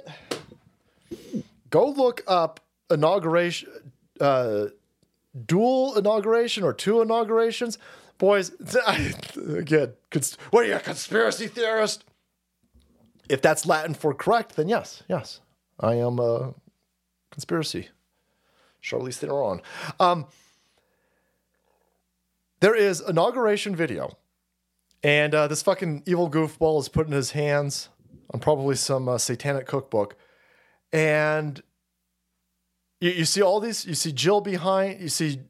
Go 1.70 1.90
look 1.90 2.24
up 2.26 2.58
inauguration, 2.90 3.68
uh, 4.20 4.64
dual 5.46 5.96
inauguration 5.96 6.64
or 6.64 6.72
two 6.72 7.00
inaugurations. 7.00 7.78
Boys, 8.18 8.50
again, 9.46 9.92
cons- 10.10 10.36
what 10.50 10.64
are 10.64 10.66
you, 10.66 10.74
a 10.74 10.80
conspiracy 10.80 11.46
theorist? 11.46 12.02
If 13.28 13.40
that's 13.40 13.66
Latin 13.66 13.94
for 13.94 14.14
correct, 14.14 14.56
then 14.56 14.68
yes, 14.68 15.02
yes, 15.08 15.40
I 15.80 15.94
am 15.94 16.18
a 16.18 16.54
conspiracy. 17.30 17.88
Charlize 18.82 19.16
Theron. 19.16 19.62
Um, 19.98 20.26
there 22.60 22.74
is 22.74 23.00
inauguration 23.00 23.74
video, 23.74 24.16
and 25.02 25.34
uh, 25.34 25.48
this 25.48 25.62
fucking 25.62 26.02
evil 26.06 26.30
goofball 26.30 26.80
is 26.80 26.88
putting 26.88 27.12
his 27.12 27.30
hands 27.30 27.88
on 28.32 28.40
probably 28.40 28.76
some 28.76 29.08
uh, 29.08 29.18
satanic 29.18 29.66
cookbook, 29.66 30.16
and 30.92 31.62
you, 33.00 33.10
you 33.10 33.24
see 33.24 33.42
all 33.42 33.58
these. 33.60 33.86
You 33.86 33.94
see 33.94 34.12
Jill 34.12 34.42
behind. 34.42 35.00
You 35.00 35.08
see 35.08 35.40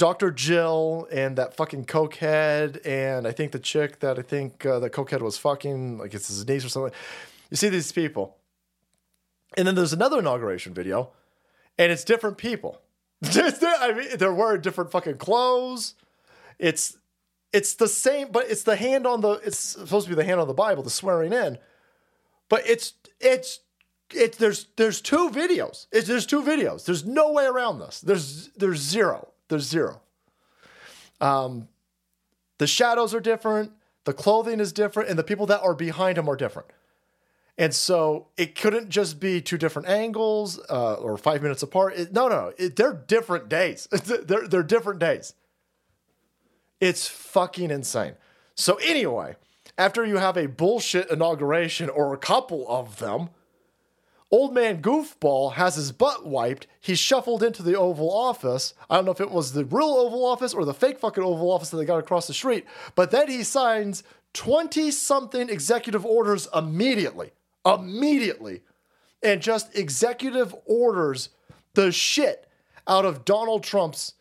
Dr. 0.00 0.30
Jill 0.30 1.06
and 1.12 1.36
that 1.36 1.54
fucking 1.54 1.84
cokehead, 1.84 2.80
and 2.86 3.26
I 3.26 3.32
think 3.32 3.52
the 3.52 3.58
chick 3.58 4.00
that 4.00 4.18
I 4.18 4.22
think 4.22 4.64
uh, 4.64 4.78
the 4.78 4.88
cokehead 4.88 5.20
was 5.20 5.36
fucking, 5.36 5.98
like 5.98 6.14
it's 6.14 6.28
his 6.28 6.48
niece 6.48 6.64
or 6.64 6.70
something. 6.70 6.94
You 7.50 7.58
see 7.58 7.68
these 7.68 7.92
people. 7.92 8.38
And 9.58 9.68
then 9.68 9.74
there's 9.74 9.92
another 9.92 10.20
inauguration 10.20 10.72
video, 10.72 11.10
and 11.76 11.92
it's 11.92 12.02
different 12.02 12.38
people. 12.38 12.80
I 13.22 13.92
mean, 13.94 14.16
they're 14.16 14.32
wearing 14.32 14.62
different 14.62 14.90
fucking 14.90 15.18
clothes. 15.18 15.96
It's 16.58 16.96
it's 17.52 17.74
the 17.74 17.88
same, 17.88 18.32
but 18.32 18.50
it's 18.50 18.62
the 18.62 18.76
hand 18.76 19.06
on 19.06 19.20
the. 19.20 19.32
It's 19.44 19.58
supposed 19.58 20.06
to 20.06 20.08
be 20.08 20.16
the 20.16 20.24
hand 20.24 20.40
on 20.40 20.48
the 20.48 20.54
Bible, 20.54 20.82
the 20.82 20.88
swearing 20.88 21.34
in, 21.34 21.58
but 22.48 22.66
it's 22.66 22.94
it's 23.20 23.60
it's 24.14 24.38
there's 24.38 24.68
there's 24.76 25.02
two 25.02 25.28
videos. 25.28 25.88
It's, 25.92 26.08
there's 26.08 26.24
two 26.24 26.42
videos. 26.42 26.86
There's 26.86 27.04
no 27.04 27.32
way 27.32 27.44
around 27.44 27.80
this. 27.80 28.00
There's 28.00 28.48
there's 28.56 28.80
zero. 28.80 29.34
There's 29.50 29.68
zero. 29.68 30.00
Um, 31.20 31.68
the 32.58 32.66
shadows 32.66 33.14
are 33.14 33.20
different. 33.20 33.72
The 34.04 34.14
clothing 34.14 34.60
is 34.60 34.72
different, 34.72 35.10
and 35.10 35.18
the 35.18 35.24
people 35.24 35.44
that 35.46 35.60
are 35.60 35.74
behind 35.74 36.16
him 36.16 36.28
are 36.28 36.36
different. 36.36 36.68
And 37.58 37.74
so 37.74 38.28
it 38.38 38.54
couldn't 38.54 38.88
just 38.88 39.20
be 39.20 39.42
two 39.42 39.58
different 39.58 39.88
angles 39.88 40.58
uh, 40.70 40.94
or 40.94 41.18
five 41.18 41.42
minutes 41.42 41.62
apart. 41.62 41.94
It, 41.94 42.12
no, 42.12 42.28
no, 42.28 42.54
it, 42.56 42.76
they're 42.76 42.94
different 42.94 43.50
days. 43.50 43.86
they're, 44.04 44.48
they're 44.48 44.62
different 44.62 44.98
days. 44.98 45.34
It's 46.80 47.06
fucking 47.06 47.70
insane. 47.70 48.14
So, 48.54 48.76
anyway, 48.76 49.36
after 49.76 50.06
you 50.06 50.16
have 50.16 50.38
a 50.38 50.46
bullshit 50.46 51.10
inauguration 51.10 51.90
or 51.90 52.14
a 52.14 52.18
couple 52.18 52.66
of 52.68 52.98
them, 52.98 53.28
Old 54.32 54.54
man 54.54 54.80
Goofball 54.80 55.54
has 55.54 55.74
his 55.74 55.90
butt 55.90 56.24
wiped. 56.24 56.68
He's 56.80 57.00
shuffled 57.00 57.42
into 57.42 57.62
the 57.62 57.76
Oval 57.76 58.10
Office. 58.10 58.74
I 58.88 58.96
don't 58.96 59.04
know 59.04 59.10
if 59.10 59.20
it 59.20 59.30
was 59.30 59.52
the 59.52 59.64
real 59.64 59.88
Oval 59.88 60.24
Office 60.24 60.54
or 60.54 60.64
the 60.64 60.74
fake 60.74 61.00
fucking 61.00 61.22
Oval 61.22 61.50
Office 61.50 61.70
that 61.70 61.78
they 61.78 61.84
got 61.84 61.98
across 61.98 62.28
the 62.28 62.34
street, 62.34 62.64
but 62.94 63.10
then 63.10 63.28
he 63.28 63.42
signs 63.42 64.04
20 64.34 64.92
something 64.92 65.48
executive 65.48 66.06
orders 66.06 66.48
immediately. 66.54 67.32
Immediately. 67.66 68.62
And 69.22 69.42
just 69.42 69.76
executive 69.76 70.54
orders 70.64 71.30
the 71.74 71.90
shit 71.90 72.48
out 72.86 73.04
of 73.04 73.24
Donald 73.24 73.64
Trump's 73.64 74.14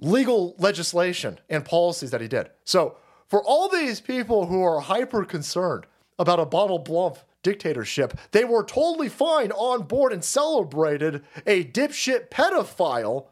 legal 0.00 0.56
legislation 0.58 1.38
and 1.48 1.64
policies 1.64 2.10
that 2.10 2.20
he 2.20 2.28
did. 2.28 2.50
So, 2.64 2.96
for 3.28 3.42
all 3.44 3.68
these 3.68 4.00
people 4.00 4.46
who 4.46 4.62
are 4.62 4.80
hyper 4.80 5.24
concerned 5.24 5.86
about 6.18 6.40
a 6.40 6.44
Donald 6.44 6.84
Trump 6.84 7.18
dictatorship, 7.42 8.18
they 8.30 8.44
were 8.44 8.64
totally 8.64 9.08
fine 9.08 9.52
on 9.52 9.82
board 9.82 10.12
and 10.12 10.24
celebrated 10.24 11.22
a 11.46 11.64
dipshit 11.64 12.28
pedophile 12.28 13.26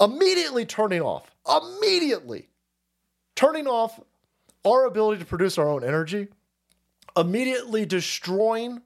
immediately 0.00 0.66
turning 0.66 1.00
off, 1.00 1.30
immediately 1.48 2.48
turning 3.34 3.66
off 3.66 4.00
our 4.64 4.86
ability 4.86 5.20
to 5.20 5.26
produce 5.26 5.58
our 5.58 5.68
own 5.68 5.84
energy, 5.84 6.28
immediately 7.16 7.84
destroying 7.84 8.82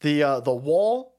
the 0.00 0.22
uh, 0.22 0.40
the 0.40 0.54
wall. 0.54 1.14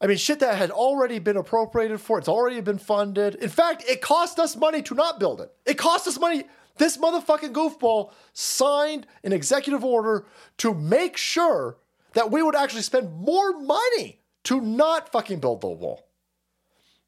I 0.00 0.06
mean, 0.06 0.16
shit 0.16 0.38
that 0.40 0.56
had 0.56 0.70
already 0.70 1.18
been 1.18 1.36
appropriated 1.36 2.00
for. 2.00 2.18
It's 2.18 2.28
already 2.28 2.60
been 2.60 2.78
funded. 2.78 3.34
In 3.36 3.48
fact, 3.48 3.82
it 3.88 4.00
cost 4.00 4.38
us 4.38 4.54
money 4.54 4.80
to 4.82 4.94
not 4.94 5.18
build 5.18 5.40
it. 5.40 5.52
It 5.66 5.74
cost 5.76 6.06
us 6.06 6.20
money. 6.20 6.44
This 6.78 6.96
motherfucking 6.96 7.52
goofball 7.52 8.12
signed 8.32 9.06
an 9.24 9.32
executive 9.32 9.84
order 9.84 10.26
to 10.58 10.74
make 10.74 11.16
sure 11.16 11.76
that 12.14 12.30
we 12.30 12.42
would 12.42 12.56
actually 12.56 12.82
spend 12.82 13.12
more 13.12 13.58
money 13.60 14.20
to 14.44 14.60
not 14.60 15.10
fucking 15.12 15.40
build 15.40 15.60
the 15.60 15.68
wall. 15.68 16.08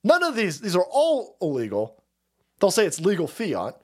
None 0.05 0.22
of 0.22 0.34
these, 0.34 0.60
these 0.60 0.76
are 0.76 0.86
all 0.90 1.36
illegal. 1.40 2.02
They'll 2.59 2.70
say 2.70 2.86
it's 2.86 3.01
legal 3.01 3.26
fiat, 3.26 3.80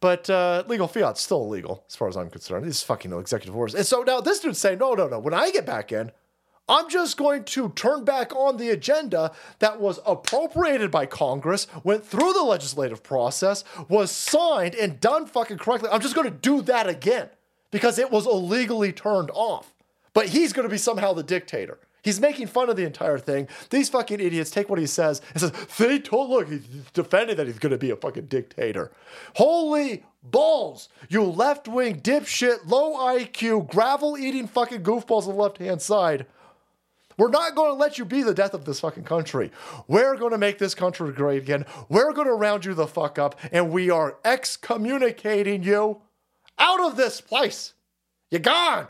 but 0.00 0.28
uh, 0.30 0.64
legal 0.68 0.88
fiat's 0.88 1.20
still 1.20 1.42
illegal 1.42 1.84
as 1.88 1.96
far 1.96 2.08
as 2.08 2.16
I'm 2.16 2.30
concerned. 2.30 2.64
These 2.64 2.82
fucking 2.82 3.12
executive 3.12 3.56
orders. 3.56 3.74
And 3.74 3.86
so 3.86 4.02
now 4.02 4.20
this 4.20 4.40
dude's 4.40 4.58
saying, 4.58 4.78
no, 4.78 4.94
no, 4.94 5.08
no. 5.08 5.18
When 5.18 5.34
I 5.34 5.50
get 5.50 5.66
back 5.66 5.92
in, 5.92 6.12
I'm 6.70 6.88
just 6.88 7.16
going 7.16 7.42
to 7.44 7.70
turn 7.70 8.04
back 8.04 8.34
on 8.34 8.56
the 8.56 8.70
agenda 8.70 9.32
that 9.58 9.80
was 9.80 9.98
appropriated 10.06 10.92
by 10.92 11.04
Congress, 11.04 11.66
went 11.82 12.06
through 12.06 12.32
the 12.32 12.44
legislative 12.44 13.02
process, 13.02 13.64
was 13.88 14.12
signed 14.12 14.76
and 14.76 15.00
done 15.00 15.26
fucking 15.26 15.58
correctly. 15.58 15.88
I'm 15.92 16.00
just 16.00 16.14
going 16.14 16.30
to 16.30 16.36
do 16.36 16.62
that 16.62 16.88
again 16.88 17.28
because 17.72 17.98
it 17.98 18.12
was 18.12 18.24
illegally 18.24 18.92
turned 18.92 19.30
off. 19.34 19.74
But 20.14 20.28
he's 20.28 20.52
going 20.52 20.62
to 20.66 20.70
be 20.70 20.78
somehow 20.78 21.12
the 21.12 21.24
dictator. 21.24 21.78
He's 22.02 22.20
making 22.20 22.46
fun 22.46 22.70
of 22.70 22.76
the 22.76 22.84
entire 22.84 23.18
thing. 23.18 23.48
These 23.70 23.90
fucking 23.90 24.20
idiots 24.20 24.50
take 24.50 24.70
what 24.70 24.78
he 24.78 24.86
says 24.86 25.20
and 25.34 25.40
says, 25.40 25.52
they 25.76 25.98
told, 25.98 26.30
look, 26.30 26.48
he's 26.48 26.64
defending 26.92 27.36
that 27.36 27.46
he's 27.46 27.58
going 27.58 27.72
to 27.72 27.78
be 27.78 27.90
a 27.90 27.96
fucking 27.96 28.26
dictator. 28.26 28.90
Holy 29.34 30.04
balls, 30.22 30.88
you 31.08 31.24
left 31.24 31.68
wing 31.68 32.00
dipshit, 32.00 32.66
low 32.66 32.96
IQ, 32.96 33.68
gravel 33.68 34.16
eating 34.16 34.46
fucking 34.46 34.82
goofballs 34.82 35.26
on 35.26 35.34
the 35.36 35.42
left 35.42 35.58
hand 35.58 35.82
side. 35.82 36.26
We're 37.20 37.28
not 37.28 37.54
going 37.54 37.68
to 37.68 37.74
let 37.74 37.98
you 37.98 38.06
be 38.06 38.22
the 38.22 38.32
death 38.32 38.54
of 38.54 38.64
this 38.64 38.80
fucking 38.80 39.04
country. 39.04 39.52
We're 39.86 40.16
going 40.16 40.30
to 40.30 40.38
make 40.38 40.56
this 40.56 40.74
country 40.74 41.12
great 41.12 41.42
again. 41.42 41.66
We're 41.90 42.14
going 42.14 42.28
to 42.28 42.32
round 42.32 42.64
you 42.64 42.72
the 42.72 42.86
fuck 42.86 43.18
up, 43.18 43.38
and 43.52 43.70
we 43.70 43.90
are 43.90 44.16
excommunicating 44.24 45.62
you 45.62 46.00
out 46.58 46.80
of 46.80 46.96
this 46.96 47.20
place. 47.20 47.74
You're 48.30 48.40
gone. 48.40 48.88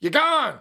You're 0.00 0.10
gone. 0.10 0.58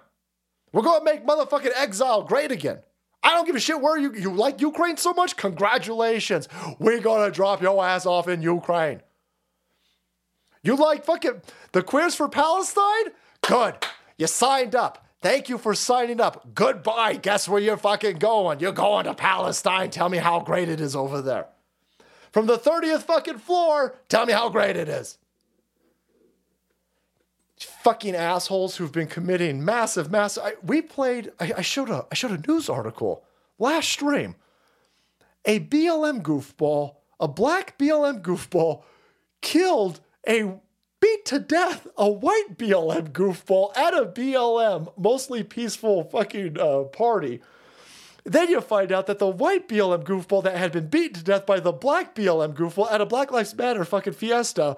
We're 0.74 0.84
going 0.84 1.04
to 1.04 1.12
make 1.12 1.26
motherfucking 1.26 1.72
exile 1.76 2.22
great 2.22 2.52
again. 2.52 2.78
I 3.24 3.34
don't 3.34 3.48
give 3.48 3.56
a 3.56 3.60
shit 3.60 3.82
where 3.82 3.98
you, 3.98 4.14
you 4.14 4.32
like 4.32 4.62
Ukraine 4.62 4.98
so 4.98 5.12
much. 5.12 5.36
Congratulations. 5.38 6.48
We're 6.78 7.02
going 7.02 7.28
to 7.28 7.36
drop 7.36 7.64
your 7.64 7.84
ass 7.84 8.06
off 8.06 8.28
in 8.28 8.44
Ukraine. 8.44 9.02
You 10.62 10.76
like 10.76 11.04
fucking 11.04 11.42
the 11.72 11.82
queers 11.82 12.14
for 12.14 12.30
Palestine? 12.30 13.06
Good. 13.42 13.88
You 14.20 14.28
signed 14.28 14.76
up. 14.76 15.08
Thank 15.22 15.50
you 15.50 15.58
for 15.58 15.76
signing 15.76 16.20
up. 16.20 16.56
Goodbye. 16.56 17.14
Guess 17.14 17.48
where 17.48 17.62
you're 17.62 17.78
fucking 17.78 18.18
going? 18.18 18.60
You're 18.60 18.72
going 18.72 19.06
to 19.06 19.14
Palestine. 19.14 19.92
Tell 19.92 20.10
me 20.10 20.18
how 20.18 20.40
great 20.40 20.68
it 20.68 20.82
is 20.82 20.96
over 20.96 21.22
there. 21.22 21.48
From 22.32 22.48
the 22.48 22.58
30th 22.58 23.04
fucking 23.04 23.38
floor, 23.38 23.96
tell 24.10 24.26
me 24.26 24.34
how 24.34 24.50
great 24.50 24.76
it 24.76 24.90
is. 24.90 25.18
Fucking 27.84 28.16
assholes 28.16 28.78
who've 28.78 28.92
been 28.92 29.08
committing 29.08 29.64
massive, 29.64 30.10
massive. 30.10 30.44
I, 30.44 30.54
we 30.64 30.82
played. 30.82 31.32
I, 31.40 31.54
I 31.58 31.62
showed 31.62 31.92
a. 31.92 32.08
I 32.12 32.16
showed 32.16 32.32
a 32.32 32.52
news 32.52 32.70
article 32.70 33.24
last 33.60 33.90
stream. 33.90 34.36
A 35.46 35.60
BLM 35.60 36.22
goofball, 36.22 36.96
a 37.20 37.28
black 37.28 37.78
BLM 37.78 38.22
goofball, 38.22 38.84
killed 39.42 40.00
a 40.28 40.60
beat 41.02 41.26
to 41.26 41.40
death 41.40 41.88
a 41.98 42.10
white 42.10 42.58
BLM 42.58 43.12
goofball 43.12 43.76
at 43.76 43.94
a 43.94 44.06
BLM, 44.06 44.94
mostly 44.98 45.44
peaceful 45.44 46.04
fucking 46.06 46.60
uh, 46.60 46.84
party. 46.84 47.42
Then 48.24 48.50
you 48.50 48.62
find 48.62 48.92
out 48.92 49.08
that 49.08 49.20
the 49.20 49.28
white 49.28 49.68
BLM 49.68 50.04
goofball 50.04 50.44
that 50.44 50.56
had 50.56 50.72
been 50.72 50.88
beaten 50.88 51.16
to 51.16 51.24
death 51.24 51.46
by 51.46 51.60
the 51.60 51.72
black 51.72 52.14
BLM 52.16 52.54
goofball 52.54 52.92
at 52.92 53.02
a 53.02 53.06
Black 53.06 53.32
Lives 53.32 53.56
Matter 53.56 53.84
fucking 53.84 54.14
fiesta 54.14 54.78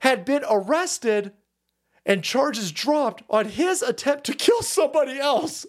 had 0.00 0.24
been 0.24 0.42
arrested 0.50 1.32
and 2.04 2.24
charges 2.24 2.72
dropped 2.72 3.22
on 3.30 3.46
his 3.46 3.80
attempt 3.80 4.24
to 4.24 4.34
kill 4.34 4.62
somebody 4.62 5.18
else. 5.18 5.64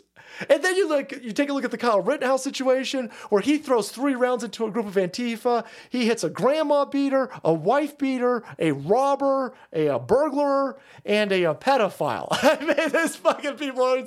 And 0.50 0.64
then 0.64 0.76
you 0.76 0.88
look, 0.88 1.12
you 1.12 1.32
take 1.32 1.50
a 1.50 1.54
look 1.54 1.64
at 1.64 1.72
the 1.72 1.78
Kyle 1.78 2.02
Rittenhouse 2.02 2.44
situation 2.44 3.12
where 3.30 3.42
he 3.42 3.58
throws 3.58 3.90
three 3.90 4.16
rounds 4.16 4.44
into 4.44 4.66
a 4.66 4.72
group 4.72 4.88
of 4.88 4.96
Antifa. 4.96 5.66
He 5.90 6.06
hits 6.06 6.24
a 6.24 6.30
grandma 6.30 6.86
beater, 6.86 7.30
a 7.44 7.54
wife 7.54 7.98
beater, 7.98 8.44
a 8.58 8.72
robber, 8.72 9.54
a, 9.72 9.88
a 9.88 10.00
burglar, 10.00 10.78
and 11.06 11.32
a, 11.32 11.44
a 11.44 11.56
pedophile. 11.56 12.28
I 12.32 12.58
mean, 12.60 12.90
this 12.92 13.16
fucking 13.16 13.56
people 13.56 13.84
are, 13.84 13.98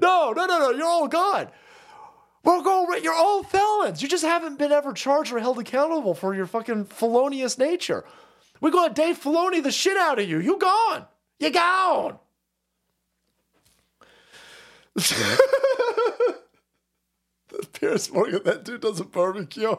no, 0.00 0.32
no, 0.32 0.46
no, 0.46 0.58
no, 0.58 0.70
you're 0.70 0.86
all 0.86 1.08
gone. 1.08 1.48
We're 2.42 2.62
going, 2.62 3.02
you're 3.02 3.14
all 3.14 3.42
felons. 3.42 4.02
You 4.02 4.08
just 4.08 4.24
haven't 4.24 4.58
been 4.58 4.70
ever 4.70 4.92
charged 4.92 5.32
or 5.32 5.40
held 5.40 5.58
accountable 5.58 6.14
for 6.14 6.34
your 6.34 6.46
fucking 6.46 6.84
felonious 6.84 7.58
nature. 7.58 8.04
We're 8.60 8.70
going 8.70 8.94
to 8.94 8.94
Dave 8.94 9.20
Filoni 9.20 9.62
the 9.62 9.72
shit 9.72 9.96
out 9.96 10.18
of 10.18 10.28
you. 10.28 10.38
You 10.38 10.56
gone. 10.58 11.06
You 11.40 11.50
gone. 11.50 12.18
Piers 17.72 18.10
Morgan, 18.12 18.40
that 18.44 18.64
dude 18.64 18.80
does 18.80 19.00
a 19.00 19.04
barbecue. 19.04 19.76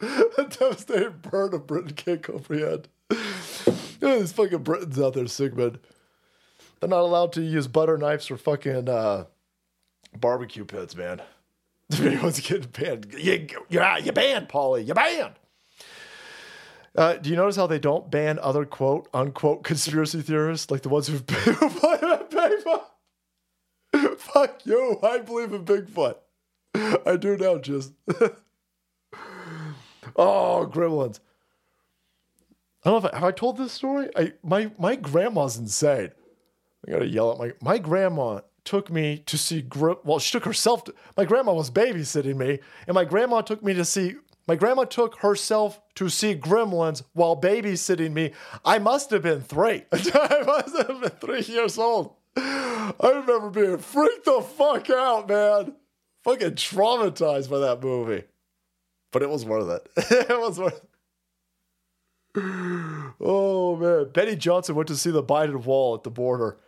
A 0.00 0.44
devastating 0.44 1.20
burn 1.22 1.54
of 1.54 1.66
Britain 1.66 1.94
can't 1.94 2.22
comprehend. 2.22 2.88
These 4.00 4.32
fucking 4.32 4.58
Britons 4.58 5.00
out 5.00 5.14
there, 5.14 5.26
Sigmund. 5.26 5.78
They're 6.80 6.88
not 6.88 7.00
allowed 7.00 7.32
to 7.34 7.42
use 7.42 7.68
butter 7.68 7.96
knives 7.96 8.26
for 8.26 8.36
fucking 8.36 8.88
uh, 8.88 9.24
barbecue 10.18 10.64
pits, 10.64 10.94
man. 10.96 11.22
Video's 11.90 12.40
getting 12.40 12.68
banned. 12.70 13.14
You, 13.16 13.46
you're, 13.68 13.98
you 13.98 14.12
banned, 14.12 14.48
Paulie. 14.48 14.86
You 14.86 14.94
banned. 14.94 15.34
Uh, 16.96 17.14
do 17.14 17.30
you 17.30 17.36
notice 17.36 17.56
how 17.56 17.66
they 17.66 17.78
don't 17.78 18.10
ban 18.10 18.38
other 18.38 18.64
quote 18.64 19.08
unquote 19.12 19.64
conspiracy 19.64 20.22
theorists 20.22 20.70
like 20.70 20.82
the 20.82 20.88
ones 20.88 21.08
who've 21.08 21.26
been 21.26 21.56
Fuck 24.32 24.64
you. 24.64 24.98
I 25.02 25.18
believe 25.18 25.52
in 25.52 25.64
Bigfoot. 25.64 26.16
I 27.06 27.16
do 27.16 27.36
now, 27.36 27.58
just. 27.58 27.92
oh, 30.16 30.70
gremlins. 30.72 31.20
I 32.84 32.90
don't 32.90 33.02
know 33.02 33.08
if 33.08 33.14
I, 33.14 33.18
have 33.18 33.24
I 33.24 33.30
told 33.32 33.56
this 33.56 33.72
story. 33.72 34.08
I 34.16 34.32
my 34.42 34.70
my 34.78 34.96
grandma's 34.96 35.56
insane. 35.56 36.10
I 36.86 36.90
gotta 36.90 37.06
yell 37.06 37.32
at 37.32 37.38
my 37.38 37.52
my 37.60 37.78
grandma 37.78 38.40
took 38.64 38.90
me 38.90 39.18
to 39.26 39.38
see 39.38 39.62
Grim. 39.62 39.96
Well, 40.04 40.18
she 40.18 40.32
took 40.32 40.44
herself. 40.44 40.84
To, 40.84 40.94
my 41.16 41.24
grandma 41.24 41.52
was 41.52 41.70
babysitting 41.70 42.36
me, 42.36 42.60
and 42.86 42.94
my 42.94 43.04
grandma 43.04 43.42
took 43.42 43.62
me 43.62 43.74
to 43.74 43.84
see. 43.84 44.14
My 44.46 44.56
grandma 44.56 44.84
took 44.84 45.20
herself 45.20 45.80
to 45.94 46.10
see 46.10 46.34
Gremlins 46.34 47.02
while 47.14 47.40
babysitting 47.40 48.12
me. 48.12 48.32
I 48.62 48.78
must 48.78 49.10
have 49.10 49.22
been 49.22 49.40
three. 49.40 49.84
I 49.92 50.42
must 50.46 50.76
have 50.76 51.00
been 51.00 51.10
three 51.10 51.40
years 51.40 51.78
old. 51.78 52.14
I 52.36 52.92
remember 53.02 53.50
being 53.50 53.78
freaked 53.78 54.24
the 54.24 54.40
fuck 54.40 54.90
out, 54.90 55.28
man. 55.28 55.74
Fucking 56.24 56.52
traumatized 56.52 57.50
by 57.50 57.58
that 57.58 57.82
movie. 57.82 58.24
But 59.12 59.22
it 59.22 59.30
was 59.30 59.44
worth 59.44 59.68
it. 59.68 59.88
it 60.30 60.40
was 60.40 60.58
worth 60.58 60.74
it. 60.74 60.90
Oh 63.20 63.76
man. 63.76 64.10
Benny 64.12 64.36
Johnson 64.36 64.74
went 64.74 64.88
to 64.88 64.96
see 64.96 65.10
the 65.10 65.22
Biden 65.22 65.64
wall 65.64 65.94
at 65.94 66.02
the 66.02 66.10
border. 66.10 66.58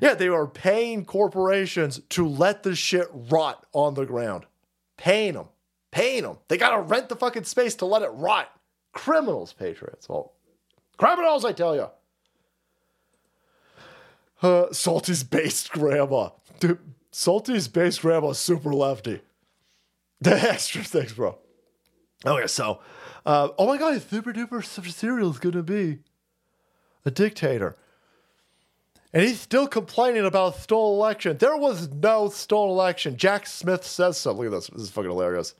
Yeah, 0.00 0.14
they 0.14 0.28
are 0.28 0.46
paying 0.46 1.04
corporations 1.04 2.00
to 2.10 2.26
let 2.26 2.62
the 2.62 2.74
shit 2.74 3.08
rot 3.12 3.66
on 3.72 3.94
the 3.94 4.06
ground. 4.06 4.46
Paying 4.96 5.34
them. 5.34 5.48
Paying 5.92 6.22
them. 6.22 6.38
They 6.48 6.56
gotta 6.56 6.80
rent 6.80 7.08
the 7.08 7.16
fucking 7.16 7.44
space 7.44 7.74
to 7.76 7.86
let 7.86 8.02
it 8.02 8.10
rot. 8.12 8.50
Criminals, 8.92 9.52
patriots. 9.52 10.08
Well, 10.08 10.32
criminals, 10.96 11.44
I 11.44 11.52
tell 11.52 11.74
you. 11.76 11.88
Uh, 14.42 14.72
Salty's 14.72 15.22
based 15.22 15.70
grandma. 15.70 16.30
Dude, 16.58 16.78
Salty's 17.10 17.68
base 17.68 17.98
grandma's 17.98 18.38
super 18.38 18.72
lefty. 18.72 19.20
The 20.20 20.34
extra 20.34 20.82
things, 20.82 21.14
bro. 21.14 21.38
Okay, 22.24 22.46
so, 22.46 22.80
uh, 23.24 23.48
oh 23.58 23.66
my 23.66 23.78
god, 23.78 24.00
super 24.02 24.32
duper 24.32 24.64
cereal 24.64 25.30
is 25.30 25.38
gonna 25.38 25.62
be 25.62 25.98
a 27.04 27.10
dictator. 27.10 27.76
And 29.12 29.24
he's 29.24 29.40
still 29.40 29.66
complaining 29.66 30.24
about 30.24 30.56
stolen 30.56 30.96
election. 30.98 31.38
There 31.38 31.56
was 31.56 31.90
no 31.90 32.28
stolen 32.28 32.70
election. 32.70 33.16
Jack 33.16 33.46
Smith 33.46 33.84
says 33.84 34.18
so. 34.18 34.32
Look 34.32 34.46
at 34.46 34.52
this. 34.52 34.68
This 34.68 34.82
is 34.82 34.90
fucking 34.90 35.10
hilarious. 35.10 35.54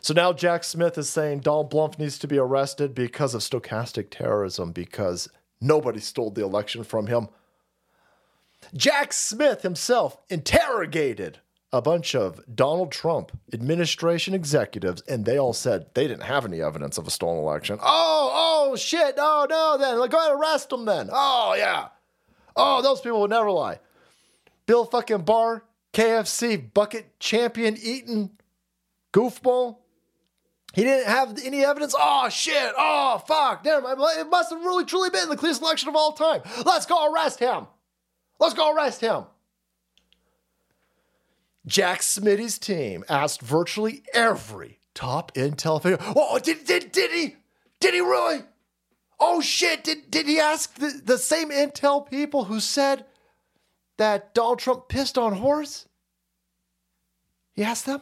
So 0.00 0.14
now 0.14 0.32
Jack 0.32 0.64
Smith 0.64 0.96
is 0.96 1.10
saying 1.10 1.40
Donald 1.40 1.70
Blump 1.70 1.98
needs 1.98 2.18
to 2.20 2.26
be 2.26 2.38
arrested 2.38 2.94
because 2.94 3.34
of 3.34 3.42
stochastic 3.42 4.08
terrorism 4.10 4.72
because 4.72 5.28
nobody 5.60 6.00
stole 6.00 6.30
the 6.30 6.42
election 6.42 6.82
from 6.84 7.06
him. 7.06 7.28
Jack 8.74 9.12
Smith 9.12 9.62
himself 9.62 10.18
interrogated 10.28 11.38
a 11.72 11.80
bunch 11.80 12.14
of 12.14 12.40
Donald 12.52 12.90
Trump 12.90 13.38
administration 13.52 14.34
executives, 14.34 15.02
and 15.08 15.24
they 15.24 15.38
all 15.38 15.52
said 15.52 15.86
they 15.94 16.08
didn't 16.08 16.24
have 16.24 16.44
any 16.44 16.60
evidence 16.60 16.98
of 16.98 17.06
a 17.06 17.10
stolen 17.10 17.38
election. 17.38 17.78
Oh, 17.80 18.70
oh, 18.72 18.76
shit. 18.76 19.14
Oh, 19.18 19.46
no, 19.48 19.78
then. 19.78 19.98
Like, 19.98 20.10
go 20.10 20.18
ahead 20.18 20.32
and 20.32 20.40
arrest 20.40 20.70
them 20.70 20.84
then. 20.84 21.08
Oh, 21.12 21.54
yeah. 21.56 21.88
Oh, 22.56 22.82
those 22.82 23.00
people 23.00 23.20
would 23.20 23.30
never 23.30 23.50
lie. 23.50 23.78
Bill 24.66 24.84
fucking 24.84 25.22
Barr, 25.22 25.64
KFC 25.92 26.72
bucket 26.72 27.18
champion 27.20 27.76
eating 27.80 28.30
goofball. 29.12 29.78
He 30.72 30.84
didn't 30.84 31.08
have 31.08 31.36
any 31.44 31.64
evidence. 31.64 31.94
Oh 31.98 32.28
shit! 32.28 32.72
Oh 32.78 33.20
fuck! 33.26 33.64
Damn. 33.64 33.84
It 33.84 34.30
must 34.30 34.50
have 34.50 34.60
really 34.60 34.84
truly 34.84 35.10
been 35.10 35.28
the 35.28 35.36
cleanest 35.36 35.62
election 35.62 35.88
of 35.88 35.96
all 35.96 36.12
time. 36.12 36.42
Let's 36.64 36.86
go 36.86 37.12
arrest 37.12 37.40
him. 37.40 37.66
Let's 38.40 38.54
go 38.54 38.74
arrest 38.74 39.02
him. 39.02 39.24
Jack 41.66 42.00
Smitty's 42.00 42.58
team 42.58 43.04
asked 43.08 43.42
virtually 43.42 44.02
every 44.14 44.80
top 44.94 45.32
intel 45.34 45.82
figure. 45.82 45.98
Oh, 46.16 46.38
did, 46.38 46.64
did, 46.64 46.90
did 46.90 47.10
he? 47.10 47.36
Did 47.80 47.94
he 47.94 48.00
really? 48.00 48.40
Oh 49.20 49.42
shit! 49.42 49.84
Did 49.84 50.10
did 50.10 50.26
he 50.26 50.40
ask 50.40 50.74
the, 50.74 51.00
the 51.04 51.18
same 51.18 51.50
intel 51.50 52.08
people 52.08 52.44
who 52.44 52.58
said 52.58 53.04
that 53.98 54.34
Donald 54.34 54.58
Trump 54.58 54.88
pissed 54.88 55.18
on 55.18 55.34
horse? 55.34 55.86
He 57.52 57.62
asked 57.62 57.84
them. 57.84 58.00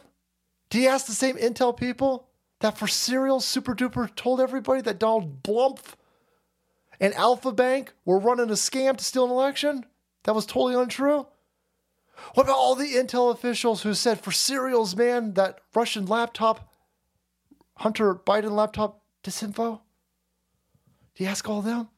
Did 0.69 0.79
he 0.79 0.87
ask 0.87 1.05
the 1.07 1.13
same 1.13 1.35
intel 1.35 1.75
people 1.75 2.29
that 2.61 2.77
for 2.77 2.87
Serial 2.87 3.41
Super 3.41 3.75
Duper 3.75 4.13
told 4.15 4.39
everybody 4.39 4.81
that 4.81 4.99
Donald 4.99 5.43
Blump 5.43 5.79
and 7.01 7.13
Alfa 7.15 7.51
Bank 7.51 7.93
were 8.05 8.19
running 8.19 8.49
a 8.49 8.53
scam 8.53 8.95
to 8.95 9.03
steal 9.03 9.25
an 9.25 9.31
election? 9.31 9.85
That 10.23 10.35
was 10.35 10.45
totally 10.45 10.75
untrue. 10.75 11.27
What 12.33 12.43
about 12.43 12.57
all 12.57 12.75
the 12.75 12.95
intel 12.95 13.31
officials 13.31 13.83
who 13.83 13.93
said 13.93 14.19
for 14.19 14.31
Serial's 14.31 14.95
man 14.95 15.33
that 15.35 15.59
Russian 15.73 16.05
laptop, 16.05 16.73
Hunter 17.77 18.13
Biden 18.13 18.51
laptop 18.51 19.01
disinfo? 19.23 19.79
Do 21.15 21.23
you 21.23 21.29
ask 21.29 21.47
all 21.47 21.59
of 21.59 21.65
them? 21.65 21.89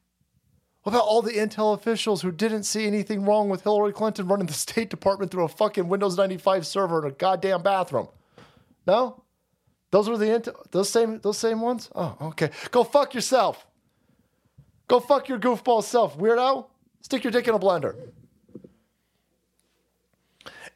What 0.82 0.94
about 0.94 1.04
all 1.04 1.22
the 1.22 1.32
intel 1.32 1.74
officials 1.74 2.22
who 2.22 2.32
didn't 2.32 2.64
see 2.64 2.86
anything 2.86 3.24
wrong 3.24 3.48
with 3.48 3.62
Hillary 3.62 3.92
Clinton 3.92 4.26
running 4.26 4.46
the 4.46 4.52
State 4.52 4.90
Department 4.90 5.30
through 5.30 5.44
a 5.44 5.48
fucking 5.48 5.88
Windows 5.88 6.16
95 6.16 6.66
server 6.66 7.04
in 7.04 7.12
a 7.12 7.14
goddamn 7.14 7.62
bathroom? 7.62 8.08
No? 8.86 9.22
Those 9.90 10.08
were 10.08 10.18
the 10.18 10.26
intel, 10.26 10.54
those 10.70 10.88
same 10.88 11.20
those 11.20 11.36
same 11.36 11.60
ones? 11.60 11.90
Oh, 11.94 12.16
okay. 12.22 12.50
Go 12.70 12.82
fuck 12.82 13.14
yourself. 13.14 13.66
Go 14.88 15.00
fuck 15.00 15.28
your 15.28 15.38
goofball 15.38 15.84
self, 15.84 16.18
weirdo. 16.18 16.66
Stick 17.02 17.24
your 17.24 17.30
dick 17.30 17.46
in 17.46 17.54
a 17.54 17.58
blender. 17.58 17.94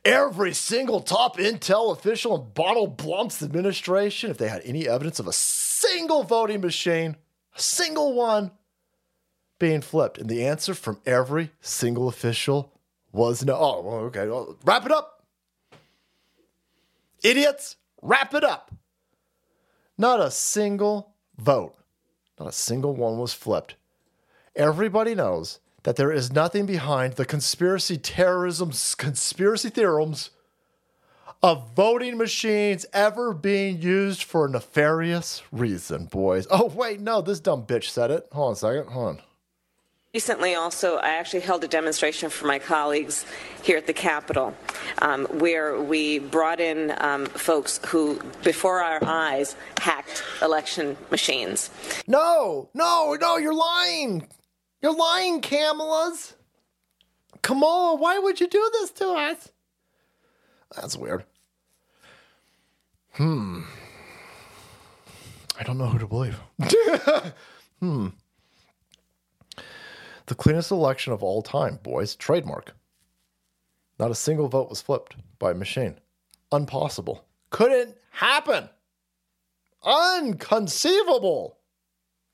Every 0.05 0.53
single 0.53 1.01
top 1.01 1.36
intel 1.39 1.90
official 1.90 2.36
in 2.36 2.53
Donald 2.55 2.97
Blump's 2.97 3.43
administration, 3.43 4.31
if 4.31 4.39
they 4.39 4.48
had 4.48 4.62
any 4.65 4.86
evidence 4.86 5.19
of 5.19 5.27
a 5.27 5.32
single 5.32 6.23
voting 6.23 6.61
machine, 6.61 7.16
a 7.57 7.61
single 7.61 8.12
one 8.12 8.51
being 9.59 9.81
flipped. 9.81 10.19
And 10.19 10.28
the 10.28 10.47
answer 10.47 10.74
from 10.74 11.01
every 11.07 11.51
single 11.61 12.09
official 12.09 12.73
was 13.12 13.44
no. 13.44 13.57
Oh, 13.57 13.89
okay. 14.07 14.28
Well, 14.28 14.57
wrap 14.65 14.85
it 14.86 14.93
up. 14.93 15.24
Idiots, 17.23 17.77
wrap 18.03 18.35
it 18.35 18.44
up. 18.44 18.70
Not 19.98 20.20
a 20.20 20.31
single 20.31 21.15
vote, 21.39 21.74
not 22.39 22.48
a 22.48 22.53
single 22.53 22.94
one 22.94 23.19
was 23.19 23.32
flipped. 23.32 23.77
Everybody 24.55 25.15
knows 25.15 25.61
that 25.86 25.94
there 25.94 26.10
is 26.10 26.32
nothing 26.32 26.66
behind 26.66 27.12
the 27.12 27.24
conspiracy 27.24 27.96
terrorism, 27.96 28.72
conspiracy 28.98 29.70
theorems 29.70 30.30
of 31.44 31.76
voting 31.76 32.18
machines 32.18 32.84
ever 32.92 33.32
being 33.32 33.80
used 33.80 34.24
for 34.24 34.46
a 34.46 34.50
nefarious 34.50 35.44
reason, 35.52 36.06
boys. 36.06 36.44
Oh, 36.50 36.66
wait, 36.66 36.98
no, 36.98 37.20
this 37.20 37.38
dumb 37.38 37.62
bitch 37.62 37.88
said 37.90 38.10
it. 38.10 38.26
Hold 38.32 38.48
on 38.48 38.52
a 38.54 38.56
second. 38.56 38.92
Hold 38.92 39.06
on. 39.06 39.22
Recently, 40.12 40.56
also, 40.56 40.96
I 40.96 41.10
actually 41.10 41.42
held 41.42 41.62
a 41.62 41.68
demonstration 41.68 42.30
for 42.30 42.48
my 42.48 42.58
colleagues 42.58 43.24
here 43.62 43.76
at 43.76 43.86
the 43.86 43.92
Capitol 43.92 44.56
um, 45.02 45.26
where 45.26 45.80
we 45.80 46.18
brought 46.18 46.58
in 46.58 46.94
um, 46.98 47.26
folks 47.26 47.78
who, 47.86 48.18
before 48.42 48.82
our 48.82 49.04
eyes, 49.04 49.54
hacked 49.78 50.24
election 50.42 50.96
machines. 51.12 51.70
No, 52.08 52.70
no, 52.74 53.16
no, 53.20 53.36
you're 53.36 53.54
lying. 53.54 54.26
You're 54.86 54.94
lying, 54.94 55.40
Kamalas. 55.40 56.34
Kamala, 57.42 57.96
why 57.96 58.20
would 58.20 58.38
you 58.38 58.46
do 58.46 58.70
this 58.74 58.92
to 58.92 59.08
us? 59.08 59.50
That's 60.76 60.96
weird. 60.96 61.24
Hmm. 63.14 63.62
I 65.58 65.64
don't 65.64 65.78
know 65.78 65.86
who 65.86 65.98
to 65.98 66.06
believe. 66.06 66.38
hmm. 67.80 68.10
The 70.26 70.34
cleanest 70.36 70.70
election 70.70 71.12
of 71.12 71.20
all 71.20 71.42
time, 71.42 71.80
boys. 71.82 72.14
Trademark. 72.14 72.76
Not 73.98 74.12
a 74.12 74.14
single 74.14 74.46
vote 74.46 74.70
was 74.70 74.82
flipped 74.82 75.16
by 75.40 75.50
a 75.50 75.54
machine. 75.54 75.96
Unpossible. 76.52 77.22
Couldn't 77.50 77.96
happen. 78.10 78.68
Unconceivable. 79.84 81.58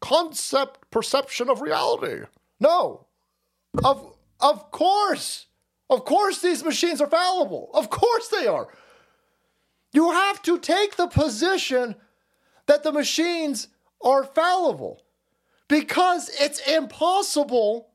Concept 0.02 0.90
perception 0.90 1.48
of 1.48 1.62
reality. 1.62 2.26
No. 2.62 3.06
Of 3.82 4.14
of 4.40 4.70
course. 4.70 5.46
Of 5.90 6.04
course 6.04 6.40
these 6.40 6.64
machines 6.64 7.00
are 7.00 7.08
fallible. 7.08 7.70
Of 7.74 7.90
course 7.90 8.28
they 8.28 8.46
are. 8.46 8.68
You 9.92 10.12
have 10.12 10.40
to 10.42 10.58
take 10.58 10.96
the 10.96 11.08
position 11.08 11.96
that 12.66 12.82
the 12.82 12.92
machines 12.92 13.68
are 14.00 14.24
fallible 14.24 15.02
because 15.68 16.30
it's 16.40 16.60
impossible 16.66 17.88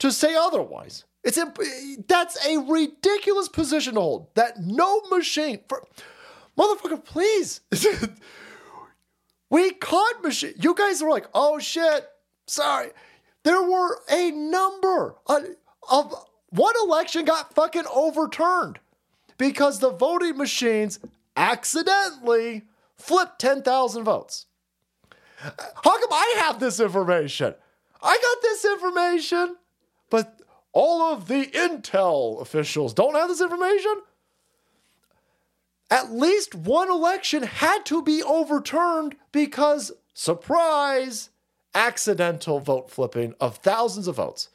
to 0.00 0.10
say 0.10 0.34
otherwise. 0.34 1.04
It's 1.22 1.38
imp- 1.38 1.58
that's 2.08 2.44
a 2.46 2.58
ridiculous 2.58 3.48
position 3.48 3.94
to 3.94 4.00
hold. 4.00 4.34
That 4.34 4.60
no 4.60 5.02
machine 5.02 5.60
for 5.68 5.86
motherfucker, 6.58 7.04
please. 7.04 7.60
we 9.50 9.70
caught 9.72 10.22
machine. 10.22 10.54
You 10.58 10.74
guys 10.74 11.00
were 11.00 11.10
like, 11.10 11.28
oh 11.32 11.58
shit, 11.58 12.06
sorry. 12.46 12.90
There 13.42 13.62
were 13.62 13.98
a 14.10 14.30
number 14.30 15.16
of, 15.26 16.14
one 16.50 16.74
election 16.82 17.24
got 17.24 17.54
fucking 17.54 17.86
overturned 17.92 18.78
because 19.38 19.78
the 19.78 19.90
voting 19.90 20.36
machines 20.36 20.98
accidentally 21.36 22.62
flipped 22.96 23.38
10,000 23.38 24.04
votes. 24.04 24.46
How 25.38 25.98
come 25.98 26.12
I 26.12 26.34
have 26.40 26.60
this 26.60 26.80
information? 26.80 27.54
I 28.02 28.18
got 28.18 28.42
this 28.42 28.64
information, 28.64 29.56
but 30.10 30.38
all 30.72 31.00
of 31.12 31.28
the 31.28 31.46
intel 31.46 32.40
officials 32.42 32.92
don't 32.92 33.14
have 33.14 33.28
this 33.28 33.40
information? 33.40 34.02
At 35.90 36.12
least 36.12 36.54
one 36.54 36.90
election 36.90 37.42
had 37.42 37.84
to 37.86 38.02
be 38.02 38.22
overturned 38.22 39.16
because, 39.32 39.92
surprise, 40.12 41.29
accidental 41.74 42.60
vote 42.60 42.90
flipping 42.90 43.34
of 43.40 43.56
thousands 43.56 44.08
of 44.08 44.16
votes. 44.16 44.48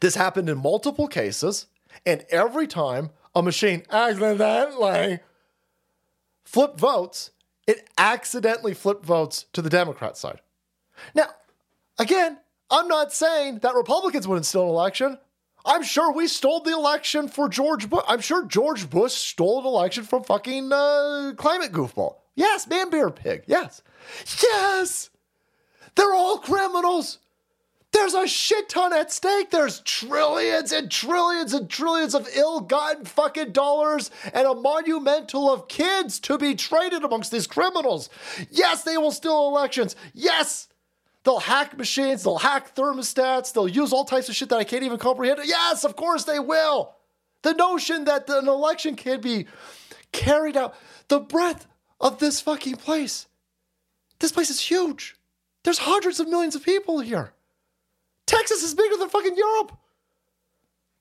This 0.00 0.14
happened 0.14 0.48
in 0.48 0.58
multiple 0.58 1.08
cases, 1.08 1.66
and 2.06 2.24
every 2.30 2.66
time 2.66 3.10
a 3.34 3.42
machine 3.42 3.82
accidentally 3.90 5.20
flipped 6.44 6.78
votes, 6.78 7.30
it 7.66 7.88
accidentally 7.98 8.74
flipped 8.74 9.04
votes 9.04 9.46
to 9.52 9.62
the 9.62 9.70
Democrat 9.70 10.16
side. 10.16 10.40
Now, 11.14 11.26
again, 11.98 12.38
I'm 12.70 12.88
not 12.88 13.12
saying 13.12 13.60
that 13.60 13.74
Republicans 13.74 14.28
wouldn't 14.28 14.46
steal 14.46 14.64
an 14.64 14.68
election. 14.68 15.18
I'm 15.66 15.82
sure 15.82 16.12
we 16.12 16.28
stole 16.28 16.60
the 16.60 16.72
election 16.72 17.26
for 17.28 17.48
George 17.48 17.88
Bush. 17.88 18.04
I'm 18.06 18.20
sure 18.20 18.44
George 18.44 18.90
Bush 18.90 19.12
stole 19.12 19.60
an 19.60 19.66
election 19.66 20.04
from 20.04 20.22
fucking 20.22 20.70
uh, 20.72 21.32
climate 21.36 21.72
goofball. 21.72 22.16
Yes, 22.34 22.68
man, 22.68 22.90
bear 22.90 23.10
pig. 23.10 23.44
Yes. 23.46 23.82
Yes. 24.42 25.10
They're 25.94 26.14
all 26.14 26.38
criminals. 26.38 27.18
There's 27.94 28.14
a 28.14 28.26
shit 28.26 28.68
ton 28.68 28.92
at 28.92 29.12
stake. 29.12 29.50
There's 29.50 29.78
trillions 29.80 30.72
and 30.72 30.90
trillions 30.90 31.54
and 31.54 31.70
trillions 31.70 32.16
of 32.16 32.28
ill 32.34 32.60
gotten 32.60 33.04
fucking 33.04 33.52
dollars 33.52 34.10
and 34.32 34.48
a 34.48 34.54
monumental 34.54 35.48
of 35.52 35.68
kids 35.68 36.18
to 36.20 36.36
be 36.36 36.56
traded 36.56 37.04
amongst 37.04 37.30
these 37.30 37.46
criminals. 37.46 38.10
Yes, 38.50 38.82
they 38.82 38.96
will 38.96 39.12
steal 39.12 39.46
elections. 39.46 39.94
Yes, 40.12 40.66
they'll 41.22 41.38
hack 41.38 41.78
machines, 41.78 42.24
they'll 42.24 42.38
hack 42.38 42.74
thermostats, 42.74 43.52
they'll 43.52 43.68
use 43.68 43.92
all 43.92 44.04
types 44.04 44.28
of 44.28 44.34
shit 44.34 44.48
that 44.48 44.58
I 44.58 44.64
can't 44.64 44.82
even 44.82 44.98
comprehend. 44.98 45.38
Yes, 45.44 45.84
of 45.84 45.94
course 45.94 46.24
they 46.24 46.40
will. 46.40 46.96
The 47.42 47.54
notion 47.54 48.06
that 48.06 48.28
an 48.28 48.48
election 48.48 48.96
can 48.96 49.20
be 49.20 49.46
carried 50.10 50.56
out, 50.56 50.74
the 51.06 51.20
breadth 51.20 51.66
of 52.00 52.18
this 52.18 52.40
fucking 52.40 52.76
place. 52.76 53.26
This 54.18 54.32
place 54.32 54.50
is 54.50 54.58
huge. 54.58 55.14
There's 55.64 55.78
hundreds 55.78 56.20
of 56.20 56.28
millions 56.28 56.54
of 56.54 56.62
people 56.62 57.00
here. 57.00 57.32
Texas 58.26 58.62
is 58.62 58.74
bigger 58.74 58.96
than 58.96 59.08
fucking 59.08 59.36
Europe. 59.36 59.76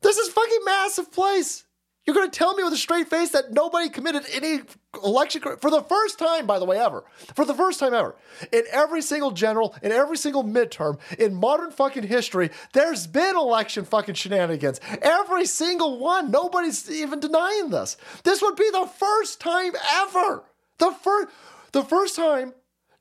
This 0.01 0.17
is 0.17 0.33
fucking 0.33 0.59
massive 0.65 1.11
place. 1.11 1.65
You're 2.05 2.15
going 2.15 2.29
to 2.29 2.37
tell 2.37 2.53
me 2.53 2.63
with 2.63 2.73
a 2.73 2.77
straight 2.77 3.09
face 3.09 3.29
that 3.29 3.53
nobody 3.53 3.87
committed 3.89 4.23
any 4.33 4.59
election 5.05 5.41
for 5.61 5.71
the 5.71 5.81
first 5.83 6.19
time, 6.19 6.45
by 6.45 6.59
the 6.59 6.65
way, 6.65 6.77
ever. 6.77 7.05
For 7.33 7.45
the 7.45 7.53
first 7.53 7.79
time 7.79 7.93
ever. 7.93 8.15
In 8.51 8.63
every 8.71 9.01
single 9.01 9.31
general, 9.31 9.73
in 9.81 9.93
every 9.93 10.17
single 10.17 10.43
midterm, 10.43 10.99
in 11.17 11.33
modern 11.33 11.71
fucking 11.71 12.03
history, 12.03 12.49
there's 12.73 13.07
been 13.07 13.37
election 13.37 13.85
fucking 13.85 14.15
shenanigans. 14.15 14.81
Every 15.01 15.45
single 15.45 15.97
one. 15.97 16.29
Nobody's 16.29 16.91
even 16.91 17.21
denying 17.21 17.69
this. 17.69 17.95
This 18.23 18.41
would 18.41 18.57
be 18.57 18.69
the 18.71 18.89
first 18.97 19.39
time 19.39 19.71
ever. 19.93 20.43
The 20.79 20.91
first 20.91 21.29
the 21.71 21.83
first 21.83 22.17
time 22.17 22.53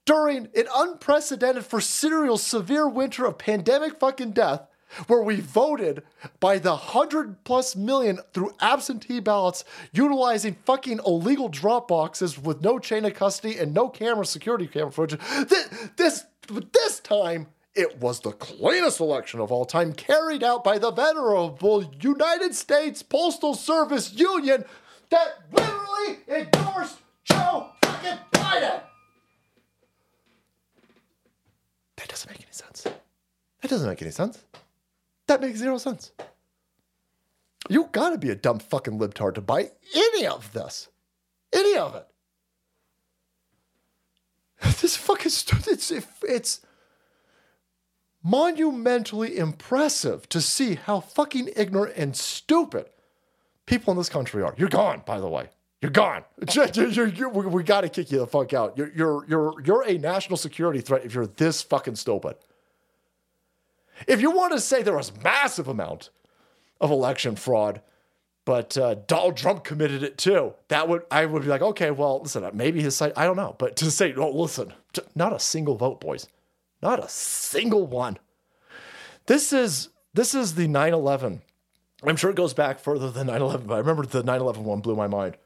during 0.04 0.48
an 0.54 0.66
unprecedented 0.74 1.64
for 1.64 1.80
serial 1.80 2.38
severe 2.38 2.88
winter 2.88 3.24
of 3.24 3.38
pandemic 3.38 3.98
fucking 3.98 4.32
death 4.32 4.66
where 5.06 5.22
we 5.22 5.40
voted 5.40 6.02
by 6.38 6.58
the 6.58 6.76
hundred 6.76 7.42
plus 7.44 7.74
million 7.74 8.18
through 8.32 8.54
absentee 8.60 9.20
ballots 9.20 9.64
utilizing 9.92 10.56
fucking 10.64 11.00
illegal 11.06 11.48
drop 11.48 11.88
boxes 11.88 12.38
with 12.38 12.60
no 12.62 12.78
chain 12.78 13.04
of 13.04 13.14
custody 13.14 13.58
and 13.58 13.72
no 13.72 13.88
camera 13.88 14.26
security 14.26 14.66
camera 14.66 14.92
footage 14.92 15.20
this 15.48 15.68
this, 15.96 16.24
this 16.72 17.00
time 17.00 17.46
it 17.74 17.98
was 18.00 18.20
the 18.20 18.32
cleanest 18.32 19.00
election 19.00 19.40
of 19.40 19.50
all 19.50 19.64
time 19.64 19.92
carried 19.92 20.42
out 20.42 20.62
by 20.62 20.78
the 20.78 20.90
venerable 20.90 21.90
united 22.00 22.54
states 22.54 23.02
postal 23.02 23.54
service 23.54 24.12
union 24.12 24.64
that 25.08 25.42
literally 25.52 26.18
endorsed 26.28 26.98
joe 27.24 27.70
fucking 27.82 28.18
biden 28.32 28.82
that 32.02 32.08
doesn't 32.08 32.28
make 32.28 32.40
any 32.40 32.50
sense. 32.50 32.82
That 32.82 33.68
doesn't 33.68 33.88
make 33.88 34.02
any 34.02 34.10
sense. 34.10 34.42
That 35.28 35.40
makes 35.40 35.60
zero 35.60 35.78
sense. 35.78 36.10
You 37.68 37.88
gotta 37.92 38.18
be 38.18 38.30
a 38.30 38.34
dumb 38.34 38.58
fucking 38.58 38.98
libtard 38.98 39.34
to 39.36 39.40
buy 39.40 39.70
any 39.94 40.26
of 40.26 40.52
this. 40.52 40.88
Any 41.52 41.76
of 41.76 41.94
it. 41.94 42.06
This 44.80 44.96
fucking 44.96 45.30
st- 45.30 45.68
it's 45.68 45.92
it's 46.22 46.60
monumentally 48.24 49.36
impressive 49.38 50.28
to 50.30 50.40
see 50.40 50.74
how 50.74 50.98
fucking 50.98 51.50
ignorant 51.54 51.94
and 51.96 52.16
stupid 52.16 52.86
people 53.66 53.92
in 53.92 53.98
this 53.98 54.08
country 54.08 54.42
are. 54.42 54.54
You're 54.56 54.68
gone, 54.68 55.02
by 55.06 55.20
the 55.20 55.28
way. 55.28 55.50
You're 55.82 55.90
gone. 55.90 56.22
You're, 56.54 57.08
you're, 57.08 57.28
we, 57.28 57.64
got 57.64 57.80
to 57.80 57.88
kick 57.88 58.12
you 58.12 58.18
the 58.18 58.26
fuck 58.26 58.54
out. 58.54 58.78
You're, 58.78 58.92
you're, 58.94 59.26
you're, 59.26 59.54
you're 59.62 59.82
a 59.82 59.98
national 59.98 60.36
security 60.36 60.80
threat 60.80 61.04
if 61.04 61.12
you're 61.12 61.26
this 61.26 61.60
fucking 61.60 61.96
stupid. 61.96 62.36
If 64.06 64.20
you 64.20 64.30
want 64.30 64.52
to 64.52 64.60
say 64.60 64.82
there 64.82 64.96
was 64.96 65.12
massive 65.24 65.66
amount 65.66 66.10
of 66.80 66.92
election 66.92 67.34
fraud, 67.34 67.82
but 68.44 68.78
uh, 68.78 68.94
Donald 69.06 69.36
Trump 69.36 69.64
committed 69.64 70.04
it 70.04 70.18
too, 70.18 70.54
that 70.68 70.88
would 70.88 71.02
I 71.10 71.26
would 71.26 71.42
be 71.42 71.48
like, 71.48 71.62
okay, 71.62 71.90
well, 71.90 72.20
listen, 72.22 72.48
maybe 72.54 72.80
his 72.80 72.96
site, 72.96 73.12
I 73.16 73.24
don't 73.24 73.36
know, 73.36 73.56
but 73.58 73.76
to 73.76 73.90
say, 73.90 74.14
oh, 74.14 74.30
listen, 74.30 74.72
not 75.14 75.32
a 75.32 75.40
single 75.40 75.76
vote, 75.76 76.00
boys, 76.00 76.28
not 76.80 77.02
a 77.02 77.08
single 77.08 77.86
one. 77.86 78.18
This 79.26 79.52
is 79.52 79.88
this 80.14 80.34
is 80.34 80.54
the 80.54 80.68
9/11. 80.68 81.40
I'm 82.04 82.16
sure 82.16 82.30
it 82.30 82.36
goes 82.36 82.54
back 82.54 82.80
further 82.80 83.10
than 83.10 83.28
9/11, 83.28 83.66
but 83.66 83.74
I 83.74 83.78
remember 83.78 84.06
the 84.06 84.24
9/11 84.24 84.58
one 84.58 84.80
blew 84.80 84.96
my 84.96 85.06
mind 85.06 85.36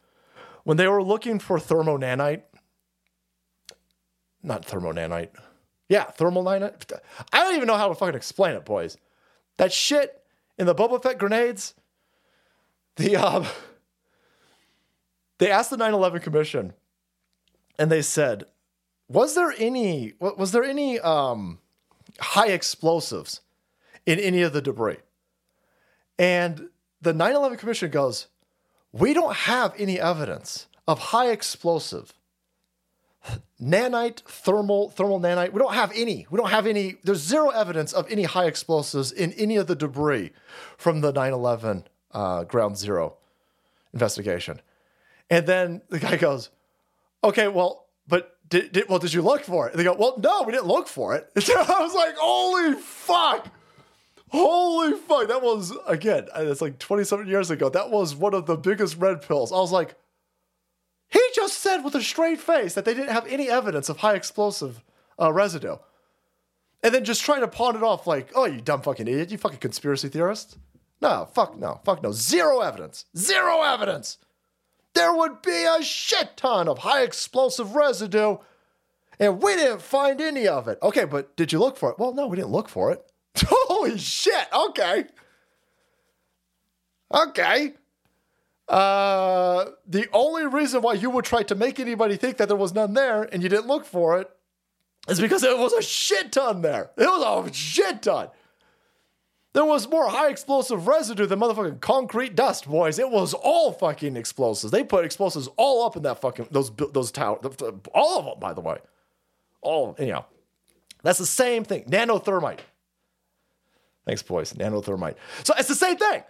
when 0.66 0.76
they 0.76 0.88
were 0.88 1.00
looking 1.00 1.38
for 1.38 1.58
thermonanite, 1.58 2.42
not 4.42 4.66
thermonanite, 4.66 5.30
yeah, 5.88 6.02
thermal 6.10 6.42
nanite. 6.42 6.92
I 7.32 7.44
don't 7.44 7.54
even 7.54 7.68
know 7.68 7.76
how 7.76 7.86
to 7.86 7.94
fucking 7.94 8.16
explain 8.16 8.56
it, 8.56 8.64
boys. 8.64 8.96
That 9.58 9.72
shit 9.72 10.24
in 10.58 10.66
the 10.66 10.74
Boba 10.74 11.00
Fett 11.00 11.18
grenades. 11.18 11.74
The 12.96 13.14
um, 13.14 13.46
they 15.38 15.52
asked 15.52 15.70
the 15.70 15.76
9/11 15.76 16.20
Commission, 16.20 16.72
and 17.78 17.88
they 17.88 18.02
said, 18.02 18.46
"Was 19.08 19.36
there 19.36 19.54
any? 19.56 20.14
Was 20.18 20.50
there 20.50 20.64
any 20.64 20.98
um, 20.98 21.60
high 22.18 22.48
explosives 22.48 23.40
in 24.04 24.18
any 24.18 24.42
of 24.42 24.52
the 24.52 24.60
debris?" 24.60 24.98
And 26.18 26.70
the 27.00 27.12
9/11 27.12 27.56
Commission 27.56 27.88
goes, 27.92 28.26
we 28.98 29.12
don't 29.14 29.34
have 29.34 29.74
any 29.78 30.00
evidence 30.00 30.66
of 30.88 30.98
high 30.98 31.30
explosive 31.30 32.12
nanite 33.60 34.20
thermal 34.20 34.90
thermal 34.90 35.20
nanite. 35.20 35.52
We 35.52 35.58
don't 35.58 35.74
have 35.74 35.92
any. 35.94 36.26
We 36.30 36.36
don't 36.36 36.50
have 36.50 36.66
any 36.66 36.96
there's 37.02 37.22
zero 37.22 37.50
evidence 37.50 37.92
of 37.92 38.10
any 38.10 38.22
high 38.22 38.46
explosives 38.46 39.12
in 39.12 39.32
any 39.32 39.56
of 39.56 39.66
the 39.66 39.74
debris 39.74 40.30
from 40.76 41.00
the 41.00 41.12
9-11 41.12 41.84
uh, 42.12 42.44
ground 42.44 42.78
zero 42.78 43.16
investigation. 43.92 44.60
And 45.28 45.46
then 45.46 45.82
the 45.88 45.98
guy 45.98 46.16
goes 46.16 46.50
okay 47.24 47.48
well 47.48 47.86
but 48.06 48.38
did, 48.48 48.72
did 48.72 48.88
well 48.88 48.98
did 48.98 49.12
you 49.12 49.22
look 49.22 49.42
for 49.42 49.66
it? 49.66 49.72
And 49.72 49.80
they 49.80 49.84
go 49.84 49.94
well 49.94 50.16
no 50.18 50.42
we 50.42 50.52
didn't 50.52 50.68
look 50.68 50.86
for 50.86 51.14
it. 51.14 51.28
I 51.36 51.80
was 51.80 51.94
like 51.94 52.16
holy 52.16 52.74
fuck 52.74 53.48
Holy 54.30 54.96
fuck, 54.98 55.28
that 55.28 55.42
was 55.42 55.72
again, 55.86 56.26
it's 56.34 56.60
like 56.60 56.78
27 56.78 57.28
years 57.28 57.50
ago. 57.50 57.68
That 57.68 57.90
was 57.90 58.14
one 58.14 58.34
of 58.34 58.46
the 58.46 58.56
biggest 58.56 58.96
red 58.96 59.22
pills. 59.22 59.52
I 59.52 59.56
was 59.56 59.72
like, 59.72 59.94
he 61.08 61.20
just 61.34 61.58
said 61.58 61.82
with 61.82 61.94
a 61.94 62.02
straight 62.02 62.40
face 62.40 62.74
that 62.74 62.84
they 62.84 62.94
didn't 62.94 63.12
have 63.12 63.26
any 63.28 63.48
evidence 63.48 63.88
of 63.88 63.98
high 63.98 64.14
explosive 64.14 64.82
uh, 65.20 65.32
residue. 65.32 65.76
And 66.82 66.94
then 66.94 67.04
just 67.04 67.24
trying 67.24 67.40
to 67.40 67.48
pawn 67.48 67.76
it 67.76 67.82
off 67.82 68.06
like, 68.06 68.30
oh, 68.34 68.44
you 68.44 68.60
dumb 68.60 68.82
fucking 68.82 69.06
idiot, 69.08 69.30
you 69.30 69.38
fucking 69.38 69.58
conspiracy 69.58 70.08
theorist. 70.08 70.58
No, 71.00 71.28
fuck 71.32 71.56
no, 71.56 71.80
fuck 71.84 72.02
no. 72.02 72.12
Zero 72.12 72.60
evidence. 72.60 73.04
Zero 73.16 73.62
evidence. 73.62 74.18
There 74.94 75.14
would 75.14 75.42
be 75.42 75.64
a 75.64 75.82
shit 75.82 76.36
ton 76.36 76.68
of 76.68 76.78
high 76.78 77.02
explosive 77.02 77.74
residue, 77.74 78.38
and 79.20 79.42
we 79.42 79.54
didn't 79.54 79.82
find 79.82 80.20
any 80.20 80.48
of 80.48 80.68
it. 80.68 80.78
Okay, 80.82 81.04
but 81.04 81.36
did 81.36 81.52
you 81.52 81.58
look 81.58 81.76
for 81.76 81.90
it? 81.90 81.98
Well, 81.98 82.14
no, 82.14 82.26
we 82.26 82.36
didn't 82.36 82.50
look 82.50 82.68
for 82.68 82.92
it. 82.92 83.04
Holy 83.48 83.98
shit. 83.98 84.46
Okay. 84.52 85.04
Okay. 87.12 87.74
Uh, 88.68 89.66
the 89.86 90.08
only 90.12 90.46
reason 90.46 90.82
why 90.82 90.94
you 90.94 91.08
would 91.10 91.24
try 91.24 91.42
to 91.44 91.54
make 91.54 91.78
anybody 91.78 92.16
think 92.16 92.36
that 92.38 92.48
there 92.48 92.56
was 92.56 92.74
none 92.74 92.94
there 92.94 93.22
and 93.22 93.42
you 93.42 93.48
didn't 93.48 93.68
look 93.68 93.84
for 93.84 94.20
it 94.20 94.28
is 95.08 95.20
because 95.20 95.44
it 95.44 95.56
was 95.56 95.72
a 95.72 95.82
shit 95.82 96.32
ton 96.32 96.62
there. 96.62 96.90
It 96.96 97.04
was 97.06 97.48
a 97.48 97.52
shit 97.52 98.02
ton. 98.02 98.28
There 99.52 99.64
was 99.64 99.88
more 99.88 100.08
high 100.10 100.28
explosive 100.28 100.86
residue 100.86 101.24
than 101.24 101.38
motherfucking 101.38 101.80
concrete 101.80 102.34
dust, 102.34 102.68
boys. 102.68 102.98
It 102.98 103.10
was 103.10 103.32
all 103.32 103.72
fucking 103.72 104.14
explosives. 104.16 104.70
They 104.70 104.84
put 104.84 105.04
explosives 105.06 105.48
all 105.56 105.86
up 105.86 105.96
in 105.96 106.02
that 106.02 106.20
fucking 106.20 106.48
those 106.50 106.70
those 106.92 107.10
towers. 107.10 107.38
All 107.94 108.18
of 108.18 108.24
them, 108.26 108.38
by 108.38 108.52
the 108.52 108.60
way. 108.60 108.78
All 109.62 109.96
anyhow. 109.98 110.26
That's 111.02 111.18
the 111.18 111.24
same 111.24 111.64
thing. 111.64 111.84
Nanothermite. 111.84 112.58
Thanks, 114.06 114.22
boys. 114.22 114.52
Nanothermite. 114.52 115.16
So 115.42 115.52
it's 115.58 115.68
the 115.68 115.74
same 115.74 115.96
thing. 115.96 116.22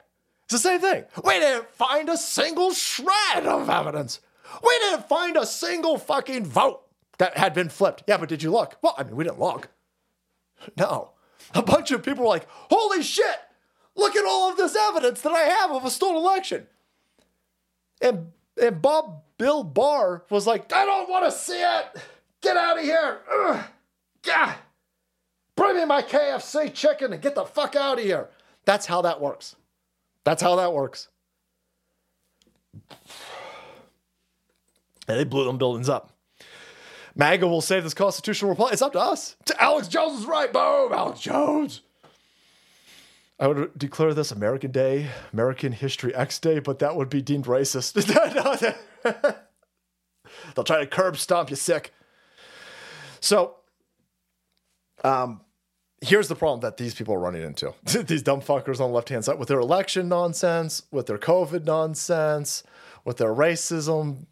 It's 0.45 0.53
the 0.53 0.59
same 0.59 0.81
thing. 0.81 1.05
We 1.25 1.35
didn't 1.39 1.69
find 1.71 2.09
a 2.09 2.17
single 2.17 2.73
shred 2.73 3.47
of 3.47 3.69
evidence. 3.69 4.21
We 4.63 4.79
didn't 4.79 5.09
find 5.09 5.37
a 5.37 5.45
single 5.45 5.99
fucking 5.99 6.47
vote 6.47 6.83
that 7.19 7.37
had 7.37 7.53
been 7.53 7.69
flipped. 7.69 8.05
Yeah, 8.07 8.17
but 8.17 8.29
did 8.29 8.43
you 8.43 8.51
look? 8.51 8.77
Well, 8.81 8.95
I 8.97 9.03
mean, 9.03 9.17
we 9.17 9.25
didn't 9.25 9.41
look. 9.41 9.69
No. 10.77 11.13
A 11.55 11.63
bunch 11.63 11.91
of 11.91 12.03
people 12.03 12.25
were 12.25 12.31
like, 12.31 12.47
holy 12.49 13.03
shit, 13.03 13.37
look 13.95 14.17
at 14.17 14.25
all 14.25 14.51
of 14.51 14.57
this 14.57 14.77
evidence 14.77 15.21
that 15.23 15.33
I 15.33 15.41
have 15.41 15.73
of 15.73 15.85
a 15.85 15.91
stolen 15.91 16.17
election. 16.17 16.67
And, 18.01 18.33
and 18.61 18.81
Bob 18.81 19.23
Bill 19.39 19.65
Barr 19.65 20.25
was 20.31 20.47
like, 20.47 20.73
I 20.73 20.85
don't 20.85 21.11
want 21.11 21.25
to 21.25 21.33
see 21.37 21.61
it. 21.61 21.97
Get 22.41 22.57
out 22.57 22.79
of 22.79 22.85
here. 22.85 23.21
Ugh. 23.31 23.65
God. 24.23 24.55
Bring 25.57 25.77
me 25.77 25.85
my 25.87 26.03
KFC 26.03 26.73
chicken 26.73 27.13
and 27.13 27.23
get 27.23 27.35
the 27.35 27.45
fuck 27.45 27.75
out 27.75 27.99
of 27.99 28.05
here. 28.05 28.29
That's 28.67 28.87
how 28.87 29.03
that 29.03 29.21
works. 29.21 29.57
That's 30.25 30.43
how 30.43 30.57
that 30.57 30.73
works. 30.73 31.09
And 35.09 35.19
they 35.19 35.25
blew 35.25 35.45
them 35.45 35.57
buildings 35.57 35.89
up. 35.89 36.13
MAGA 37.15 37.47
will 37.47 37.63
save 37.63 37.85
this 37.85 37.95
constitutional 37.95 38.51
republic. 38.51 38.75
It's 38.75 38.83
up 38.83 38.93
to 38.93 39.01
us. 39.01 39.37
To 39.47 39.63
Alex 39.63 39.89
Jones 39.89 40.21
is 40.21 40.27
right. 40.27 40.53
Boom, 40.53 40.93
Alex 40.93 41.21
Jones. 41.21 41.81
I 43.39 43.47
would 43.49 43.79
declare 43.79 44.13
this 44.15 44.31
American 44.31 44.71
Day, 44.71 45.09
American 45.33 45.73
History 45.73 46.15
X 46.15 46.39
Day, 46.39 46.59
but 46.59 46.79
that 46.81 46.97
would 46.97 47.09
be 47.09 47.23
deemed 47.23 47.47
racist. 47.47 47.95
They'll 50.55 50.65
try 50.65 50.81
to 50.81 50.87
curb 50.87 51.17
stomp 51.17 51.51
you 51.51 51.57
sick. 51.57 51.93
So, 53.21 53.57
um, 55.05 55.41
here's 56.01 56.29
the 56.29 56.37
problem 56.37 56.61
that 56.61 56.77
these 56.77 56.95
people 56.95 57.15
are 57.15 57.19
running 57.19 57.43
into 57.43 57.73
these 58.05 58.23
dumb 58.23 58.41
fuckers 58.41 58.81
on 58.81 58.89
the 58.91 58.95
left 58.95 59.09
hand 59.09 59.25
side 59.25 59.39
with 59.39 59.49
their 59.49 59.61
election 59.61 60.09
nonsense, 60.09 60.83
with 60.91 61.07
their 61.07 61.19
COVID 61.19 61.65
nonsense, 61.65 62.63
with 63.05 63.19
their 63.19 63.33
racism. 63.33 64.27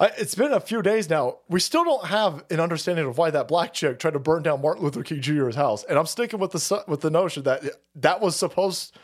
It's 0.00 0.34
been 0.34 0.52
a 0.52 0.60
few 0.60 0.82
days 0.82 1.08
now. 1.08 1.38
We 1.48 1.60
still 1.60 1.84
don't 1.84 2.06
have 2.06 2.44
an 2.50 2.60
understanding 2.60 3.06
of 3.06 3.16
why 3.16 3.30
that 3.30 3.48
black 3.48 3.72
chick 3.72 3.98
tried 3.98 4.14
to 4.14 4.18
burn 4.18 4.42
down 4.42 4.60
Martin 4.60 4.84
Luther 4.84 5.02
King 5.02 5.20
Jr.'s 5.20 5.54
house. 5.54 5.84
And 5.84 5.98
I'm 5.98 6.06
sticking 6.06 6.40
with 6.40 6.50
the 6.50 6.84
with 6.88 7.00
the 7.00 7.10
notion 7.10 7.44
that 7.44 7.62
that 7.96 8.20
was 8.20 8.36
supposed. 8.36 8.96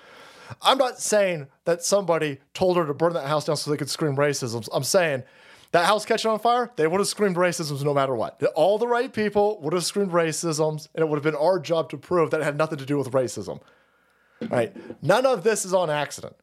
I'm 0.62 0.78
not 0.78 0.98
saying 0.98 1.47
that 1.65 1.85
somebody 1.85 2.39
told 2.55 2.78
her 2.78 2.86
to 2.86 2.94
burn 2.94 3.12
that 3.12 3.28
house 3.28 3.44
down 3.44 3.56
so 3.56 3.70
they 3.70 3.77
could 3.77 3.90
scream 3.90 4.16
racism. 4.16 4.66
I'm 4.73 4.82
saying 4.82 5.23
that 5.72 5.86
house 5.86 6.04
catching 6.04 6.30
on 6.30 6.38
fire, 6.38 6.70
they 6.76 6.86
would 6.86 7.00
have 7.00 7.08
screamed 7.08 7.36
racisms 7.36 7.84
no 7.84 7.92
matter 7.92 8.14
what. 8.14 8.42
All 8.54 8.78
the 8.78 8.86
right 8.86 9.12
people 9.12 9.60
would 9.60 9.72
have 9.72 9.84
screamed 9.84 10.12
racisms, 10.12 10.88
and 10.94 11.02
it 11.02 11.08
would 11.08 11.16
have 11.16 11.22
been 11.22 11.34
our 11.34 11.58
job 11.58 11.90
to 11.90 11.98
prove 11.98 12.30
that 12.30 12.40
it 12.40 12.44
had 12.44 12.56
nothing 12.56 12.78
to 12.78 12.86
do 12.86 12.96
with 12.96 13.10
racism. 13.10 13.60
Right? 14.48 14.74
None 15.02 15.26
of 15.26 15.44
this 15.44 15.64
is 15.64 15.74
on 15.74 15.90
accident 15.90 16.36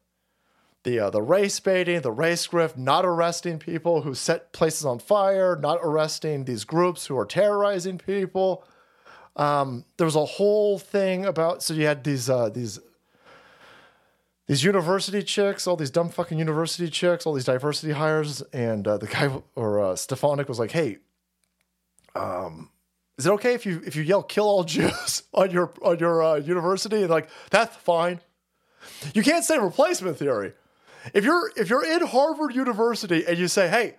the 0.86 1.00
uh, 1.00 1.10
the 1.10 1.20
race 1.20 1.58
baiting, 1.58 2.00
the 2.00 2.12
race 2.12 2.46
grift, 2.46 2.78
not 2.78 3.04
arresting 3.04 3.58
people 3.58 4.02
who 4.02 4.14
set 4.14 4.52
places 4.52 4.86
on 4.86 5.00
fire, 5.00 5.58
not 5.60 5.80
arresting 5.82 6.44
these 6.44 6.64
groups 6.64 7.06
who 7.06 7.18
are 7.18 7.26
terrorizing 7.26 7.98
people. 7.98 8.64
Um, 9.34 9.84
there 9.96 10.04
was 10.04 10.14
a 10.14 10.24
whole 10.24 10.78
thing 10.78 11.26
about 11.26 11.62
so 11.62 11.74
you 11.74 11.86
had 11.86 12.04
these 12.04 12.30
uh, 12.30 12.48
these 12.50 12.78
these 14.46 14.62
university 14.62 15.22
chicks, 15.22 15.66
all 15.66 15.76
these 15.76 15.90
dumb 15.90 16.08
fucking 16.08 16.38
university 16.38 16.88
chicks, 16.88 17.26
all 17.26 17.34
these 17.34 17.44
diversity 17.44 17.92
hires, 17.92 18.42
and 18.52 18.86
uh, 18.86 18.96
the 18.96 19.06
guy 19.06 19.30
or 19.54 19.80
uh, 19.80 19.96
Stefanik 19.96 20.48
was 20.48 20.58
like, 20.58 20.70
"Hey, 20.70 20.98
um, 22.14 22.70
is 23.18 23.26
it 23.26 23.30
okay 23.32 23.54
if 23.54 23.66
you 23.66 23.82
if 23.84 23.96
you 23.96 24.02
yell 24.02 24.22
kill 24.22 24.44
all 24.44 24.64
Jews 24.64 25.24
on 25.34 25.50
your 25.50 25.72
on 25.82 25.98
your 25.98 26.22
uh, 26.22 26.36
university?" 26.36 27.02
And 27.02 27.10
like, 27.10 27.28
that's 27.50 27.76
fine. 27.76 28.20
You 29.14 29.22
can't 29.22 29.44
say 29.44 29.58
replacement 29.58 30.16
theory. 30.16 30.52
If 31.12 31.24
you're 31.24 31.50
if 31.56 31.68
you're 31.68 31.84
in 31.84 32.06
Harvard 32.06 32.54
University 32.54 33.24
and 33.26 33.38
you 33.38 33.48
say, 33.48 33.68
"Hey, 33.68 33.96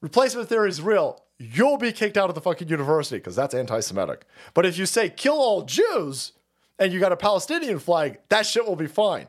replacement 0.00 0.48
theory 0.48 0.68
is 0.68 0.80
real," 0.80 1.22
you'll 1.38 1.76
be 1.76 1.90
kicked 1.90 2.16
out 2.16 2.28
of 2.28 2.36
the 2.36 2.40
fucking 2.40 2.68
university 2.68 3.16
because 3.16 3.34
that's 3.34 3.52
anti-Semitic. 3.52 4.26
But 4.54 4.64
if 4.64 4.78
you 4.78 4.86
say 4.86 5.10
"kill 5.10 5.38
all 5.38 5.62
Jews" 5.62 6.32
and 6.78 6.92
you 6.92 7.00
got 7.00 7.10
a 7.10 7.16
Palestinian 7.16 7.80
flag, 7.80 8.18
that 8.28 8.46
shit 8.46 8.64
will 8.64 8.76
be 8.76 8.86
fine. 8.86 9.26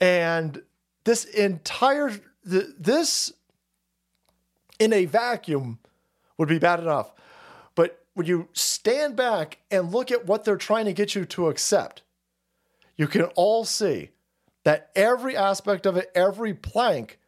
And 0.00 0.62
this 1.04 1.24
entire 1.24 2.12
this 2.42 3.32
in 4.78 4.92
a 4.92 5.04
vacuum 5.04 5.78
would 6.38 6.48
be 6.48 6.58
bad 6.58 6.80
enough. 6.80 7.12
But 7.74 8.04
when 8.14 8.26
you 8.26 8.48
stand 8.54 9.14
back 9.14 9.58
and 9.70 9.92
look 9.92 10.10
at 10.10 10.26
what 10.26 10.44
they're 10.44 10.56
trying 10.56 10.86
to 10.86 10.92
get 10.92 11.14
you 11.14 11.24
to 11.26 11.48
accept, 11.48 12.02
you 12.96 13.06
can 13.06 13.24
all 13.34 13.64
see 13.64 14.10
that 14.64 14.90
every 14.94 15.36
aspect 15.36 15.86
of 15.86 15.96
it, 15.96 16.10
every 16.14 16.54
plank 16.54 17.18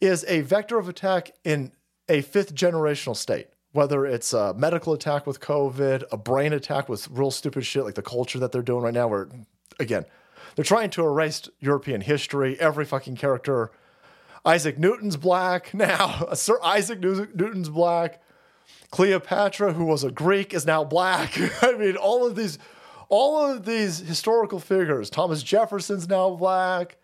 is 0.00 0.24
a 0.28 0.42
vector 0.42 0.78
of 0.78 0.88
attack 0.88 1.32
in 1.44 1.72
a 2.08 2.20
fifth 2.22 2.54
generational 2.54 3.16
state. 3.16 3.48
Whether 3.72 4.04
it's 4.04 4.32
a 4.32 4.52
medical 4.54 4.92
attack 4.92 5.26
with 5.26 5.40
COVID, 5.40 6.04
a 6.10 6.16
brain 6.16 6.52
attack 6.52 6.88
with 6.88 7.08
real 7.08 7.30
stupid 7.30 7.64
shit 7.64 7.84
like 7.84 7.94
the 7.94 8.02
culture 8.02 8.38
that 8.40 8.50
they're 8.50 8.62
doing 8.62 8.82
right 8.82 8.94
now, 8.94 9.08
where, 9.08 9.28
again, 9.78 10.04
they're 10.60 10.64
trying 10.66 10.90
to 10.90 11.06
erase 11.06 11.48
European 11.58 12.02
history. 12.02 12.60
Every 12.60 12.84
fucking 12.84 13.16
character. 13.16 13.70
Isaac 14.44 14.78
Newton's 14.78 15.16
black 15.16 15.72
now. 15.74 16.34
Sir 16.34 16.58
Isaac 16.62 17.00
Newton's 17.00 17.70
black. 17.70 18.22
Cleopatra, 18.90 19.72
who 19.72 19.86
was 19.86 20.04
a 20.04 20.10
Greek, 20.10 20.52
is 20.52 20.66
now 20.66 20.84
black. 20.84 21.32
I 21.62 21.78
mean, 21.78 21.96
all 21.96 22.26
of 22.26 22.36
these 22.36 22.58
all 23.08 23.50
of 23.50 23.64
these 23.64 24.00
historical 24.00 24.58
figures, 24.58 25.08
Thomas 25.08 25.42
Jefferson's 25.42 26.06
now 26.10 26.28
black. 26.36 26.98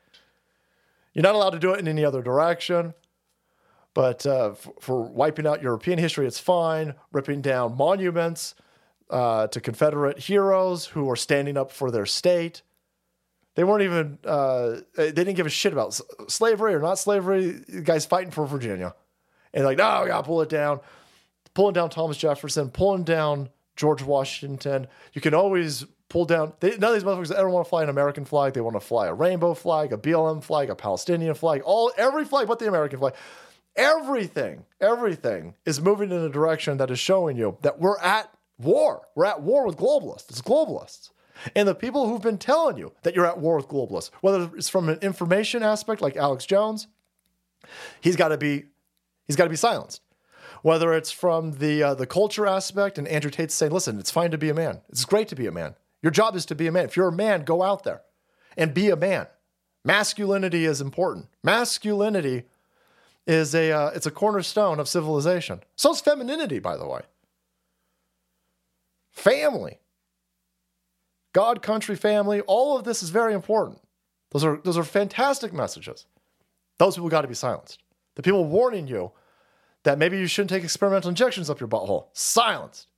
You're 1.14 1.22
not 1.22 1.34
allowed 1.34 1.50
to 1.50 1.58
do 1.58 1.72
it 1.72 1.78
in 1.78 1.88
any 1.88 2.04
other 2.04 2.20
direction. 2.20 2.92
But 3.94 4.26
uh, 4.26 4.52
for, 4.52 4.74
for, 4.80 5.02
wiping 5.02 5.46
out 5.46 5.62
European 5.62 5.98
history, 5.98 6.26
it's 6.26 6.38
fine. 6.38 6.94
Ripping 7.10 7.40
down 7.40 7.74
monuments 7.74 8.54
uh, 9.08 9.46
to 9.46 9.62
Confederate 9.62 10.18
heroes 10.18 10.84
who 10.84 11.08
are 11.08 11.16
standing 11.16 11.56
up 11.56 11.72
for 11.72 11.90
their 11.90 12.04
state. 12.04 12.60
They 13.56 13.64
weren't 13.64 13.82
even, 13.82 14.18
uh, 14.24 14.80
they 14.96 15.12
didn't 15.12 15.34
give 15.34 15.46
a 15.46 15.50
shit 15.50 15.72
about 15.72 15.98
slavery 16.28 16.74
or 16.74 16.80
not 16.80 16.98
slavery. 16.98 17.62
The 17.68 17.80
guy's 17.80 18.06
fighting 18.06 18.30
for 18.30 18.46
Virginia. 18.46 18.94
And 19.52 19.64
like, 19.64 19.78
no, 19.78 20.02
we 20.02 20.08
got 20.08 20.18
to 20.18 20.26
pull 20.26 20.42
it 20.42 20.50
down. 20.50 20.80
Pulling 21.54 21.72
down 21.72 21.88
Thomas 21.88 22.18
Jefferson, 22.18 22.70
pulling 22.70 23.04
down 23.04 23.48
George 23.74 24.02
Washington. 24.02 24.86
You 25.14 25.22
can 25.22 25.32
always 25.32 25.86
pull 26.10 26.26
down. 26.26 26.52
They, 26.60 26.76
none 26.76 26.92
of 26.92 26.94
these 26.94 27.04
motherfuckers 27.04 27.32
ever 27.32 27.48
want 27.48 27.64
to 27.64 27.70
fly 27.70 27.82
an 27.82 27.88
American 27.88 28.26
flag. 28.26 28.52
They 28.52 28.60
want 28.60 28.76
to 28.76 28.80
fly 28.80 29.06
a 29.06 29.14
rainbow 29.14 29.54
flag, 29.54 29.92
a 29.92 29.96
BLM 29.96 30.44
flag, 30.44 30.68
a 30.68 30.74
Palestinian 30.74 31.34
flag, 31.34 31.62
all 31.64 31.92
every 31.96 32.26
flag 32.26 32.48
but 32.48 32.58
the 32.58 32.68
American 32.68 32.98
flag. 32.98 33.14
Everything, 33.74 34.64
everything 34.80 35.54
is 35.64 35.80
moving 35.80 36.10
in 36.10 36.18
a 36.18 36.30
direction 36.30 36.78
that 36.78 36.90
is 36.90 36.98
showing 36.98 37.36
you 37.36 37.58
that 37.62 37.78
we're 37.78 37.98
at 38.00 38.30
war. 38.58 39.02
We're 39.14 39.26
at 39.26 39.42
war 39.42 39.66
with 39.66 39.76
globalists. 39.76 40.30
It's 40.30 40.42
globalists. 40.42 41.10
And 41.54 41.68
the 41.68 41.74
people 41.74 42.08
who've 42.08 42.22
been 42.22 42.38
telling 42.38 42.76
you 42.76 42.92
that 43.02 43.14
you're 43.14 43.26
at 43.26 43.38
war 43.38 43.56
with 43.56 43.68
globalists, 43.68 44.10
whether 44.20 44.50
it's 44.56 44.68
from 44.68 44.88
an 44.88 44.98
information 45.00 45.62
aspect 45.62 46.00
like 46.00 46.16
Alex 46.16 46.46
Jones, 46.46 46.88
he's 48.00 48.16
got 48.16 48.28
to 48.28 48.38
be 48.38 48.64
he's 49.26 49.36
got 49.36 49.44
to 49.44 49.50
be 49.50 49.56
silenced. 49.56 50.02
Whether 50.62 50.94
it's 50.94 51.10
from 51.10 51.52
the 51.52 51.82
uh, 51.82 51.94
the 51.94 52.06
culture 52.06 52.46
aspect 52.46 52.98
and 52.98 53.06
Andrew 53.06 53.30
Tate's 53.30 53.54
saying, 53.54 53.72
"Listen, 53.72 53.98
it's 53.98 54.10
fine 54.10 54.30
to 54.30 54.38
be 54.38 54.48
a 54.48 54.54
man. 54.54 54.80
It's 54.88 55.04
great 55.04 55.28
to 55.28 55.36
be 55.36 55.46
a 55.46 55.52
man. 55.52 55.74
Your 56.02 56.10
job 56.10 56.36
is 56.36 56.46
to 56.46 56.54
be 56.54 56.66
a 56.66 56.72
man. 56.72 56.84
If 56.84 56.96
you're 56.96 57.08
a 57.08 57.12
man, 57.12 57.44
go 57.44 57.62
out 57.62 57.84
there 57.84 58.02
and 58.56 58.72
be 58.72 58.90
a 58.90 58.96
man. 58.96 59.26
Masculinity 59.84 60.64
is 60.64 60.80
important. 60.80 61.28
Masculinity 61.42 62.44
is 63.26 63.54
a 63.54 63.72
uh, 63.72 63.88
it's 63.88 64.06
a 64.06 64.10
cornerstone 64.10 64.80
of 64.80 64.88
civilization. 64.88 65.60
So 65.76 65.92
is 65.92 66.00
femininity, 66.00 66.58
by 66.58 66.76
the 66.76 66.86
way. 66.86 67.02
Family. 69.12 69.78
God, 71.36 71.60
country, 71.60 71.96
family, 71.96 72.40
all 72.46 72.78
of 72.78 72.84
this 72.84 73.02
is 73.02 73.10
very 73.10 73.34
important. 73.34 73.78
Those 74.30 74.42
are 74.42 74.58
those 74.64 74.78
are 74.78 74.82
fantastic 74.82 75.52
messages. 75.52 76.06
Those 76.78 76.94
people 76.94 77.10
got 77.10 77.20
to 77.20 77.28
be 77.28 77.34
silenced. 77.34 77.82
The 78.14 78.22
people 78.22 78.46
warning 78.46 78.88
you 78.88 79.12
that 79.82 79.98
maybe 79.98 80.16
you 80.16 80.28
shouldn't 80.28 80.48
take 80.48 80.64
experimental 80.64 81.10
injections 81.10 81.50
up 81.50 81.60
your 81.60 81.68
butthole, 81.68 82.06
silenced. 82.14 82.88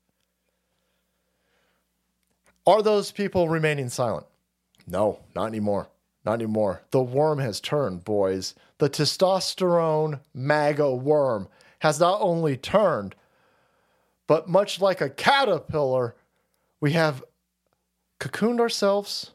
Are 2.64 2.80
those 2.80 3.10
people 3.10 3.48
remaining 3.48 3.88
silent? 3.88 4.28
No, 4.86 5.18
not 5.34 5.46
anymore. 5.46 5.88
Not 6.24 6.34
anymore. 6.34 6.82
The 6.92 7.02
worm 7.02 7.40
has 7.40 7.58
turned, 7.58 8.04
boys. 8.04 8.54
The 8.78 8.88
testosterone 8.88 10.20
MAGA 10.32 10.94
worm 10.94 11.48
has 11.80 11.98
not 11.98 12.20
only 12.20 12.56
turned, 12.56 13.16
but 14.28 14.48
much 14.48 14.80
like 14.80 15.00
a 15.00 15.10
caterpillar, 15.10 16.14
we 16.80 16.92
have 16.92 17.24
cocooned 18.18 18.60
ourselves 18.60 19.32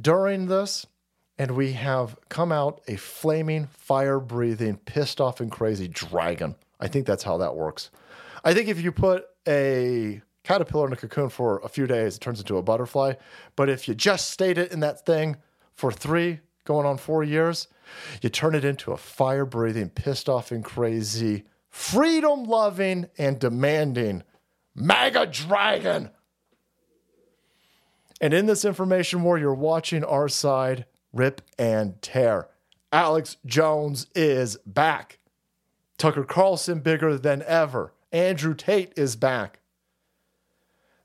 during 0.00 0.46
this, 0.46 0.86
and 1.38 1.52
we 1.52 1.72
have 1.72 2.16
come 2.28 2.52
out 2.52 2.80
a 2.86 2.96
flaming, 2.96 3.66
fire 3.66 4.20
breathing, 4.20 4.76
pissed 4.76 5.20
off, 5.20 5.40
and 5.40 5.50
crazy 5.50 5.88
dragon. 5.88 6.54
I 6.80 6.88
think 6.88 7.06
that's 7.06 7.24
how 7.24 7.38
that 7.38 7.56
works. 7.56 7.90
I 8.44 8.54
think 8.54 8.68
if 8.68 8.80
you 8.80 8.92
put 8.92 9.24
a 9.46 10.20
caterpillar 10.42 10.86
in 10.86 10.92
a 10.92 10.96
cocoon 10.96 11.28
for 11.28 11.58
a 11.60 11.68
few 11.68 11.86
days, 11.86 12.16
it 12.16 12.20
turns 12.20 12.40
into 12.40 12.58
a 12.58 12.62
butterfly. 12.62 13.14
But 13.56 13.68
if 13.68 13.88
you 13.88 13.94
just 13.94 14.30
stayed 14.30 14.58
it 14.58 14.72
in 14.72 14.80
that 14.80 15.04
thing 15.04 15.36
for 15.72 15.90
three, 15.90 16.40
going 16.64 16.86
on 16.86 16.98
four 16.98 17.24
years, 17.24 17.68
you 18.22 18.28
turn 18.28 18.54
it 18.54 18.64
into 18.64 18.92
a 18.92 18.96
fire 18.96 19.46
breathing, 19.46 19.90
pissed 19.90 20.28
off 20.28 20.50
and 20.50 20.64
crazy, 20.64 21.44
freedom 21.70 22.44
loving 22.44 23.06
and 23.18 23.38
demanding 23.38 24.22
MAGA 24.74 25.26
dragon. 25.26 26.10
And 28.20 28.32
in 28.32 28.46
this 28.46 28.64
information 28.64 29.22
war, 29.22 29.38
you're 29.38 29.54
watching 29.54 30.04
our 30.04 30.28
side 30.28 30.86
rip 31.12 31.42
and 31.58 32.00
tear. 32.00 32.48
Alex 32.92 33.36
Jones 33.44 34.06
is 34.14 34.56
back. 34.66 35.18
Tucker 35.98 36.24
Carlson 36.24 36.80
bigger 36.80 37.16
than 37.18 37.42
ever. 37.42 37.92
Andrew 38.12 38.54
Tate 38.54 38.92
is 38.96 39.16
back. 39.16 39.60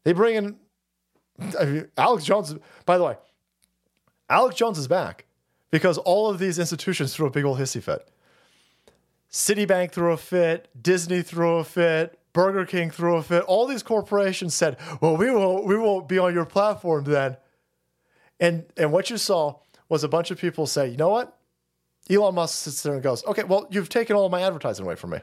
They 0.04 0.14
bring 0.14 0.36
in 0.36 0.58
I 1.60 1.66
mean, 1.66 1.88
Alex 1.98 2.26
Jones. 2.26 2.56
By 2.86 2.98
the 2.98 3.04
way, 3.04 3.18
Alex 4.30 4.56
Jones 4.56 4.78
is 4.78 4.88
back 4.88 5.26
because 5.72 5.98
all 5.98 6.30
of 6.30 6.40
these 6.40 6.60
institutions 6.60 7.14
threw 7.14 7.28
a 7.28 7.32
big 7.32 7.46
old 7.46 7.60
hissy 7.60 7.82
fit. 7.82 8.08
Citibank 9.32 9.92
threw 9.92 10.12
a 10.12 10.18
fit, 10.18 10.70
Disney 10.82 11.22
threw 11.22 11.58
a 11.58 11.64
fit, 11.64 12.19
Burger 12.34 12.66
King 12.66 12.92
threw 12.92 13.16
a 13.18 13.24
fit. 13.24 13.44
All 13.44 13.66
these 13.66 13.84
corporations 13.84 14.54
said, 14.54 14.78
"Well, 15.02 15.18
we 15.18 15.32
won't, 15.32 15.66
we 15.66 15.78
won't 15.78 16.08
be 16.08 16.20
on 16.20 16.34
your 16.34 16.46
platform 16.46 17.06
then." 17.06 17.38
And 18.40 18.66
and 18.78 18.92
what 18.92 19.10
you 19.10 19.18
saw 19.18 19.56
was 19.90 20.04
a 20.04 20.08
bunch 20.08 20.32
of 20.32 20.40
people 20.40 20.68
say, 20.68 20.88
you 20.88 20.98
know 20.98 21.10
what? 21.10 21.36
Elon 22.10 22.36
Musk 22.36 22.64
sits 22.64 22.82
there 22.84 22.94
and 22.94 23.04
goes, 23.04 23.26
okay, 23.26 23.44
well, 23.44 23.68
you've 23.70 23.90
taken 23.90 24.16
all 24.16 24.30
my 24.30 24.42
advertising 24.42 24.86
away 24.86 24.96
from 24.96 25.12
me. 25.12 25.20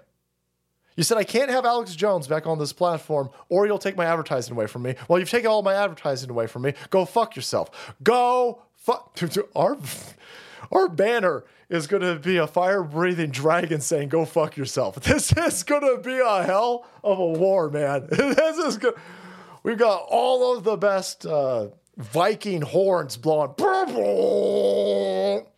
You 0.97 1.03
said 1.03 1.19
I 1.19 1.25
can't 1.25 1.51
have 1.51 1.65
Alex 1.65 1.95
Jones 1.95 2.27
back 2.27 2.47
on 2.47 2.59
this 2.59 2.73
platform, 2.73 3.31
or 3.49 3.67
you'll 3.67 3.79
take 3.79 3.97
my 3.97 4.07
advertising 4.07 4.55
away 4.55 4.67
from 4.67 4.83
me. 4.83 4.95
Well, 5.09 5.19
you've 5.19 5.31
taken 5.31 5.51
all 5.51 5.63
my 5.63 5.75
advertising 5.75 6.31
away 6.31 6.47
from 6.47 6.63
me. 6.63 6.75
Go 6.91 7.05
fuck 7.05 7.37
yourself. 7.37 7.95
Go 8.03 8.63
fuck. 8.75 9.19
Our 9.55 9.77
our 10.73 10.89
banner 10.89 11.45
is 11.69 11.87
going 11.87 12.03
to 12.03 12.17
be 12.17 12.37
a 12.37 12.47
fire 12.47 12.83
breathing 12.83 13.31
dragon 13.31 13.81
saying, 13.81 14.09
"Go 14.09 14.25
fuck 14.25 14.57
yourself." 14.57 14.97
This 15.03 15.33
is 15.33 15.63
going 15.63 15.83
to 15.83 16.03
be 16.03 16.19
a 16.19 16.43
hell 16.45 16.87
of 17.03 17.19
a 17.19 17.27
war, 17.27 17.71
man. 17.71 18.07
this 18.11 18.59
is 18.59 18.77
good. 18.79 18.95
We've 19.63 19.79
got 19.79 20.07
all 20.09 20.57
of 20.57 20.65
the 20.65 20.77
best 20.77 21.27
uh, 21.27 21.69
Viking 21.97 22.63
horns 22.63 23.17
blowing. 23.17 23.55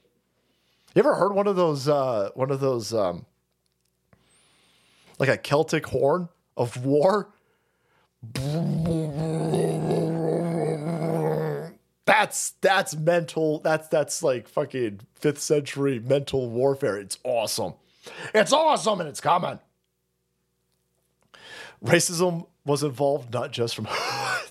You 0.95 1.01
ever 1.05 1.15
heard 1.15 1.33
one 1.33 1.47
of 1.47 1.55
those? 1.55 1.87
Uh, 1.87 2.31
one 2.35 2.51
of 2.51 2.59
those. 2.59 2.93
Um, 2.93 3.25
like 5.19 5.29
a 5.29 5.37
Celtic 5.37 5.87
horn 5.87 6.29
of 6.57 6.85
war. 6.85 7.29
That's 12.09 12.51
that's 12.61 12.97
mental. 12.97 13.61
That's 13.61 13.89
that's 13.89 14.23
like 14.23 14.49
fucking 14.49 15.01
fifth 15.15 15.41
century 15.41 16.01
mental 16.01 16.49
warfare. 16.51 16.97
It's 16.97 17.19
awesome. 17.23 17.75
It's 18.35 18.53
awesome 18.53 19.01
and 19.01 19.09
it's 19.09 19.21
coming. 19.21 19.59
Racism 21.85 22.47
was 22.65 22.83
involved 22.83 23.33
not 23.33 23.53
just 23.53 23.77
from 23.77 23.89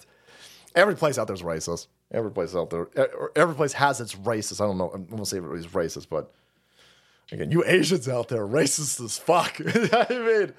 every 0.75 0.95
place 0.95 1.17
out 1.17 1.27
there 1.27 1.35
is 1.35 1.41
racist. 1.41 1.87
Every 2.09 2.31
place 2.31 2.55
out 2.55 2.69
there, 2.69 2.87
every 3.35 3.53
place 3.53 3.73
has 3.73 3.99
its 3.99 4.15
racist. 4.15 4.61
I 4.61 4.65
don't 4.65 4.77
know. 4.77 4.91
I'm 4.93 5.05
gonna 5.07 5.25
say 5.25 5.37
everybody's 5.37 5.67
racist, 5.67 6.07
but 6.09 6.33
Again, 7.31 7.51
you 7.51 7.63
Asians 7.65 8.07
out 8.07 8.29
there, 8.29 8.45
racist 8.47 9.03
as 9.03 9.17
fuck. 9.17 9.59
I 9.65 10.07
mean, 10.09 10.53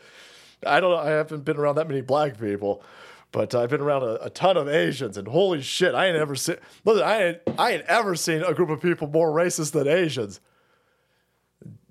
I 0.66 0.80
don't 0.80 0.90
know. 0.90 0.98
I 0.98 1.10
haven't 1.10 1.44
been 1.44 1.56
around 1.56 1.76
that 1.76 1.88
many 1.88 2.02
black 2.02 2.38
people, 2.38 2.82
but 3.32 3.54
I've 3.54 3.70
been 3.70 3.80
around 3.80 4.02
a, 4.02 4.24
a 4.24 4.30
ton 4.30 4.56
of 4.56 4.68
Asians, 4.68 5.16
and 5.16 5.28
holy 5.28 5.60
shit, 5.60 5.94
I 5.94 6.06
ain't 6.06 6.16
ever 6.16 6.34
seen. 6.34 6.56
Listen, 6.84 7.02
I 7.02 7.24
ain't, 7.24 7.38
I 7.58 7.72
ain't 7.72 7.84
ever 7.84 8.14
seen 8.16 8.42
a 8.42 8.54
group 8.54 8.70
of 8.70 8.80
people 8.80 9.06
more 9.08 9.30
racist 9.30 9.72
than 9.72 9.86
Asians. 9.86 10.40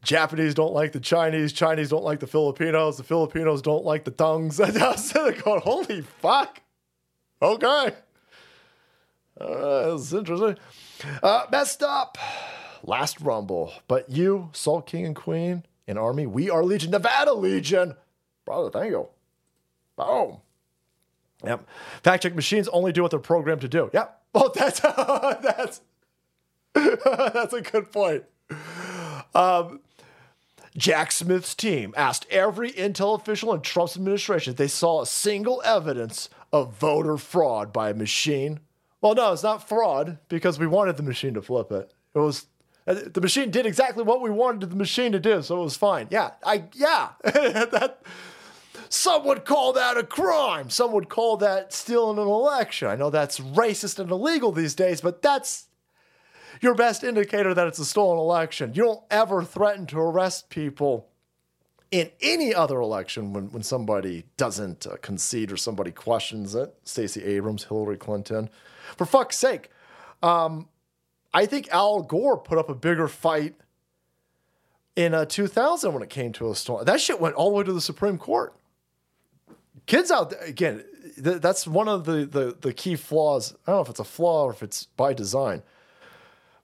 Japanese 0.04 0.54
don't 0.54 0.74
like 0.74 0.94
the 0.94 1.00
Chinese. 1.00 1.52
Chinese 1.52 1.90
don't 1.90 2.04
like 2.04 2.20
the 2.20 2.28
Filipinos. 2.28 2.98
The 2.98 3.04
Filipinos 3.04 3.62
don't 3.62 3.84
like 3.84 4.06
the 4.06 4.12
tongues. 4.12 4.60
I 4.62 4.70
was 4.70 5.12
going, 5.14 5.62
holy 5.62 6.02
fuck. 6.02 6.62
Okay. 7.42 7.94
Uh, 9.40 9.92
this 9.92 10.02
is 10.02 10.14
interesting. 10.14 10.58
Uh, 11.22 11.46
messed 11.52 11.84
up 11.84 12.18
last 12.84 13.20
Rumble. 13.20 13.74
But 13.88 14.10
you, 14.10 14.50
Salt 14.54 14.88
King 14.88 15.06
and 15.06 15.16
Queen, 15.16 15.64
and 15.88 16.00
Army, 16.00 16.26
we 16.26 16.50
are 16.50 16.64
Legion, 16.64 16.92
Nevada 16.92 17.34
Legion. 17.34 17.96
Brother, 18.46 18.70
thank 18.70 18.92
you. 18.92 19.08
Boom. 19.98 20.38
Yep. 21.46 21.68
Fact 22.04 22.24
check 22.24 22.36
machines 22.36 22.68
only 22.70 22.92
do 22.92 23.02
what 23.02 23.12
they're 23.12 23.20
programmed 23.20 23.62
to 23.62 23.68
do. 23.68 23.90
Yep. 23.94 24.14
Well, 24.34 24.52
that's 24.54 24.80
that's 24.82 25.82
that's 26.74 27.54
a 27.54 27.62
good 27.62 27.92
point. 27.92 28.26
Um, 29.34 29.80
Jack 30.76 31.12
Smith's 31.12 31.56
team 31.56 31.92
asked 31.98 32.28
every 32.30 32.72
Intel 32.72 33.20
official 33.20 33.52
in 33.54 33.62
Trump's 33.62 33.96
administration 33.96 34.52
if 34.52 34.58
they 34.58 34.68
saw 34.68 35.02
a 35.02 35.08
single 35.08 35.60
evidence 35.66 36.30
of 36.54 36.74
voter 36.74 37.18
fraud 37.18 37.74
by 37.74 37.90
a 37.90 37.94
machine. 37.96 38.60
Well, 39.02 39.16
no, 39.16 39.34
it's 39.34 39.42
not 39.42 39.68
fraud 39.68 40.20
because 40.30 40.60
we 40.60 40.68
wanted 40.68 40.98
the 40.98 41.04
machine 41.04 41.34
to 41.34 41.42
flip 41.42 41.72
it. 41.72 41.92
It 42.14 42.20
was 42.20 42.46
the 42.86 43.22
machine 43.22 43.50
did 43.50 43.66
exactly 43.66 44.04
what 44.04 44.22
we 44.22 44.30
wanted 44.30 44.70
the 44.70 44.76
machine 44.76 45.14
to 45.14 45.20
do, 45.20 45.42
so 45.42 45.60
it 45.60 45.64
was 45.64 45.76
fine. 45.76 46.08
Yeah, 46.12 46.32
I 46.44 46.66
yeah. 46.74 47.10
that 47.24 48.02
some 48.90 49.26
would 49.26 49.46
call 49.46 49.74
that 49.74 49.98
a 49.98 50.04
crime. 50.04 50.70
Some 50.70 50.92
would 50.94 51.10
call 51.10 51.38
that 51.38 51.74
stealing 51.74 52.18
an 52.18 52.28
election. 52.28 52.88
I 52.88 52.96
know 52.96 53.10
that's 53.10 53.40
racist 53.40 54.00
and 54.00 54.12
illegal 54.12 54.52
these 54.52 54.76
days, 54.76 55.02
but 55.02 55.22
that's 55.22 55.68
your 56.62 56.76
best 56.76 57.04
indicator 57.04 57.54
that 57.54 57.68
it's 57.68 57.80
a 57.80 57.86
stolen 57.86 58.18
election. 58.18 58.74
You 58.74 58.84
don't 58.84 59.04
ever 59.12 59.44
threaten 59.44 59.86
to 59.88 60.00
arrest 60.00 60.50
people 60.50 61.08
in 61.92 62.10
any 62.22 62.54
other 62.54 62.80
election 62.80 63.34
when, 63.34 63.52
when 63.52 63.64
somebody 63.64 64.26
doesn't 64.36 64.86
uh, 64.86 64.98
concede 65.02 65.52
or 65.52 65.58
somebody 65.58 65.92
questions 65.92 66.56
it. 66.56 66.76
Stacey 66.84 67.24
Abrams, 67.24 67.66
Hillary 67.66 67.98
Clinton. 67.98 68.50
For 68.98 69.06
fuck's 69.06 69.38
sake. 69.38 69.70
Um, 70.22 70.68
I 71.34 71.46
think 71.46 71.70
Al 71.70 72.02
Gore 72.02 72.38
put 72.38 72.58
up 72.58 72.70
a 72.70 72.76
bigger 72.76 73.08
fight 73.08 73.56
in 74.96 75.14
uh, 75.14 75.26
2000 75.26 75.94
when 75.94 76.02
it 76.02 76.10
came 76.10 76.34
to 76.34 76.50
a 76.50 76.56
storm. 76.56 76.84
That 76.84 77.00
shit 77.00 77.22
went 77.22 77.36
all 77.36 77.52
the 77.52 77.58
way 77.58 77.64
to 77.64 77.74
the 77.74 77.82
Supreme 77.82 78.18
Court. 78.18 78.57
Kids 79.88 80.12
out 80.12 80.30
there, 80.30 80.42
again, 80.42 80.84
th- 81.22 81.42
that's 81.42 81.66
one 81.66 81.88
of 81.88 82.06
the, 82.06 82.26
the, 82.26 82.56
the 82.60 82.74
key 82.74 82.96
flaws. 82.96 83.56
I 83.66 83.72
don't 83.72 83.78
know 83.78 83.84
if 83.84 83.90
it's 83.90 84.00
a 84.00 84.04
flaw 84.04 84.44
or 84.44 84.52
if 84.52 84.62
it's 84.62 84.84
by 84.84 85.14
design. 85.14 85.64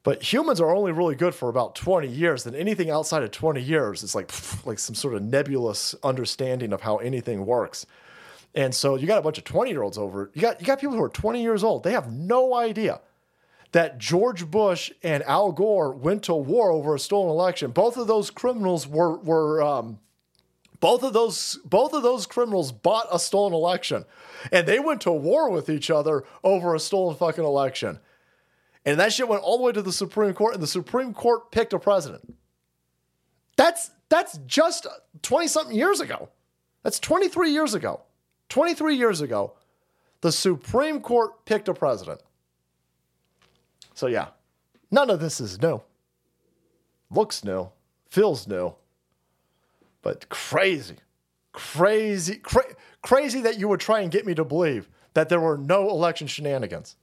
But 0.04 0.22
humans 0.22 0.60
are 0.60 0.76
only 0.76 0.92
really 0.92 1.16
good 1.16 1.34
for 1.34 1.48
about 1.48 1.76
20 1.76 2.08
years. 2.10 2.46
And 2.46 2.56
anything 2.56 2.90
outside 2.90 3.24
of 3.24 3.32
20 3.32 3.62
years 3.62 4.04
is 4.04 4.14
like, 4.14 4.30
like 4.66 4.78
some 4.78 4.96
sort 4.96 5.16
of 5.16 5.24
nebulous 5.24 5.96
understanding 6.04 6.74
of 6.74 6.82
how 6.82 6.98
anything 6.98 7.46
works. 7.46 7.86
And 8.54 8.76
so 8.76 8.96
you 8.96 9.08
got 9.08 9.18
a 9.18 9.22
bunch 9.22 9.38
of 9.38 9.46
20 9.46 9.72
year 9.72 9.82
olds 9.82 9.98
over. 9.98 10.30
You 10.34 10.42
got 10.42 10.62
you 10.62 10.68
got 10.68 10.80
people 10.80 10.96
who 10.96 11.02
are 11.02 11.10
20 11.10 11.42
years 11.42 11.64
old. 11.64 11.84
They 11.84 11.94
have 11.94 12.12
no 12.12 12.54
idea 12.54 13.02
that 13.72 13.98
George 13.98 14.52
Bush 14.52 14.92
and 15.02 15.24
Al 15.24 15.52
Gore 15.52 15.92
went 15.92 16.24
to 16.24 16.36
war 16.36 16.72
over 16.72 16.94
a 16.94 17.00
stolen 17.00 17.30
election. 17.30 17.72
Both 17.72 17.98
of 17.98 18.06
those 18.06 18.30
criminals 18.30 18.88
were 18.88 19.18
were 19.18 19.64
um, 19.64 20.00
both 20.84 21.02
of 21.02 21.14
those 21.14 21.60
both 21.64 21.94
of 21.94 22.04
those 22.04 22.26
criminals 22.26 22.74
bought 22.74 23.08
a 23.10 23.18
stolen 23.18 23.54
election, 23.54 24.04
and 24.52 24.68
they 24.68 24.80
went 24.80 25.00
to 25.00 25.14
war 25.14 25.50
with 25.50 25.70
each 25.70 25.90
other 25.90 26.26
over 26.44 26.76
a 26.76 26.80
stolen 26.80 27.16
fucking 27.16 27.46
election. 27.46 28.00
And 28.84 29.00
that 29.00 29.14
shit 29.14 29.30
went 29.30 29.44
all 29.44 29.58
the 29.58 29.64
way 29.64 29.72
to 29.72 29.82
the 29.82 29.94
Supreme 29.94 30.34
Court, 30.34 30.54
and 30.54 30.62
the 30.62 30.68
Supreme 30.68 31.14
Court 31.14 31.52
picked 31.52 31.72
a 31.72 31.80
president. 31.80 32.36
That's 33.56 33.92
that's 34.10 34.38
just 34.40 34.86
20 35.22 35.48
something 35.48 35.74
years 35.74 36.02
ago. 36.02 36.28
That's 36.84 37.00
23 37.00 37.52
years 37.52 37.74
ago. 37.76 38.02
23 38.50 38.98
years 38.98 39.22
ago, 39.22 39.54
the 40.20 40.34
Supreme 40.34 41.00
Court 41.00 41.46
picked 41.46 41.70
a 41.70 41.74
president. 41.74 42.20
So 43.94 44.08
yeah, 44.08 44.32
none 44.92 45.10
of 45.10 45.22
this 45.22 45.40
is 45.40 45.62
new. 45.62 45.82
Looks 47.10 47.42
new, 47.46 47.70
feels 48.10 48.50
new, 48.50 48.76
but 50.04 50.30
crazy, 50.30 50.98
crazy, 51.52 52.36
cra- 52.36 52.76
crazy 53.02 53.42
that 53.42 53.58
you 53.58 53.68
would 53.68 53.80
try 53.80 54.02
and 54.02 54.12
get 54.12 54.28
me 54.28 54.36
to 54.36 54.46
believe 54.46 54.88
that 55.16 55.30
there 55.30 55.40
were 55.40 55.58
no 55.58 55.90
election 55.90 56.28
shenanigans. 56.28 56.96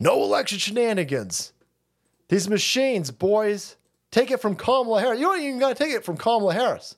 No 0.00 0.22
election 0.22 0.58
shenanigans. 0.58 1.52
These 2.28 2.48
machines, 2.48 3.10
boys, 3.10 3.76
take 4.10 4.30
it 4.30 4.40
from 4.40 4.56
Kamala 4.56 5.00
Harris. 5.00 5.20
You 5.20 5.26
don't 5.26 5.42
even 5.42 5.58
got 5.58 5.76
to 5.76 5.84
take 5.84 5.92
it 5.92 6.04
from 6.04 6.16
Kamala 6.16 6.54
Harris. 6.54 6.96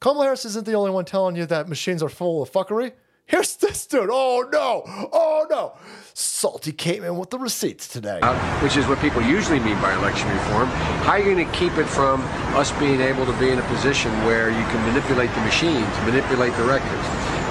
Kamala 0.00 0.24
Harris 0.24 0.44
isn't 0.44 0.66
the 0.66 0.74
only 0.74 0.90
one 0.90 1.04
telling 1.04 1.34
you 1.34 1.46
that 1.46 1.68
machines 1.68 2.02
are 2.02 2.08
full 2.08 2.42
of 2.42 2.52
fuckery. 2.52 2.92
Here's 3.26 3.56
this 3.56 3.86
dude. 3.86 4.10
Oh 4.12 4.48
no. 4.52 4.82
Oh 5.12 5.46
no. 5.48 5.72
Salty 6.12 6.72
came 6.72 7.02
in 7.02 7.16
with 7.16 7.30
the 7.30 7.38
receipts 7.38 7.88
today. 7.88 8.20
Uh, 8.22 8.60
which 8.60 8.76
is 8.76 8.86
what 8.86 9.00
people 9.00 9.22
usually 9.22 9.58
mean 9.58 9.80
by 9.80 9.94
election 9.94 10.28
reform. 10.28 10.68
How 11.04 11.12
are 11.12 11.18
you 11.18 11.34
going 11.34 11.44
to 11.44 11.52
keep 11.52 11.72
it 11.78 11.86
from 11.86 12.20
us 12.54 12.70
being 12.78 13.00
able 13.00 13.26
to 13.26 13.32
be 13.38 13.50
in 13.50 13.58
a 13.58 13.62
position 13.62 14.12
where 14.24 14.50
you 14.50 14.64
can 14.66 14.86
manipulate 14.86 15.30
the 15.34 15.40
machines, 15.40 15.88
manipulate 16.04 16.54
the 16.56 16.64
records? 16.64 17.02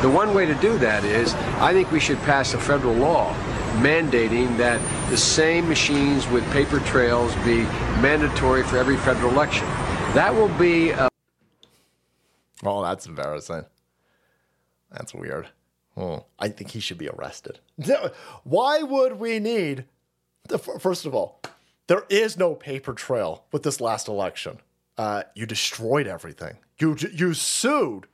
The 0.02 0.10
one 0.10 0.34
way 0.34 0.46
to 0.46 0.56
do 0.56 0.78
that 0.78 1.04
is 1.04 1.34
I 1.60 1.74
think 1.74 1.92
we 1.92 2.00
should 2.00 2.20
pass 2.20 2.54
a 2.54 2.60
federal 2.60 2.94
law 2.94 3.34
mandating 3.82 4.56
that 4.58 4.80
the 5.10 5.18
same 5.18 5.68
machines 5.68 6.28
with 6.28 6.50
paper 6.52 6.80
trails 6.82 7.34
be 7.38 7.64
mandatory 8.00 8.64
for 8.64 8.78
every 8.78 8.98
federal 8.98 9.32
election. 9.32 9.66
That 10.14 10.34
will 10.34 10.50
be 10.60 10.92
a 10.92 11.10
Oh, 12.66 12.82
that's 12.82 13.08
embarrassing. 13.08 13.66
That's 14.92 15.14
weird. 15.14 15.50
Oh, 15.96 16.26
I 16.40 16.50
think 16.50 16.72
he 16.72 16.80
should 16.80 16.98
be 16.98 17.10
arrested. 17.10 17.60
Why 18.44 18.82
would 18.82 19.20
we 19.20 19.40
need, 19.40 19.86
the, 20.48 20.58
first 20.58 21.06
of 21.06 21.14
all, 21.14 21.42
there 21.88 22.06
is 22.10 22.38
no 22.38 22.56
paper 22.56 22.94
trail 22.94 23.46
with 23.52 23.64
this 23.64 23.80
last 23.80 24.08
election. 24.08 24.60
Uh, 24.98 25.24
you 25.36 25.46
destroyed 25.46 26.08
everything. 26.08 26.58
You, 26.80 26.98
you 27.14 27.34
sued 27.34 28.08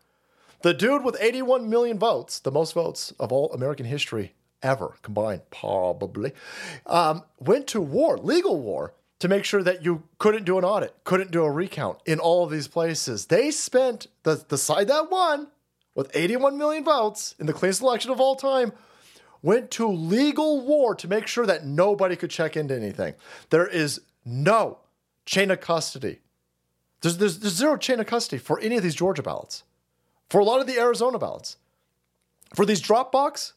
the 0.61 0.73
dude 0.73 1.03
with 1.03 1.17
81 1.19 1.69
million 1.69 1.97
votes, 1.97 2.39
the 2.39 2.51
most 2.51 2.73
votes 2.73 3.13
of 3.19 3.31
all 3.31 3.51
American 3.53 3.85
history 3.85 4.33
ever 4.61 4.95
combined, 5.01 5.41
probably, 5.51 6.33
um, 6.85 7.23
went 7.39 7.67
to 7.67 7.79
war, 7.79 8.17
legal 8.17 8.59
war, 8.59 8.93
to 9.19 9.27
make 9.27 9.45
sure 9.45 9.63
that 9.63 9.83
you 9.83 10.03
couldn't 10.17 10.45
do 10.45 10.57
an 10.57 10.63
audit, 10.63 10.95
couldn't 11.03 11.31
do 11.31 11.43
a 11.43 11.51
recount 11.51 11.99
in 12.05 12.19
all 12.19 12.43
of 12.43 12.51
these 12.51 12.67
places. 12.67 13.25
They 13.25 13.51
spent 13.51 14.07
the, 14.23 14.43
the 14.47 14.57
side 14.57 14.87
that 14.87 15.11
won 15.11 15.47
with 15.99 16.15
81 16.15 16.57
million 16.57 16.85
votes 16.85 17.35
in 17.39 17.45
the 17.45 17.51
cleanest 17.51 17.81
election 17.81 18.09
of 18.09 18.21
all 18.21 18.37
time 18.37 18.71
went 19.41 19.69
to 19.71 19.85
legal 19.85 20.61
war 20.65 20.95
to 20.95 21.09
make 21.09 21.27
sure 21.27 21.45
that 21.45 21.65
nobody 21.65 22.15
could 22.15 22.29
check 22.29 22.55
into 22.55 22.73
anything. 22.73 23.15
There 23.49 23.67
is 23.67 23.99
no 24.23 24.77
chain 25.25 25.51
of 25.51 25.59
custody. 25.59 26.19
There's, 27.01 27.17
there's, 27.17 27.39
there's 27.39 27.53
zero 27.53 27.75
chain 27.75 27.99
of 27.99 28.05
custody 28.05 28.39
for 28.39 28.61
any 28.61 28.77
of 28.77 28.83
these 28.83 28.95
Georgia 28.95 29.21
ballots, 29.21 29.63
for 30.29 30.39
a 30.39 30.45
lot 30.45 30.61
of 30.61 30.67
the 30.67 30.79
Arizona 30.79 31.19
ballots. 31.19 31.57
For 32.55 32.65
these 32.65 32.81
Dropbox, 32.81 33.51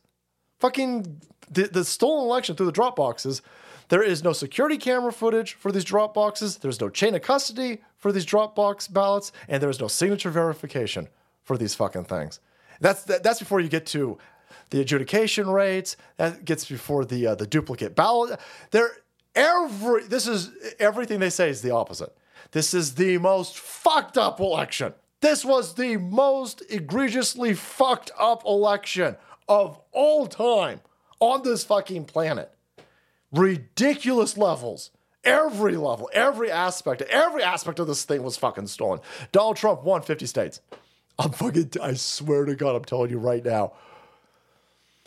fucking 0.59 1.21
the, 1.49 1.69
the 1.69 1.85
stolen 1.85 2.25
election 2.25 2.57
through 2.57 2.67
the 2.67 2.73
Dropboxes, 2.73 3.41
there 3.89 4.03
is 4.03 4.25
no 4.25 4.33
security 4.33 4.79
camera 4.79 5.13
footage 5.13 5.55
for 5.55 5.71
these 5.71 5.85
Dropboxes. 5.85 6.59
There's 6.59 6.81
no 6.81 6.89
chain 6.89 7.15
of 7.15 7.23
custody 7.23 7.83
for 7.99 8.11
these 8.11 8.27
Dropbox 8.27 8.93
ballots, 8.93 9.31
and 9.47 9.63
there's 9.63 9.79
no 9.79 9.87
signature 9.87 10.31
verification 10.31 11.09
for 11.45 11.57
these 11.57 11.75
fucking 11.75 12.05
things. 12.05 12.41
That's 12.81 13.05
that, 13.05 13.23
that's 13.23 13.39
before 13.39 13.61
you 13.61 13.69
get 13.69 13.87
to 13.87 14.19
the 14.71 14.81
adjudication 14.81 15.49
rates. 15.49 15.97
That 16.17 16.45
gets 16.45 16.65
before 16.65 17.05
the 17.05 17.29
uh, 17.29 17.35
the 17.35 17.47
duplicate 17.47 17.95
ballot. 17.95 18.39
There, 18.71 18.91
every 19.35 20.05
this 20.05 20.27
is 20.27 20.51
everything 20.79 21.21
they 21.21 21.31
say 21.31 21.49
is 21.51 21.63
the 21.63 21.71
opposite. 21.71 22.17
This 22.51 22.75
is 22.75 22.95
the 22.95 23.19
most 23.19 23.59
fucked 23.59 24.19
up 24.19 24.41
election. 24.41 24.95
This 25.21 25.45
was 25.45 25.75
the 25.75 25.97
most 25.97 26.63
egregiously 26.69 27.55
fucked 27.55 28.11
up 28.19 28.45
election 28.45 29.17
of 29.49 29.81
all 29.93 30.27
time 30.27 30.81
on 31.21 31.43
this 31.45 31.63
fucking 31.65 32.07
planet. 32.07 32.53
Ridiculous 33.31 34.37
levels. 34.37 34.91
Every 35.25 35.77
level, 35.77 36.11
every 36.13 36.51
aspect, 36.51 37.01
every 37.03 37.45
aspect 37.45 37.79
of 37.79 37.87
this 37.87 38.05
thing 38.05 38.25
was 38.25 38.37
fucking 38.37 38.67
stolen. 38.67 38.99
Donald 39.31 39.57
Trump 39.57 39.85
won 39.85 40.03
50 40.03 40.27
states. 40.27 40.61
I'm 41.23 41.31
fucking, 41.33 41.71
I 41.81 41.95
swear 41.95 42.45
to 42.45 42.57
God, 42.57 42.75
I'm 42.75 42.85
telling 42.85 43.11
you 43.11 43.19
right 43.19 43.45
now. 43.45 43.75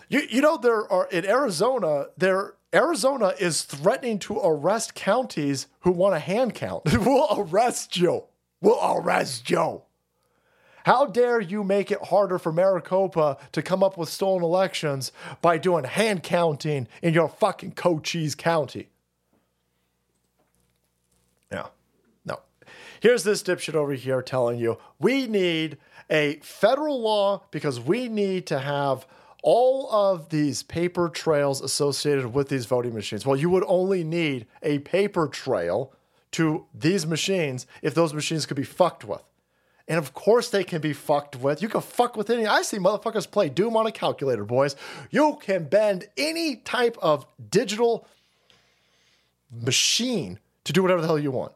You, 0.07 0.21
you 0.29 0.41
know, 0.41 0.57
there 0.57 0.89
are 0.91 1.07
in 1.11 1.25
Arizona, 1.25 2.07
there 2.17 2.53
Arizona 2.73 3.33
is 3.39 3.63
threatening 3.63 4.19
to 4.19 4.39
arrest 4.39 4.95
counties 4.95 5.67
who 5.81 5.91
want 5.91 6.15
a 6.15 6.19
hand 6.19 6.53
count. 6.53 6.83
we'll 7.05 7.27
arrest 7.39 7.97
you. 7.97 8.25
We'll 8.61 8.79
arrest 8.83 9.49
you. 9.49 9.81
How 10.85 11.07
dare 11.07 11.41
you 11.41 11.63
make 11.63 11.89
it 11.89 12.03
harder 12.03 12.37
for 12.37 12.51
Maricopa 12.51 13.37
to 13.53 13.61
come 13.63 13.81
up 13.81 13.97
with 13.97 14.09
stolen 14.09 14.43
elections 14.43 15.11
by 15.41 15.57
doing 15.57 15.83
hand 15.83 16.21
counting 16.21 16.87
in 17.01 17.13
your 17.13 17.27
fucking 17.27 17.71
Cochise 17.71 18.35
County? 18.35 18.89
Yeah. 21.51 21.67
No. 22.23 22.41
Here's 22.99 23.23
this 23.23 23.41
dipshit 23.41 23.73
over 23.73 23.93
here 23.93 24.21
telling 24.21 24.59
you 24.59 24.77
we 24.99 25.25
need 25.25 25.77
a 26.09 26.39
federal 26.41 27.01
law 27.01 27.43
because 27.51 27.79
we 27.79 28.07
need 28.07 28.45
to 28.47 28.59
have 28.59 29.05
all 29.41 29.91
of 29.91 30.29
these 30.29 30.63
paper 30.63 31.07
trails 31.07 31.61
associated 31.61 32.33
with 32.33 32.49
these 32.49 32.65
voting 32.65 32.93
machines. 32.93 33.25
Well, 33.25 33.35
you 33.35 33.49
would 33.51 33.63
only 33.67 34.03
need 34.03 34.47
a 34.63 34.79
paper 34.79 35.27
trail 35.27 35.93
to 36.31 36.65
these 36.73 37.05
machines 37.05 37.67
if 37.81 37.93
those 37.93 38.13
machines 38.13 38.45
could 38.45 38.57
be 38.57 38.63
fucked 38.63 39.05
with. 39.05 39.21
And 39.87 39.99
of 39.99 40.13
course 40.13 40.49
they 40.49 40.63
can 40.63 40.81
be 40.81 40.93
fucked 40.93 41.35
with. 41.35 41.61
You 41.61 41.69
can 41.69 41.81
fuck 41.81 42.17
with 42.17 42.29
any. 42.31 42.47
I 42.47 42.63
see 42.63 42.77
motherfuckers 42.77 43.29
play 43.29 43.49
Doom 43.49 43.77
on 43.77 43.85
a 43.85 43.91
calculator, 43.91 44.43
boys. 44.43 44.75
You 45.11 45.37
can 45.39 45.65
bend 45.65 46.07
any 46.17 46.55
type 46.55 46.97
of 47.01 47.27
digital 47.51 48.07
machine 49.51 50.39
to 50.63 50.73
do 50.73 50.81
whatever 50.81 51.01
the 51.01 51.07
hell 51.07 51.19
you 51.19 51.31
want. 51.31 51.53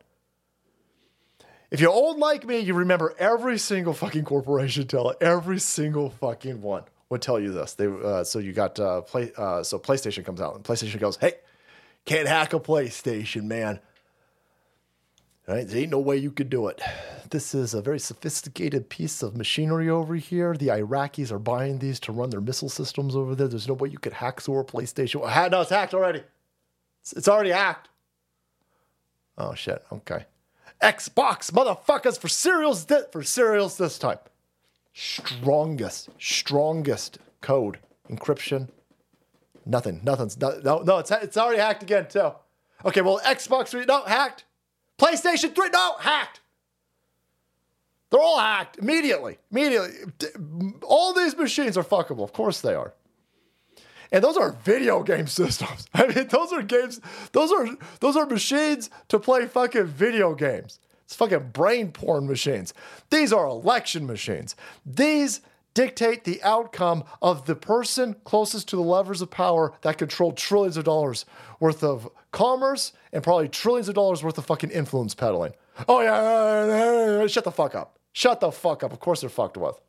If 1.71 1.79
you're 1.79 1.91
old 1.91 2.17
like 2.17 2.45
me, 2.45 2.59
you 2.59 2.73
remember 2.73 3.13
every 3.19 3.59
single 3.59 3.93
fucking 3.93 4.25
corporation 4.25 4.87
tell. 4.87 5.13
Every 5.21 5.59
single 5.59 6.09
fucking 6.09 6.61
one 6.61 6.83
would 7.09 7.21
tell 7.21 7.39
you 7.39 7.51
this. 7.51 7.73
They 7.75 7.85
uh, 7.87 8.23
so 8.23 8.39
you 8.39 8.53
got 8.53 8.79
uh, 8.79 9.01
play 9.01 9.31
uh, 9.37 9.63
so 9.63 9.77
PlayStation 9.77 10.25
comes 10.25 10.41
out 10.41 10.55
and 10.55 10.63
PlayStation 10.63 10.99
goes, 10.99 11.17
"Hey, 11.17 11.33
can't 12.05 12.27
hack 12.27 12.53
a 12.53 12.59
PlayStation, 12.59 13.43
man. 13.43 13.79
Right? 15.47 15.67
There 15.67 15.81
ain't 15.81 15.91
no 15.91 15.99
way 15.99 16.17
you 16.17 16.31
could 16.31 16.49
do 16.49 16.67
it. 16.67 16.79
This 17.31 17.55
is 17.55 17.73
a 17.73 17.81
very 17.81 17.99
sophisticated 17.99 18.89
piece 18.89 19.23
of 19.23 19.35
machinery 19.35 19.89
over 19.89 20.15
here. 20.15 20.55
The 20.55 20.67
Iraqis 20.67 21.31
are 21.31 21.39
buying 21.39 21.79
these 21.79 21.99
to 22.01 22.11
run 22.11 22.29
their 22.29 22.41
missile 22.41 22.69
systems 22.69 23.15
over 23.15 23.33
there. 23.35 23.47
There's 23.47 23.67
no 23.67 23.73
way 23.73 23.89
you 23.89 23.97
could 23.97 24.13
hack 24.13 24.41
through 24.41 24.59
a 24.59 24.63
PlayStation. 24.63 25.21
No, 25.51 25.61
it's 25.61 25.71
hacked 25.71 25.93
already. 25.93 26.23
It's, 27.01 27.13
it's 27.13 27.27
already 27.27 27.49
hacked. 27.49 27.89
Oh 29.37 29.53
shit. 29.55 29.83
Okay. 29.91 30.25
Xbox 30.81 31.51
motherfuckers 31.51 32.19
for 32.19 32.27
cereals 32.27 32.85
di- 32.85 33.03
for 33.11 33.23
cereals 33.23 33.77
this 33.77 33.99
time. 33.99 34.19
Strongest, 34.93 36.09
strongest 36.19 37.19
code 37.41 37.79
encryption. 38.09 38.69
Nothing. 39.65 40.01
Nothing's 40.03 40.39
no 40.39 40.59
no. 40.63 40.79
no 40.79 40.97
it's 40.99 41.11
it's 41.11 41.37
already 41.37 41.59
hacked 41.59 41.83
again 41.83 42.07
too. 42.07 42.31
Okay. 42.85 43.01
Well, 43.01 43.19
Xbox 43.25 43.67
three 43.69 43.85
no 43.85 44.03
hacked. 44.03 44.45
PlayStation 44.99 45.55
3, 45.55 45.69
no, 45.69 45.95
hacked. 45.99 46.41
They're 48.11 48.19
all 48.19 48.39
hacked 48.39 48.77
immediately. 48.77 49.37
Immediately. 49.51 50.11
All 50.83 51.13
these 51.13 51.37
machines 51.37 51.77
are 51.77 51.83
fuckable. 51.83 52.23
Of 52.23 52.33
course 52.33 52.59
they 52.59 52.73
are. 52.73 52.93
And 54.11 54.23
those 54.23 54.37
are 54.37 54.51
video 54.51 55.03
game 55.03 55.27
systems. 55.27 55.87
I 55.93 56.07
mean, 56.07 56.27
those 56.27 56.51
are 56.51 56.61
games, 56.61 56.99
those 57.31 57.51
are 57.51 57.67
those 57.99 58.15
are 58.15 58.25
machines 58.25 58.89
to 59.09 59.19
play 59.19 59.45
fucking 59.45 59.85
video 59.85 60.33
games. 60.35 60.79
It's 61.05 61.15
fucking 61.15 61.49
brain 61.53 61.91
porn 61.91 62.27
machines. 62.27 62.73
These 63.09 63.33
are 63.33 63.47
election 63.47 64.05
machines. 64.05 64.55
These 64.85 65.41
dictate 65.73 66.23
the 66.23 66.41
outcome 66.43 67.03
of 67.21 67.45
the 67.45 67.55
person 67.55 68.15
closest 68.25 68.67
to 68.69 68.75
the 68.75 68.81
levers 68.81 69.21
of 69.21 69.31
power 69.31 69.73
that 69.81 69.97
control 69.97 70.31
trillions 70.31 70.77
of 70.77 70.83
dollars 70.83 71.25
worth 71.59 71.83
of 71.83 72.09
commerce 72.31 72.93
and 73.13 73.23
probably 73.23 73.47
trillions 73.47 73.87
of 73.87 73.95
dollars 73.95 74.23
worth 74.23 74.37
of 74.37 74.45
fucking 74.45 74.71
influence 74.71 75.15
peddling. 75.15 75.53
Oh, 75.87 76.01
yeah, 76.01 77.27
shut 77.27 77.43
the 77.43 77.51
fuck 77.51 77.75
up. 77.75 77.97
Shut 78.11 78.39
the 78.39 78.51
fuck 78.51 78.83
up. 78.83 78.91
Of 78.91 78.99
course 78.99 79.21
they're 79.21 79.29
fucked 79.29 79.57
with. 79.57 79.79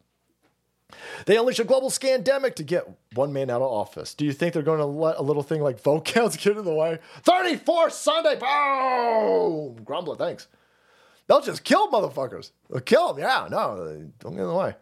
They 1.27 1.37
unleash 1.37 1.59
a 1.59 1.65
global 1.65 1.91
scandemic 1.91 2.55
to 2.57 2.63
get 2.63 2.89
one 3.15 3.33
man 3.33 3.51
out 3.51 3.63
of 3.63 3.71
office. 3.71 4.15
Do 4.15 4.25
you 4.25 4.33
think 4.33 4.55
they're 4.55 4.63
going 4.63 4.79
to 4.79 4.87
let 4.87 5.17
a 5.19 5.23
little 5.23 5.43
thing 5.43 5.63
like 5.63 5.81
vote 5.81 6.05
counts 6.05 6.37
get 6.43 6.57
in 6.57 6.65
the 6.65 6.75
way? 6.75 6.99
34 7.23 7.91
Sunday, 7.91 8.37
boom! 8.37 9.83
Grumbler, 9.85 10.17
thanks. 10.17 10.49
They'll 11.27 11.41
just 11.41 11.63
kill 11.65 11.89
motherfuckers. 11.89 12.51
They'll 12.69 12.81
kill 12.81 13.13
them. 13.13 13.23
Yeah, 13.23 13.47
no, 13.51 14.11
don't 14.19 14.33
get 14.33 14.43
in 14.43 14.49
the 14.49 14.55
way. 14.55 14.75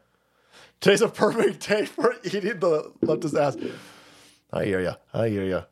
Today's 0.80 1.02
a 1.02 1.09
perfect 1.09 1.66
day 1.68 1.85
for 1.85 2.14
eating 2.24 2.59
the 2.60 2.93
leftist 3.02 3.39
ass. 3.39 3.56
I 4.52 4.64
hear 4.64 4.80
you. 4.80 4.93
I 5.12 5.28
hear 5.28 5.44
you. 5.44 5.62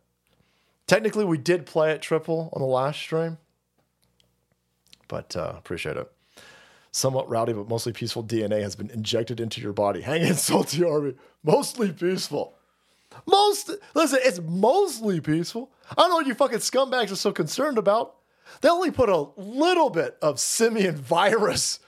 Technically, 0.86 1.24
we 1.24 1.38
did 1.38 1.66
play 1.66 1.92
it 1.92 2.02
triple 2.02 2.50
on 2.52 2.60
the 2.60 2.66
last 2.68 2.98
stream, 3.00 3.38
but 5.08 5.34
uh, 5.36 5.54
appreciate 5.56 5.96
it. 5.96 6.10
Somewhat 6.96 7.28
rowdy, 7.28 7.52
but 7.52 7.68
mostly 7.68 7.92
peaceful 7.92 8.24
DNA 8.24 8.62
has 8.62 8.74
been 8.74 8.88
injected 8.88 9.38
into 9.38 9.60
your 9.60 9.74
body. 9.74 10.00
Hang 10.00 10.22
in, 10.26 10.34
salty 10.34 10.82
army. 10.82 11.12
Mostly 11.44 11.92
peaceful. 11.92 12.54
Most 13.26 13.70
listen, 13.94 14.18
it's 14.22 14.40
mostly 14.40 15.20
peaceful. 15.20 15.70
I 15.90 15.94
don't 15.96 16.08
know 16.08 16.16
what 16.16 16.26
you 16.26 16.32
fucking 16.32 16.60
scumbags 16.60 17.12
are 17.12 17.16
so 17.16 17.32
concerned 17.32 17.76
about. 17.76 18.14
They 18.62 18.70
only 18.70 18.90
put 18.90 19.10
a 19.10 19.28
little 19.36 19.90
bit 19.90 20.16
of 20.22 20.40
simian 20.40 20.96
virus 20.96 21.80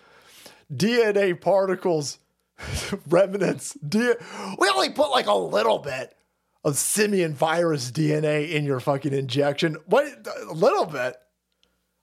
DNA 0.70 1.40
particles 1.40 2.18
remnants. 3.08 3.78
We 3.82 4.68
only 4.68 4.90
put 4.90 5.10
like 5.10 5.26
a 5.26 5.34
little 5.34 5.78
bit 5.78 6.14
of 6.64 6.76
simian 6.76 7.32
virus 7.32 7.90
DNA 7.90 8.50
in 8.50 8.66
your 8.66 8.78
fucking 8.78 9.14
injection. 9.14 9.78
What? 9.86 10.06
A 10.50 10.52
little 10.52 10.84
bit. 10.84 11.16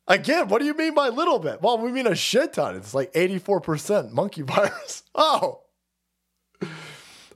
Again, 0.07 0.47
what 0.49 0.59
do 0.59 0.65
you 0.65 0.75
mean 0.75 0.93
by 0.93 1.09
little 1.09 1.39
bit? 1.39 1.61
Well, 1.61 1.79
we 1.79 1.91
mean 1.91 2.05
a 2.07 2.15
shit 2.15 2.53
ton. 2.53 2.75
It's 2.75 2.93
like 2.93 3.11
84% 3.13 4.11
monkey 4.11 4.41
virus. 4.43 5.03
Oh. 5.15 5.61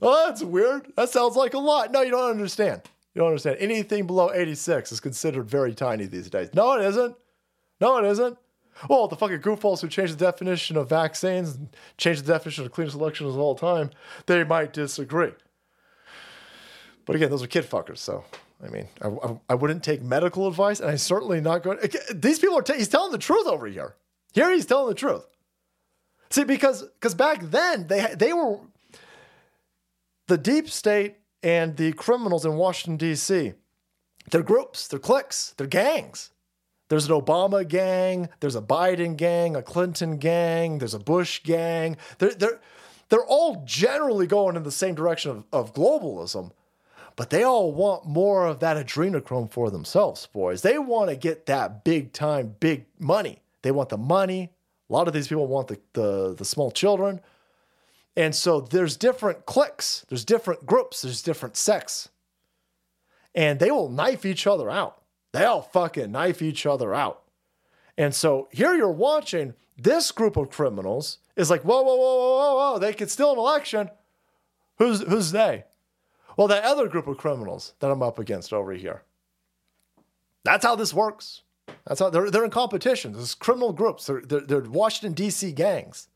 Oh, 0.02 0.26
that's 0.26 0.42
weird. 0.42 0.92
That 0.96 1.10
sounds 1.10 1.36
like 1.36 1.54
a 1.54 1.58
lot. 1.58 1.90
No, 1.92 2.00
you 2.02 2.10
don't 2.10 2.30
understand. 2.30 2.82
You 3.14 3.20
don't 3.20 3.28
understand. 3.28 3.56
Anything 3.58 4.06
below 4.06 4.32
86 4.32 4.92
is 4.92 5.00
considered 5.00 5.48
very 5.48 5.74
tiny 5.74 6.06
these 6.06 6.30
days. 6.30 6.50
No, 6.54 6.72
it 6.74 6.84
isn't. 6.86 7.16
No, 7.80 7.98
it 7.98 8.04
isn't. 8.08 8.38
Well, 8.88 9.08
the 9.08 9.16
fucking 9.16 9.40
goofballs 9.40 9.80
who 9.80 9.88
changed 9.88 10.14
the 10.14 10.24
definition 10.24 10.76
of 10.76 10.88
vaccines 10.88 11.54
and 11.56 11.68
changed 11.98 12.24
the 12.24 12.32
definition 12.32 12.64
of 12.64 12.72
cleanest 12.72 12.96
elections 12.96 13.34
of 13.34 13.40
all 13.40 13.54
time, 13.54 13.90
they 14.26 14.42
might 14.44 14.72
disagree. 14.72 15.32
But 17.04 17.16
again, 17.16 17.30
those 17.30 17.42
are 17.42 17.46
kid 17.46 17.68
fuckers. 17.68 17.98
So, 17.98 18.24
I 18.62 18.68
mean, 18.68 18.88
I, 19.00 19.08
I, 19.08 19.40
I 19.50 19.54
wouldn't 19.54 19.82
take 19.82 20.02
medical 20.02 20.46
advice, 20.46 20.80
and 20.80 20.90
I 20.90 20.96
certainly 20.96 21.40
not 21.40 21.62
going. 21.62 21.78
These 22.14 22.38
people 22.38 22.58
are. 22.58 22.62
T- 22.62 22.76
he's 22.76 22.88
telling 22.88 23.12
the 23.12 23.18
truth 23.18 23.46
over 23.46 23.66
here. 23.66 23.94
Here, 24.32 24.52
he's 24.52 24.66
telling 24.66 24.88
the 24.88 24.94
truth. 24.94 25.26
See, 26.30 26.44
because 26.44 26.82
because 26.82 27.14
back 27.14 27.40
then 27.42 27.86
they 27.86 28.14
they 28.14 28.32
were 28.32 28.58
the 30.28 30.38
deep 30.38 30.68
state 30.68 31.16
and 31.42 31.76
the 31.76 31.92
criminals 31.92 32.44
in 32.44 32.56
Washington 32.56 32.96
D.C. 32.96 33.54
They're 34.30 34.42
groups, 34.42 34.86
they're 34.86 34.98
cliques, 34.98 35.54
they're 35.56 35.66
gangs. 35.66 36.30
There's 36.88 37.06
an 37.06 37.12
Obama 37.12 37.66
gang, 37.66 38.28
there's 38.40 38.56
a 38.56 38.62
Biden 38.62 39.16
gang, 39.16 39.54
a 39.54 39.62
Clinton 39.62 40.18
gang, 40.18 40.78
there's 40.78 40.94
a 40.94 40.98
Bush 40.98 41.40
gang. 41.42 41.96
They're, 42.18 42.34
they're, 42.34 42.60
they're 43.08 43.24
all 43.24 43.62
generally 43.64 44.26
going 44.26 44.56
in 44.56 44.64
the 44.64 44.72
same 44.72 44.96
direction 44.96 45.30
of, 45.30 45.44
of 45.52 45.74
globalism, 45.74 46.50
But 47.20 47.28
they 47.28 47.42
all 47.42 47.70
want 47.70 48.06
more 48.06 48.46
of 48.46 48.60
that 48.60 48.78
adrenochrome 48.78 49.50
for 49.50 49.70
themselves, 49.70 50.26
boys. 50.28 50.62
They 50.62 50.78
want 50.78 51.10
to 51.10 51.16
get 51.16 51.44
that 51.44 51.84
big 51.84 52.14
time, 52.14 52.56
big 52.60 52.86
money. 52.98 53.42
They 53.60 53.72
want 53.72 53.90
the 53.90 53.98
money. 53.98 54.54
A 54.88 54.92
lot 54.94 55.06
of 55.06 55.12
these 55.12 55.28
people 55.28 55.46
want 55.46 55.68
the, 55.68 55.78
the, 55.92 56.34
the 56.34 56.46
small 56.46 56.70
children. 56.70 57.20
And 58.16 58.34
so 58.34 58.62
there's 58.62 58.96
different 58.96 59.44
cliques, 59.44 60.06
there's 60.08 60.24
different 60.24 60.64
groups, 60.64 61.02
there's 61.02 61.20
different 61.20 61.58
sects. 61.58 62.08
And 63.34 63.60
they 63.60 63.70
will 63.70 63.90
knife 63.90 64.24
each 64.24 64.46
other 64.46 64.70
out. 64.70 65.02
They'll 65.32 65.60
fucking 65.60 66.10
knife 66.10 66.40
each 66.40 66.64
other 66.64 66.94
out. 66.94 67.24
And 67.98 68.14
so 68.14 68.48
here 68.50 68.74
you're 68.74 68.90
watching 68.90 69.52
this 69.76 70.10
group 70.10 70.38
of 70.38 70.48
criminals 70.48 71.18
is 71.36 71.50
like, 71.50 71.64
whoa, 71.64 71.82
whoa, 71.82 71.96
whoa, 71.96 72.16
whoa, 72.16 72.38
whoa, 72.38 72.72
whoa, 72.72 72.78
they 72.78 72.94
could 72.94 73.10
steal 73.10 73.32
an 73.32 73.38
election. 73.38 73.90
Who's 74.78 75.02
who's 75.02 75.32
they? 75.32 75.64
Well, 76.40 76.48
that 76.48 76.64
other 76.64 76.88
group 76.88 77.06
of 77.06 77.18
criminals 77.18 77.74
that 77.80 77.90
I'm 77.90 78.02
up 78.02 78.18
against 78.18 78.54
over 78.54 78.72
here. 78.72 79.02
That's 80.42 80.64
how 80.64 80.74
this 80.74 80.94
works. 80.94 81.42
That's 81.86 82.00
how 82.00 82.08
they're, 82.08 82.30
they're 82.30 82.46
in 82.46 82.50
competition. 82.50 83.12
There's 83.12 83.34
criminal 83.34 83.74
groups. 83.74 84.06
They're, 84.06 84.22
they're, 84.22 84.40
they're 84.40 84.60
Washington, 84.62 85.12
D.C. 85.12 85.52
gangs, 85.52 86.08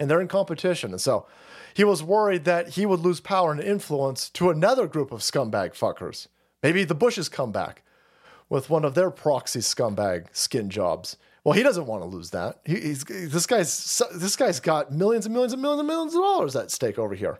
and 0.00 0.10
they're 0.10 0.20
in 0.20 0.26
competition. 0.26 0.90
And 0.90 1.00
so 1.00 1.28
he 1.74 1.84
was 1.84 2.02
worried 2.02 2.44
that 2.44 2.70
he 2.70 2.86
would 2.86 2.98
lose 2.98 3.20
power 3.20 3.52
and 3.52 3.60
influence 3.60 4.28
to 4.30 4.50
another 4.50 4.88
group 4.88 5.12
of 5.12 5.20
scumbag 5.20 5.78
fuckers. 5.78 6.26
Maybe 6.60 6.82
the 6.82 6.96
Bushes 6.96 7.28
come 7.28 7.52
back 7.52 7.84
with 8.48 8.68
one 8.68 8.84
of 8.84 8.96
their 8.96 9.12
proxy 9.12 9.60
scumbag 9.60 10.26
skin 10.32 10.70
jobs. 10.70 11.18
Well, 11.44 11.52
he 11.52 11.62
doesn't 11.62 11.86
want 11.86 12.02
to 12.02 12.08
lose 12.08 12.30
that. 12.30 12.58
He, 12.64 12.80
he's 12.80 13.04
this 13.04 13.46
guy's 13.46 14.02
this 14.12 14.34
guy's 14.34 14.58
got 14.58 14.90
millions 14.90 15.26
and 15.26 15.32
millions 15.32 15.52
and 15.52 15.62
millions 15.62 15.78
and 15.78 15.86
millions 15.86 16.14
of 16.16 16.20
dollars 16.20 16.56
at 16.56 16.72
stake 16.72 16.98
over 16.98 17.14
here. 17.14 17.38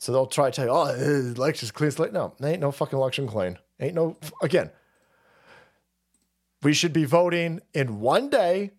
So 0.00 0.12
they'll 0.12 0.26
try 0.26 0.50
to 0.50 0.56
tell 0.56 0.64
you, 0.64 0.72
oh, 0.72 0.86
election's 1.36 1.70
clean 1.70 1.90
slate. 1.90 2.14
No, 2.14 2.32
ain't 2.42 2.60
no 2.60 2.72
fucking 2.72 2.98
election 2.98 3.26
clean. 3.26 3.58
Ain't 3.78 3.94
no, 3.94 4.16
again, 4.42 4.70
we 6.62 6.72
should 6.72 6.94
be 6.94 7.04
voting 7.04 7.60
in 7.74 8.00
one 8.00 8.30
day, 8.30 8.70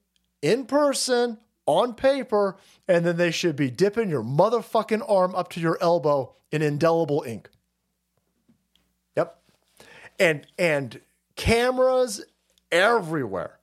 in 0.41 0.65
person, 0.65 1.37
on 1.67 1.93
paper, 1.93 2.57
and 2.87 3.05
then 3.05 3.17
they 3.17 3.29
should 3.29 3.55
be 3.55 3.69
dipping 3.69 4.09
your 4.09 4.23
motherfucking 4.23 5.07
arm 5.07 5.35
up 5.35 5.51
to 5.51 5.59
your 5.59 5.77
elbow 5.79 6.33
in 6.51 6.63
indelible 6.63 7.23
ink. 7.27 7.51
Yep. 9.15 9.39
And, 10.19 10.47
and 10.57 11.01
cameras 11.35 12.25
everywhere. 12.71 13.59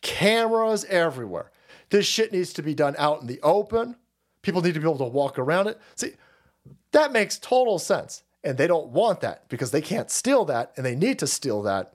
Cameras 0.00 0.84
everywhere. 0.84 1.50
This 1.90 2.06
shit 2.06 2.32
needs 2.32 2.52
to 2.52 2.62
be 2.62 2.72
done 2.72 2.94
out 2.98 3.20
in 3.20 3.26
the 3.26 3.40
open. 3.42 3.96
People 4.42 4.62
need 4.62 4.74
to 4.74 4.80
be 4.80 4.86
able 4.86 4.98
to 4.98 5.04
walk 5.04 5.40
around 5.40 5.66
it. 5.66 5.80
See, 5.96 6.12
that 6.94 7.12
makes 7.12 7.38
total 7.38 7.78
sense. 7.78 8.22
And 8.42 8.58
they 8.58 8.66
don't 8.66 8.88
want 8.88 9.20
that 9.20 9.48
because 9.48 9.70
they 9.70 9.80
can't 9.80 10.10
steal 10.10 10.44
that 10.46 10.72
and 10.76 10.84
they 10.84 10.94
need 10.94 11.18
to 11.20 11.26
steal 11.26 11.62
that. 11.62 11.94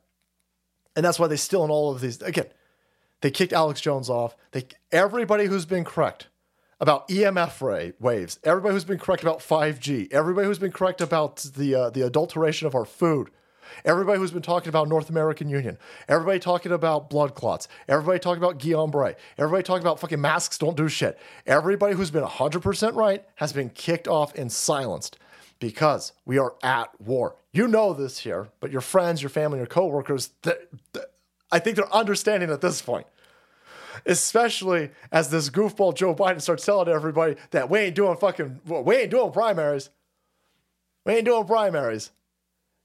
And 0.96 1.06
that's 1.06 1.20
why 1.20 1.28
they 1.28 1.38
steal 1.38 1.64
in 1.64 1.70
all 1.70 1.92
of 1.92 2.02
these. 2.02 2.22
Again, 2.22 2.48
they 3.22 3.32
kicked 3.32 3.54
Alex 3.54 3.82
Jones 3.82 4.10
off. 4.10 4.36
They 4.52 4.66
everybody 4.92 5.46
who's 5.46 5.66
been 5.66 5.84
correct 5.84 6.28
about 6.80 7.08
EMF 7.10 7.62
ray, 7.62 7.94
waves, 8.00 8.40
everybody 8.44 8.74
who's 8.74 8.86
been 8.86 8.98
correct 8.98 9.22
about 9.22 9.40
5G, 9.40 10.12
everybody 10.12 10.48
who's 10.48 10.60
been 10.60 10.72
correct 10.72 11.02
about 11.02 11.38
the 11.38 11.76
uh, 11.76 11.90
the 11.92 12.02
adulteration 12.02 12.68
of 12.68 12.74
our 12.74 12.86
food, 12.86 13.30
everybody 13.86 14.20
who's 14.20 14.32
been 14.32 14.42
talking 14.42 14.70
about 14.70 14.88
North 14.88 15.10
American 15.10 15.50
Union, 15.50 15.78
everybody 16.08 16.40
talking 16.40 16.72
about 16.72 17.10
blood 17.10 17.36
clots, 17.36 17.68
everybody 17.88 18.20
talking 18.20 18.42
about 18.42 18.60
Guillain 18.60 18.92
Barré, 18.92 19.16
everybody 19.38 19.64
talking 19.64 19.84
about 19.84 20.00
fucking 20.00 20.22
masks 20.22 20.58
don't 20.58 20.78
do 20.78 20.88
shit. 20.88 21.20
Everybody 21.46 21.96
who's 21.96 22.12
been 22.12 22.24
100% 22.24 22.96
right 22.96 23.24
has 23.36 23.54
been 23.54 23.70
kicked 23.70 24.08
off 24.08 24.36
and 24.36 24.52
silenced 24.52 25.18
because 25.60 26.14
we 26.26 26.38
are 26.38 26.56
at 26.64 26.90
war. 27.02 27.36
You 27.52 27.68
know 27.68 27.94
this 27.94 28.20
here, 28.20 28.50
but 28.60 28.72
your 28.72 28.82
friends, 28.82 29.22
your 29.22 29.30
family, 29.30 29.58
your 29.58 29.68
coworkers, 29.68 30.32
th- 30.44 30.58
th- 30.94 31.06
I 31.52 31.60
think 31.60 31.76
they're 31.76 31.94
understanding 31.94 32.50
at 32.50 32.62
this 32.62 32.82
point. 32.82 33.08
Especially 34.06 34.92
as 35.12 35.30
this 35.30 35.50
goofball 35.50 35.94
Joe 35.94 36.16
Biden 36.16 36.42
starts 36.42 36.66
telling 36.66 36.88
everybody 36.88 37.36
that 37.52 37.70
we 37.70 37.80
ain't 37.80 37.96
doing 37.96 38.16
fucking, 38.16 38.62
we 38.66 38.96
ain't 38.96 39.12
doing 39.12 39.32
primaries. 39.32 39.90
We 41.06 41.16
ain't 41.16 41.26
doing 41.26 41.46
primaries. 41.46 42.12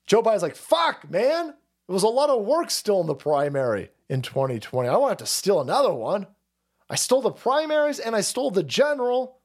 Joe 0.06 0.22
Biden's 0.22 0.42
like, 0.42 0.56
fuck, 0.56 1.10
man. 1.10 1.46
There 1.46 1.94
was 1.94 2.02
a 2.02 2.08
lot 2.08 2.30
of 2.30 2.44
work 2.44 2.70
still 2.70 3.00
in 3.00 3.06
the 3.06 3.14
primary 3.14 3.90
in 4.08 4.22
2020. 4.22 4.88
I 4.88 4.92
don't 4.92 5.02
want 5.02 5.18
to 5.18 5.26
steal 5.26 5.60
another 5.60 5.92
one. 5.92 6.26
I 6.88 6.96
stole 6.96 7.22
the 7.22 7.30
primaries 7.30 7.98
and 7.98 8.14
I 8.14 8.20
stole 8.20 8.50
the 8.50 8.62
general. 8.62 9.38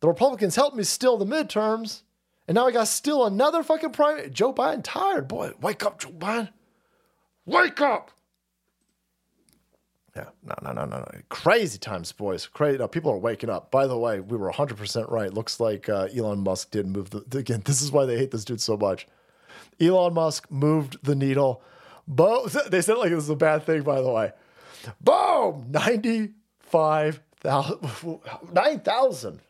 The 0.00 0.08
Republicans 0.08 0.56
helped 0.56 0.76
me 0.76 0.84
steal 0.84 1.16
the 1.16 1.26
midterms. 1.26 2.02
And 2.48 2.54
now 2.54 2.66
I 2.66 2.72
got 2.72 2.80
to 2.80 2.86
steal 2.86 3.24
another 3.24 3.62
fucking 3.62 3.90
primary. 3.90 4.30
Joe 4.30 4.52
Biden 4.52 4.82
tired. 4.82 5.28
Boy, 5.28 5.52
wake 5.60 5.84
up, 5.84 5.98
Joe 5.98 6.10
Biden. 6.10 6.50
Wake 7.44 7.80
up. 7.80 8.12
Yeah, 10.16 10.24
no, 10.42 10.54
no, 10.62 10.72
no, 10.72 10.84
no, 10.86 10.98
no. 10.98 11.06
Crazy 11.28 11.78
times, 11.78 12.10
boys. 12.10 12.46
Crazy. 12.46 12.78
No, 12.78 12.88
people 12.88 13.12
are 13.12 13.18
waking 13.18 13.50
up. 13.50 13.70
By 13.70 13.86
the 13.86 13.98
way, 13.98 14.20
we 14.20 14.38
were 14.38 14.50
100% 14.50 15.10
right. 15.10 15.32
Looks 15.32 15.60
like 15.60 15.90
uh, 15.90 16.08
Elon 16.16 16.40
Musk 16.40 16.70
did 16.70 16.86
move 16.86 17.10
the. 17.10 17.38
Again, 17.38 17.60
this 17.66 17.82
is 17.82 17.92
why 17.92 18.06
they 18.06 18.16
hate 18.16 18.30
this 18.30 18.44
dude 18.44 18.62
so 18.62 18.78
much. 18.78 19.06
Elon 19.78 20.14
Musk 20.14 20.50
moved 20.50 20.96
the 21.02 21.14
needle. 21.14 21.62
Bo- 22.08 22.46
they 22.70 22.80
said 22.80 22.96
like 22.96 23.10
it 23.10 23.16
was 23.16 23.28
a 23.28 23.36
bad 23.36 23.64
thing, 23.64 23.82
by 23.82 24.00
the 24.00 24.10
way. 24.10 24.32
Boom! 25.00 25.66
95,000. 25.70 27.20
9,000. 28.52 29.40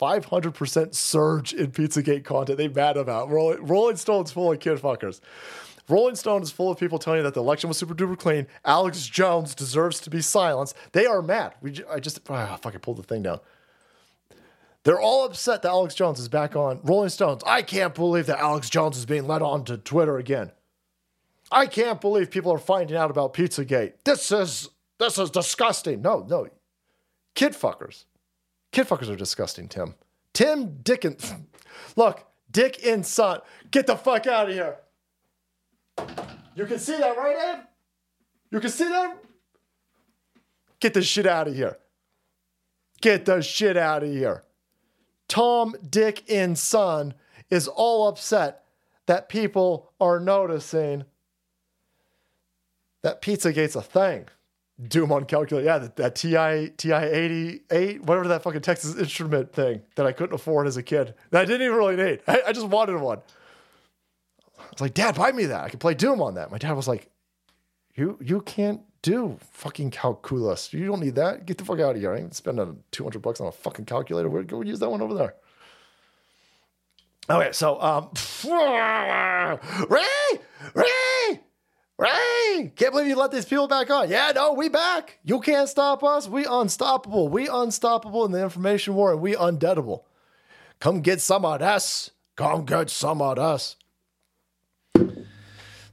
500% 0.00 0.94
surge 0.94 1.54
in 1.54 1.70
Pizzagate 1.70 2.24
content. 2.24 2.58
They 2.58 2.68
mad 2.68 2.96
about. 2.96 3.30
Rolling, 3.30 3.64
Rolling 3.64 3.96
Stone's 3.96 4.32
full 4.32 4.52
of 4.52 4.60
kid 4.60 4.78
fuckers. 4.78 5.20
Rolling 5.88 6.16
Stone 6.16 6.42
is 6.42 6.50
full 6.50 6.70
of 6.70 6.78
people 6.78 6.98
telling 6.98 7.18
you 7.18 7.22
that 7.24 7.34
the 7.34 7.40
election 7.40 7.68
was 7.68 7.76
super 7.76 7.94
duper 7.94 8.18
clean. 8.18 8.46
Alex 8.64 9.06
Jones 9.06 9.54
deserves 9.54 10.00
to 10.00 10.10
be 10.10 10.22
silenced. 10.22 10.74
They 10.92 11.06
are 11.06 11.20
mad. 11.20 11.54
We, 11.60 11.80
I 11.90 12.00
just, 12.00 12.20
oh, 12.28 12.58
fuck, 12.62 12.74
I 12.74 12.78
pulled 12.78 12.96
the 12.96 13.02
thing 13.02 13.22
down. 13.22 13.40
They're 14.84 15.00
all 15.00 15.24
upset 15.24 15.62
that 15.62 15.68
Alex 15.68 15.94
Jones 15.94 16.20
is 16.20 16.28
back 16.28 16.56
on 16.56 16.80
Rolling 16.84 17.08
Stones. 17.08 17.42
I 17.46 17.62
can't 17.62 17.94
believe 17.94 18.26
that 18.26 18.38
Alex 18.38 18.68
Jones 18.68 18.98
is 18.98 19.06
being 19.06 19.26
let 19.26 19.42
on 19.42 19.64
to 19.64 19.78
Twitter 19.78 20.18
again. 20.18 20.52
I 21.50 21.66
can't 21.66 22.00
believe 22.00 22.30
people 22.30 22.52
are 22.52 22.58
finding 22.58 22.96
out 22.96 23.10
about 23.10 23.34
Pizzagate. 23.34 23.94
This 24.04 24.30
is 24.30 24.70
this 24.98 25.18
is 25.18 25.30
disgusting. 25.30 26.02
No, 26.02 26.26
no. 26.28 26.48
Kid 27.34 27.52
fuckers. 27.52 28.04
Kid 28.72 28.86
fuckers 28.86 29.08
are 29.08 29.16
disgusting, 29.16 29.68
Tim. 29.68 29.94
Tim 30.32 30.78
Dickinson. 30.82 31.46
Look, 31.96 32.26
Dick 32.50 32.84
and 32.86 33.04
son. 33.04 33.40
Get 33.70 33.86
the 33.86 33.96
fuck 33.96 34.26
out 34.26 34.48
of 34.48 34.54
here. 34.54 34.76
You 36.54 36.66
can 36.66 36.78
see 36.78 36.96
that, 36.96 37.16
right, 37.16 37.36
Ed? 37.36 37.60
You 38.50 38.60
can 38.60 38.70
see 38.70 38.84
that? 38.84 39.16
Get 40.80 40.94
the 40.94 41.02
shit 41.02 41.26
out 41.26 41.48
of 41.48 41.54
here. 41.54 41.78
Get 43.00 43.24
the 43.24 43.42
shit 43.42 43.76
out 43.76 44.02
of 44.02 44.10
here. 44.10 44.44
Tom, 45.28 45.74
Dick, 45.88 46.24
and 46.30 46.58
Son 46.58 47.14
is 47.50 47.68
all 47.68 48.08
upset 48.08 48.64
that 49.06 49.28
people 49.28 49.92
are 50.00 50.20
noticing 50.20 51.04
that 53.02 53.20
Pizzagate's 53.20 53.76
a 53.76 53.82
thing. 53.82 54.26
Doom 54.88 55.12
on 55.12 55.24
calculator. 55.24 55.66
Yeah, 55.66 55.78
that, 55.78 55.96
that 55.96 56.14
TI 56.16 56.72
TI 56.76 56.92
88, 56.92 58.02
whatever 58.02 58.28
that 58.28 58.42
fucking 58.42 58.62
Texas 58.62 58.96
instrument 58.96 59.52
thing 59.52 59.82
that 59.94 60.04
I 60.04 60.12
couldn't 60.12 60.34
afford 60.34 60.66
as 60.66 60.76
a 60.76 60.82
kid. 60.82 61.14
That 61.30 61.42
I 61.42 61.44
didn't 61.44 61.62
even 61.62 61.76
really 61.76 61.96
need. 61.96 62.20
I, 62.26 62.42
I 62.48 62.52
just 62.52 62.66
wanted 62.66 62.96
one. 63.00 63.20
I 64.74 64.76
was 64.76 64.80
like, 64.80 64.94
Dad, 64.94 65.14
buy 65.14 65.30
me 65.30 65.46
that. 65.46 65.62
I 65.62 65.68
can 65.68 65.78
play 65.78 65.94
Doom 65.94 66.20
on 66.20 66.34
that. 66.34 66.50
My 66.50 66.58
dad 66.58 66.72
was 66.72 66.88
like, 66.88 67.08
You 67.94 68.18
you 68.20 68.40
can't 68.40 68.80
do 69.02 69.38
fucking 69.52 69.92
calculus. 69.92 70.72
You 70.72 70.86
don't 70.86 70.98
need 70.98 71.14
that. 71.14 71.46
Get 71.46 71.58
the 71.58 71.64
fuck 71.64 71.78
out 71.78 71.94
of 71.94 72.00
here. 72.00 72.12
I 72.12 72.18
ain't 72.18 72.34
spending 72.34 72.82
200 72.90 73.22
bucks 73.22 73.40
on 73.40 73.46
a 73.46 73.52
fucking 73.52 73.84
calculator. 73.84 74.28
We're 74.28 74.42
go 74.42 74.62
use 74.62 74.80
that 74.80 74.90
one 74.90 75.00
over 75.00 75.14
there. 75.14 75.34
Okay, 77.30 77.52
so 77.52 77.80
um 77.80 78.10
Ray! 79.88 80.06
Ray! 80.74 81.40
Ray! 81.96 82.72
Can't 82.74 82.92
believe 82.92 83.06
you 83.06 83.14
let 83.14 83.30
these 83.30 83.44
people 83.44 83.68
back 83.68 83.88
on. 83.90 84.10
Yeah, 84.10 84.32
no, 84.34 84.54
we 84.54 84.68
back. 84.68 85.20
You 85.22 85.38
can't 85.38 85.68
stop 85.68 86.02
us. 86.02 86.26
We 86.26 86.44
unstoppable. 86.44 87.28
We 87.28 87.46
unstoppable 87.46 88.24
in 88.24 88.32
the 88.32 88.42
information 88.42 88.96
war 88.96 89.12
and 89.12 89.20
we 89.20 89.36
undeadable. 89.36 90.02
Come 90.80 91.00
get 91.00 91.20
some 91.20 91.44
of 91.44 91.62
us. 91.62 92.10
Come 92.34 92.64
get 92.64 92.90
some 92.90 93.22
of 93.22 93.38
us. 93.38 93.76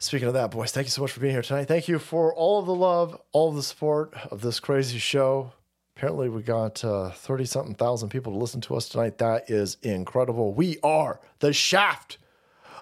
Speaking 0.01 0.29
of 0.29 0.33
that, 0.33 0.49
boys, 0.49 0.71
thank 0.71 0.87
you 0.87 0.89
so 0.89 1.03
much 1.03 1.11
for 1.11 1.19
being 1.19 1.31
here 1.31 1.43
tonight. 1.43 1.67
Thank 1.67 1.87
you 1.87 1.99
for 1.99 2.33
all 2.33 2.59
of 2.59 2.65
the 2.65 2.73
love, 2.73 3.21
all 3.33 3.49
of 3.49 3.55
the 3.55 3.61
support 3.61 4.11
of 4.31 4.41
this 4.41 4.59
crazy 4.59 4.97
show. 4.97 5.51
Apparently, 5.95 6.27
we 6.27 6.41
got 6.41 6.79
30 6.79 6.89
uh, 6.89 7.45
something 7.45 7.75
thousand 7.75 8.09
people 8.09 8.33
to 8.33 8.39
listen 8.39 8.61
to 8.61 8.75
us 8.75 8.89
tonight. 8.89 9.19
That 9.19 9.51
is 9.51 9.77
incredible. 9.83 10.55
We 10.55 10.79
are 10.81 11.19
the 11.37 11.53
shaft 11.53 12.17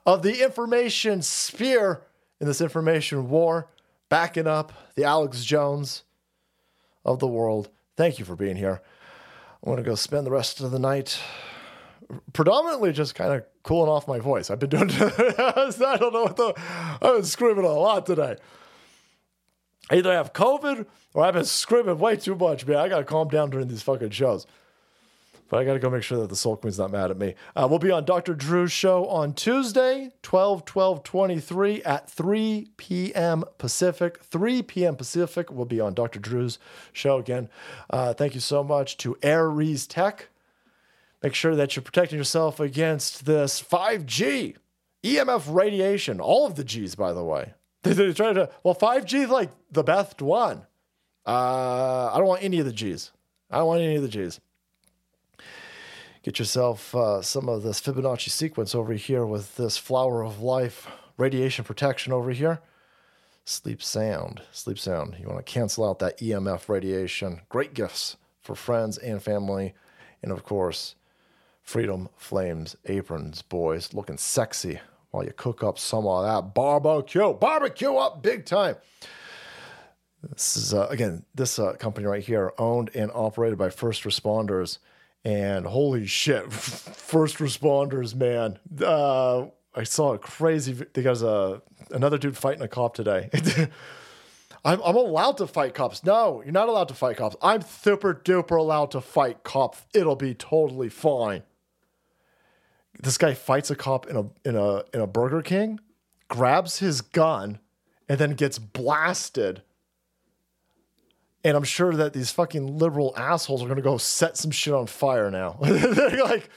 of 0.06 0.22
the 0.22 0.42
information 0.42 1.22
sphere 1.22 2.04
in 2.40 2.48
this 2.48 2.62
information 2.62 3.30
war, 3.30 3.68
backing 4.08 4.48
up 4.48 4.72
the 4.96 5.04
Alex 5.04 5.44
Jones 5.44 6.04
of 7.04 7.20
the 7.20 7.28
world. 7.28 7.68
Thank 7.98 8.20
you 8.20 8.24
for 8.24 8.38
being 8.38 8.56
here. 8.56 8.82
I'm 9.62 9.74
going 9.74 9.84
to 9.84 9.84
go 9.84 9.96
spend 9.96 10.26
the 10.26 10.32
rest 10.32 10.62
of 10.62 10.72
the 10.72 10.80
night 10.80 11.20
predominantly 12.34 12.92
just 12.92 13.16
kind 13.16 13.34
of 13.34 13.44
cooling 13.64 13.90
off 13.90 14.08
my 14.08 14.20
voice. 14.20 14.50
I've 14.50 14.60
been 14.60 14.70
doing. 14.70 14.90
I 14.92 15.98
don't 16.00 16.14
know 16.14 16.24
what 16.24 16.36
the. 16.36 16.54
I've 17.02 17.16
been 17.16 17.24
screaming 17.24 17.66
a 17.66 17.70
lot 17.70 18.06
today. 18.06 18.38
Either 19.92 20.12
I 20.12 20.16
have 20.16 20.34
COVID 20.34 20.86
or 21.14 21.24
I've 21.24 21.34
been 21.34 21.46
screaming 21.46 21.98
way 21.98 22.16
too 22.16 22.36
much, 22.36 22.66
man. 22.66 22.78
I 22.78 22.90
gotta 22.90 23.04
calm 23.04 23.28
down 23.28 23.50
during 23.50 23.68
these 23.68 23.82
fucking 23.82 24.12
shows. 24.12 24.46
But 25.50 25.58
I 25.58 25.66
gotta 25.66 25.80
go 25.80 25.90
make 25.90 26.04
sure 26.04 26.20
that 26.20 26.30
the 26.30 26.36
Soul 26.36 26.58
Queen's 26.58 26.78
not 26.78 26.92
mad 26.92 27.10
at 27.10 27.18
me. 27.18 27.34
Uh, 27.56 27.66
we'll 27.68 27.80
be 27.80 27.90
on 27.90 28.06
Dr. 28.06 28.36
Drew's 28.36 28.72
show 28.72 29.08
on 29.08 29.34
Tuesday, 29.34 30.12
12 30.22 30.64
12 30.64 31.04
23 31.04 31.84
at 31.84 32.10
3 32.10 32.70
p.m. 32.78 33.44
Pacific. 33.58 34.24
3 34.24 34.62
p.m. 34.62 34.96
Pacific. 34.96 35.52
We'll 35.52 35.66
be 35.66 35.82
on 35.82 35.96
Dr. 35.96 36.20
Drew's 36.20 36.60
show 36.94 37.18
again. 37.18 37.50
Uh, 37.90 38.14
thank 38.14 38.36
you 38.36 38.42
so 38.42 38.64
much 38.64 38.98
to 38.98 39.18
Aires 39.24 39.88
Tech. 39.88 40.30
Make 41.22 41.34
sure 41.34 41.56
that 41.56 41.76
you're 41.76 41.84
protecting 41.84 42.18
yourself 42.18 42.60
against 42.60 43.26
this 43.26 43.62
5G 43.62 44.56
EMF 45.04 45.54
radiation. 45.54 46.20
All 46.22 46.46
of 46.46 46.56
the 46.56 46.64
G's, 46.64 46.96
by 46.96 47.14
the 47.14 47.24
way. 47.24 47.54
They 47.84 48.12
try 48.12 48.34
to 48.34 48.50
well, 48.64 48.76
5G 48.76 49.24
is 49.24 49.30
like 49.30 49.52
the 49.72 49.84
best 49.84 50.22
one. 50.22 50.64
Uh, 51.26 52.12
I 52.12 52.18
don't 52.18 52.28
want 52.28 52.44
any 52.44 52.60
of 52.60 52.66
the 52.66 52.74
G's. 52.74 53.12
I 53.50 53.60
don't 53.60 53.68
want 53.68 53.82
any 53.82 53.96
of 53.96 54.02
the 54.02 54.10
G's. 54.10 54.40
Get 56.24 56.40
yourself 56.40 56.94
uh, 56.94 57.22
some 57.22 57.48
of 57.48 57.64
this 57.64 57.80
Fibonacci 57.80 58.30
sequence 58.30 58.76
over 58.76 58.94
here 58.94 59.26
with 59.26 59.56
this 59.56 59.78
flower 59.78 60.24
of 60.24 60.42
life 60.42 60.88
radiation 61.18 61.64
protection 61.64 62.12
over 62.12 62.32
here. 62.32 62.60
Sleep 63.46 63.82
sound, 63.82 64.42
sleep 64.52 64.78
sound. 64.78 65.16
You 65.20 65.28
want 65.28 65.44
to 65.46 65.52
cancel 65.52 65.88
out 65.90 66.00
that 66.00 66.20
EMF 66.20 66.68
radiation. 66.68 67.42
Great 67.48 67.74
gifts 67.74 68.18
for 68.42 68.56
friends 68.56 68.98
and 68.98 69.24
family, 69.24 69.74
and 70.22 70.32
of 70.32 70.44
course, 70.44 70.96
Freedom 71.70 72.10
Flames 72.18 72.76
aprons, 72.88 73.44
boys, 73.44 73.94
looking 73.94 74.18
sexy 74.18 74.80
while 75.12 75.24
you 75.24 75.32
cook 75.38 75.64
up 75.64 75.78
some 75.78 76.08
of 76.08 76.26
that 76.26 76.56
barbecue. 76.56 77.32
Barbecue 77.32 77.94
up 77.94 78.24
big 78.24 78.44
time. 78.44 78.76
This 80.24 80.58
is, 80.58 80.74
uh, 80.74 80.88
again, 80.90 81.26
this 81.36 81.60
uh, 81.60 81.74
company 81.74 82.08
right 82.08 82.24
here, 82.24 82.54
owned 82.58 82.90
and 82.96 83.12
operated 83.14 83.60
by 83.60 83.70
first 83.70 84.04
responders. 84.04 84.80
And 85.24 85.68
holy 85.68 86.08
shit, 86.08 86.52
first 86.52 87.38
responders, 87.38 88.16
man. 88.16 88.58
Uh, 88.84 89.50
I 89.76 89.84
saw 89.84 90.16
a 90.16 90.18
crazy, 90.18 90.74
because 90.74 91.22
uh, 91.22 91.60
another 91.92 92.18
dude 92.18 92.36
fighting 92.36 92.64
a 92.64 92.68
cop 92.68 92.96
today. 92.96 93.30
I'm, 94.66 94.82
I'm 94.84 94.96
allowed 94.96 95.38
to 95.38 95.46
fight 95.46 95.76
cops. 95.76 96.04
No, 96.04 96.42
you're 96.42 96.52
not 96.52 96.68
allowed 96.68 96.88
to 96.88 96.96
fight 96.96 97.18
cops. 97.18 97.36
I'm 97.44 97.62
super 97.62 98.16
duper 98.16 98.58
allowed 98.58 98.90
to 98.92 99.02
fight 99.02 99.44
cops. 99.44 99.84
It'll 99.94 100.16
be 100.16 100.34
totally 100.34 100.90
fine 100.90 101.44
this 102.98 103.18
guy 103.18 103.34
fights 103.34 103.70
a 103.72 103.76
cop 103.76 104.08
in 104.08 104.16
a 104.16 104.48
in 104.48 104.56
a 104.56 104.84
in 104.94 105.02
a 105.02 105.08
Burger 105.08 105.42
King, 105.42 105.80
grabs 106.28 106.80
his 106.80 107.02
gun, 107.02 107.60
and 108.08 108.20
then 108.20 108.32
gets 108.32 108.60
blasted. 108.60 109.62
And 111.44 111.56
I'm 111.56 111.64
sure 111.64 111.94
that 111.94 112.14
these 112.14 112.32
fucking 112.32 112.78
liberal 112.78 113.14
assholes 113.16 113.64
are 113.64 113.68
gonna 113.68 113.82
go 113.82 113.98
set 113.98 114.38
some 114.38 114.52
shit 114.52 114.74
on 114.74 114.88
fire 114.88 115.32
now. 115.32 115.58
They're 115.62 116.24
like, 116.24 116.50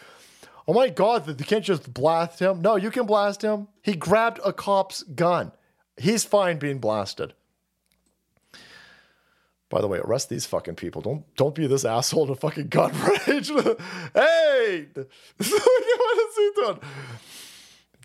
oh 0.66 0.72
my 0.72 0.88
god, 0.88 1.28
you 1.28 1.46
can't 1.46 1.64
just 1.64 1.92
blast 1.92 2.40
him. 2.40 2.62
No, 2.62 2.76
you 2.76 2.90
can 2.90 3.06
blast 3.06 3.42
him. 3.42 3.68
He 3.82 3.94
grabbed 3.94 4.40
a 4.44 4.52
cop's 4.52 5.02
gun. 5.02 5.52
He's 5.96 6.24
fine 6.24 6.59
being 6.59 6.78
blasted. 6.78 7.34
By 9.72 9.80
the 9.80 9.88
way, 9.88 9.98
arrest 10.04 10.28
these 10.28 10.44
fucking 10.44 10.74
people. 10.74 11.00
Don't 11.00 11.24
don't 11.34 11.54
be 11.54 11.66
this 11.66 11.86
asshole 11.86 12.26
to 12.26 12.34
fucking 12.34 12.68
gun 12.68 12.92
rage. 13.26 13.48
hey, 13.48 14.86
what 14.94 14.98
is 14.98 16.36
he 16.36 16.50
doing? 16.56 16.78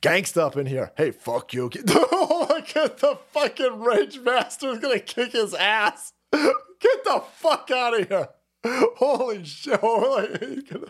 Gangsta 0.02 0.38
up 0.38 0.56
in 0.56 0.66
here. 0.66 0.94
Hey, 0.96 1.12
fuck 1.12 1.54
you. 1.54 1.68
Get, 1.74 1.86
get 1.86 3.00
the 3.00 3.20
fucking 3.34 3.82
rage 3.82 4.22
master 4.22 4.70
is 4.70 4.80
gonna 4.80 5.02
kick 5.02 5.34
his 5.34 5.54
ass. 5.54 6.14
Get 6.32 7.04
the 7.04 7.22
fuck 7.34 7.70
out 7.70 8.00
of 8.00 8.08
here. 8.08 8.30
Holy 8.64 9.44
shit. 9.44 9.82
You're 9.82 10.86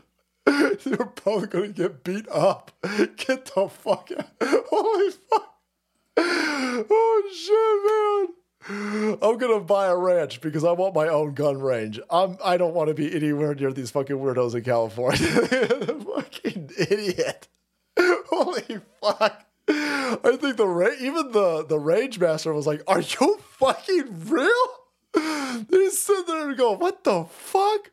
both 1.25 1.49
gonna 1.49 1.69
get 1.69 2.03
beat 2.03 2.29
up. 2.29 2.69
Get 3.17 3.51
the 3.55 3.67
fuck 3.67 4.11
out. 4.15 4.27
Holy 4.69 5.11
fuck. 5.27 5.55
Oh 6.19 7.23
shit, 7.33 8.29
man. 8.29 8.35
I'm 8.69 9.37
gonna 9.37 9.59
buy 9.61 9.87
a 9.87 9.95
ranch 9.95 10.41
because 10.41 10.63
I 10.63 10.71
want 10.71 10.93
my 10.95 11.07
own 11.07 11.33
gun 11.33 11.59
range. 11.59 11.99
I'm 12.09 12.37
I 12.43 12.57
don't 12.57 12.73
want 12.73 12.89
to 12.89 12.93
be 12.93 13.13
anywhere 13.15 13.53
near 13.55 13.71
these 13.71 13.91
fucking 13.91 14.17
weirdos 14.17 14.55
in 14.55 14.63
California. 14.63 15.17
fucking 16.15 16.71
idiot. 16.77 17.47
Holy 17.99 18.79
fuck. 19.01 19.45
I 19.69 20.37
think 20.39 20.57
the 20.57 20.67
ra- 20.67 20.95
even 20.99 21.31
the 21.31 21.65
the 21.65 21.79
range 21.79 22.19
master 22.19 22.53
was 22.53 22.67
like, 22.67 22.81
"Are 22.87 23.01
you 23.01 23.37
fucking 23.37 24.25
real?" 24.27 24.67
He's 25.69 26.01
sit 26.01 26.27
there 26.27 26.49
and 26.49 26.57
go, 26.57 26.71
"What 26.73 27.03
the 27.03 27.25
fuck? 27.25 27.91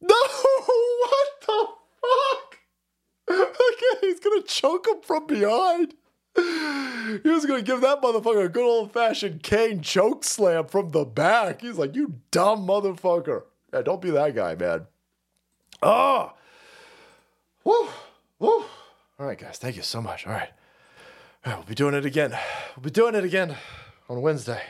No, 0.00 0.14
what 0.64 1.28
the 1.46 1.66
fuck?" 2.00 2.58
Okay, 3.30 3.98
he's 4.00 4.20
gonna 4.20 4.42
choke 4.42 4.88
him 4.88 5.02
from 5.02 5.26
behind. 5.26 5.94
He 7.22 7.30
was 7.30 7.46
gonna 7.46 7.62
give 7.62 7.80
that 7.80 8.02
motherfucker 8.02 8.44
a 8.44 8.48
good 8.50 8.64
old 8.64 8.92
fashioned 8.92 9.42
cane 9.42 9.80
choke 9.80 10.24
slam 10.24 10.66
from 10.66 10.90
the 10.90 11.06
back. 11.06 11.62
He's 11.62 11.78
like, 11.78 11.94
"You 11.94 12.16
dumb 12.30 12.66
motherfucker!" 12.66 13.44
Yeah, 13.72 13.80
don't 13.80 14.02
be 14.02 14.10
that 14.10 14.34
guy, 14.34 14.54
man. 14.54 14.86
Oh, 15.82 16.34
woo, 17.64 17.88
woo. 18.38 18.64
All 19.18 19.26
right, 19.26 19.38
guys, 19.38 19.56
thank 19.56 19.76
you 19.76 19.82
so 19.82 20.02
much. 20.02 20.26
All 20.26 20.34
right, 20.34 20.50
all 21.46 21.52
right, 21.52 21.58
we'll 21.58 21.66
be 21.66 21.74
doing 21.74 21.94
it 21.94 22.04
again. 22.04 22.36
We'll 22.76 22.84
be 22.84 22.90
doing 22.90 23.14
it 23.14 23.24
again 23.24 23.56
on 24.10 24.20
Wednesday. 24.20 24.60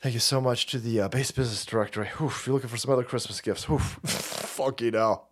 Thank 0.00 0.14
you 0.14 0.20
so 0.20 0.40
much 0.40 0.66
to 0.66 0.80
the 0.80 1.02
uh, 1.02 1.08
base 1.08 1.30
business 1.30 1.64
directory. 1.64 2.08
Oof, 2.20 2.40
if 2.40 2.46
you're 2.48 2.54
looking 2.54 2.68
for 2.68 2.76
some 2.76 2.92
other 2.92 3.04
Christmas 3.04 3.40
gifts, 3.40 3.70
oof, 3.70 4.58
you 4.80 4.90
hell. 4.92 5.28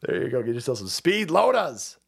There 0.00 0.22
you 0.22 0.30
go. 0.30 0.42
Get 0.42 0.54
yourself 0.54 0.78
some 0.78 0.88
speed 0.88 1.30
loaders. 1.30 1.98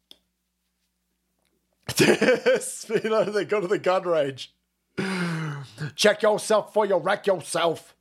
you 1.99 3.09
know, 3.09 3.23
they 3.25 3.45
go 3.45 3.61
to 3.61 3.67
the 3.67 3.79
gun 3.79 4.03
range. 4.03 4.53
Check 5.95 6.21
yourself 6.21 6.67
before 6.67 6.85
you 6.85 6.97
wreck 6.97 7.27
yourself. 7.27 7.95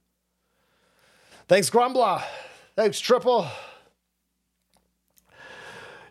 Thanks, 1.49 1.69
Grumbler. 1.71 2.23
Thanks, 2.77 2.99
Triple. 2.99 3.47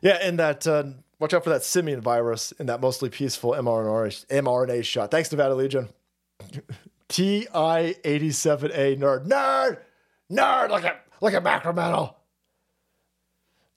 Yeah, 0.02 0.19
and 0.22 0.38
that, 0.40 0.68
uh, 0.68 0.84
watch 1.19 1.34
out 1.34 1.43
for 1.43 1.50
that 1.50 1.64
simian 1.64 2.02
virus 2.02 2.52
in 2.53 2.68
that 2.68 2.82
mostly 2.82 3.10
peaceful 3.10 3.52
mRNA, 3.52 4.26
mRNA 4.27 4.84
shot. 4.84 5.11
Thanks, 5.11 5.32
Nevada 5.32 5.56
Legion. 5.56 5.90
TI87A 7.10 8.98
nerd. 8.98 9.27
Nerd! 9.27 9.77
Nerd! 10.32 10.69
Look 10.69 10.84
at, 10.84 11.06
look 11.22 11.34
at 11.34 11.43
Macrometal. 11.43 12.16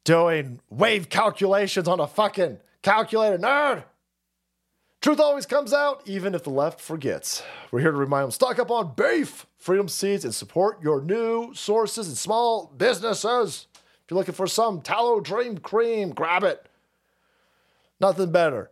Doing 0.05 0.61
wave 0.71 1.09
calculations 1.09 1.89
on 1.89 2.01
a 2.01 2.07
fucking 2.07 2.59
calculator. 2.87 3.37
Nerd! 3.37 3.83
Truth 5.01 5.21
always 5.21 5.45
comes 5.45 5.73
out, 5.73 6.03
even 6.07 6.35
if 6.35 6.45
the 6.45 6.51
left 6.51 6.81
forgets. 6.81 7.43
We're 7.71 7.81
here 7.81 7.91
to 7.91 7.97
remind 7.97 8.25
them 8.25 8.31
stock 8.31 8.59
up 8.59 8.71
on 8.71 8.95
beef, 8.97 9.47
freedom 9.59 9.89
seeds, 9.89 10.25
and 10.25 10.35
support 10.35 10.81
your 10.83 11.01
new 11.01 11.53
sources 11.53 12.07
and 12.07 12.17
small 12.17 12.73
businesses. 12.77 13.67
If 13.75 14.11
you're 14.11 14.19
looking 14.19 14.35
for 14.35 14.47
some 14.47 14.81
tallow 14.81 15.21
dream 15.21 15.59
cream, 15.59 16.11
grab 16.11 16.45
it. 16.45 16.65
Nothing 18.01 18.31
better 18.31 18.71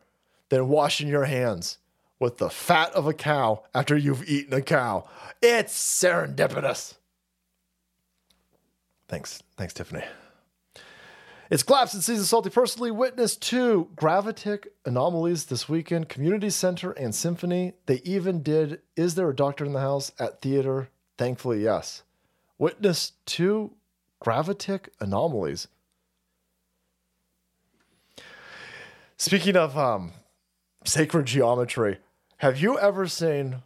than 0.48 0.68
washing 0.68 1.08
your 1.08 1.24
hands 1.24 1.78
with 2.20 2.38
the 2.38 2.50
fat 2.50 2.92
of 2.92 3.06
a 3.06 3.14
cow 3.14 3.64
after 3.74 3.96
you've 3.96 4.28
eaten 4.28 4.54
a 4.54 4.62
cow. 4.62 5.08
It's 5.42 5.74
serendipitous. 5.74 6.94
Thanks. 9.08 9.42
Thanks, 9.56 9.74
Tiffany. 9.74 10.04
It's 11.50 11.62
Claps 11.62 11.92
and 11.92 12.02
Season 12.02 12.24
Salty 12.24 12.48
personally 12.48 12.90
witnessed 12.90 13.42
two 13.42 13.90
Gravitic 13.96 14.72
anomalies 14.86 15.44
this 15.44 15.68
weekend. 15.68 16.08
Community 16.08 16.48
Center 16.48 16.92
and 16.92 17.14
Symphony. 17.14 17.74
They 17.84 18.00
even 18.02 18.42
did 18.42 18.80
Is 18.96 19.14
There 19.14 19.28
a 19.28 19.36
Doctor 19.36 19.66
in 19.66 19.74
the 19.74 19.80
House 19.80 20.10
at 20.18 20.40
theater? 20.40 20.88
Thankfully, 21.18 21.62
yes. 21.62 22.02
Witness 22.56 23.12
two 23.26 23.72
Gravitic 24.20 24.88
anomalies. 25.00 25.68
Speaking 29.18 29.54
of 29.54 29.76
um, 29.76 30.12
sacred 30.84 31.26
geometry, 31.26 31.98
have 32.38 32.58
you 32.58 32.78
ever 32.78 33.06
seen? 33.06 33.62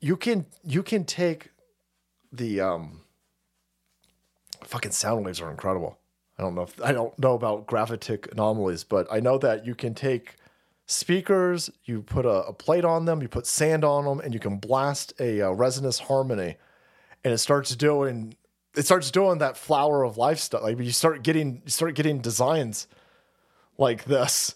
You 0.00 0.16
can 0.16 0.46
you 0.64 0.84
can 0.84 1.04
take 1.04 1.50
the 2.32 2.60
um, 2.60 3.00
fucking 4.64 4.92
sound 4.92 5.26
waves 5.26 5.40
are 5.40 5.50
incredible. 5.50 5.99
I 6.40 6.42
don't 6.42 6.54
know 6.54 6.62
if 6.62 6.82
I 6.82 6.92
don't 6.92 7.18
know 7.18 7.34
about 7.34 7.66
gravitic 7.66 8.32
anomalies, 8.32 8.82
but 8.82 9.06
I 9.12 9.20
know 9.20 9.36
that 9.36 9.66
you 9.66 9.74
can 9.74 9.92
take 9.92 10.36
speakers, 10.86 11.68
you 11.84 12.00
put 12.00 12.24
a, 12.24 12.46
a 12.46 12.54
plate 12.54 12.86
on 12.86 13.04
them, 13.04 13.20
you 13.20 13.28
put 13.28 13.46
sand 13.46 13.84
on 13.84 14.06
them, 14.06 14.20
and 14.20 14.32
you 14.32 14.40
can 14.40 14.56
blast 14.56 15.12
a, 15.20 15.40
a 15.40 15.52
resonance 15.52 15.98
harmony, 15.98 16.56
and 17.22 17.34
it 17.34 17.38
starts 17.38 17.76
doing 17.76 18.34
it 18.74 18.86
starts 18.86 19.10
doing 19.10 19.36
that 19.38 19.58
flower 19.58 20.02
of 20.02 20.16
life 20.16 20.38
stuff. 20.38 20.62
Like 20.62 20.78
you 20.78 20.92
start 20.92 21.22
getting 21.22 21.60
you 21.66 21.70
start 21.70 21.94
getting 21.94 22.22
designs 22.22 22.88
like 23.76 24.04
this 24.04 24.54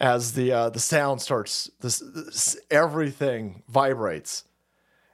as 0.00 0.32
the 0.32 0.52
uh, 0.52 0.70
the 0.70 0.80
sound 0.80 1.20
starts. 1.20 1.70
This, 1.80 1.98
this 1.98 2.56
everything 2.70 3.62
vibrates, 3.68 4.44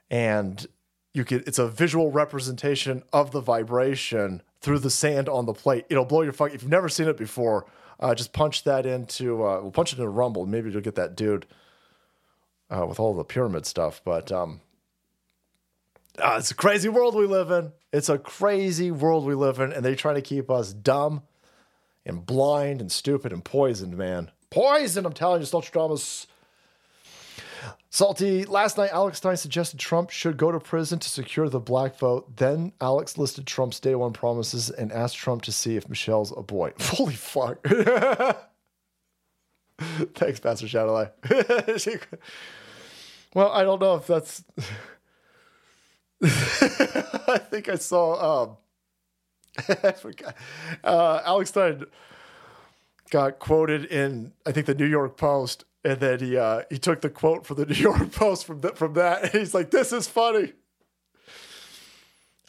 and 0.09 0.65
you 1.13 1.25
can. 1.25 1.43
It's 1.45 1.59
a 1.59 1.67
visual 1.67 2.11
representation 2.11 3.03
of 3.11 3.31
the 3.31 3.41
vibration 3.41 4.41
through 4.65 4.79
the 4.79 4.89
sand 4.89 5.29
on 5.29 5.45
the 5.45 5.53
plate. 5.53 5.85
It'll 5.89 6.05
blow 6.05 6.23
your 6.23 6.33
fuck. 6.33 6.51
If 6.51 6.63
you've 6.63 6.71
never 6.71 6.89
seen 6.89 7.07
it 7.07 7.17
before, 7.17 7.67
uh, 7.99 8.15
just 8.15 8.33
punch 8.33 8.63
that 8.63 8.87
into. 8.87 9.45
Uh, 9.45 9.61
we'll 9.61 9.71
punch 9.71 9.93
it 9.93 9.99
into 9.99 10.09
Rumble. 10.09 10.47
Maybe 10.47 10.71
you'll 10.71 10.81
get 10.81 10.95
that 10.95 11.15
dude 11.15 11.45
uh, 12.71 12.83
with 12.89 12.99
all 12.99 13.13
the 13.13 13.23
pyramid 13.23 13.67
stuff. 13.67 14.01
But 14.03 14.31
um, 14.31 14.61
uh, 16.17 16.37
it's 16.39 16.49
a 16.49 16.55
crazy 16.55 16.89
world 16.89 17.13
we 17.13 17.27
live 17.27 17.51
in. 17.51 17.73
It's 17.93 18.09
a 18.09 18.17
crazy 18.17 18.89
world 18.89 19.23
we 19.23 19.35
live 19.35 19.59
in, 19.59 19.71
and 19.71 19.85
they 19.85 19.93
try 19.93 20.13
to 20.13 20.21
keep 20.21 20.49
us 20.49 20.73
dumb 20.73 21.21
and 22.03 22.25
blind 22.25 22.81
and 22.81 22.91
stupid 22.91 23.31
and 23.31 23.45
poisoned, 23.45 23.95
man. 23.95 24.31
Poison, 24.49 25.05
I'm 25.05 25.13
telling 25.13 25.41
you, 25.41 25.47
Staltramus. 25.47 26.25
Salty, 27.89 28.43
last 28.45 28.77
night 28.77 28.89
Alex 28.91 29.17
Stein 29.17 29.37
suggested 29.37 29.79
Trump 29.79 30.09
should 30.09 30.35
go 30.37 30.51
to 30.51 30.59
prison 30.59 30.99
to 30.99 31.09
secure 31.09 31.47
the 31.47 31.59
black 31.59 31.97
vote. 31.97 32.35
Then 32.37 32.73
Alex 32.81 33.17
listed 33.17 33.47
Trump's 33.47 33.79
day 33.79 33.95
one 33.95 34.13
promises 34.13 34.69
and 34.69 34.91
asked 34.91 35.17
Trump 35.17 35.43
to 35.43 35.51
see 35.51 35.77
if 35.77 35.87
Michelle's 35.87 36.33
a 36.35 36.41
boy. 36.41 36.73
Holy 36.79 37.13
fuck. 37.13 37.65
Thanks, 39.77 40.39
Pastor 40.39 40.67
Shadowlight. 40.67 41.11
well, 43.33 43.51
I 43.51 43.63
don't 43.63 43.81
know 43.81 43.95
if 43.95 44.07
that's. 44.07 44.43
I 46.21 47.37
think 47.37 47.69
I 47.69 47.75
saw. 47.75 48.43
Um, 48.43 48.57
I 49.83 49.91
forgot. 49.91 50.35
Uh, 50.83 51.21
Alex 51.25 51.49
Stein 51.49 51.85
got 53.09 53.39
quoted 53.39 53.85
in, 53.85 54.33
I 54.45 54.51
think, 54.51 54.65
the 54.65 54.75
New 54.75 54.85
York 54.85 55.17
Post, 55.17 55.65
and 55.85 55.99
then 55.99 56.19
he 56.19 56.35
uh, 56.35 56.63
he 56.69 56.77
took 56.77 57.01
the 57.01 57.09
quote 57.09 57.45
from 57.45 57.57
the 57.57 57.65
New 57.67 57.75
York 57.75 58.11
Post 58.11 58.45
from 58.45 58.61
from 58.61 58.93
that, 58.93 59.23
and 59.23 59.31
he's 59.31 59.53
like, 59.53 59.71
"This 59.71 59.93
is 59.93 60.07
funny." 60.07 60.53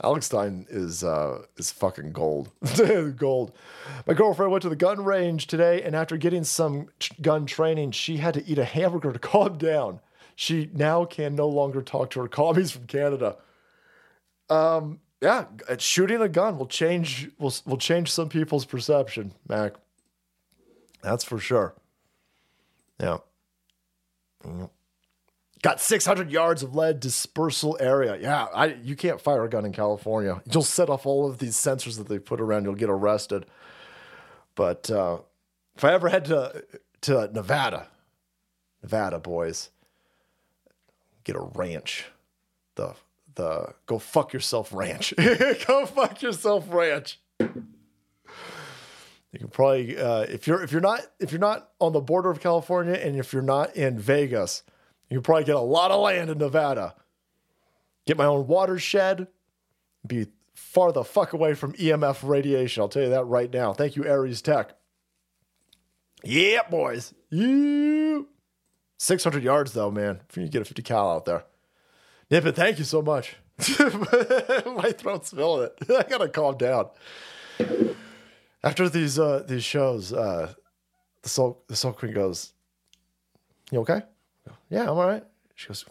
Alex 0.03 0.27
Stein 0.27 0.67
is 0.69 1.05
uh, 1.05 1.43
is 1.57 1.71
fucking 1.71 2.13
gold, 2.13 2.51
gold. 3.17 3.53
My 4.07 4.15
girlfriend 4.15 4.53
went 4.53 4.63
to 4.63 4.69
the 4.69 4.77
gun 4.77 5.05
range 5.05 5.47
today, 5.47 5.83
and 5.83 5.95
after 5.95 6.17
getting 6.17 6.45
some 6.45 6.89
gun 7.21 7.47
training, 7.47 7.93
she 7.93 8.17
had 8.17 8.35
to 8.35 8.47
eat 8.47 8.59
a 8.59 8.65
hamburger 8.65 9.13
to 9.13 9.19
calm 9.19 9.59
down. 9.59 10.01
She 10.35 10.71
now 10.75 11.05
can 11.05 11.35
no 11.35 11.49
longer 11.49 11.81
talk 11.81 12.11
to 12.11 12.21
her 12.21 12.29
commies 12.29 12.71
from 12.71 12.87
Canada. 12.87 13.37
Um, 14.51 15.01
yeah, 15.23 15.47
shooting 15.79 16.21
a 16.21 16.29
gun 16.29 16.59
will 16.59 16.67
change 16.67 17.31
will 17.39 17.55
will 17.65 17.79
change 17.79 18.11
some 18.11 18.29
people's 18.29 18.65
perception, 18.65 19.33
Mac. 19.49 19.75
That's 21.03 21.25
for 21.25 21.39
sure. 21.39 21.75
Yeah. 23.01 23.19
Got 25.63 25.81
600 25.81 26.31
yards 26.31 26.63
of 26.63 26.75
lead 26.75 27.01
dispersal 27.01 27.77
area. 27.81 28.17
Yeah, 28.21 28.47
I, 28.55 28.75
you 28.83 28.95
can't 28.95 29.21
fire 29.21 29.45
a 29.45 29.49
gun 29.49 29.65
in 29.65 29.73
California. 29.73 30.43
You'll 30.51 30.63
set 30.63 30.91
off 30.91 31.07
all 31.07 31.27
of 31.27 31.39
these 31.39 31.57
sensors 31.57 31.97
that 31.99 32.09
they 32.09 32.19
put 32.19 32.41
around. 32.41 32.65
You'll 32.65 32.75
get 32.75 32.91
arrested. 32.91 33.47
But 34.55 34.91
uh, 34.91 35.19
if 35.77 35.85
I 35.85 35.93
ever 35.93 36.09
head 36.09 36.25
to 36.27 36.65
to 37.03 37.31
Nevada, 37.33 37.89
Nevada 38.83 39.19
boys, 39.19 39.71
get 41.25 41.37
a 41.37 41.41
ranch. 41.41 42.07
The 42.75 42.95
the 43.35 43.75
go 43.87 43.99
fuck 43.99 44.33
yourself 44.33 44.73
ranch. 44.73 45.15
go 45.67 45.87
fuck 45.87 46.23
yourself 46.23 46.65
ranch. 46.69 47.21
You 49.37 49.41
can 49.41 49.49
probably 49.49 49.99
uh, 49.99 50.23
if 50.23 50.47
you're 50.47 50.63
if 50.63 50.73
you're 50.73 50.81
not 50.81 51.03
if 51.21 51.31
you're 51.31 51.39
not 51.39 51.69
on 51.79 51.93
the 51.93 52.01
border 52.01 52.31
of 52.31 52.41
California 52.41 52.95
and 52.95 53.17
if 53.17 53.35
you're 53.35 53.43
not 53.43 53.77
in 53.77 53.99
Vegas, 53.99 54.63
you 55.11 55.19
can 55.19 55.23
probably 55.23 55.45
get 55.45 55.57
a 55.57 55.61
lot 55.61 55.91
of 55.91 56.01
land 56.01 56.31
in 56.31 56.39
Nevada. 56.39 56.95
Get 58.07 58.17
my 58.17 58.25
own 58.25 58.47
watershed. 58.47 59.27
Be 60.07 60.29
far 60.55 60.91
the 60.91 61.05
fuck 61.05 61.35
away 61.35 61.53
from 61.53 61.75
EMF 61.75 62.27
radiation. 62.27 62.81
I'll 62.81 62.89
tell 62.89 63.03
you 63.03 63.11
that 63.11 63.25
right 63.25 63.53
now. 63.53 63.75
Thank 63.75 63.95
you, 63.95 64.07
Aires 64.07 64.41
Tech. 64.41 64.75
Yeah, 66.25 66.63
boys. 66.71 67.13
You. 67.29 68.29
600 68.97 69.43
yards 69.43 69.75
though, 69.75 69.91
man. 69.91 70.21
If 70.31 70.39
you 70.39 70.49
get 70.49 70.63
a 70.63 70.65
50 70.65 70.81
cal 70.81 71.11
out 71.11 71.27
there. 71.27 71.45
Nippet, 72.31 72.55
thank 72.55 72.79
you 72.79 72.87
so 72.87 73.03
much. 73.03 73.37
my 73.69 74.95
throat's 74.97 75.31
feeling 75.31 75.65
it. 75.65 75.91
I 75.91 76.09
gotta 76.09 76.31
calm 76.31 76.57
down 76.57 76.89
after 78.63 78.89
these 78.89 79.19
uh, 79.19 79.45
these 79.47 79.65
shows, 79.65 80.13
uh, 80.13 80.53
the 81.23 81.29
soul 81.29 81.63
the 81.69 81.77
soul 81.77 81.93
queen 81.93 82.13
goes, 82.13 82.53
"You 83.71 83.81
okay?" 83.81 84.03
Yeah, 84.71 84.83
I'm 84.83 84.91
all 84.91 85.07
right. 85.07 85.25
She 85.55 85.69
goes, 85.69 85.85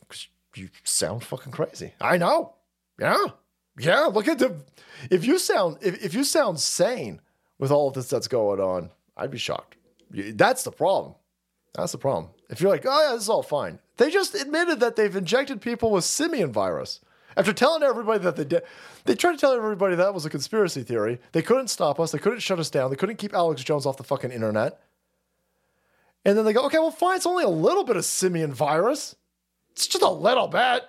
"You 0.56 0.70
sound 0.84 1.24
fucking 1.24 1.52
crazy." 1.52 1.94
I 2.02 2.18
know. 2.18 2.56
Yeah, 3.00 3.26
yeah. 3.80 4.06
Look 4.06 4.28
at 4.28 4.40
the. 4.40 4.56
If 5.10 5.26
you 5.26 5.40
sound 5.40 5.78
if, 5.82 6.04
if 6.04 6.14
you 6.14 6.24
sound 6.24 6.60
sane 6.60 7.22
with 7.60 7.72
all 7.72 7.88
of 7.90 7.94
this 7.94 8.10
that's 8.10 8.28
going 8.28 8.60
on, 8.60 8.92
I'd 9.18 9.32
be 9.32 9.38
shocked. 9.38 9.78
That's 10.12 10.64
the 10.64 10.72
problem. 10.72 11.16
That's 11.74 11.92
the 11.92 11.98
problem. 11.98 12.30
If 12.50 12.62
you're 12.62 12.72
like, 12.72 12.86
oh 12.86 13.08
yeah, 13.08 13.14
this 13.14 13.24
is 13.24 13.30
all 13.30 13.44
fine. 13.44 13.80
They 13.98 14.10
just 14.10 14.36
admitted 14.36 14.80
that 14.80 14.96
they've 14.96 15.16
injected 15.16 15.62
people 15.62 15.92
with 15.92 16.04
simian 16.04 16.52
virus. 16.52 17.00
After 17.38 17.52
telling 17.54 17.84
everybody 17.84 18.20
that 18.20 18.36
they 18.36 18.46
did, 18.46 18.64
they 19.04 19.16
tried 19.16 19.34
to 19.34 19.38
tell 19.38 19.54
everybody 19.54 19.96
that 19.96 20.14
was 20.14 20.26
a 20.26 20.30
conspiracy 20.30 20.84
theory. 20.84 21.20
They 21.34 21.42
couldn't 21.42 21.68
stop 21.68 22.00
us. 22.00 22.12
They 22.12 22.18
couldn't 22.18 22.40
shut 22.40 22.60
us 22.60 22.70
down. 22.70 22.90
They 22.90 22.96
couldn't 22.96 23.18
keep 23.18 23.34
Alex 23.34 23.64
Jones 23.64 23.86
off 23.86 23.98
the 23.98 24.04
fucking 24.04 24.32
internet. 24.32 24.80
And 26.24 26.38
then 26.38 26.46
they 26.46 26.54
go, 26.54 26.66
okay, 26.66 26.80
well, 26.80 26.92
fine. 26.92 27.18
It's 27.18 27.26
only 27.26 27.44
a 27.44 27.50
little 27.50 27.84
bit 27.84 27.98
of 27.98 28.06
simian 28.06 28.54
virus. 28.54 29.16
It's 29.72 29.88
just 29.88 30.04
a 30.04 30.10
little 30.10 30.48
bit. 30.48 30.84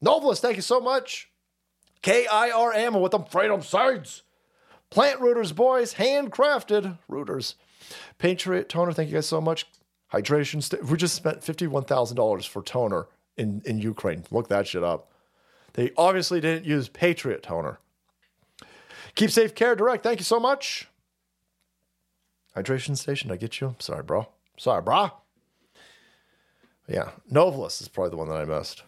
Novelist, 0.00 0.40
thank 0.40 0.56
you 0.56 0.62
so 0.62 0.80
much. 0.80 1.30
K 2.02 2.26
I 2.26 2.50
R 2.50 2.72
M 2.72 2.94
with 3.00 3.12
them 3.12 3.24
Freedom 3.24 3.60
Seeds. 3.60 4.22
Plant 4.90 5.20
rooters, 5.20 5.52
boys. 5.52 5.94
Handcrafted 5.94 6.98
rooters. 7.08 7.56
Patriot 8.18 8.68
toner, 8.68 8.92
thank 8.92 9.08
you 9.08 9.14
guys 9.16 9.26
so 9.26 9.40
much. 9.40 9.66
Hydration. 10.12 10.62
St- 10.62 10.84
we 10.84 10.96
just 10.96 11.14
spent 11.14 11.40
$51,000 11.40 12.48
for 12.48 12.62
toner 12.62 13.08
in, 13.36 13.60
in 13.66 13.78
Ukraine. 13.78 14.24
Look 14.30 14.48
that 14.48 14.66
shit 14.66 14.82
up. 14.82 15.10
They 15.74 15.90
obviously 15.96 16.40
didn't 16.40 16.64
use 16.64 16.88
Patriot 16.88 17.42
toner. 17.42 17.78
Keep 19.14 19.30
safe 19.30 19.54
care 19.54 19.74
direct. 19.74 20.02
Thank 20.02 20.20
you 20.20 20.24
so 20.24 20.40
much. 20.40 20.88
Hydration 22.56 22.96
station, 22.96 23.30
I 23.30 23.36
get 23.36 23.60
you. 23.60 23.76
Sorry, 23.78 24.02
bro. 24.02 24.28
Sorry, 24.56 24.82
brah. 24.82 25.12
Yeah, 26.88 27.10
Novelist 27.30 27.80
is 27.80 27.88
probably 27.88 28.10
the 28.10 28.16
one 28.16 28.28
that 28.28 28.40
I 28.40 28.44
missed. 28.44 28.82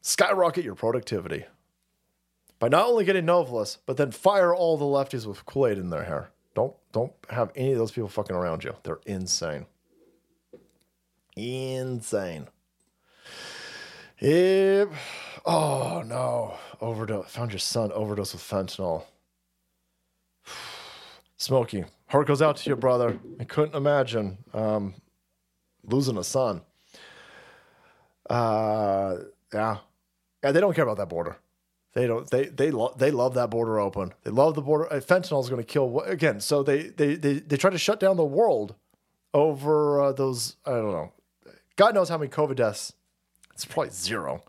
Skyrocket 0.00 0.64
your 0.64 0.74
productivity 0.74 1.44
by 2.58 2.68
not 2.68 2.86
only 2.86 3.04
getting 3.04 3.26
Novelist, 3.26 3.78
but 3.84 3.96
then 3.96 4.10
fire 4.10 4.54
all 4.54 4.76
the 4.76 4.84
lefties 4.84 5.26
with 5.26 5.44
Kool 5.44 5.66
Aid 5.66 5.78
in 5.78 5.90
their 5.90 6.04
hair. 6.04 6.30
Don't 6.54 6.74
don't 6.92 7.12
have 7.30 7.50
any 7.54 7.72
of 7.72 7.78
those 7.78 7.92
people 7.92 8.08
fucking 8.08 8.34
around 8.34 8.64
you. 8.64 8.74
They're 8.82 9.00
insane. 9.06 9.66
Insane. 11.36 12.48
Oh 14.22 16.02
no. 16.06 16.54
Overdose. 16.80 17.30
Found 17.30 17.52
your 17.52 17.58
son 17.58 17.92
overdose 17.92 18.32
with 18.32 18.42
fentanyl. 18.42 19.04
Smokey. 21.36 21.84
Heart 22.08 22.26
goes 22.26 22.42
out 22.42 22.56
to 22.56 22.70
your 22.70 22.76
brother. 22.76 23.18
I 23.38 23.44
couldn't 23.44 23.74
imagine 23.74 24.38
um, 24.54 24.94
losing 25.84 26.16
a 26.16 26.24
son. 26.24 26.62
Uh, 28.28 29.16
yeah. 29.52 29.78
Yeah, 30.42 30.52
they 30.52 30.60
don't 30.60 30.74
care 30.74 30.84
about 30.84 30.96
that 30.98 31.08
border. 31.08 31.36
They 31.94 32.06
don't. 32.06 32.28
They 32.30 32.46
they 32.46 32.70
lo- 32.70 32.94
they 32.96 33.10
love 33.10 33.34
that 33.34 33.50
border 33.50 33.78
open. 33.80 34.14
They 34.22 34.30
love 34.30 34.54
the 34.54 34.62
border. 34.62 34.92
Uh, 34.92 34.96
fentanyl 35.00 35.42
is 35.42 35.48
going 35.48 35.60
to 35.60 35.66
kill 35.66 36.00
again. 36.02 36.40
So 36.40 36.62
they 36.62 36.88
they 36.88 37.14
they 37.16 37.34
they 37.34 37.56
try 37.56 37.70
to 37.70 37.78
shut 37.78 37.98
down 37.98 38.16
the 38.16 38.24
world 38.24 38.74
over 39.34 40.00
uh, 40.00 40.12
those. 40.12 40.56
I 40.64 40.72
don't 40.72 40.92
know. 40.92 41.12
God 41.76 41.94
knows 41.94 42.08
how 42.08 42.18
many 42.18 42.30
COVID 42.30 42.56
deaths. 42.56 42.92
It's 43.58 43.64
probably 43.64 43.90
zero. 43.90 44.44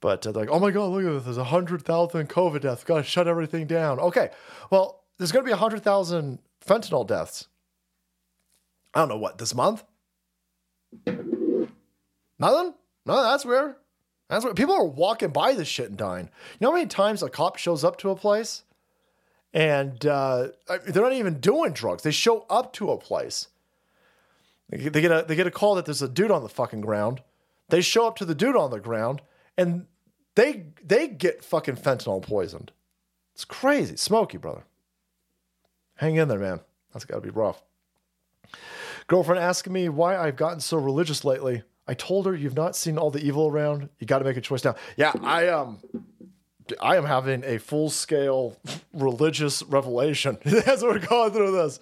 But 0.00 0.26
uh, 0.26 0.32
they're 0.32 0.42
like, 0.42 0.52
oh 0.52 0.58
my 0.58 0.72
God, 0.72 0.90
look 0.90 1.04
at 1.04 1.12
this. 1.12 1.24
There's 1.24 1.36
100,000 1.36 2.28
COVID 2.28 2.62
deaths. 2.62 2.82
Got 2.82 2.96
to 2.96 3.02
shut 3.04 3.28
everything 3.28 3.68
down. 3.68 4.00
Okay. 4.00 4.30
Well, 4.70 5.04
there's 5.18 5.30
going 5.30 5.44
to 5.44 5.46
be 5.46 5.52
100,000 5.52 6.40
fentanyl 6.66 7.06
deaths. 7.06 7.46
I 8.92 8.98
don't 8.98 9.08
know 9.08 9.18
what, 9.18 9.38
this 9.38 9.54
month? 9.54 9.84
Nothing? 11.06 12.74
No, 13.06 13.22
that's 13.22 13.44
weird. 13.44 13.76
That's 14.28 14.44
weird. 14.44 14.56
People 14.56 14.74
are 14.74 14.84
walking 14.84 15.30
by 15.30 15.54
this 15.54 15.68
shit 15.68 15.90
and 15.90 15.96
dying. 15.96 16.24
You 16.24 16.58
know 16.60 16.70
how 16.72 16.76
many 16.76 16.88
times 16.88 17.22
a 17.22 17.28
cop 17.28 17.56
shows 17.56 17.84
up 17.84 17.98
to 17.98 18.10
a 18.10 18.16
place 18.16 18.64
and 19.52 20.04
uh, 20.04 20.48
they're 20.88 21.04
not 21.04 21.12
even 21.12 21.38
doing 21.38 21.72
drugs? 21.72 22.02
They 22.02 22.10
show 22.10 22.46
up 22.50 22.72
to 22.74 22.90
a 22.90 22.98
place. 22.98 23.46
They 24.70 24.78
get 24.78 25.12
a 25.12 25.24
they 25.26 25.36
get 25.36 25.46
a 25.46 25.52
call 25.52 25.76
that 25.76 25.84
there's 25.84 26.02
a 26.02 26.08
dude 26.08 26.32
on 26.32 26.42
the 26.42 26.48
fucking 26.48 26.80
ground. 26.80 27.22
They 27.68 27.80
show 27.80 28.06
up 28.06 28.16
to 28.16 28.24
the 28.24 28.34
dude 28.34 28.56
on 28.56 28.70
the 28.70 28.80
ground 28.80 29.22
and 29.56 29.86
they 30.34 30.66
they 30.84 31.08
get 31.08 31.44
fucking 31.44 31.76
fentanyl 31.76 32.22
poisoned. 32.22 32.72
It's 33.34 33.44
crazy. 33.44 33.96
Smoky, 33.96 34.38
brother. 34.38 34.64
Hang 35.96 36.16
in 36.16 36.28
there, 36.28 36.38
man. 36.38 36.60
That's 36.92 37.04
got 37.04 37.16
to 37.16 37.20
be 37.20 37.30
rough. 37.30 37.62
Girlfriend 39.06 39.42
asking 39.42 39.72
me 39.72 39.88
why 39.88 40.16
I've 40.16 40.36
gotten 40.36 40.60
so 40.60 40.76
religious 40.78 41.24
lately. 41.24 41.62
I 41.86 41.94
told 41.94 42.26
her 42.26 42.34
you've 42.34 42.56
not 42.56 42.76
seen 42.76 42.96
all 42.96 43.10
the 43.10 43.24
evil 43.24 43.48
around. 43.48 43.88
You 43.98 44.06
got 44.06 44.20
to 44.20 44.24
make 44.24 44.36
a 44.36 44.40
choice 44.40 44.64
now. 44.64 44.76
Yeah, 44.96 45.12
I 45.22 45.48
um, 45.48 45.80
I 46.80 46.96
am 46.96 47.04
having 47.04 47.44
a 47.44 47.58
full 47.58 47.90
scale 47.90 48.56
religious 48.94 49.62
revelation 49.64 50.38
as 50.44 50.82
we're 50.82 50.98
going 50.98 51.32
through 51.32 51.52
this. 51.52 51.80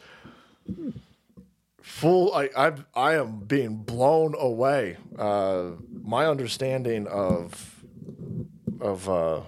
Full, 1.82 2.32
I 2.32 2.48
I 2.56 2.72
I 2.94 3.14
am 3.14 3.40
being 3.40 3.76
blown 3.78 4.34
away. 4.38 4.96
Uh, 5.18 5.72
my 5.90 6.26
understanding 6.26 7.06
of 7.06 7.84
of 8.80 9.08
uh, 9.08 9.40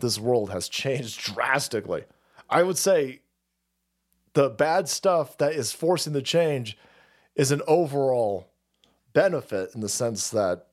this 0.00 0.18
world 0.18 0.50
has 0.50 0.68
changed 0.68 1.20
drastically. 1.34 2.04
I 2.50 2.62
would 2.62 2.78
say 2.78 3.20
the 4.34 4.50
bad 4.50 4.88
stuff 4.88 5.38
that 5.38 5.52
is 5.52 5.72
forcing 5.72 6.12
the 6.12 6.22
change 6.22 6.76
is 7.34 7.50
an 7.50 7.62
overall 7.66 8.50
benefit 9.12 9.74
in 9.74 9.80
the 9.80 9.88
sense 9.88 10.30
that 10.30 10.66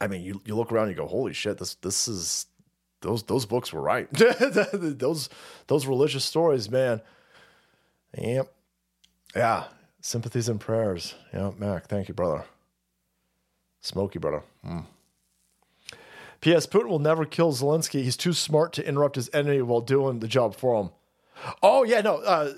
I 0.00 0.08
mean 0.08 0.22
you, 0.22 0.40
you 0.44 0.56
look 0.56 0.72
around 0.72 0.88
and 0.88 0.96
you 0.96 1.02
go, 1.02 1.08
holy 1.08 1.32
shit, 1.32 1.58
this 1.58 1.74
this 1.76 2.06
is 2.06 2.46
those 3.00 3.22
those 3.24 3.46
books 3.46 3.72
were 3.72 3.80
right. 3.80 4.08
those 4.12 5.28
those 5.68 5.86
religious 5.86 6.24
stories, 6.24 6.70
man. 6.70 7.00
Yep. 8.16 8.52
Yeah. 9.36 9.64
Sympathies 10.00 10.48
and 10.48 10.60
prayers. 10.60 11.14
Yeah, 11.32 11.50
Mac. 11.58 11.86
Thank 11.86 12.08
you, 12.08 12.14
brother. 12.14 12.44
Smoky, 13.80 14.18
brother. 14.18 14.42
Mm. 14.66 14.86
P.S. 16.40 16.66
Putin 16.66 16.88
will 16.88 16.98
never 16.98 17.24
kill 17.24 17.52
Zelensky. 17.52 18.02
He's 18.02 18.16
too 18.16 18.32
smart 18.32 18.72
to 18.74 18.86
interrupt 18.86 19.16
his 19.16 19.30
enemy 19.32 19.62
while 19.62 19.80
doing 19.80 20.20
the 20.20 20.28
job 20.28 20.54
for 20.54 20.80
him. 20.80 20.90
Oh 21.62 21.82
yeah, 21.84 22.00
no. 22.00 22.16
Uh, 22.16 22.52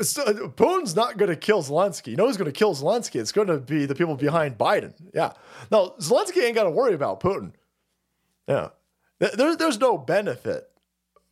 uh 0.00 0.02
Putin's 0.02 0.94
not 0.94 1.18
going 1.18 1.30
to 1.30 1.36
kill 1.36 1.62
Zelensky. 1.62 2.08
You 2.08 2.16
know 2.16 2.26
who's 2.26 2.36
going 2.36 2.50
to 2.50 2.58
kill 2.58 2.74
Zelensky? 2.74 3.20
It's 3.20 3.32
going 3.32 3.48
to 3.48 3.58
be 3.58 3.86
the 3.86 3.94
people 3.94 4.16
behind 4.16 4.58
Biden. 4.58 4.94
Yeah. 5.14 5.32
No, 5.70 5.94
Zelensky 6.00 6.42
ain't 6.42 6.54
got 6.54 6.64
to 6.64 6.70
worry 6.70 6.94
about 6.94 7.20
Putin. 7.20 7.52
Yeah. 8.46 8.68
There, 9.18 9.56
there's 9.56 9.80
no 9.80 9.98
benefit 9.98 10.68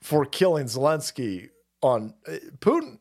for 0.02 0.24
killing 0.24 0.66
Zelensky 0.66 1.50
on 1.82 2.14
uh, 2.26 2.32
Putin. 2.58 2.98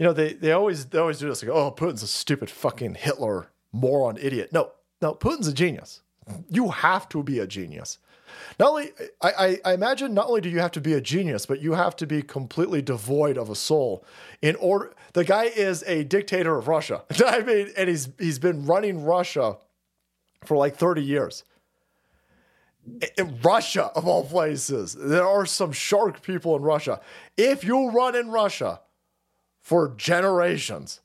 You 0.00 0.06
know, 0.06 0.14
they, 0.14 0.32
they 0.32 0.52
always 0.52 0.86
they 0.86 0.98
always 0.98 1.18
do 1.18 1.28
this. 1.28 1.42
Like, 1.42 1.52
oh, 1.52 1.70
Putin's 1.70 2.02
a 2.02 2.06
stupid 2.06 2.48
fucking 2.48 2.94
Hitler 2.94 3.50
moron 3.70 4.16
idiot. 4.16 4.50
No, 4.50 4.72
no, 5.02 5.12
Putin's 5.12 5.46
a 5.46 5.52
genius. 5.52 6.00
You 6.48 6.70
have 6.70 7.06
to 7.10 7.22
be 7.22 7.38
a 7.38 7.46
genius. 7.46 7.98
Not 8.58 8.70
only, 8.70 8.92
I, 9.20 9.58
I, 9.62 9.74
imagine, 9.74 10.14
not 10.14 10.28
only 10.28 10.40
do 10.40 10.48
you 10.48 10.60
have 10.60 10.70
to 10.72 10.80
be 10.80 10.94
a 10.94 11.02
genius, 11.02 11.44
but 11.44 11.60
you 11.60 11.74
have 11.74 11.96
to 11.96 12.06
be 12.06 12.22
completely 12.22 12.80
devoid 12.80 13.36
of 13.36 13.50
a 13.50 13.54
soul. 13.54 14.02
In 14.40 14.56
order, 14.56 14.94
the 15.12 15.24
guy 15.24 15.44
is 15.44 15.82
a 15.86 16.04
dictator 16.04 16.56
of 16.56 16.66
Russia. 16.66 17.02
I 17.26 17.42
mean, 17.42 17.68
and 17.76 17.90
he's 17.90 18.08
he's 18.18 18.38
been 18.38 18.64
running 18.64 19.04
Russia 19.04 19.58
for 20.46 20.56
like 20.56 20.76
thirty 20.76 21.02
years. 21.02 21.44
In 23.18 23.38
Russia, 23.42 23.90
of 23.94 24.06
all 24.06 24.24
places, 24.24 24.94
there 24.94 25.26
are 25.26 25.44
some 25.44 25.72
shark 25.72 26.22
people 26.22 26.56
in 26.56 26.62
Russia. 26.62 27.02
If 27.36 27.64
you 27.64 27.90
run 27.90 28.16
in 28.16 28.30
Russia 28.30 28.80
for 29.60 29.94
generations, 29.96 31.00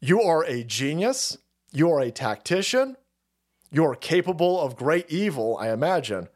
you 0.00 0.22
are 0.22 0.44
a 0.44 0.62
genius. 0.62 1.38
You 1.72 1.90
are 1.90 2.00
a 2.00 2.10
tactician 2.10 2.96
you're 3.70 3.94
capable 3.94 4.60
of 4.60 4.76
great 4.76 5.10
evil, 5.10 5.56
I 5.58 5.70
imagine. 5.70 6.28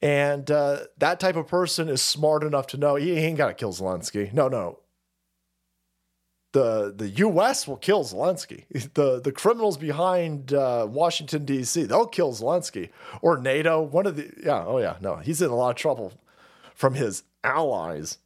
And 0.00 0.50
uh, 0.50 0.80
that 0.98 1.20
type 1.20 1.36
of 1.36 1.46
person 1.46 1.88
is 1.88 2.02
smart 2.02 2.42
enough 2.42 2.66
to 2.68 2.76
know 2.76 2.96
he 2.96 3.12
ain't 3.12 3.38
got 3.38 3.48
to 3.48 3.54
kill 3.54 3.72
Zelensky. 3.72 4.32
No, 4.32 4.48
no. 4.48 4.80
The, 6.52 6.92
the 6.94 7.08
U.S. 7.08 7.66
will 7.66 7.76
kill 7.76 8.04
Zelensky. 8.04 8.64
The, 8.94 9.20
the 9.20 9.32
criminals 9.32 9.78
behind 9.78 10.52
uh, 10.52 10.86
Washington, 10.90 11.44
D.C., 11.46 11.84
they'll 11.84 12.06
kill 12.06 12.32
Zelensky. 12.32 12.90
Or 13.22 13.38
NATO, 13.38 13.80
one 13.80 14.06
of 14.06 14.16
the, 14.16 14.30
yeah, 14.44 14.64
oh 14.66 14.78
yeah, 14.78 14.96
no, 15.00 15.16
he's 15.16 15.40
in 15.40 15.50
a 15.50 15.54
lot 15.54 15.70
of 15.70 15.76
trouble 15.76 16.12
from 16.74 16.94
his 16.94 17.22
allies. 17.42 18.18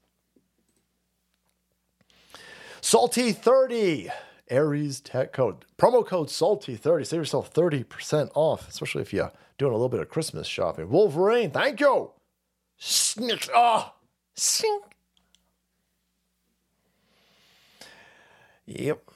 Salty 2.81 3.33
30 3.33 4.11
Aires 4.51 5.01
Tech 5.01 5.33
Code. 5.33 5.65
Promo 5.77 6.07
code 6.07 6.29
SALTY30. 6.29 7.07
Save 7.07 7.21
yourself 7.21 7.53
30% 7.53 8.31
off, 8.35 8.69
especially 8.69 9.03
if 9.03 9.13
you're 9.13 9.33
doing 9.59 9.73
a 9.73 9.77
little 9.77 9.89
bit 9.89 10.01
of 10.01 10.09
Christmas 10.09 10.47
shopping. 10.47 10.89
Wolverine, 10.89 11.51
thank 11.51 11.81
you. 11.81 12.13
Snick. 12.79 13.49
Oh, 13.55 13.57
ah, 13.57 13.95
sink. 14.35 14.85
Yep. 18.67 19.11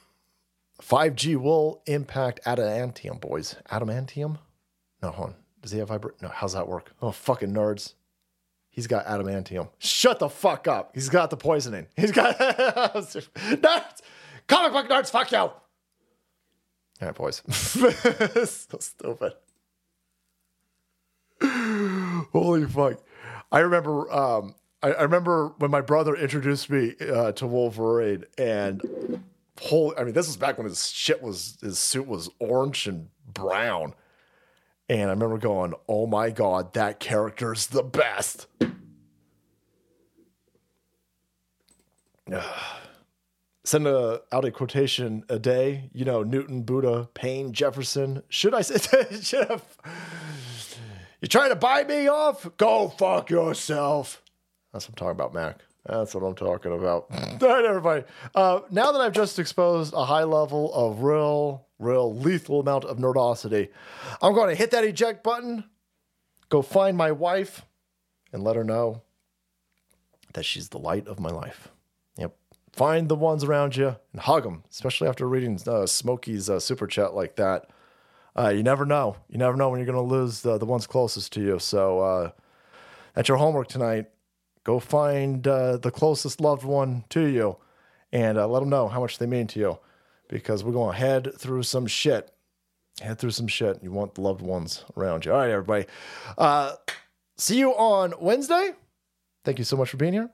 5G 0.81 1.37
will 1.37 1.83
impact 1.87 2.41
adamantium, 2.47 3.21
boys. 3.21 3.57
Adamantium? 3.71 4.39
No, 5.03 5.11
hold 5.11 5.31
on. 5.31 5.35
Does 5.61 5.73
he 5.73 5.79
have 5.79 5.91
vibra? 5.91 6.11
No, 6.23 6.29
how's 6.29 6.55
that 6.55 6.69
work? 6.69 6.93
Oh, 7.03 7.11
fucking 7.11 7.53
nerds. 7.53 7.95
He's 8.71 8.87
got 8.87 9.07
adamantium. 9.07 9.69
Shut 9.79 10.21
the 10.21 10.29
fuck 10.29 10.69
up. 10.69 10.93
He's 10.95 11.09
got 11.09 11.31
the 11.31 11.37
poisoning. 11.37 11.89
He's 11.97 12.13
got 12.13 12.39
nerds. 12.39 13.27
Comic 14.47 14.73
book 14.73 14.89
nerds, 14.89 15.11
fuck 15.11 15.31
you. 15.33 15.39
All 15.39 15.57
right, 17.03 17.15
boys. 17.15 17.43
so 17.51 18.79
stupid. 18.79 19.33
Holy 22.33 22.67
fuck. 22.67 23.01
I 23.51 23.61
remember 23.61 24.13
um, 24.13 24.55
I, 24.83 24.93
I, 24.93 25.03
remember 25.03 25.55
when 25.59 25.71
my 25.71 25.81
brother 25.81 26.15
introduced 26.15 26.71
me 26.71 26.95
uh, 27.01 27.33
to 27.33 27.47
Wolverine 27.47 28.25
and 28.39 29.23
holy. 29.61 29.97
I 29.97 30.05
mean 30.05 30.15
this 30.15 30.27
was 30.27 30.37
back 30.37 30.59
when 30.59 30.67
his 30.67 30.89
shit 30.91 31.23
was 31.23 31.59
his 31.61 31.79
suit 31.79 32.07
was 32.07 32.31
orange 32.39 32.87
and 32.87 33.09
brown. 33.33 33.95
And 34.91 35.03
I 35.03 35.13
remember 35.13 35.39
going, 35.39 35.73
"Oh 35.89 36.09
my 36.09 36.31
god, 36.31 36.75
that 36.75 36.99
character's 36.99 37.69
the 37.69 37.85
best." 37.85 38.49
send 43.65 43.87
a, 43.87 44.21
out 44.33 44.45
a 44.45 44.51
quotation 44.51 45.23
a 45.29 45.39
day. 45.39 45.91
You 45.93 46.05
know, 46.05 46.25
Newton, 46.25 46.63
Buddha, 46.63 47.09
Paine, 47.15 47.53
Jefferson. 47.53 48.25
Should 48.29 48.53
I 48.53 48.63
say? 48.63 49.21
should 49.23 49.49
have? 49.49 49.65
You 51.21 51.29
trying 51.29 51.51
to 51.51 51.57
buy 51.57 51.85
me 51.85 52.09
off? 52.09 52.49
Go 52.57 52.89
fuck 52.89 53.31
yourself. 53.31 54.21
That's 54.73 54.89
what 54.89 55.01
I'm 55.01 55.07
talking 55.07 55.13
about, 55.13 55.35
Mac. 55.35 55.61
That's 55.87 56.17
what 56.17 56.25
I'm 56.25 56.35
talking 56.35 56.73
about. 56.73 57.07
All 57.13 57.49
right, 57.49 57.65
everybody. 57.65 58.03
Uh, 58.35 58.63
now 58.73 58.91
that 58.91 59.01
I've 59.01 59.13
just 59.13 59.39
exposed 59.39 59.95
a 59.95 60.05
high 60.05 60.25
level 60.25 60.75
of 60.75 61.05
real, 61.05 61.69
real 61.81 62.15
lethal 62.15 62.61
amount 62.61 62.85
of 62.85 62.99
nerdosity, 62.99 63.69
I'm 64.23 64.35
going 64.35 64.51
to 64.51 64.55
hit 64.55 64.71
that 64.73 64.85
eject 64.85 65.25
button, 65.25 65.65
go 66.49 66.63
find 66.63 66.97
my 66.97 67.13
wife, 67.13 67.65
and 68.33 68.45
let 68.45 68.57
her 68.57 68.65
know 68.65 69.03
that 70.35 70.45
she's 70.45 70.69
the 70.69 70.79
light 70.79 71.09
of 71.09 71.19
my 71.19 71.31
life 71.31 71.69
Yep. 72.17 72.37
find 72.73 73.09
the 73.09 73.17
ones 73.17 73.43
around 73.43 73.77
you 73.77 73.97
and 74.13 74.21
hug 74.21 74.45
them, 74.45 74.63
especially 74.71 75.09
after 75.09 75.29
reading 75.29 75.59
uh, 75.67 75.87
Smokey's 75.87 76.49
uh, 76.49 76.61
super 76.61 76.87
chat 76.87 77.15
like 77.15 77.37
that. 77.37 77.69
Uh, 78.37 78.49
you 78.49 78.63
never 78.63 78.87
know. 78.87 79.17
You 79.29 79.39
never 79.39 79.57
know 79.57 79.69
when 79.71 79.81
you're 79.81 79.93
going 79.93 80.09
to 80.09 80.15
lose 80.15 80.43
the, 80.43 80.57
the 80.57 80.67
ones 80.67 80.87
closest 80.87 81.33
to 81.33 81.41
you. 81.41 81.59
So 81.59 81.99
uh, 82.01 82.31
that's 83.15 83.29
your 83.29 83.39
homework 83.39 83.67
tonight. 83.67 84.07
Go 84.63 84.79
find 84.79 85.47
uh, 85.49 85.79
the 85.79 85.91
closest 85.91 86.41
loved 86.41 86.65
one 86.65 87.05
to 87.09 87.25
you 87.25 87.57
and 88.13 88.39
uh, 88.39 88.47
let 88.47 88.61
them 88.61 88.69
know 88.69 88.87
how 88.87 89.01
much 89.01 89.19
they 89.19 89.27
mean 89.27 89.47
to 89.49 89.59
you 89.59 89.79
because 90.31 90.65
we're 90.65 90.73
going 90.73 90.93
to 90.93 90.99
head 90.99 91.33
through 91.37 91.65
some 91.65 91.87
shit. 91.87 92.31
Head 93.01 93.19
through 93.19 93.33
some 93.33 93.49
shit. 93.49 93.83
You 93.83 93.91
want 93.91 94.17
loved 94.17 94.41
ones 94.41 94.85
around 94.97 95.25
you. 95.25 95.33
All 95.33 95.39
right, 95.39 95.51
everybody. 95.51 95.87
Uh, 96.39 96.75
see 97.37 97.59
you 97.59 97.73
on 97.73 98.15
Wednesday. 98.21 98.71
Thank 99.45 99.59
you 99.59 99.65
so 99.65 99.77
much 99.77 99.91
for 99.91 99.97
being 99.97 100.13
here. 100.13 100.31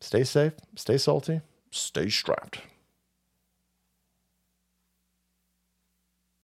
Stay 0.00 0.24
safe, 0.24 0.52
stay 0.76 0.96
salty, 0.96 1.40
stay 1.70 2.08
strapped. 2.08 2.60